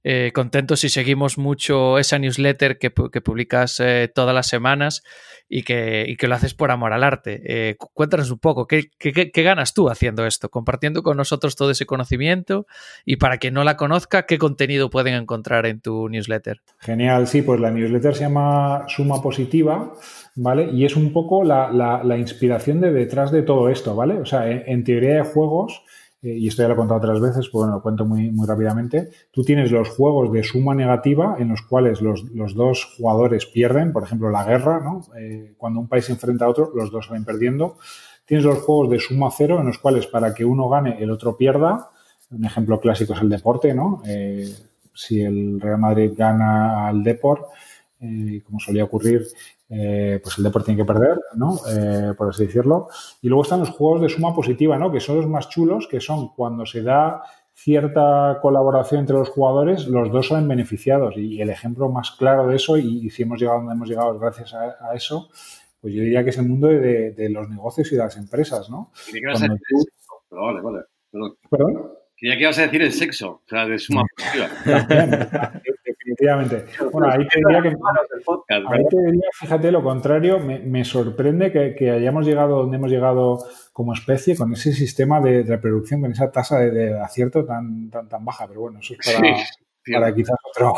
eh, 0.03 0.31
contentos 0.33 0.85
y 0.85 0.89
seguimos 0.89 1.37
mucho 1.37 1.97
esa 1.97 2.17
newsletter 2.19 2.77
que, 2.77 2.89
publicas 2.89 3.81
eh, 3.81 4.09
todas 4.13 4.33
las 4.33 4.47
semanas 4.47 5.03
y 5.49 5.63
que, 5.63 6.15
lo 6.21 6.35
haces 6.35 6.53
por 6.53 6.71
amor 6.71 6.93
al 6.93 7.03
arte. 7.03 7.41
Eh, 7.43 7.75
cuéntanos 7.93 8.31
un 8.31 8.39
poco, 8.39 8.65
¿qué, 8.65 8.89
¿qué, 8.97 9.43
ganas 9.43 9.73
tú 9.73 9.89
haciendo 9.89 10.25
esto? 10.25 10.49
Compartiendo 10.49 11.03
con 11.03 11.17
nosotros 11.17 11.57
todo 11.57 11.71
ese 11.71 11.85
conocimiento 11.85 12.65
y 13.03 13.17
para 13.17 13.39
quien 13.39 13.55
no 13.55 13.63
la 13.65 13.75
conozca, 13.75 14.25
¿qué 14.25 14.37
contenido 14.37 14.89
pueden 14.89 15.15
encontrar 15.15 15.65
en 15.65 15.81
tu 15.81 16.07
newsletter? 16.07 16.61
Genial, 16.79 17.27
sí, 17.27 17.41
pues 17.41 17.59
la 17.59 17.71
newsletter 17.71 18.15
se 18.15 18.21
llama 18.21 18.85
Suma 18.87 19.21
Positiva, 19.21 19.93
¿vale? 20.35 20.69
Y 20.71 20.85
es 20.85 20.95
un 20.95 21.11
poco 21.11 21.43
la, 21.43 22.17
inspiración 22.17 22.79
de 22.79 22.93
detrás 22.93 23.31
de 23.31 23.41
todo 23.41 23.67
esto, 23.67 23.95
¿vale? 23.95 24.13
O 24.15 24.25
sea, 24.25 24.49
en 24.49 24.83
teoría 24.85 25.15
de 25.15 25.23
juegos 25.23 25.83
eh, 26.21 26.37
y 26.37 26.47
esto 26.47 26.61
ya 26.61 26.67
lo 26.67 26.73
he 26.73 26.77
contado 26.77 26.99
otras 26.99 27.21
veces, 27.21 27.47
pues 27.49 27.61
bueno, 27.61 27.75
lo 27.75 27.81
cuento 27.81 28.05
muy, 28.05 28.29
muy 28.29 28.45
rápidamente. 28.45 29.09
Tú 29.31 29.43
tienes 29.43 29.71
los 29.71 29.89
juegos 29.89 30.31
de 30.33 30.43
suma 30.43 30.75
negativa 30.75 31.37
en 31.39 31.49
los 31.49 31.61
cuales 31.61 32.01
los, 32.01 32.23
los 32.31 32.55
dos 32.55 32.93
jugadores 32.97 33.45
pierden, 33.45 33.93
por 33.93 34.03
ejemplo, 34.03 34.29
la 34.29 34.43
guerra, 34.43 34.81
¿no? 34.83 35.01
Eh, 35.17 35.53
cuando 35.57 35.79
un 35.79 35.87
país 35.87 36.05
se 36.05 36.11
enfrenta 36.11 36.45
a 36.45 36.49
otro, 36.49 36.71
los 36.75 36.91
dos 36.91 37.07
salen 37.07 37.23
perdiendo. 37.23 37.77
Tienes 38.25 38.45
los 38.45 38.59
juegos 38.59 38.89
de 38.89 38.99
suma 38.99 39.29
cero 39.35 39.59
en 39.59 39.67
los 39.67 39.79
cuales 39.79 40.07
para 40.07 40.33
que 40.33 40.43
uno 40.43 40.67
gane, 40.67 41.01
el 41.01 41.09
otro 41.09 41.37
pierda. 41.37 41.89
Un 42.31 42.45
ejemplo 42.45 42.79
clásico 42.79 43.13
es 43.13 43.21
el 43.21 43.29
deporte, 43.29 43.73
¿no? 43.73 44.01
Eh, 44.05 44.53
si 44.93 45.21
el 45.21 45.59
Real 45.61 45.79
Madrid 45.79 46.11
gana 46.15 46.87
al 46.87 47.01
Deport, 47.01 47.45
como 48.45 48.59
solía 48.59 48.83
ocurrir, 48.83 49.25
eh, 49.69 50.19
pues 50.23 50.37
el 50.39 50.43
deporte 50.43 50.67
tiene 50.67 50.81
que 50.81 50.87
perder, 50.87 51.17
¿no? 51.35 51.59
Eh, 51.69 52.13
por 52.17 52.29
así 52.29 52.45
decirlo. 52.45 52.87
Y 53.21 53.27
luego 53.27 53.43
están 53.43 53.59
los 53.59 53.69
juegos 53.69 54.01
de 54.01 54.09
suma 54.09 54.33
positiva, 54.33 54.77
¿no? 54.77 54.91
Que 54.91 54.99
son 54.99 55.17
los 55.17 55.27
más 55.27 55.47
chulos, 55.49 55.87
que 55.87 55.99
son 55.99 56.29
cuando 56.29 56.65
se 56.65 56.81
da 56.81 57.21
cierta 57.53 58.39
colaboración 58.41 59.01
entre 59.01 59.17
los 59.17 59.29
jugadores, 59.29 59.85
los 59.87 60.11
dos 60.11 60.29
salen 60.29 60.47
beneficiados. 60.47 61.15
Y 61.17 61.41
el 61.41 61.49
ejemplo 61.49 61.89
más 61.89 62.11
claro 62.11 62.47
de 62.47 62.55
eso, 62.55 62.77
y, 62.77 63.09
si 63.09 63.23
hemos 63.23 63.39
llegado 63.39 63.59
donde 63.59 63.73
hemos 63.73 63.89
llegado 63.89 64.17
gracias 64.17 64.53
a, 64.53 64.93
eso, 64.95 65.29
pues 65.81 65.93
yo 65.93 66.01
diría 66.01 66.23
que 66.23 66.31
es 66.31 66.37
el 66.37 66.47
mundo 66.47 66.67
de, 66.67 67.29
los 67.29 67.47
negocios 67.49 67.91
y 67.91 67.95
de 67.95 68.03
las 68.03 68.17
empresas, 68.17 68.69
¿no? 68.69 68.91
vale, 70.31 70.61
vale. 70.61 70.79
¿Perdón? 71.49 71.91
Quería 72.15 72.35
que 72.35 72.43
ibas 72.43 72.59
a 72.59 72.63
decir 72.63 72.81
el 72.81 72.91
sexo, 72.91 73.29
o 73.29 73.43
sea, 73.47 73.65
de 73.65 73.79
suma 73.79 74.03
positiva. 74.17 74.49
Definitivamente. 76.19 76.65
Bueno, 76.91 77.09
ahí 77.11 77.27
te 77.27 77.39
diría 77.39 77.61
que. 77.61 77.69
ahí 77.69 78.85
te 78.89 78.97
diría, 79.05 79.29
fíjate, 79.33 79.71
lo 79.71 79.83
contrario, 79.83 80.39
me, 80.39 80.85
sorprende 80.85 81.51
que, 81.51 81.89
hayamos 81.89 82.25
llegado 82.25 82.57
donde 82.57 82.77
hemos 82.77 82.91
llegado 82.91 83.39
como 83.73 83.93
especie 83.93 84.35
con 84.35 84.53
ese 84.53 84.73
sistema 84.73 85.21
de, 85.21 85.43
reproducción, 85.43 86.01
con 86.01 86.11
esa 86.11 86.31
tasa 86.31 86.59
de, 86.59 86.99
acierto 86.99 87.45
tan, 87.45 87.89
tan, 87.89 88.07
tan 88.07 88.25
baja. 88.25 88.47
Pero 88.47 88.61
bueno, 88.61 88.79
eso 88.79 88.95
es 88.99 89.13
para, 89.13 89.99
para 89.99 90.15
quizás 90.15 90.37
otro, 90.43 90.73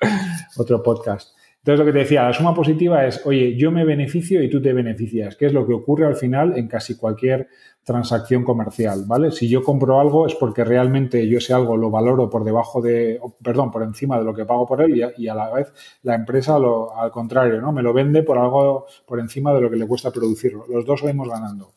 otro 0.56 0.82
podcast. 0.82 1.30
Entonces, 1.66 1.80
lo 1.80 1.86
que 1.86 1.98
te 1.98 2.04
decía, 2.04 2.22
la 2.22 2.32
suma 2.32 2.54
positiva 2.54 3.04
es, 3.06 3.26
oye, 3.26 3.56
yo 3.56 3.72
me 3.72 3.84
beneficio 3.84 4.40
y 4.40 4.48
tú 4.48 4.62
te 4.62 4.72
beneficias, 4.72 5.34
que 5.34 5.46
es 5.46 5.52
lo 5.52 5.66
que 5.66 5.72
ocurre 5.72 6.06
al 6.06 6.14
final 6.14 6.56
en 6.56 6.68
casi 6.68 6.96
cualquier 6.96 7.48
transacción 7.82 8.44
comercial, 8.44 9.02
¿vale? 9.04 9.32
Si 9.32 9.48
yo 9.48 9.64
compro 9.64 9.98
algo 9.98 10.28
es 10.28 10.36
porque 10.36 10.62
realmente 10.62 11.26
yo 11.26 11.38
ese 11.38 11.54
algo 11.54 11.76
lo 11.76 11.90
valoro 11.90 12.30
por 12.30 12.44
debajo 12.44 12.80
de, 12.80 13.18
perdón, 13.42 13.72
por 13.72 13.82
encima 13.82 14.16
de 14.16 14.22
lo 14.22 14.32
que 14.32 14.44
pago 14.44 14.64
por 14.64 14.80
él 14.80 15.12
y 15.16 15.26
a, 15.26 15.34
la 15.34 15.50
vez 15.50 15.72
la 16.04 16.14
empresa 16.14 16.56
lo, 16.56 16.96
al 16.96 17.10
contrario, 17.10 17.60
¿no? 17.60 17.72
Me 17.72 17.82
lo 17.82 17.92
vende 17.92 18.22
por 18.22 18.38
algo 18.38 18.86
por 19.04 19.18
encima 19.18 19.52
de 19.52 19.60
lo 19.60 19.68
que 19.68 19.74
le 19.74 19.88
cuesta 19.88 20.12
producirlo. 20.12 20.66
Los 20.68 20.86
dos 20.86 21.00
salimos 21.00 21.28
ganando. 21.28 21.72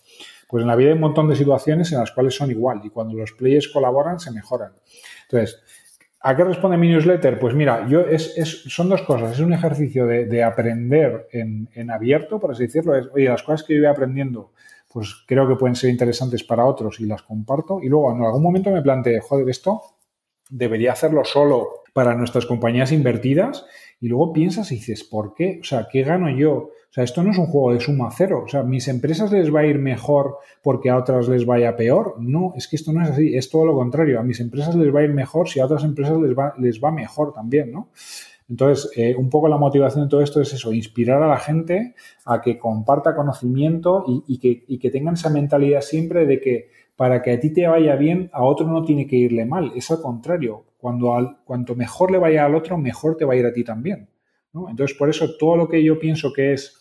Pues 0.48 0.62
en 0.62 0.68
la 0.68 0.76
vida 0.76 0.90
hay 0.90 0.96
un 0.96 1.02
montón 1.02 1.28
de 1.28 1.36
situaciones 1.36 1.92
en 1.94 2.00
las 2.00 2.12
cuales 2.12 2.36
son 2.36 2.52
igual 2.52 2.82
y 2.84 2.92
cuando 2.92 3.16
los 3.16 3.32
players 3.32 3.68
colaboran 3.70 4.20
se 4.20 4.30
mejoran. 4.30 4.74
Entonces, 5.24 5.64
¿A 6.22 6.36
qué 6.36 6.43
responde 6.43 6.78
mi 6.78 6.89
newsletter? 6.89 7.39
Pues 7.39 7.55
mira, 7.55 7.88
yo 7.88 8.01
es, 8.01 8.34
son 8.67 8.89
dos 8.89 9.01
cosas. 9.03 9.32
Es 9.32 9.39
un 9.39 9.53
ejercicio 9.53 10.05
de, 10.05 10.43
aprender 10.43 11.30
en, 11.32 11.91
abierto, 11.91 12.39
por 12.39 12.51
así 12.51 12.63
decirlo. 12.63 12.95
Es, 12.95 13.07
oye, 13.13 13.30
las 13.30 13.43
cosas 13.43 13.63
que 13.63 13.76
yo 13.76 13.80
voy 13.80 13.89
aprendiendo, 13.89 14.51
pues 14.91 15.24
creo 15.26 15.47
que 15.47 15.55
pueden 15.55 15.76
ser 15.76 15.89
interesantes 15.89 16.43
para 16.43 16.65
otros 16.65 16.99
y 16.99 17.05
las 17.05 17.22
comparto. 17.22 17.80
Y 17.82 17.88
luego 17.88 18.11
en 18.11 18.24
algún 18.24 18.43
momento 18.43 18.70
me 18.70 18.82
planteé, 18.82 19.22
joder, 19.22 19.49
esto 19.49 19.82
debería 20.50 20.91
hacerlo 20.91 21.24
solo 21.24 21.84
para 21.93 22.16
nuestras 22.16 22.45
compañías 22.45 22.91
invertidas. 22.91 23.66
Y 24.02 24.08
luego 24.08 24.32
piensas 24.34 24.72
y 24.72 24.76
dices, 24.76 25.04
¿por 25.04 25.34
qué? 25.34 25.60
O 25.62 25.64
sea, 25.64 25.88
¿qué 25.91 26.04
gano 26.04 26.30
yo? 26.30 26.54
O 26.54 26.91
sea, 26.91 27.04
esto 27.04 27.22
no 27.22 27.32
es 27.32 27.38
un 27.38 27.47
juego 27.47 27.74
de 27.74 27.80
suma 27.80 28.10
cero. 28.16 28.43
O 28.45 28.47
sea, 28.47 28.64
¿mis 28.64 28.88
empresas 28.88 29.32
les 29.32 29.54
va 29.54 29.60
a 29.60 29.66
ir 29.66 29.78
mejor 29.78 30.38
porque 30.64 30.89
a 30.89 30.97
otras 30.97 31.28
les 31.28 31.45
vaya 31.45 31.76
peor? 31.76 32.16
No, 32.20 32.54
es 32.56 32.68
que 32.68 32.78
esto 32.78 32.93
no 32.93 33.04
es 33.04 33.12
así, 33.12 33.36
es 33.36 33.50
todo 33.50 33.66
lo 33.66 33.76
contrario. 33.76 34.20
A 34.20 34.24
mis 34.24 34.39
empresas 34.39 34.76
les 34.76 34.93
va 34.93 35.02
a 35.02 35.04
ir 35.04 35.14
mejor 35.14 35.50
si 35.50 35.60
a 35.60 35.66
otras 35.66 35.84
empresas 35.84 36.18
les 36.18 36.38
va, 36.38 36.54
les 36.58 36.82
va 36.82 36.91
mejor 36.91 37.34
también, 37.34 37.72
¿no? 37.72 37.89
Entonces, 38.50 38.91
eh, 38.95 39.16
un 39.16 39.30
poco 39.30 39.47
la 39.47 39.58
motivación 39.58 40.06
de 40.06 40.10
todo 40.10 40.24
esto 40.24 40.41
es 40.41 40.52
eso, 40.54 40.74
inspirar 40.74 41.22
a 41.22 41.28
la 41.28 41.38
gente 41.38 41.93
a 42.26 42.41
que 42.41 42.58
comparta 42.58 43.16
conocimiento 43.16 44.04
y, 44.08 44.39
que, 44.39 44.64
y 44.68 44.80
que 44.80 44.89
tengan 44.89 45.14
esa 45.14 45.30
mentalidad 45.30 45.82
siempre 45.82 46.26
de 46.26 46.41
que 46.41 46.70
para 47.00 47.22
que 47.22 47.32
a 47.32 47.39
ti 47.39 47.54
te 47.54 47.66
vaya 47.66 47.95
bien, 47.95 48.30
a 48.34 48.43
otro 48.43 48.68
no 48.68 48.84
tiene 48.84 49.08
que 49.08 49.16
irle 49.16 49.45
mal. 49.45 49.72
Es 49.74 49.89
al 49.89 50.02
contrario. 50.02 50.66
Cuando 50.78 51.16
al, 51.16 51.38
cuanto 51.45 51.74
mejor 51.74 52.12
le 52.12 52.18
vaya 52.18 52.43
al 52.43 52.56
otro, 52.56 52.78
mejor 52.78 53.16
te 53.16 53.24
va 53.24 53.36
a 53.36 53.38
ir 53.38 53.45
a 53.45 53.54
ti 53.54 53.64
también. 53.64 54.10
Entonces, 54.54 54.97
por 54.97 55.10
eso 55.10 55.38
todo 55.38 55.56
lo 55.56 55.70
que 55.70 55.82
yo 55.82 55.97
pienso 55.97 56.34
que 56.34 56.52
es 56.52 56.78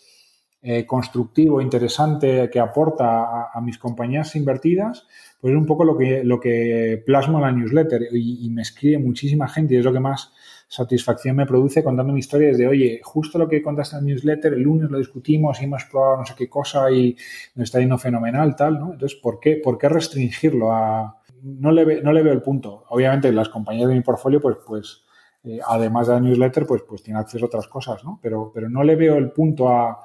eh, 0.61 0.85
constructivo, 0.85 1.61
interesante, 1.61 2.51
que 2.51 2.59
aporta 2.59 3.49
a, 3.55 3.61
mis 3.61 3.79
compañías 3.79 4.35
invertidas, 4.35 5.07
pues 5.41 5.53
es 5.53 5.57
un 5.57 5.67
poco 5.67 5.85
lo 5.85 5.97
que, 5.97 6.25
lo 6.25 6.41
que 6.41 7.01
plasmo 7.07 7.39
en 7.39 7.45
la 7.45 7.53
newsletter 7.53 8.09
y, 8.11 8.51
me 8.51 8.63
escribe 8.63 8.99
muchísima 8.99 9.47
gente 9.47 9.75
y 9.75 9.77
es 9.77 9.85
lo 9.85 9.93
que 9.93 10.01
más 10.01 10.33
satisfacción 10.69 11.35
me 11.35 11.47
produce 11.47 11.83
contándome 11.83 12.19
historias 12.19 12.59
de, 12.59 12.69
oye, 12.69 13.01
justo 13.03 13.39
lo 13.39 13.49
que 13.49 13.63
contaste 13.63 13.97
en 13.97 14.03
la 14.03 14.09
newsletter, 14.09 14.53
el 14.53 14.63
lunes 14.63 14.91
lo 14.91 14.99
discutimos 14.99 15.61
y 15.61 15.65
hemos 15.65 15.85
probado 15.87 16.19
no 16.19 16.27
sé 16.27 16.35
qué 16.37 16.49
cosa 16.49 16.91
y 16.91 17.17
nos 17.55 17.65
está 17.65 17.81
yendo 17.81 17.99
fenomenal, 17.99 18.55
tal, 18.55 18.79
¿no? 18.79 18.93
Entonces, 18.93 19.19
¿por 19.19 19.41
qué, 19.41 19.61
por 19.63 19.79
qué 19.79 19.89
restringirlo 19.89 20.73
a... 20.73 21.23
No 21.43 21.73
le, 21.73 22.03
no 22.03 22.13
le 22.13 22.23
veo 22.23 22.33
el 22.33 22.43
punto. 22.43 22.85
Obviamente, 22.89 23.33
las 23.33 23.49
compañías 23.49 23.89
de 23.89 23.95
mi 23.95 24.03
portfolio, 24.03 24.41
pues, 24.41 24.57
pues 24.67 25.05
eh, 25.45 25.61
además 25.67 26.09
de 26.09 26.15
la 26.15 26.21
newsletter, 26.21 26.67
pues, 26.67 26.83
pues 26.83 27.03
tiene 27.03 27.21
acceso 27.21 27.45
a 27.45 27.49
otras 27.49 27.69
cosas, 27.69 28.05
¿no? 28.05 28.19
Pero, 28.23 28.51
pero 28.53 28.69
no 28.69 28.83
le 28.83 28.97
veo 28.97 29.17
el 29.17 29.31
punto 29.31 29.69
a, 29.69 30.05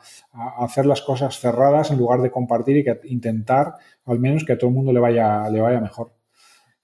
hacer 0.60 0.86
las 0.86 1.02
cosas 1.02 1.40
cerradas 1.40 1.92
en 1.92 1.98
lugar 1.98 2.22
de 2.22 2.32
compartir 2.32 2.78
y 2.78 2.84
que 2.84 3.00
intentar 3.06 3.74
al 4.06 4.20
menos 4.20 4.46
que 4.46 4.54
a 4.54 4.58
todo 4.58 4.70
el 4.70 4.76
mundo 4.76 4.94
le 4.94 5.00
vaya, 5.00 5.50
le 5.50 5.60
vaya 5.60 5.82
mejor. 5.82 6.12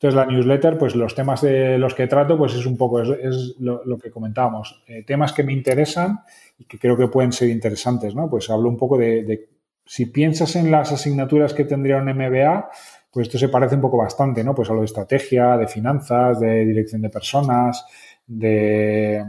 Entonces, 0.01 0.15
la 0.15 0.25
newsletter, 0.25 0.77
pues 0.77 0.95
los 0.95 1.13
temas 1.13 1.41
de 1.41 1.77
los 1.77 1.93
que 1.93 2.07
trato, 2.07 2.37
pues 2.37 2.53
es 2.53 2.65
un 2.65 2.77
poco, 2.77 3.01
es, 3.01 3.55
lo, 3.59 3.97
que 3.97 4.09
comentábamos, 4.09 4.81
eh, 4.87 5.03
temas 5.03 5.33
que 5.33 5.43
me 5.43 5.51
interesan 5.51 6.21
y 6.57 6.63
que 6.63 6.79
creo 6.79 6.95
que 6.95 7.09
pueden 7.09 7.33
ser 7.33 7.49
interesantes, 7.49 8.15
¿no? 8.15 8.29
Pues 8.29 8.49
hablo 8.49 8.69
un 8.69 8.77
poco 8.77 8.97
de, 8.97 9.25
de, 9.25 9.49
si 9.85 10.05
piensas 10.05 10.55
en 10.55 10.71
las 10.71 10.93
asignaturas 10.93 11.53
que 11.53 11.65
tendría 11.65 11.97
un 11.97 12.05
MBA, 12.05 12.69
pues 13.11 13.27
esto 13.27 13.37
se 13.37 13.49
parece 13.49 13.75
un 13.75 13.81
poco 13.81 13.97
bastante, 13.97 14.41
¿no? 14.41 14.55
Pues 14.55 14.69
hablo 14.69 14.83
de 14.83 14.85
estrategia, 14.85 15.57
de 15.57 15.67
finanzas, 15.67 16.39
de 16.39 16.63
dirección 16.63 17.01
de 17.01 17.09
personas, 17.09 17.85
de 18.25 19.21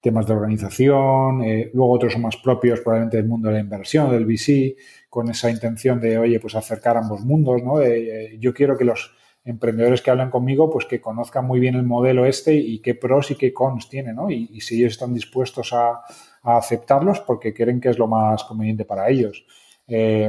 temas 0.00 0.24
de 0.28 0.34
organización, 0.34 1.42
eh, 1.42 1.70
luego 1.74 1.94
otros 1.94 2.12
son 2.12 2.22
más 2.22 2.36
propios 2.36 2.78
probablemente 2.80 3.16
del 3.16 3.26
mundo 3.26 3.48
de 3.48 3.54
la 3.54 3.60
inversión, 3.60 4.08
del 4.08 4.24
VC, 4.24 4.76
con 5.10 5.28
esa 5.30 5.50
intención 5.50 6.00
de, 6.00 6.16
oye, 6.16 6.38
pues 6.38 6.54
acercar 6.54 6.96
ambos 6.96 7.22
mundos, 7.22 7.60
¿no? 7.60 7.80
Eh, 7.80 8.36
yo 8.38 8.54
quiero 8.54 8.78
que 8.78 8.84
los 8.84 9.16
emprendedores 9.44 10.02
que 10.02 10.10
hablan 10.10 10.30
conmigo, 10.30 10.70
pues 10.70 10.86
que 10.86 11.00
conozcan 11.00 11.46
muy 11.46 11.60
bien 11.60 11.74
el 11.74 11.82
modelo 11.82 12.26
este 12.26 12.54
y 12.54 12.80
qué 12.80 12.94
pros 12.94 13.30
y 13.30 13.34
qué 13.34 13.52
cons 13.52 13.88
tiene, 13.88 14.12
¿no? 14.12 14.30
Y, 14.30 14.60
si 14.60 14.78
ellos 14.78 14.92
están 14.92 15.14
dispuestos 15.14 15.72
a, 15.72 16.02
aceptarlos 16.44 17.20
porque 17.20 17.54
creen 17.54 17.80
que 17.80 17.88
es 17.88 17.98
lo 17.98 18.08
más 18.08 18.42
conveniente 18.42 18.84
para 18.84 19.08
ellos. 19.08 19.46
Eh, 19.86 20.28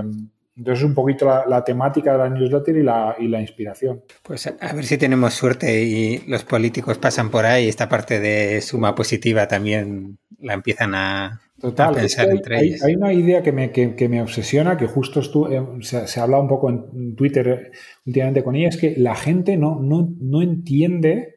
entonces, 0.55 0.85
un 0.85 0.93
poquito 0.93 1.25
la, 1.25 1.63
temática 1.63 2.11
de 2.11 2.17
la 2.19 2.29
newsletter 2.29 2.77
y 2.77 2.83
la, 2.83 3.15
y 3.17 3.27
la 3.27 3.41
inspiración. 3.41 4.03
Pues 4.21 4.45
a 4.45 4.73
ver 4.73 4.85
si 4.85 4.99
tenemos 4.99 5.33
suerte 5.33 5.81
y 5.81 6.19
los 6.27 6.43
políticos 6.43 6.99
pasan 6.99 7.31
por 7.31 7.47
ahí. 7.47 7.67
Esta 7.67 7.89
parte 7.89 8.19
de 8.19 8.61
suma 8.61 8.93
positiva 8.93 9.47
también 9.47 10.19
la 10.39 10.53
empiezan 10.53 10.93
a, 10.93 11.41
pensar 11.71 12.29
entre 12.29 12.57
hay, 12.57 12.95
una 12.95 13.13
idea 13.13 13.41
que 13.41 13.51
me, 13.51 13.71
que, 13.71 14.09
me 14.09 14.21
obsesiona, 14.21 14.77
que 14.77 14.87
justo 14.87 15.21
eh, 15.49 15.65
se, 15.81 16.07
se, 16.07 16.19
ha 16.19 16.23
hablado 16.23 16.43
un 16.43 16.49
poco 16.49 16.69
en 16.69 17.15
Twitter 17.15 17.71
últimamente 18.05 18.43
con 18.43 18.55
ella, 18.55 18.69
es 18.69 18.77
que 18.77 18.95
la 18.97 19.15
gente 19.15 19.57
no, 19.57 19.79
no, 19.79 20.09
no 20.19 20.41
entiende 20.41 21.35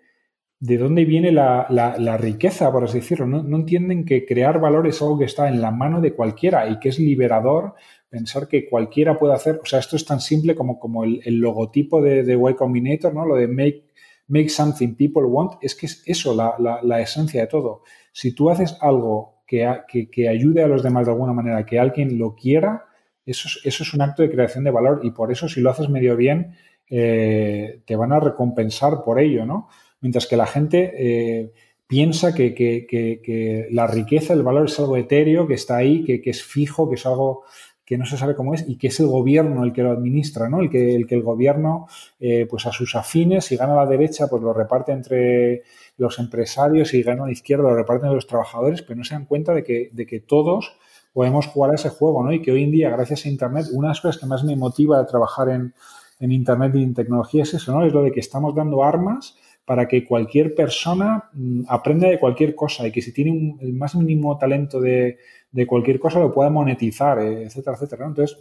de 0.59 0.79
dónde 0.79 1.05
viene 1.05 1.33
la, 1.33 1.67
la, 1.69 2.17
riqueza, 2.17 2.73
por 2.73 2.85
así 2.85 3.01
decirlo. 3.01 3.27
No, 3.27 3.43
no, 3.43 3.57
entienden 3.57 4.05
que 4.05 4.25
crear 4.25 4.61
valor 4.61 4.87
es 4.87 5.01
algo 5.03 5.19
que 5.19 5.27
está 5.27 5.49
en 5.49 5.61
la 5.61 5.71
mano 5.71 6.01
de 6.01 6.15
cualquiera 6.15 6.69
y 6.69 6.79
que 6.79 6.89
es 6.89 6.99
liberador 6.99 7.75
pensar 8.09 8.49
que 8.49 8.69
cualquiera 8.69 9.19
puede 9.19 9.35
hacer, 9.35 9.61
o 9.63 9.67
sea, 9.67 9.79
esto 9.79 9.97
es 9.97 10.07
tan 10.07 10.21
simple 10.21 10.55
como, 10.55 10.79
como 10.79 11.05
el, 11.05 11.39
logotipo 11.39 12.01
de, 12.01 12.23
de, 12.23 12.35
Y 12.35 12.55
Combinator, 12.55 13.13
¿no? 13.15 13.27
Lo 13.27 13.35
de 13.35 13.49
make, 13.49 13.85
make 14.29 14.49
something 14.49 14.95
people 14.95 15.25
want, 15.25 15.55
es 15.61 15.75
que 15.75 15.87
es 15.87 16.03
eso 16.07 16.35
la, 16.35 17.01
esencia 17.01 17.43
de 17.43 17.47
todo. 17.49 17.83
Si 18.13 18.35
tú 18.35 18.49
haces 18.49 18.79
algo 18.81 19.36
que, 19.47 20.29
ayude 20.29 20.63
a 20.63 20.67
los 20.67 20.83
demás 20.83 21.07
de 21.07 21.13
alguna 21.13 21.33
manera, 21.33 21.65
que 21.65 21.79
alguien 21.79 22.19
lo 22.19 22.35
quiera, 22.35 22.85
eso 23.25 23.49
es, 23.65 23.95
un 23.95 24.03
acto 24.03 24.23
de 24.23 24.31
creación 24.31 24.65
de 24.65 24.71
valor 24.71 25.01
y 25.03 25.11
por 25.11 25.33
eso 25.33 25.49
si 25.49 25.61
lo 25.61 25.71
haces 25.71 25.89
medio 25.89 26.17
bien, 26.17 26.55
eh, 26.89 27.81
te 27.85 27.97
van 27.97 28.13
a 28.13 28.21
recompensar 28.21 29.03
por 29.05 29.19
ello, 29.19 29.45
¿no? 29.45 29.69
Mientras 30.01 30.27
que 30.27 30.37
la 30.37 30.47
gente 30.47 30.93
eh, 30.97 31.53
piensa 31.87 32.35
que, 32.35 33.69
la 33.71 33.87
riqueza, 33.87 34.35
el 34.35 34.43
valor 34.43 34.67
es 34.67 34.79
algo 34.79 34.97
etéreo, 34.97 35.47
que 35.47 35.55
está 35.55 35.77
ahí, 35.77 36.05
que, 36.05 36.31
es 36.31 36.43
fijo, 36.43 36.89
que 36.89 36.95
es 36.97 37.07
algo 37.07 37.45
que 37.85 37.99
no 37.99 38.05
se 38.05 38.17
sabe 38.17 38.35
cómo 38.35 38.53
es 38.53 38.69
y 38.69 38.79
que 38.79 38.89
es 38.89 38.99
el 38.99 39.07
gobierno 39.07 39.63
el 39.63 39.73
que 39.73 39.83
lo 39.83 39.93
administra, 39.93 40.49
¿no? 40.49 40.61
El 40.61 40.71
que 40.71 40.97
el, 40.97 41.23
gobierno, 41.23 41.87
eh, 42.19 42.47
pues 42.49 42.67
a 42.67 42.73
sus 42.73 42.95
afines, 42.97 43.45
si 43.45 43.57
gana 43.57 43.77
la 43.77 43.87
derecha, 43.87 44.27
pues 44.29 44.43
lo 44.43 44.53
reparte 44.53 44.93
entre 44.93 45.63
los 45.97 46.19
empresarios 46.19 46.95
y 46.95 47.03
gana 47.03 47.25
a 47.25 47.27
la 47.27 47.33
izquierda, 47.33 47.65
lo 47.65 47.75
reparte 47.75 48.05
entre 48.05 48.17
los 48.17 48.27
trabajadores, 48.27 48.83
pero 48.83 48.97
no 48.97 49.05
se 49.05 49.15
dan 49.15 49.25
cuenta 49.25 49.55
de 49.55 49.65
que, 49.65 49.91
de 49.93 50.07
que 50.07 50.21
todos 50.21 50.77
podemos 51.13 51.47
jugar 51.47 51.71
a 51.71 51.75
ese 51.77 51.89
juego, 51.89 52.23
¿no? 52.23 52.33
Y 52.33 52.43
que 52.43 52.53
hoy 52.53 52.65
en 52.65 52.71
día, 52.71 52.91
gracias 52.91 53.25
a 53.25 53.29
Internet, 53.29 53.67
una 53.73 53.89
de 53.89 53.91
las 53.93 54.01
cosas 54.01 54.21
que 54.21 54.27
más 54.27 54.45
me 54.45 54.57
motiva 54.57 55.01
a 55.01 55.07
trabajar 55.07 55.49
en, 55.49 55.75
en 56.21 56.33
Internet 56.33 56.73
y 56.75 56.83
en 56.83 56.95
tecnología 56.95 57.43
es 57.43 57.55
eso, 57.55 57.73
¿no? 57.73 57.85
Es 57.85 57.93
lo 57.93 58.03
de 58.03 58.13
que 58.13 58.21
estamos 58.21 58.55
dando 58.55 58.85
armas 58.85 59.37
para 59.65 59.89
que 59.89 60.05
cualquier 60.05 60.55
persona 60.55 61.29
mm, 61.33 61.63
aprenda 61.69 62.09
de 62.09 62.19
cualquier 62.19 62.55
cosa 62.55 62.87
y 62.87 62.93
que 62.93 63.03
si 63.03 63.13
tiene 63.13 63.57
el 63.61 63.75
más 63.75 63.95
mínimo 63.97 64.39
talento 64.39 64.81
de, 64.81 65.19
cualquier 65.67 65.99
cosa 65.99 66.21
lo 66.21 66.33
pueda 66.33 66.51
monetizar, 66.51 67.19
eh, 67.19 67.45
etcétera, 67.45 67.77
etcétera. 67.77 68.07
Entonces, 68.07 68.39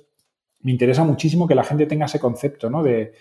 me 0.66 0.72
interesa 0.72 1.04
muchísimo 1.04 1.48
que 1.48 1.54
la 1.54 1.64
gente 1.64 1.86
tenga 1.86 2.08
ese 2.08 2.20
concepto, 2.20 2.72
¿no? 2.72 2.82
De, 2.82 3.14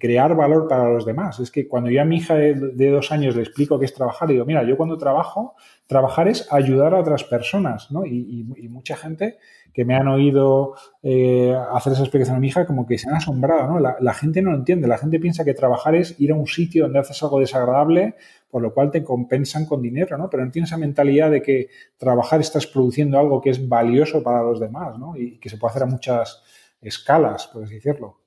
crear 0.00 0.34
valor 0.34 0.66
para 0.68 0.88
los 0.90 1.04
demás. 1.04 1.38
Es 1.38 1.50
que 1.50 1.68
cuando 1.68 1.90
yo 1.90 2.00
a 2.00 2.06
mi 2.06 2.16
hija 2.16 2.34
de, 2.34 2.90
dos 2.90 3.12
años 3.12 3.36
le 3.36 3.42
explico 3.42 3.78
qué 3.78 3.84
es 3.84 3.92
trabajar, 3.92 4.30
digo, 4.30 4.46
mira, 4.46 4.64
yo 4.64 4.78
cuando 4.78 4.96
trabajo, 4.96 5.54
trabajar 5.86 6.28
es 6.28 6.50
ayudar 6.50 6.94
a 6.94 7.00
otras 7.00 7.24
personas, 7.24 7.90
¿no? 7.90 8.06
Y, 8.06 8.44
mucha 8.70 8.96
gente 8.96 9.36
que 9.74 9.84
me 9.84 9.94
han 9.94 10.08
oído 10.08 10.74
eh, 11.02 11.54
hacer 11.72 11.92
esa 11.92 12.02
explicación 12.02 12.36
a 12.36 12.40
mi 12.40 12.48
hija 12.48 12.64
como 12.66 12.86
que 12.86 12.96
se 12.96 13.06
han 13.06 13.16
asombrado, 13.16 13.68
¿no? 13.68 13.78
La, 13.78 13.96
la, 14.00 14.14
gente 14.14 14.40
no 14.40 14.50
lo 14.50 14.56
entiende, 14.56 14.88
la 14.88 14.96
gente 14.96 15.20
piensa 15.20 15.44
que 15.44 15.52
trabajar 15.52 15.94
es 15.94 16.18
ir 16.18 16.32
a 16.32 16.34
un 16.34 16.46
sitio 16.46 16.84
donde 16.84 17.00
haces 17.00 17.22
algo 17.22 17.38
desagradable, 17.38 18.14
por 18.50 18.62
lo 18.62 18.72
cual 18.72 18.90
te 18.90 19.04
compensan 19.04 19.66
con 19.66 19.82
dinero, 19.82 20.16
¿no? 20.16 20.30
Pero 20.30 20.46
no 20.46 20.50
tienes 20.50 20.70
esa 20.70 20.78
mentalidad 20.78 21.30
de 21.30 21.42
que 21.42 21.68
trabajar 21.98 22.40
estás 22.40 22.66
produciendo 22.66 23.18
algo 23.18 23.42
que 23.42 23.50
es 23.50 23.68
valioso 23.68 24.22
para 24.22 24.42
los 24.42 24.58
demás, 24.58 24.98
¿no? 24.98 25.14
Y 25.18 25.38
que 25.38 25.50
se 25.50 25.58
puede 25.58 25.72
hacer 25.72 25.82
a 25.82 25.86
muchas 25.86 26.42
escalas, 26.82 27.46
por 27.46 27.64
así 27.64 27.74
decirlo. 27.74 28.20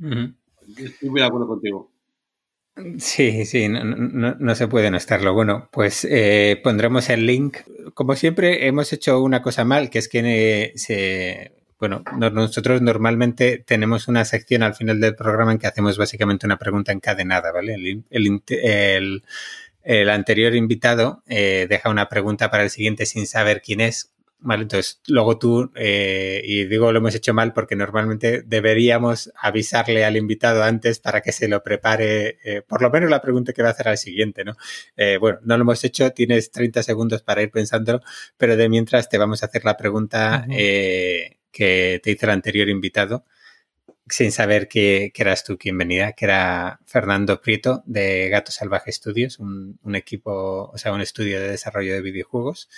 Estoy 0.00 1.10
muy 1.10 1.20
de 1.20 1.26
acuerdo 1.26 1.46
contigo. 1.46 1.92
Sí, 2.98 3.44
sí, 3.44 3.68
no, 3.68 4.54
se 4.54 4.66
puede 4.66 4.90
no 4.90 4.96
estarlo. 4.96 5.34
Bueno, 5.34 5.68
pues 5.70 6.06
eh, 6.08 6.58
pondremos 6.64 7.10
el 7.10 7.26
link. 7.26 7.58
Como 7.92 8.16
siempre, 8.16 8.66
hemos 8.66 8.92
hecho 8.94 9.22
una 9.22 9.42
cosa 9.42 9.64
mal, 9.64 9.90
que 9.90 9.98
es 9.98 10.08
que 10.08 10.20
eh, 10.24 10.72
se, 10.74 11.52
bueno, 11.82 12.04
nosotros 12.16 12.80
normalmente 12.80 13.58
tenemos 13.58 14.06
una 14.06 14.24
sección 14.24 14.62
al 14.62 14.76
final 14.76 15.00
del 15.00 15.16
programa 15.16 15.50
en 15.50 15.58
que 15.58 15.66
hacemos 15.66 15.98
básicamente 15.98 16.46
una 16.46 16.56
pregunta 16.56 16.92
encadenada, 16.92 17.50
¿vale? 17.50 17.74
El, 18.08 19.24
anterior 20.08 20.54
invitado 20.54 21.24
eh, 21.26 21.66
deja 21.68 21.90
una 21.90 22.08
pregunta 22.08 22.52
para 22.52 22.62
el 22.62 22.70
siguiente 22.70 23.04
sin 23.04 23.26
saber 23.26 23.62
quién 23.62 23.80
es, 23.80 24.11
Vale, 24.44 24.62
entonces 24.62 25.00
luego 25.06 25.38
tú, 25.38 25.70
eh, 25.76 26.42
y 26.44 26.64
digo 26.64 26.90
lo 26.90 26.98
hemos 26.98 27.14
hecho 27.14 27.32
mal 27.32 27.52
porque 27.52 27.76
normalmente 27.76 28.42
deberíamos 28.44 29.32
avisarle 29.36 30.04
al 30.04 30.16
invitado 30.16 30.64
antes 30.64 30.98
para 30.98 31.20
que 31.20 31.30
se 31.30 31.46
lo 31.46 31.62
prepare, 31.62 32.38
eh, 32.42 32.62
por 32.66 32.82
lo 32.82 32.90
menos 32.90 33.08
la 33.08 33.22
pregunta 33.22 33.52
que 33.52 33.62
va 33.62 33.68
a 33.68 33.70
hacer 33.70 33.86
al 33.86 33.98
siguiente, 33.98 34.44
¿no? 34.44 34.56
Eh, 34.96 35.16
bueno, 35.18 35.38
no 35.44 35.56
lo 35.56 35.62
hemos 35.62 35.84
hecho, 35.84 36.10
tienes 36.10 36.50
30 36.50 36.82
segundos 36.82 37.22
para 37.22 37.40
ir 37.42 37.52
pensándolo, 37.52 38.00
pero 38.36 38.56
de 38.56 38.68
mientras 38.68 39.08
te 39.08 39.16
vamos 39.16 39.44
a 39.44 39.46
hacer 39.46 39.64
la 39.64 39.76
pregunta 39.76 40.44
que 40.48 42.00
te 42.02 42.10
hizo 42.10 42.26
el 42.26 42.32
anterior 42.32 42.68
invitado 42.68 43.24
sin 44.08 44.32
saber 44.32 44.66
que, 44.68 45.12
eras 45.14 45.44
tú 45.44 45.56
quien 45.56 45.78
venía, 45.78 46.12
que 46.12 46.24
era 46.24 46.80
Fernando 46.86 47.40
Prieto 47.40 47.82
de 47.86 48.28
Gato 48.28 48.50
Salvaje 48.50 48.90
Studios, 48.90 49.38
un, 49.38 49.78
un 49.82 49.94
equipo, 49.94 50.70
o 50.72 50.78
sea, 50.78 50.92
un 50.92 51.00
estudio 51.00 51.40
de 51.40 51.48
desarrollo 51.50 51.94
de 51.94 52.02
videojuegos. 52.02 52.68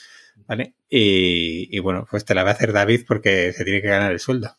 ¿Vale? 0.47 0.75
Y, 0.89 1.79
bueno, 1.81 2.07
pues 2.11 2.25
te 2.25 2.35
la 2.35 2.45
va 2.45 2.51
a 2.51 2.53
hacer 2.55 2.73
David 2.73 3.03
porque 3.07 3.53
se 3.53 3.65
tiene 3.65 3.83
que 3.83 3.89
ganar 3.89 4.13
el 4.13 4.21
sueldo. 4.21 4.57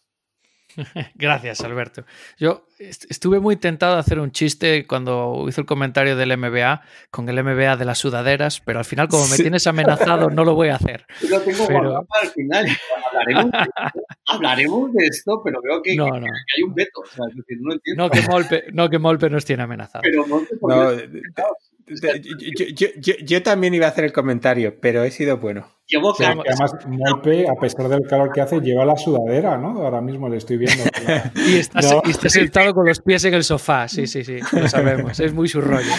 Gracias, 1.15 1.61
Alberto. 1.61 2.03
Yo 2.38 2.67
estuve 2.80 3.39
muy 3.39 3.55
tentado 3.55 3.93
de 3.93 4.01
hacer 4.01 4.19
un 4.19 4.32
chiste 4.32 4.86
cuando 4.86 5.45
hizo 5.47 5.61
el 5.61 5.67
comentario 5.67 6.17
del 6.17 6.38
MBA 6.38 6.82
con 7.11 7.30
el 7.30 7.41
MBA 7.41 7.78
de 7.78 7.86
las 7.86 7.99
sudaderas, 7.99 8.59
pero 8.59 8.80
al 8.80 8.86
final, 8.86 9.07
como 9.07 9.26
me 9.28 9.38
tienes 9.38 9.65
amenazado, 9.67 10.30
no 10.30 10.43
lo 10.43 10.53
voy 10.53 10.69
a 10.69 10.76
hacer. 10.76 11.05
Yo 11.21 11.30
lo 11.38 11.41
tengo 11.41 11.65
pero... 11.67 12.07
al 12.09 12.28
final. 12.30 12.67
Hablaremos 14.28 14.91
de, 14.93 15.07
esto, 15.07 15.41
pero 15.43 15.61
veo 15.61 15.82
que, 15.82 15.91
hay 15.91 16.63
un 16.63 16.73
veto. 16.73 17.01
O 17.01 17.05
sea, 17.05 17.26
no, 17.26 17.73
entiendo. 17.73 18.03
no, 18.03 18.09
que 18.09 18.21
Molpe, 18.23 18.63
no, 18.73 18.89
que 18.89 18.99
Molpe 18.99 19.30
nos 19.30 19.45
tiene 19.45 19.63
amenazado. 19.63 20.01
Pero 20.01 20.28
Molpe, 20.28 20.55
no, 20.61 20.91
yo, 21.88 23.43
también 23.43 23.73
iba 23.73 23.86
a 23.86 23.89
hacer 23.89 24.05
el 24.05 24.13
comentario, 24.13 24.79
pero 24.79 25.03
he 25.03 25.11
sido 25.11 25.38
bueno. 25.38 25.67
además, 26.19 26.73
Molpe, 26.88 27.47
a 27.47 27.53
pesar 27.59 27.88
del 27.89 28.07
calor 28.07 28.31
que 28.31 28.41
hace, 28.41 28.59
lleva 28.59 28.86
la 28.86 28.97
sudadera, 28.97 29.57
¿no? 29.57 29.81
Ahora 29.81 30.01
mismo 30.01 30.27
le 30.27 30.38
estoy 30.38 30.57
viendo. 30.57 30.83
y, 31.47 31.57
está, 31.57 31.81
sentado 32.29 32.73
con 32.73 32.88
los 32.88 32.99
pies 32.99 33.25
en 33.25 33.36
el 33.36 33.43
sofá, 33.43 33.88
sí, 33.88 34.07
sí, 34.07 34.23
sí, 34.23 34.39
lo 34.53 34.67
sabemos. 34.67 35.19
Es 35.19 35.33
muy 35.33 35.47
su 35.47 35.61
rollo. 35.61 35.91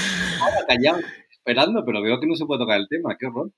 callado, 0.67 0.99
esperando, 1.31 1.85
pero 1.85 2.03
veo 2.03 2.19
que 2.19 2.27
no 2.27 2.35
se 2.35 2.47
puede 2.47 2.61
tocar 2.61 2.81
el 2.81 2.89
tema, 2.89 3.17
qué 3.19 3.27
horror. 3.27 3.51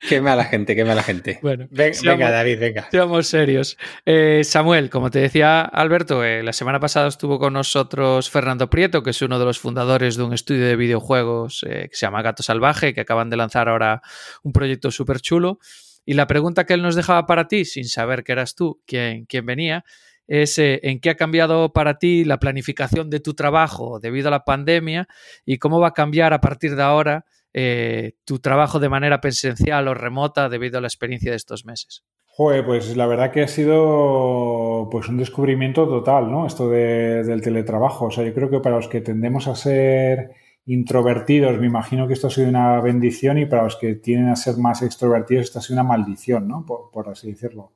Qué 0.00 0.20
mala 0.20 0.44
gente, 0.44 0.76
qué 0.76 0.84
mala 0.84 1.02
gente. 1.02 1.40
Bueno, 1.42 1.66
venga, 1.70 2.30
David, 2.30 2.60
venga. 2.60 2.88
Seamos 2.90 3.26
serios. 3.26 3.76
Eh, 4.06 4.42
Samuel, 4.44 4.90
como 4.90 5.10
te 5.10 5.18
decía 5.18 5.62
Alberto, 5.62 6.22
eh, 6.24 6.42
la 6.44 6.52
semana 6.52 6.78
pasada 6.78 7.08
estuvo 7.08 7.38
con 7.38 7.52
nosotros 7.52 8.30
Fernando 8.30 8.70
Prieto, 8.70 9.02
que 9.02 9.10
es 9.10 9.22
uno 9.22 9.38
de 9.40 9.44
los 9.44 9.58
fundadores 9.58 10.16
de 10.16 10.22
un 10.22 10.32
estudio 10.32 10.66
de 10.66 10.76
videojuegos 10.76 11.64
eh, 11.68 11.88
que 11.90 11.96
se 11.96 12.06
llama 12.06 12.22
Gato 12.22 12.44
Salvaje, 12.44 12.94
que 12.94 13.00
acaban 13.00 13.28
de 13.28 13.36
lanzar 13.36 13.68
ahora 13.68 14.00
un 14.44 14.52
proyecto 14.52 14.92
súper 14.92 15.20
chulo. 15.20 15.58
Y 16.06 16.14
la 16.14 16.28
pregunta 16.28 16.64
que 16.64 16.74
él 16.74 16.82
nos 16.82 16.94
dejaba 16.94 17.26
para 17.26 17.48
ti, 17.48 17.64
sin 17.64 17.84
saber 17.84 18.22
que 18.22 18.32
eras 18.32 18.54
tú 18.54 18.80
quien, 18.86 19.26
quien 19.26 19.46
venía, 19.46 19.84
es 20.28 20.58
en 20.58 21.00
qué 21.00 21.10
ha 21.10 21.16
cambiado 21.16 21.72
para 21.72 21.98
ti 21.98 22.24
la 22.24 22.38
planificación 22.38 23.10
de 23.10 23.18
tu 23.18 23.34
trabajo 23.34 23.98
debido 23.98 24.28
a 24.28 24.30
la 24.30 24.44
pandemia 24.44 25.08
y 25.44 25.58
cómo 25.58 25.80
va 25.80 25.88
a 25.88 25.94
cambiar 25.94 26.34
a 26.34 26.40
partir 26.40 26.76
de 26.76 26.82
ahora 26.82 27.24
eh, 27.54 28.12
tu 28.24 28.38
trabajo 28.38 28.78
de 28.78 28.88
manera 28.88 29.20
presencial 29.20 29.88
o 29.88 29.94
remota 29.94 30.48
debido 30.48 30.78
a 30.78 30.80
la 30.80 30.88
experiencia 30.88 31.30
de 31.30 31.36
estos 31.36 31.64
meses? 31.64 32.04
Joder, 32.38 32.64
pues 32.64 32.96
la 32.96 33.06
verdad 33.06 33.32
que 33.32 33.42
ha 33.42 33.48
sido 33.48 34.88
pues 34.92 35.08
un 35.08 35.16
descubrimiento 35.16 35.88
total, 35.88 36.30
¿no? 36.30 36.46
Esto 36.46 36.70
del 36.70 37.42
teletrabajo. 37.42 38.06
O 38.06 38.10
sea, 38.12 38.24
yo 38.24 38.32
creo 38.32 38.48
que 38.48 38.60
para 38.60 38.76
los 38.76 38.86
que 38.86 39.00
tendemos 39.00 39.48
a 39.48 39.56
ser 39.56 40.30
introvertidos, 40.64 41.58
me 41.58 41.66
imagino 41.66 42.06
que 42.06 42.12
esto 42.12 42.28
ha 42.28 42.30
sido 42.30 42.48
una 42.48 42.80
bendición 42.80 43.38
y 43.38 43.46
para 43.46 43.64
los 43.64 43.74
que 43.74 43.96
tienen 43.96 44.28
a 44.28 44.36
ser 44.36 44.56
más 44.56 44.82
extrovertidos, 44.82 45.46
esto 45.46 45.58
ha 45.58 45.62
sido 45.62 45.80
una 45.80 45.88
maldición, 45.88 46.46
¿no? 46.46 46.64
Por, 46.64 47.08
así 47.08 47.32
decirlo. 47.32 47.72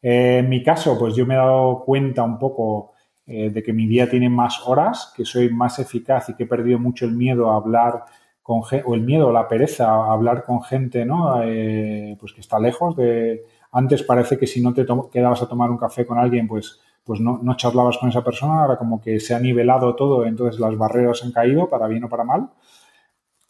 Eh, 0.00 0.38
en 0.38 0.48
mi 0.48 0.62
caso, 0.62 0.98
pues 0.98 1.14
yo 1.14 1.26
me 1.26 1.34
he 1.34 1.36
dado 1.36 1.82
cuenta 1.84 2.22
un 2.22 2.38
poco 2.38 2.92
eh, 3.26 3.50
de 3.50 3.62
que 3.62 3.74
mi 3.74 3.86
día 3.86 4.08
tiene 4.08 4.30
más 4.30 4.66
horas, 4.66 5.12
que 5.14 5.26
soy 5.26 5.50
más 5.50 5.80
eficaz 5.80 6.30
y 6.30 6.34
que 6.34 6.44
he 6.44 6.46
perdido 6.46 6.78
mucho 6.78 7.04
el 7.04 7.12
miedo 7.12 7.50
a 7.50 7.56
hablar 7.56 8.04
o 8.50 8.94
el 8.94 9.02
miedo 9.02 9.30
la 9.30 9.46
pereza 9.46 9.88
a 9.88 10.12
hablar 10.12 10.44
con 10.44 10.62
gente 10.62 11.04
¿no? 11.04 11.42
Eh, 11.42 12.16
pues 12.18 12.32
que 12.32 12.40
está 12.40 12.58
lejos 12.58 12.96
de 12.96 13.42
antes 13.72 14.02
parece 14.02 14.38
que 14.38 14.46
si 14.46 14.62
no 14.62 14.72
te 14.72 14.86
quedabas 15.12 15.42
a 15.42 15.48
tomar 15.48 15.70
un 15.70 15.76
café 15.76 16.06
con 16.06 16.18
alguien 16.18 16.48
pues 16.48 16.80
pues 17.08 17.20
no, 17.20 17.40
no, 17.42 17.56
charlabas 17.56 17.96
con 17.96 18.10
esa 18.10 18.22
persona, 18.22 18.60
ahora 18.60 18.76
como 18.76 19.00
que 19.00 19.18
se 19.18 19.34
ha 19.34 19.40
nivelado 19.40 19.96
todo, 19.96 20.26
entonces 20.26 20.60
las 20.60 20.76
barreras 20.76 21.24
han 21.24 21.32
caído 21.32 21.66
para 21.66 21.88
bien 21.88 22.04
o 22.04 22.10
para 22.10 22.22
mal. 22.22 22.50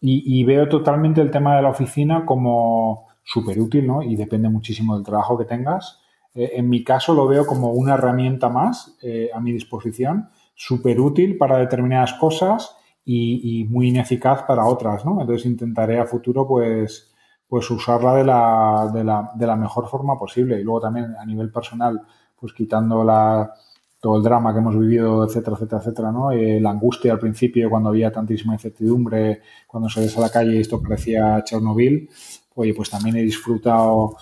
Y, 0.01 0.45
veo 0.45 0.69
totalmente 0.69 1.19
el 1.19 1.29
tema 1.29 1.57
de 1.57 1.61
la 1.61 1.67
oficina 1.67 2.25
como 2.25 3.09
súper 3.21 3.59
útil, 3.59 3.85
¿no? 3.85 4.01
Y 4.01 4.15
depende 4.15 4.47
muchísimo 4.47 4.95
del 4.95 5.03
trabajo 5.03 5.37
que 5.37 5.43
tengas. 5.43 5.99
Eh, 6.33 6.51
en 6.55 6.69
mi 6.69 6.85
caso 6.85 7.13
lo 7.13 7.27
veo 7.27 7.45
como 7.45 7.73
una 7.73 7.95
herramienta 7.95 8.47
más 8.47 8.97
eh, 9.01 9.29
a 9.33 9.41
mi 9.41 9.51
disposición, 9.51 10.29
súper 10.55 11.01
útil 11.01 11.37
para 11.37 11.57
determinadas 11.57 12.13
cosas 12.13 12.77
y, 13.11 13.65
muy 13.65 13.89
ineficaz 13.89 14.43
para 14.43 14.65
otras, 14.65 15.03
¿no? 15.03 15.19
Entonces 15.21 15.45
intentaré 15.47 15.99
a 15.99 16.05
futuro, 16.05 16.47
pues, 16.47 17.11
pues 17.47 17.69
usarla 17.71 18.15
de 18.15 18.23
la, 18.23 18.91
de, 18.93 19.03
la, 19.03 19.31
de 19.33 19.47
la 19.47 19.55
mejor 19.55 19.87
forma 19.89 20.17
posible. 20.17 20.59
Y 20.59 20.63
luego 20.63 20.81
también 20.81 21.15
a 21.19 21.25
nivel 21.25 21.51
personal, 21.51 21.99
pues 22.39 22.53
quitando 22.53 23.03
la, 23.03 23.51
todo 23.99 24.17
el 24.17 24.23
drama 24.23 24.53
que 24.53 24.59
hemos 24.59 24.77
vivido, 24.77 25.25
etcétera, 25.25 25.55
etcétera, 25.55 25.81
etcétera, 25.81 26.11
¿no? 26.11 26.31
Eh, 26.31 26.59
la 26.59 26.69
angustia 26.69 27.13
al 27.13 27.19
principio, 27.19 27.69
cuando 27.69 27.89
había 27.89 28.11
tantísima 28.11 28.53
incertidumbre, 28.53 29.41
cuando 29.65 29.89
salías 29.89 30.15
a 30.17 30.21
la 30.21 30.29
calle 30.29 30.55
y 30.55 30.59
esto 30.59 30.81
parecía 30.81 31.43
Chernobyl, 31.43 32.09
oye, 32.55 32.73
pues 32.75 32.89
también 32.91 33.17
he 33.17 33.23
disfrutado 33.23 34.15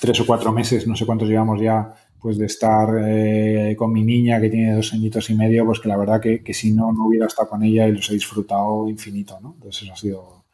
tres 0.00 0.18
o 0.20 0.26
cuatro 0.26 0.50
meses, 0.52 0.86
no 0.86 0.96
sé 0.96 1.04
cuántos 1.04 1.28
llevamos 1.28 1.60
ya, 1.60 1.94
pues 2.20 2.38
de 2.38 2.46
estar 2.46 2.88
eh, 3.00 3.74
con 3.78 3.92
mi 3.92 4.02
niña 4.02 4.40
que 4.40 4.50
tiene 4.50 4.74
dos 4.74 4.92
añitos 4.92 5.30
y 5.30 5.34
medio, 5.34 5.64
pues 5.64 5.80
que 5.80 5.88
la 5.88 5.96
verdad 5.96 6.20
que, 6.20 6.54
si 6.54 6.72
no, 6.72 6.92
no 6.92 7.06
hubiera 7.06 7.26
estado 7.26 7.48
con 7.48 7.62
ella 7.62 7.86
y 7.86 7.92
los 7.92 8.10
he 8.10 8.14
disfrutado 8.14 8.88
infinito, 8.88 9.38
¿no? 9.40 9.54
Entonces 9.54 9.82
eso 9.82 9.92
ha 9.92 9.96
sido 9.96 10.44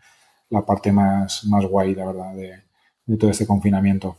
la 0.50 0.62
parte 0.62 0.92
más, 0.92 1.44
más 1.46 1.64
guay, 1.64 1.94
la 1.94 2.06
verdad, 2.06 2.34
de, 2.34 2.52
de 3.06 3.16
todo 3.16 3.30
este 3.30 3.46
confinamiento. 3.46 4.16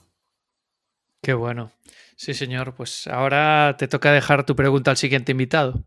Qué 1.22 1.34
bueno. 1.34 1.72
Sí, 2.16 2.34
señor. 2.34 2.76
Pues 2.76 3.08
ahora 3.08 3.76
te 3.78 3.88
toca 3.88 4.12
dejar 4.12 4.46
tu 4.46 4.56
pregunta 4.56 4.92
al 4.92 4.98
siguiente 4.98 5.32
invitado. 5.32 5.84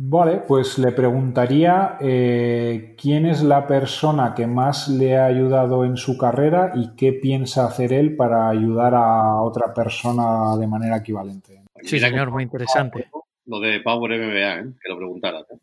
Vale, 0.00 0.42
pues 0.46 0.78
le 0.78 0.92
preguntaría 0.92 1.96
eh, 2.00 2.94
quién 2.96 3.26
es 3.26 3.42
la 3.42 3.66
persona 3.66 4.32
que 4.32 4.46
más 4.46 4.86
le 4.86 5.16
ha 5.16 5.26
ayudado 5.26 5.84
en 5.84 5.96
su 5.96 6.16
carrera 6.16 6.70
y 6.76 6.94
qué 6.94 7.14
piensa 7.14 7.66
hacer 7.66 7.92
él 7.92 8.14
para 8.14 8.48
ayudar 8.48 8.94
a 8.94 9.42
otra 9.42 9.74
persona 9.74 10.56
de 10.56 10.68
manera 10.68 10.98
equivalente. 10.98 11.64
Sí, 11.82 11.98
señor, 11.98 12.30
muy 12.30 12.44
interesante. 12.44 13.08
Lo 13.46 13.58
de 13.58 13.80
Power 13.80 14.12
MBA, 14.12 14.60
¿eh? 14.60 14.72
que 14.80 14.88
lo 14.88 14.98
preguntaras. 14.98 15.46
¿eh? 15.50 15.56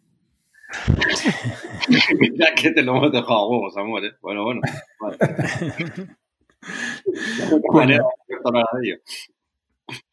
ya 2.34 2.54
que 2.56 2.72
te 2.72 2.84
lo 2.84 2.98
hemos 2.98 3.14
dejado 3.14 3.36
a 3.36 3.50
huevos, 3.50 3.78
amor. 3.78 4.04
¿eh? 4.04 4.16
Bueno, 4.22 4.44
bueno. 4.44 4.60
Vale. 5.00 5.18
bueno. 7.72 8.10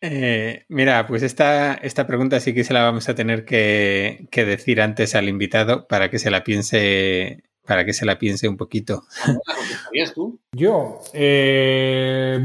Eh, 0.00 0.64
mira, 0.68 1.06
pues 1.06 1.22
esta, 1.22 1.74
esta 1.74 2.06
pregunta 2.06 2.40
sí 2.40 2.52
que 2.52 2.64
se 2.64 2.74
la 2.74 2.82
vamos 2.82 3.08
a 3.08 3.14
tener 3.14 3.44
que, 3.44 4.28
decir 4.32 4.80
antes 4.80 5.14
al 5.14 5.28
invitado 5.28 5.86
para 5.86 6.10
que 6.10 6.18
se 6.18 6.30
la 6.30 6.44
piense 6.44 7.44
para 7.64 7.84
que 7.84 7.92
se 7.92 8.04
la 8.04 8.18
piense 8.18 8.48
un 8.48 8.56
poquito. 8.56 9.04
¿Sabías 9.84 10.12
tú? 10.12 10.40
Yo, 10.52 10.98
eh, 11.14 12.42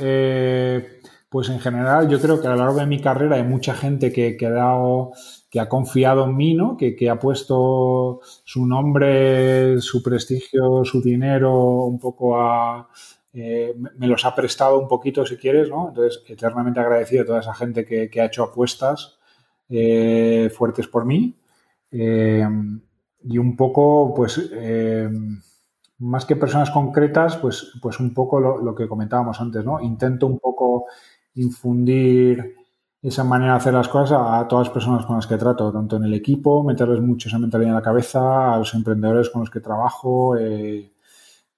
eh, 0.00 1.00
Pues 1.28 1.48
en 1.50 1.60
general 1.60 2.08
yo 2.08 2.18
creo 2.20 2.40
que 2.40 2.46
a 2.46 2.50
lo 2.50 2.56
largo 2.56 2.80
de 2.80 2.86
mi 2.86 3.00
carrera 3.00 3.36
hay 3.36 3.42
mucha 3.42 3.74
gente 3.74 4.10
que, 4.10 4.36
que 4.36 4.46
ha 4.46 4.50
dado 4.50 5.12
que 5.54 5.60
ha 5.60 5.68
confiado 5.68 6.24
en 6.24 6.36
mí, 6.36 6.54
¿no? 6.54 6.76
Que, 6.76 6.96
que, 6.96 7.08
ha 7.08 7.20
puesto 7.20 8.20
su 8.44 8.66
nombre, 8.66 9.80
su 9.80 10.02
prestigio, 10.02 10.84
su 10.84 11.00
dinero 11.00 11.84
un 11.84 12.00
poco 12.00 12.40
a... 12.40 12.88
Eh, 13.34 13.74
me 13.96 14.06
los 14.06 14.24
ha 14.24 14.34
prestado 14.34 14.78
un 14.78 14.86
poquito, 14.86 15.26
si 15.26 15.36
quieres, 15.36 15.68
¿no? 15.68 15.88
Entonces, 15.88 16.22
eternamente 16.28 16.78
agradecido 16.80 17.22
a 17.22 17.26
toda 17.26 17.40
esa 17.40 17.54
gente 17.54 17.84
que, 17.84 18.08
que 18.08 18.20
ha 18.20 18.26
hecho 18.26 18.44
apuestas 18.44 19.18
eh, 19.68 20.50
fuertes 20.56 20.86
por 20.86 21.04
mí. 21.04 21.34
Eh, 21.90 22.46
y 23.24 23.38
un 23.38 23.56
poco, 23.56 24.14
pues, 24.14 24.50
más 25.98 26.24
que 26.26 26.36
personas 26.36 26.70
concretas, 26.70 27.36
pues, 27.38 27.72
pues 27.82 27.98
un 28.00 28.14
poco 28.14 28.38
lo, 28.40 28.58
lo, 28.58 28.74
que 28.74 28.86
comentábamos 28.88 29.40
antes, 29.40 29.64
¿no? 29.64 29.80
Intento 29.80 30.26
un 30.26 30.38
poco 30.38 30.86
infundir 31.34 32.54
esa 33.02 33.24
manera 33.24 33.52
de 33.52 33.58
hacer 33.58 33.74
las 33.74 33.88
cosas 33.88 34.18
a, 34.18 34.48
todas 34.48 34.68
las 34.68 34.74
personas 34.74 35.06
con 35.06 35.16
las 35.16 35.26
que 35.26 35.36
trato, 35.36 35.72
tanto 35.72 35.96
en 35.96 36.04
el 36.04 36.14
equipo, 36.14 36.62
meterles 36.64 37.00
mucho 37.00 37.28
esa 37.28 37.38
mentalidad 37.38 37.70
en 37.70 37.76
la 37.76 37.82
cabeza, 37.82 38.54
a 38.54 38.58
los 38.58 38.72
emprendedores 38.74 39.28
con 39.30 39.40
los 39.40 39.50
que 39.50 39.60
trabajo 39.60 40.36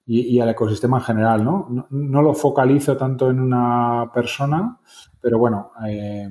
y, 0.07 0.39
al 0.41 0.51
ecosistema 0.51 0.99
en 0.99 1.05
general, 1.05 1.45
¿no? 1.45 1.87
¿no? 1.91 2.23
lo 2.23 2.33
focalizo 2.33 2.97
tanto 2.97 3.29
en 3.29 3.41
una 3.41 4.11
persona, 4.15 4.79
pero 5.21 5.39
bueno, 5.39 5.73
eh, 5.87 6.29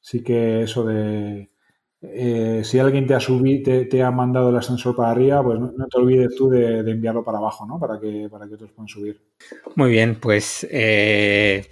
sí 0.00 0.22
que 0.22 0.62
eso 0.62 0.84
de 0.84 1.48
eh, 2.12 2.62
si 2.64 2.78
alguien 2.78 3.06
te 3.06 3.14
ha 3.14 3.20
subido, 3.20 3.86
te, 3.88 4.02
ha 4.02 4.10
mandado 4.10 4.50
el 4.50 4.56
ascensor 4.56 4.94
para 4.94 5.10
arriba, 5.10 5.42
pues 5.42 5.58
no, 5.58 5.86
te 5.86 5.98
olvides 5.98 6.34
tú 6.36 6.50
de, 6.50 6.82
de, 6.82 6.90
enviarlo 6.90 7.24
para 7.24 7.38
abajo, 7.38 7.66
¿no? 7.66 7.78
Para 7.78 7.98
que, 7.98 8.28
para 8.30 8.46
que 8.46 8.54
otros 8.54 8.70
puedan 8.72 8.88
subir. 8.88 9.22
Muy 9.74 9.90
bien, 9.90 10.16
pues 10.20 10.66
eh, 10.70 11.66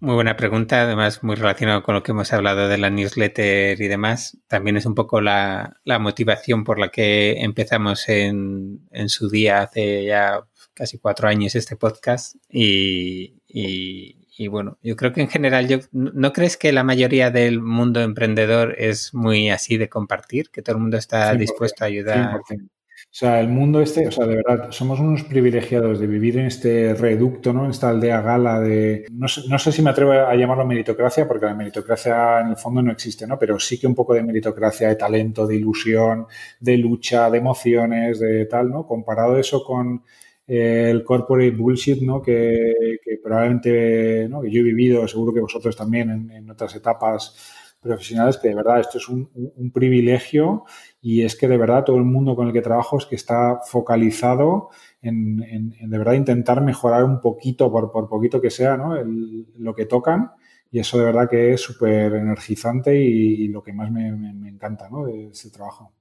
muy 0.00 0.14
buena 0.14 0.36
pregunta, 0.36 0.82
además 0.82 1.22
muy 1.22 1.36
relacionado 1.36 1.82
con 1.82 1.94
lo 1.94 2.02
que 2.02 2.12
hemos 2.12 2.32
hablado 2.32 2.68
de 2.68 2.78
la 2.78 2.90
newsletter 2.90 3.80
y 3.80 3.88
demás. 3.88 4.38
También 4.48 4.76
es 4.76 4.86
un 4.86 4.94
poco 4.94 5.20
la, 5.20 5.80
la 5.84 5.98
motivación 5.98 6.64
por 6.64 6.78
la 6.78 6.88
que 6.88 7.42
empezamos 7.42 8.08
en, 8.08 8.86
en, 8.90 9.08
su 9.08 9.28
día 9.28 9.62
hace 9.62 10.04
ya 10.06 10.44
casi 10.74 10.98
cuatro 10.98 11.28
años 11.28 11.54
este 11.54 11.76
podcast 11.76 12.36
y, 12.50 13.34
y 13.48 14.24
y 14.36 14.48
bueno, 14.48 14.78
yo 14.82 14.96
creo 14.96 15.12
que 15.12 15.20
en 15.20 15.28
general, 15.28 15.68
yo, 15.68 15.78
¿no 15.92 16.32
crees 16.32 16.56
que 16.56 16.72
la 16.72 16.82
mayoría 16.82 17.30
del 17.30 17.60
mundo 17.60 18.00
emprendedor 18.00 18.74
es 18.78 19.14
muy 19.14 19.50
así 19.50 19.76
de 19.76 19.88
compartir? 19.88 20.50
Que 20.50 20.60
todo 20.60 20.76
el 20.76 20.82
mundo 20.82 20.96
está 20.96 21.32
100%, 21.32 21.38
dispuesto 21.38 21.84
a 21.84 21.86
ayudar. 21.86 22.40
100%. 22.48 22.64
O 22.66 23.16
sea, 23.16 23.38
el 23.38 23.46
mundo 23.48 23.80
este, 23.80 24.08
o 24.08 24.10
sea, 24.10 24.26
de 24.26 24.36
verdad, 24.36 24.72
somos 24.72 24.98
unos 24.98 25.22
privilegiados 25.22 26.00
de 26.00 26.08
vivir 26.08 26.36
en 26.36 26.46
este 26.46 26.94
reducto, 26.94 27.52
¿no? 27.52 27.64
En 27.64 27.70
esta 27.70 27.90
aldea 27.90 28.20
gala 28.22 28.58
de... 28.58 29.06
No 29.12 29.28
sé, 29.28 29.42
no 29.48 29.56
sé 29.60 29.70
si 29.70 29.82
me 29.82 29.90
atrevo 29.90 30.12
a 30.12 30.34
llamarlo 30.34 30.66
meritocracia, 30.66 31.28
porque 31.28 31.46
la 31.46 31.54
meritocracia 31.54 32.40
en 32.40 32.48
el 32.48 32.56
fondo 32.56 32.82
no 32.82 32.90
existe, 32.90 33.24
¿no? 33.28 33.38
Pero 33.38 33.60
sí 33.60 33.78
que 33.78 33.86
un 33.86 33.94
poco 33.94 34.14
de 34.14 34.24
meritocracia, 34.24 34.88
de 34.88 34.96
talento, 34.96 35.46
de 35.46 35.54
ilusión, 35.54 36.26
de 36.58 36.76
lucha, 36.76 37.30
de 37.30 37.38
emociones, 37.38 38.18
de 38.18 38.46
tal, 38.46 38.70
¿no? 38.70 38.84
Comparado 38.84 39.38
eso 39.38 39.62
con 39.62 40.02
eh, 40.46 40.88
el 40.90 41.04
corporate 41.04 41.50
bullshit, 41.50 42.02
¿no? 42.02 42.20
Que, 42.20 42.98
que 43.02 43.18
probablemente, 43.22 44.28
¿no? 44.28 44.42
Que 44.42 44.50
yo 44.50 44.60
he 44.60 44.64
vivido, 44.64 45.06
seguro 45.08 45.32
que 45.32 45.40
vosotros 45.40 45.76
también 45.76 46.10
en, 46.10 46.30
en 46.30 46.50
otras 46.50 46.74
etapas 46.74 47.34
profesionales, 47.80 48.38
que 48.38 48.48
de 48.48 48.54
verdad 48.54 48.80
esto 48.80 48.98
es 48.98 49.08
un, 49.08 49.30
un, 49.34 49.70
privilegio 49.70 50.64
y 51.02 51.22
es 51.22 51.36
que 51.36 51.46
de 51.46 51.58
verdad 51.58 51.84
todo 51.84 51.98
el 51.98 52.04
mundo 52.04 52.34
con 52.34 52.46
el 52.46 52.52
que 52.52 52.62
trabajo 52.62 52.96
es 52.96 53.04
que 53.04 53.14
está 53.14 53.60
focalizado 53.66 54.70
en, 55.02 55.42
en, 55.42 55.74
en 55.78 55.90
de 55.90 55.98
verdad 55.98 56.14
intentar 56.14 56.62
mejorar 56.62 57.04
un 57.04 57.20
poquito, 57.20 57.70
por, 57.70 57.92
por 57.92 58.08
poquito 58.08 58.40
que 58.40 58.50
sea, 58.50 58.78
¿no? 58.78 58.96
El, 58.96 59.46
lo 59.58 59.74
que 59.74 59.84
tocan 59.84 60.32
y 60.70 60.80
eso 60.80 60.98
de 60.98 61.04
verdad 61.04 61.28
que 61.28 61.52
es 61.52 61.60
súper 61.60 62.14
energizante 62.14 62.96
y, 62.98 63.44
y, 63.44 63.48
lo 63.48 63.62
que 63.62 63.72
más 63.72 63.92
me, 63.92 64.10
me, 64.12 64.32
me 64.32 64.48
encanta, 64.48 64.88
¿no? 64.88 65.04
De 65.04 65.28
ese 65.28 65.50
trabajo. 65.50 65.92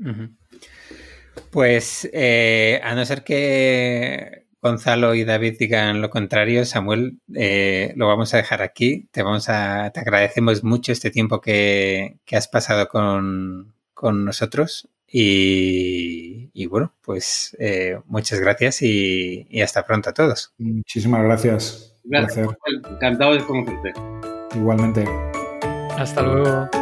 Uh 0.00 0.04
-huh. 0.04 0.36
Pues 1.50 2.08
eh, 2.12 2.80
a 2.82 2.94
no 2.94 3.04
ser 3.04 3.24
que 3.24 4.46
Gonzalo 4.62 5.14
y 5.14 5.24
David 5.24 5.56
digan 5.58 6.00
lo 6.00 6.08
contrario, 6.08 6.64
Samuel, 6.64 7.18
eh, 7.34 7.92
lo 7.96 8.06
vamos 8.06 8.32
a 8.32 8.36
dejar 8.36 8.62
aquí. 8.62 9.08
Te, 9.10 9.22
vamos 9.22 9.48
a, 9.48 9.90
te 9.90 10.00
agradecemos 10.00 10.62
mucho 10.62 10.92
este 10.92 11.10
tiempo 11.10 11.40
que, 11.40 12.18
que 12.24 12.36
has 12.36 12.48
pasado 12.48 12.88
con, 12.88 13.74
con 13.92 14.24
nosotros. 14.24 14.88
Y, 15.14 16.50
y, 16.54 16.66
bueno, 16.66 16.94
pues 17.02 17.54
eh, 17.58 17.98
muchas 18.06 18.40
gracias 18.40 18.80
y, 18.80 19.46
y, 19.50 19.60
hasta 19.60 19.84
pronto 19.84 20.08
a 20.08 20.14
todos. 20.14 20.54
Muchísimas 20.56 21.22
gracias. 21.24 21.98
Gracias. 22.04 22.48
Encantado 22.88 23.34
de 23.34 23.44
conocerte. 23.44 23.92
Igualmente. 24.54 25.04
Hasta 25.98 26.22
luego. 26.22 26.81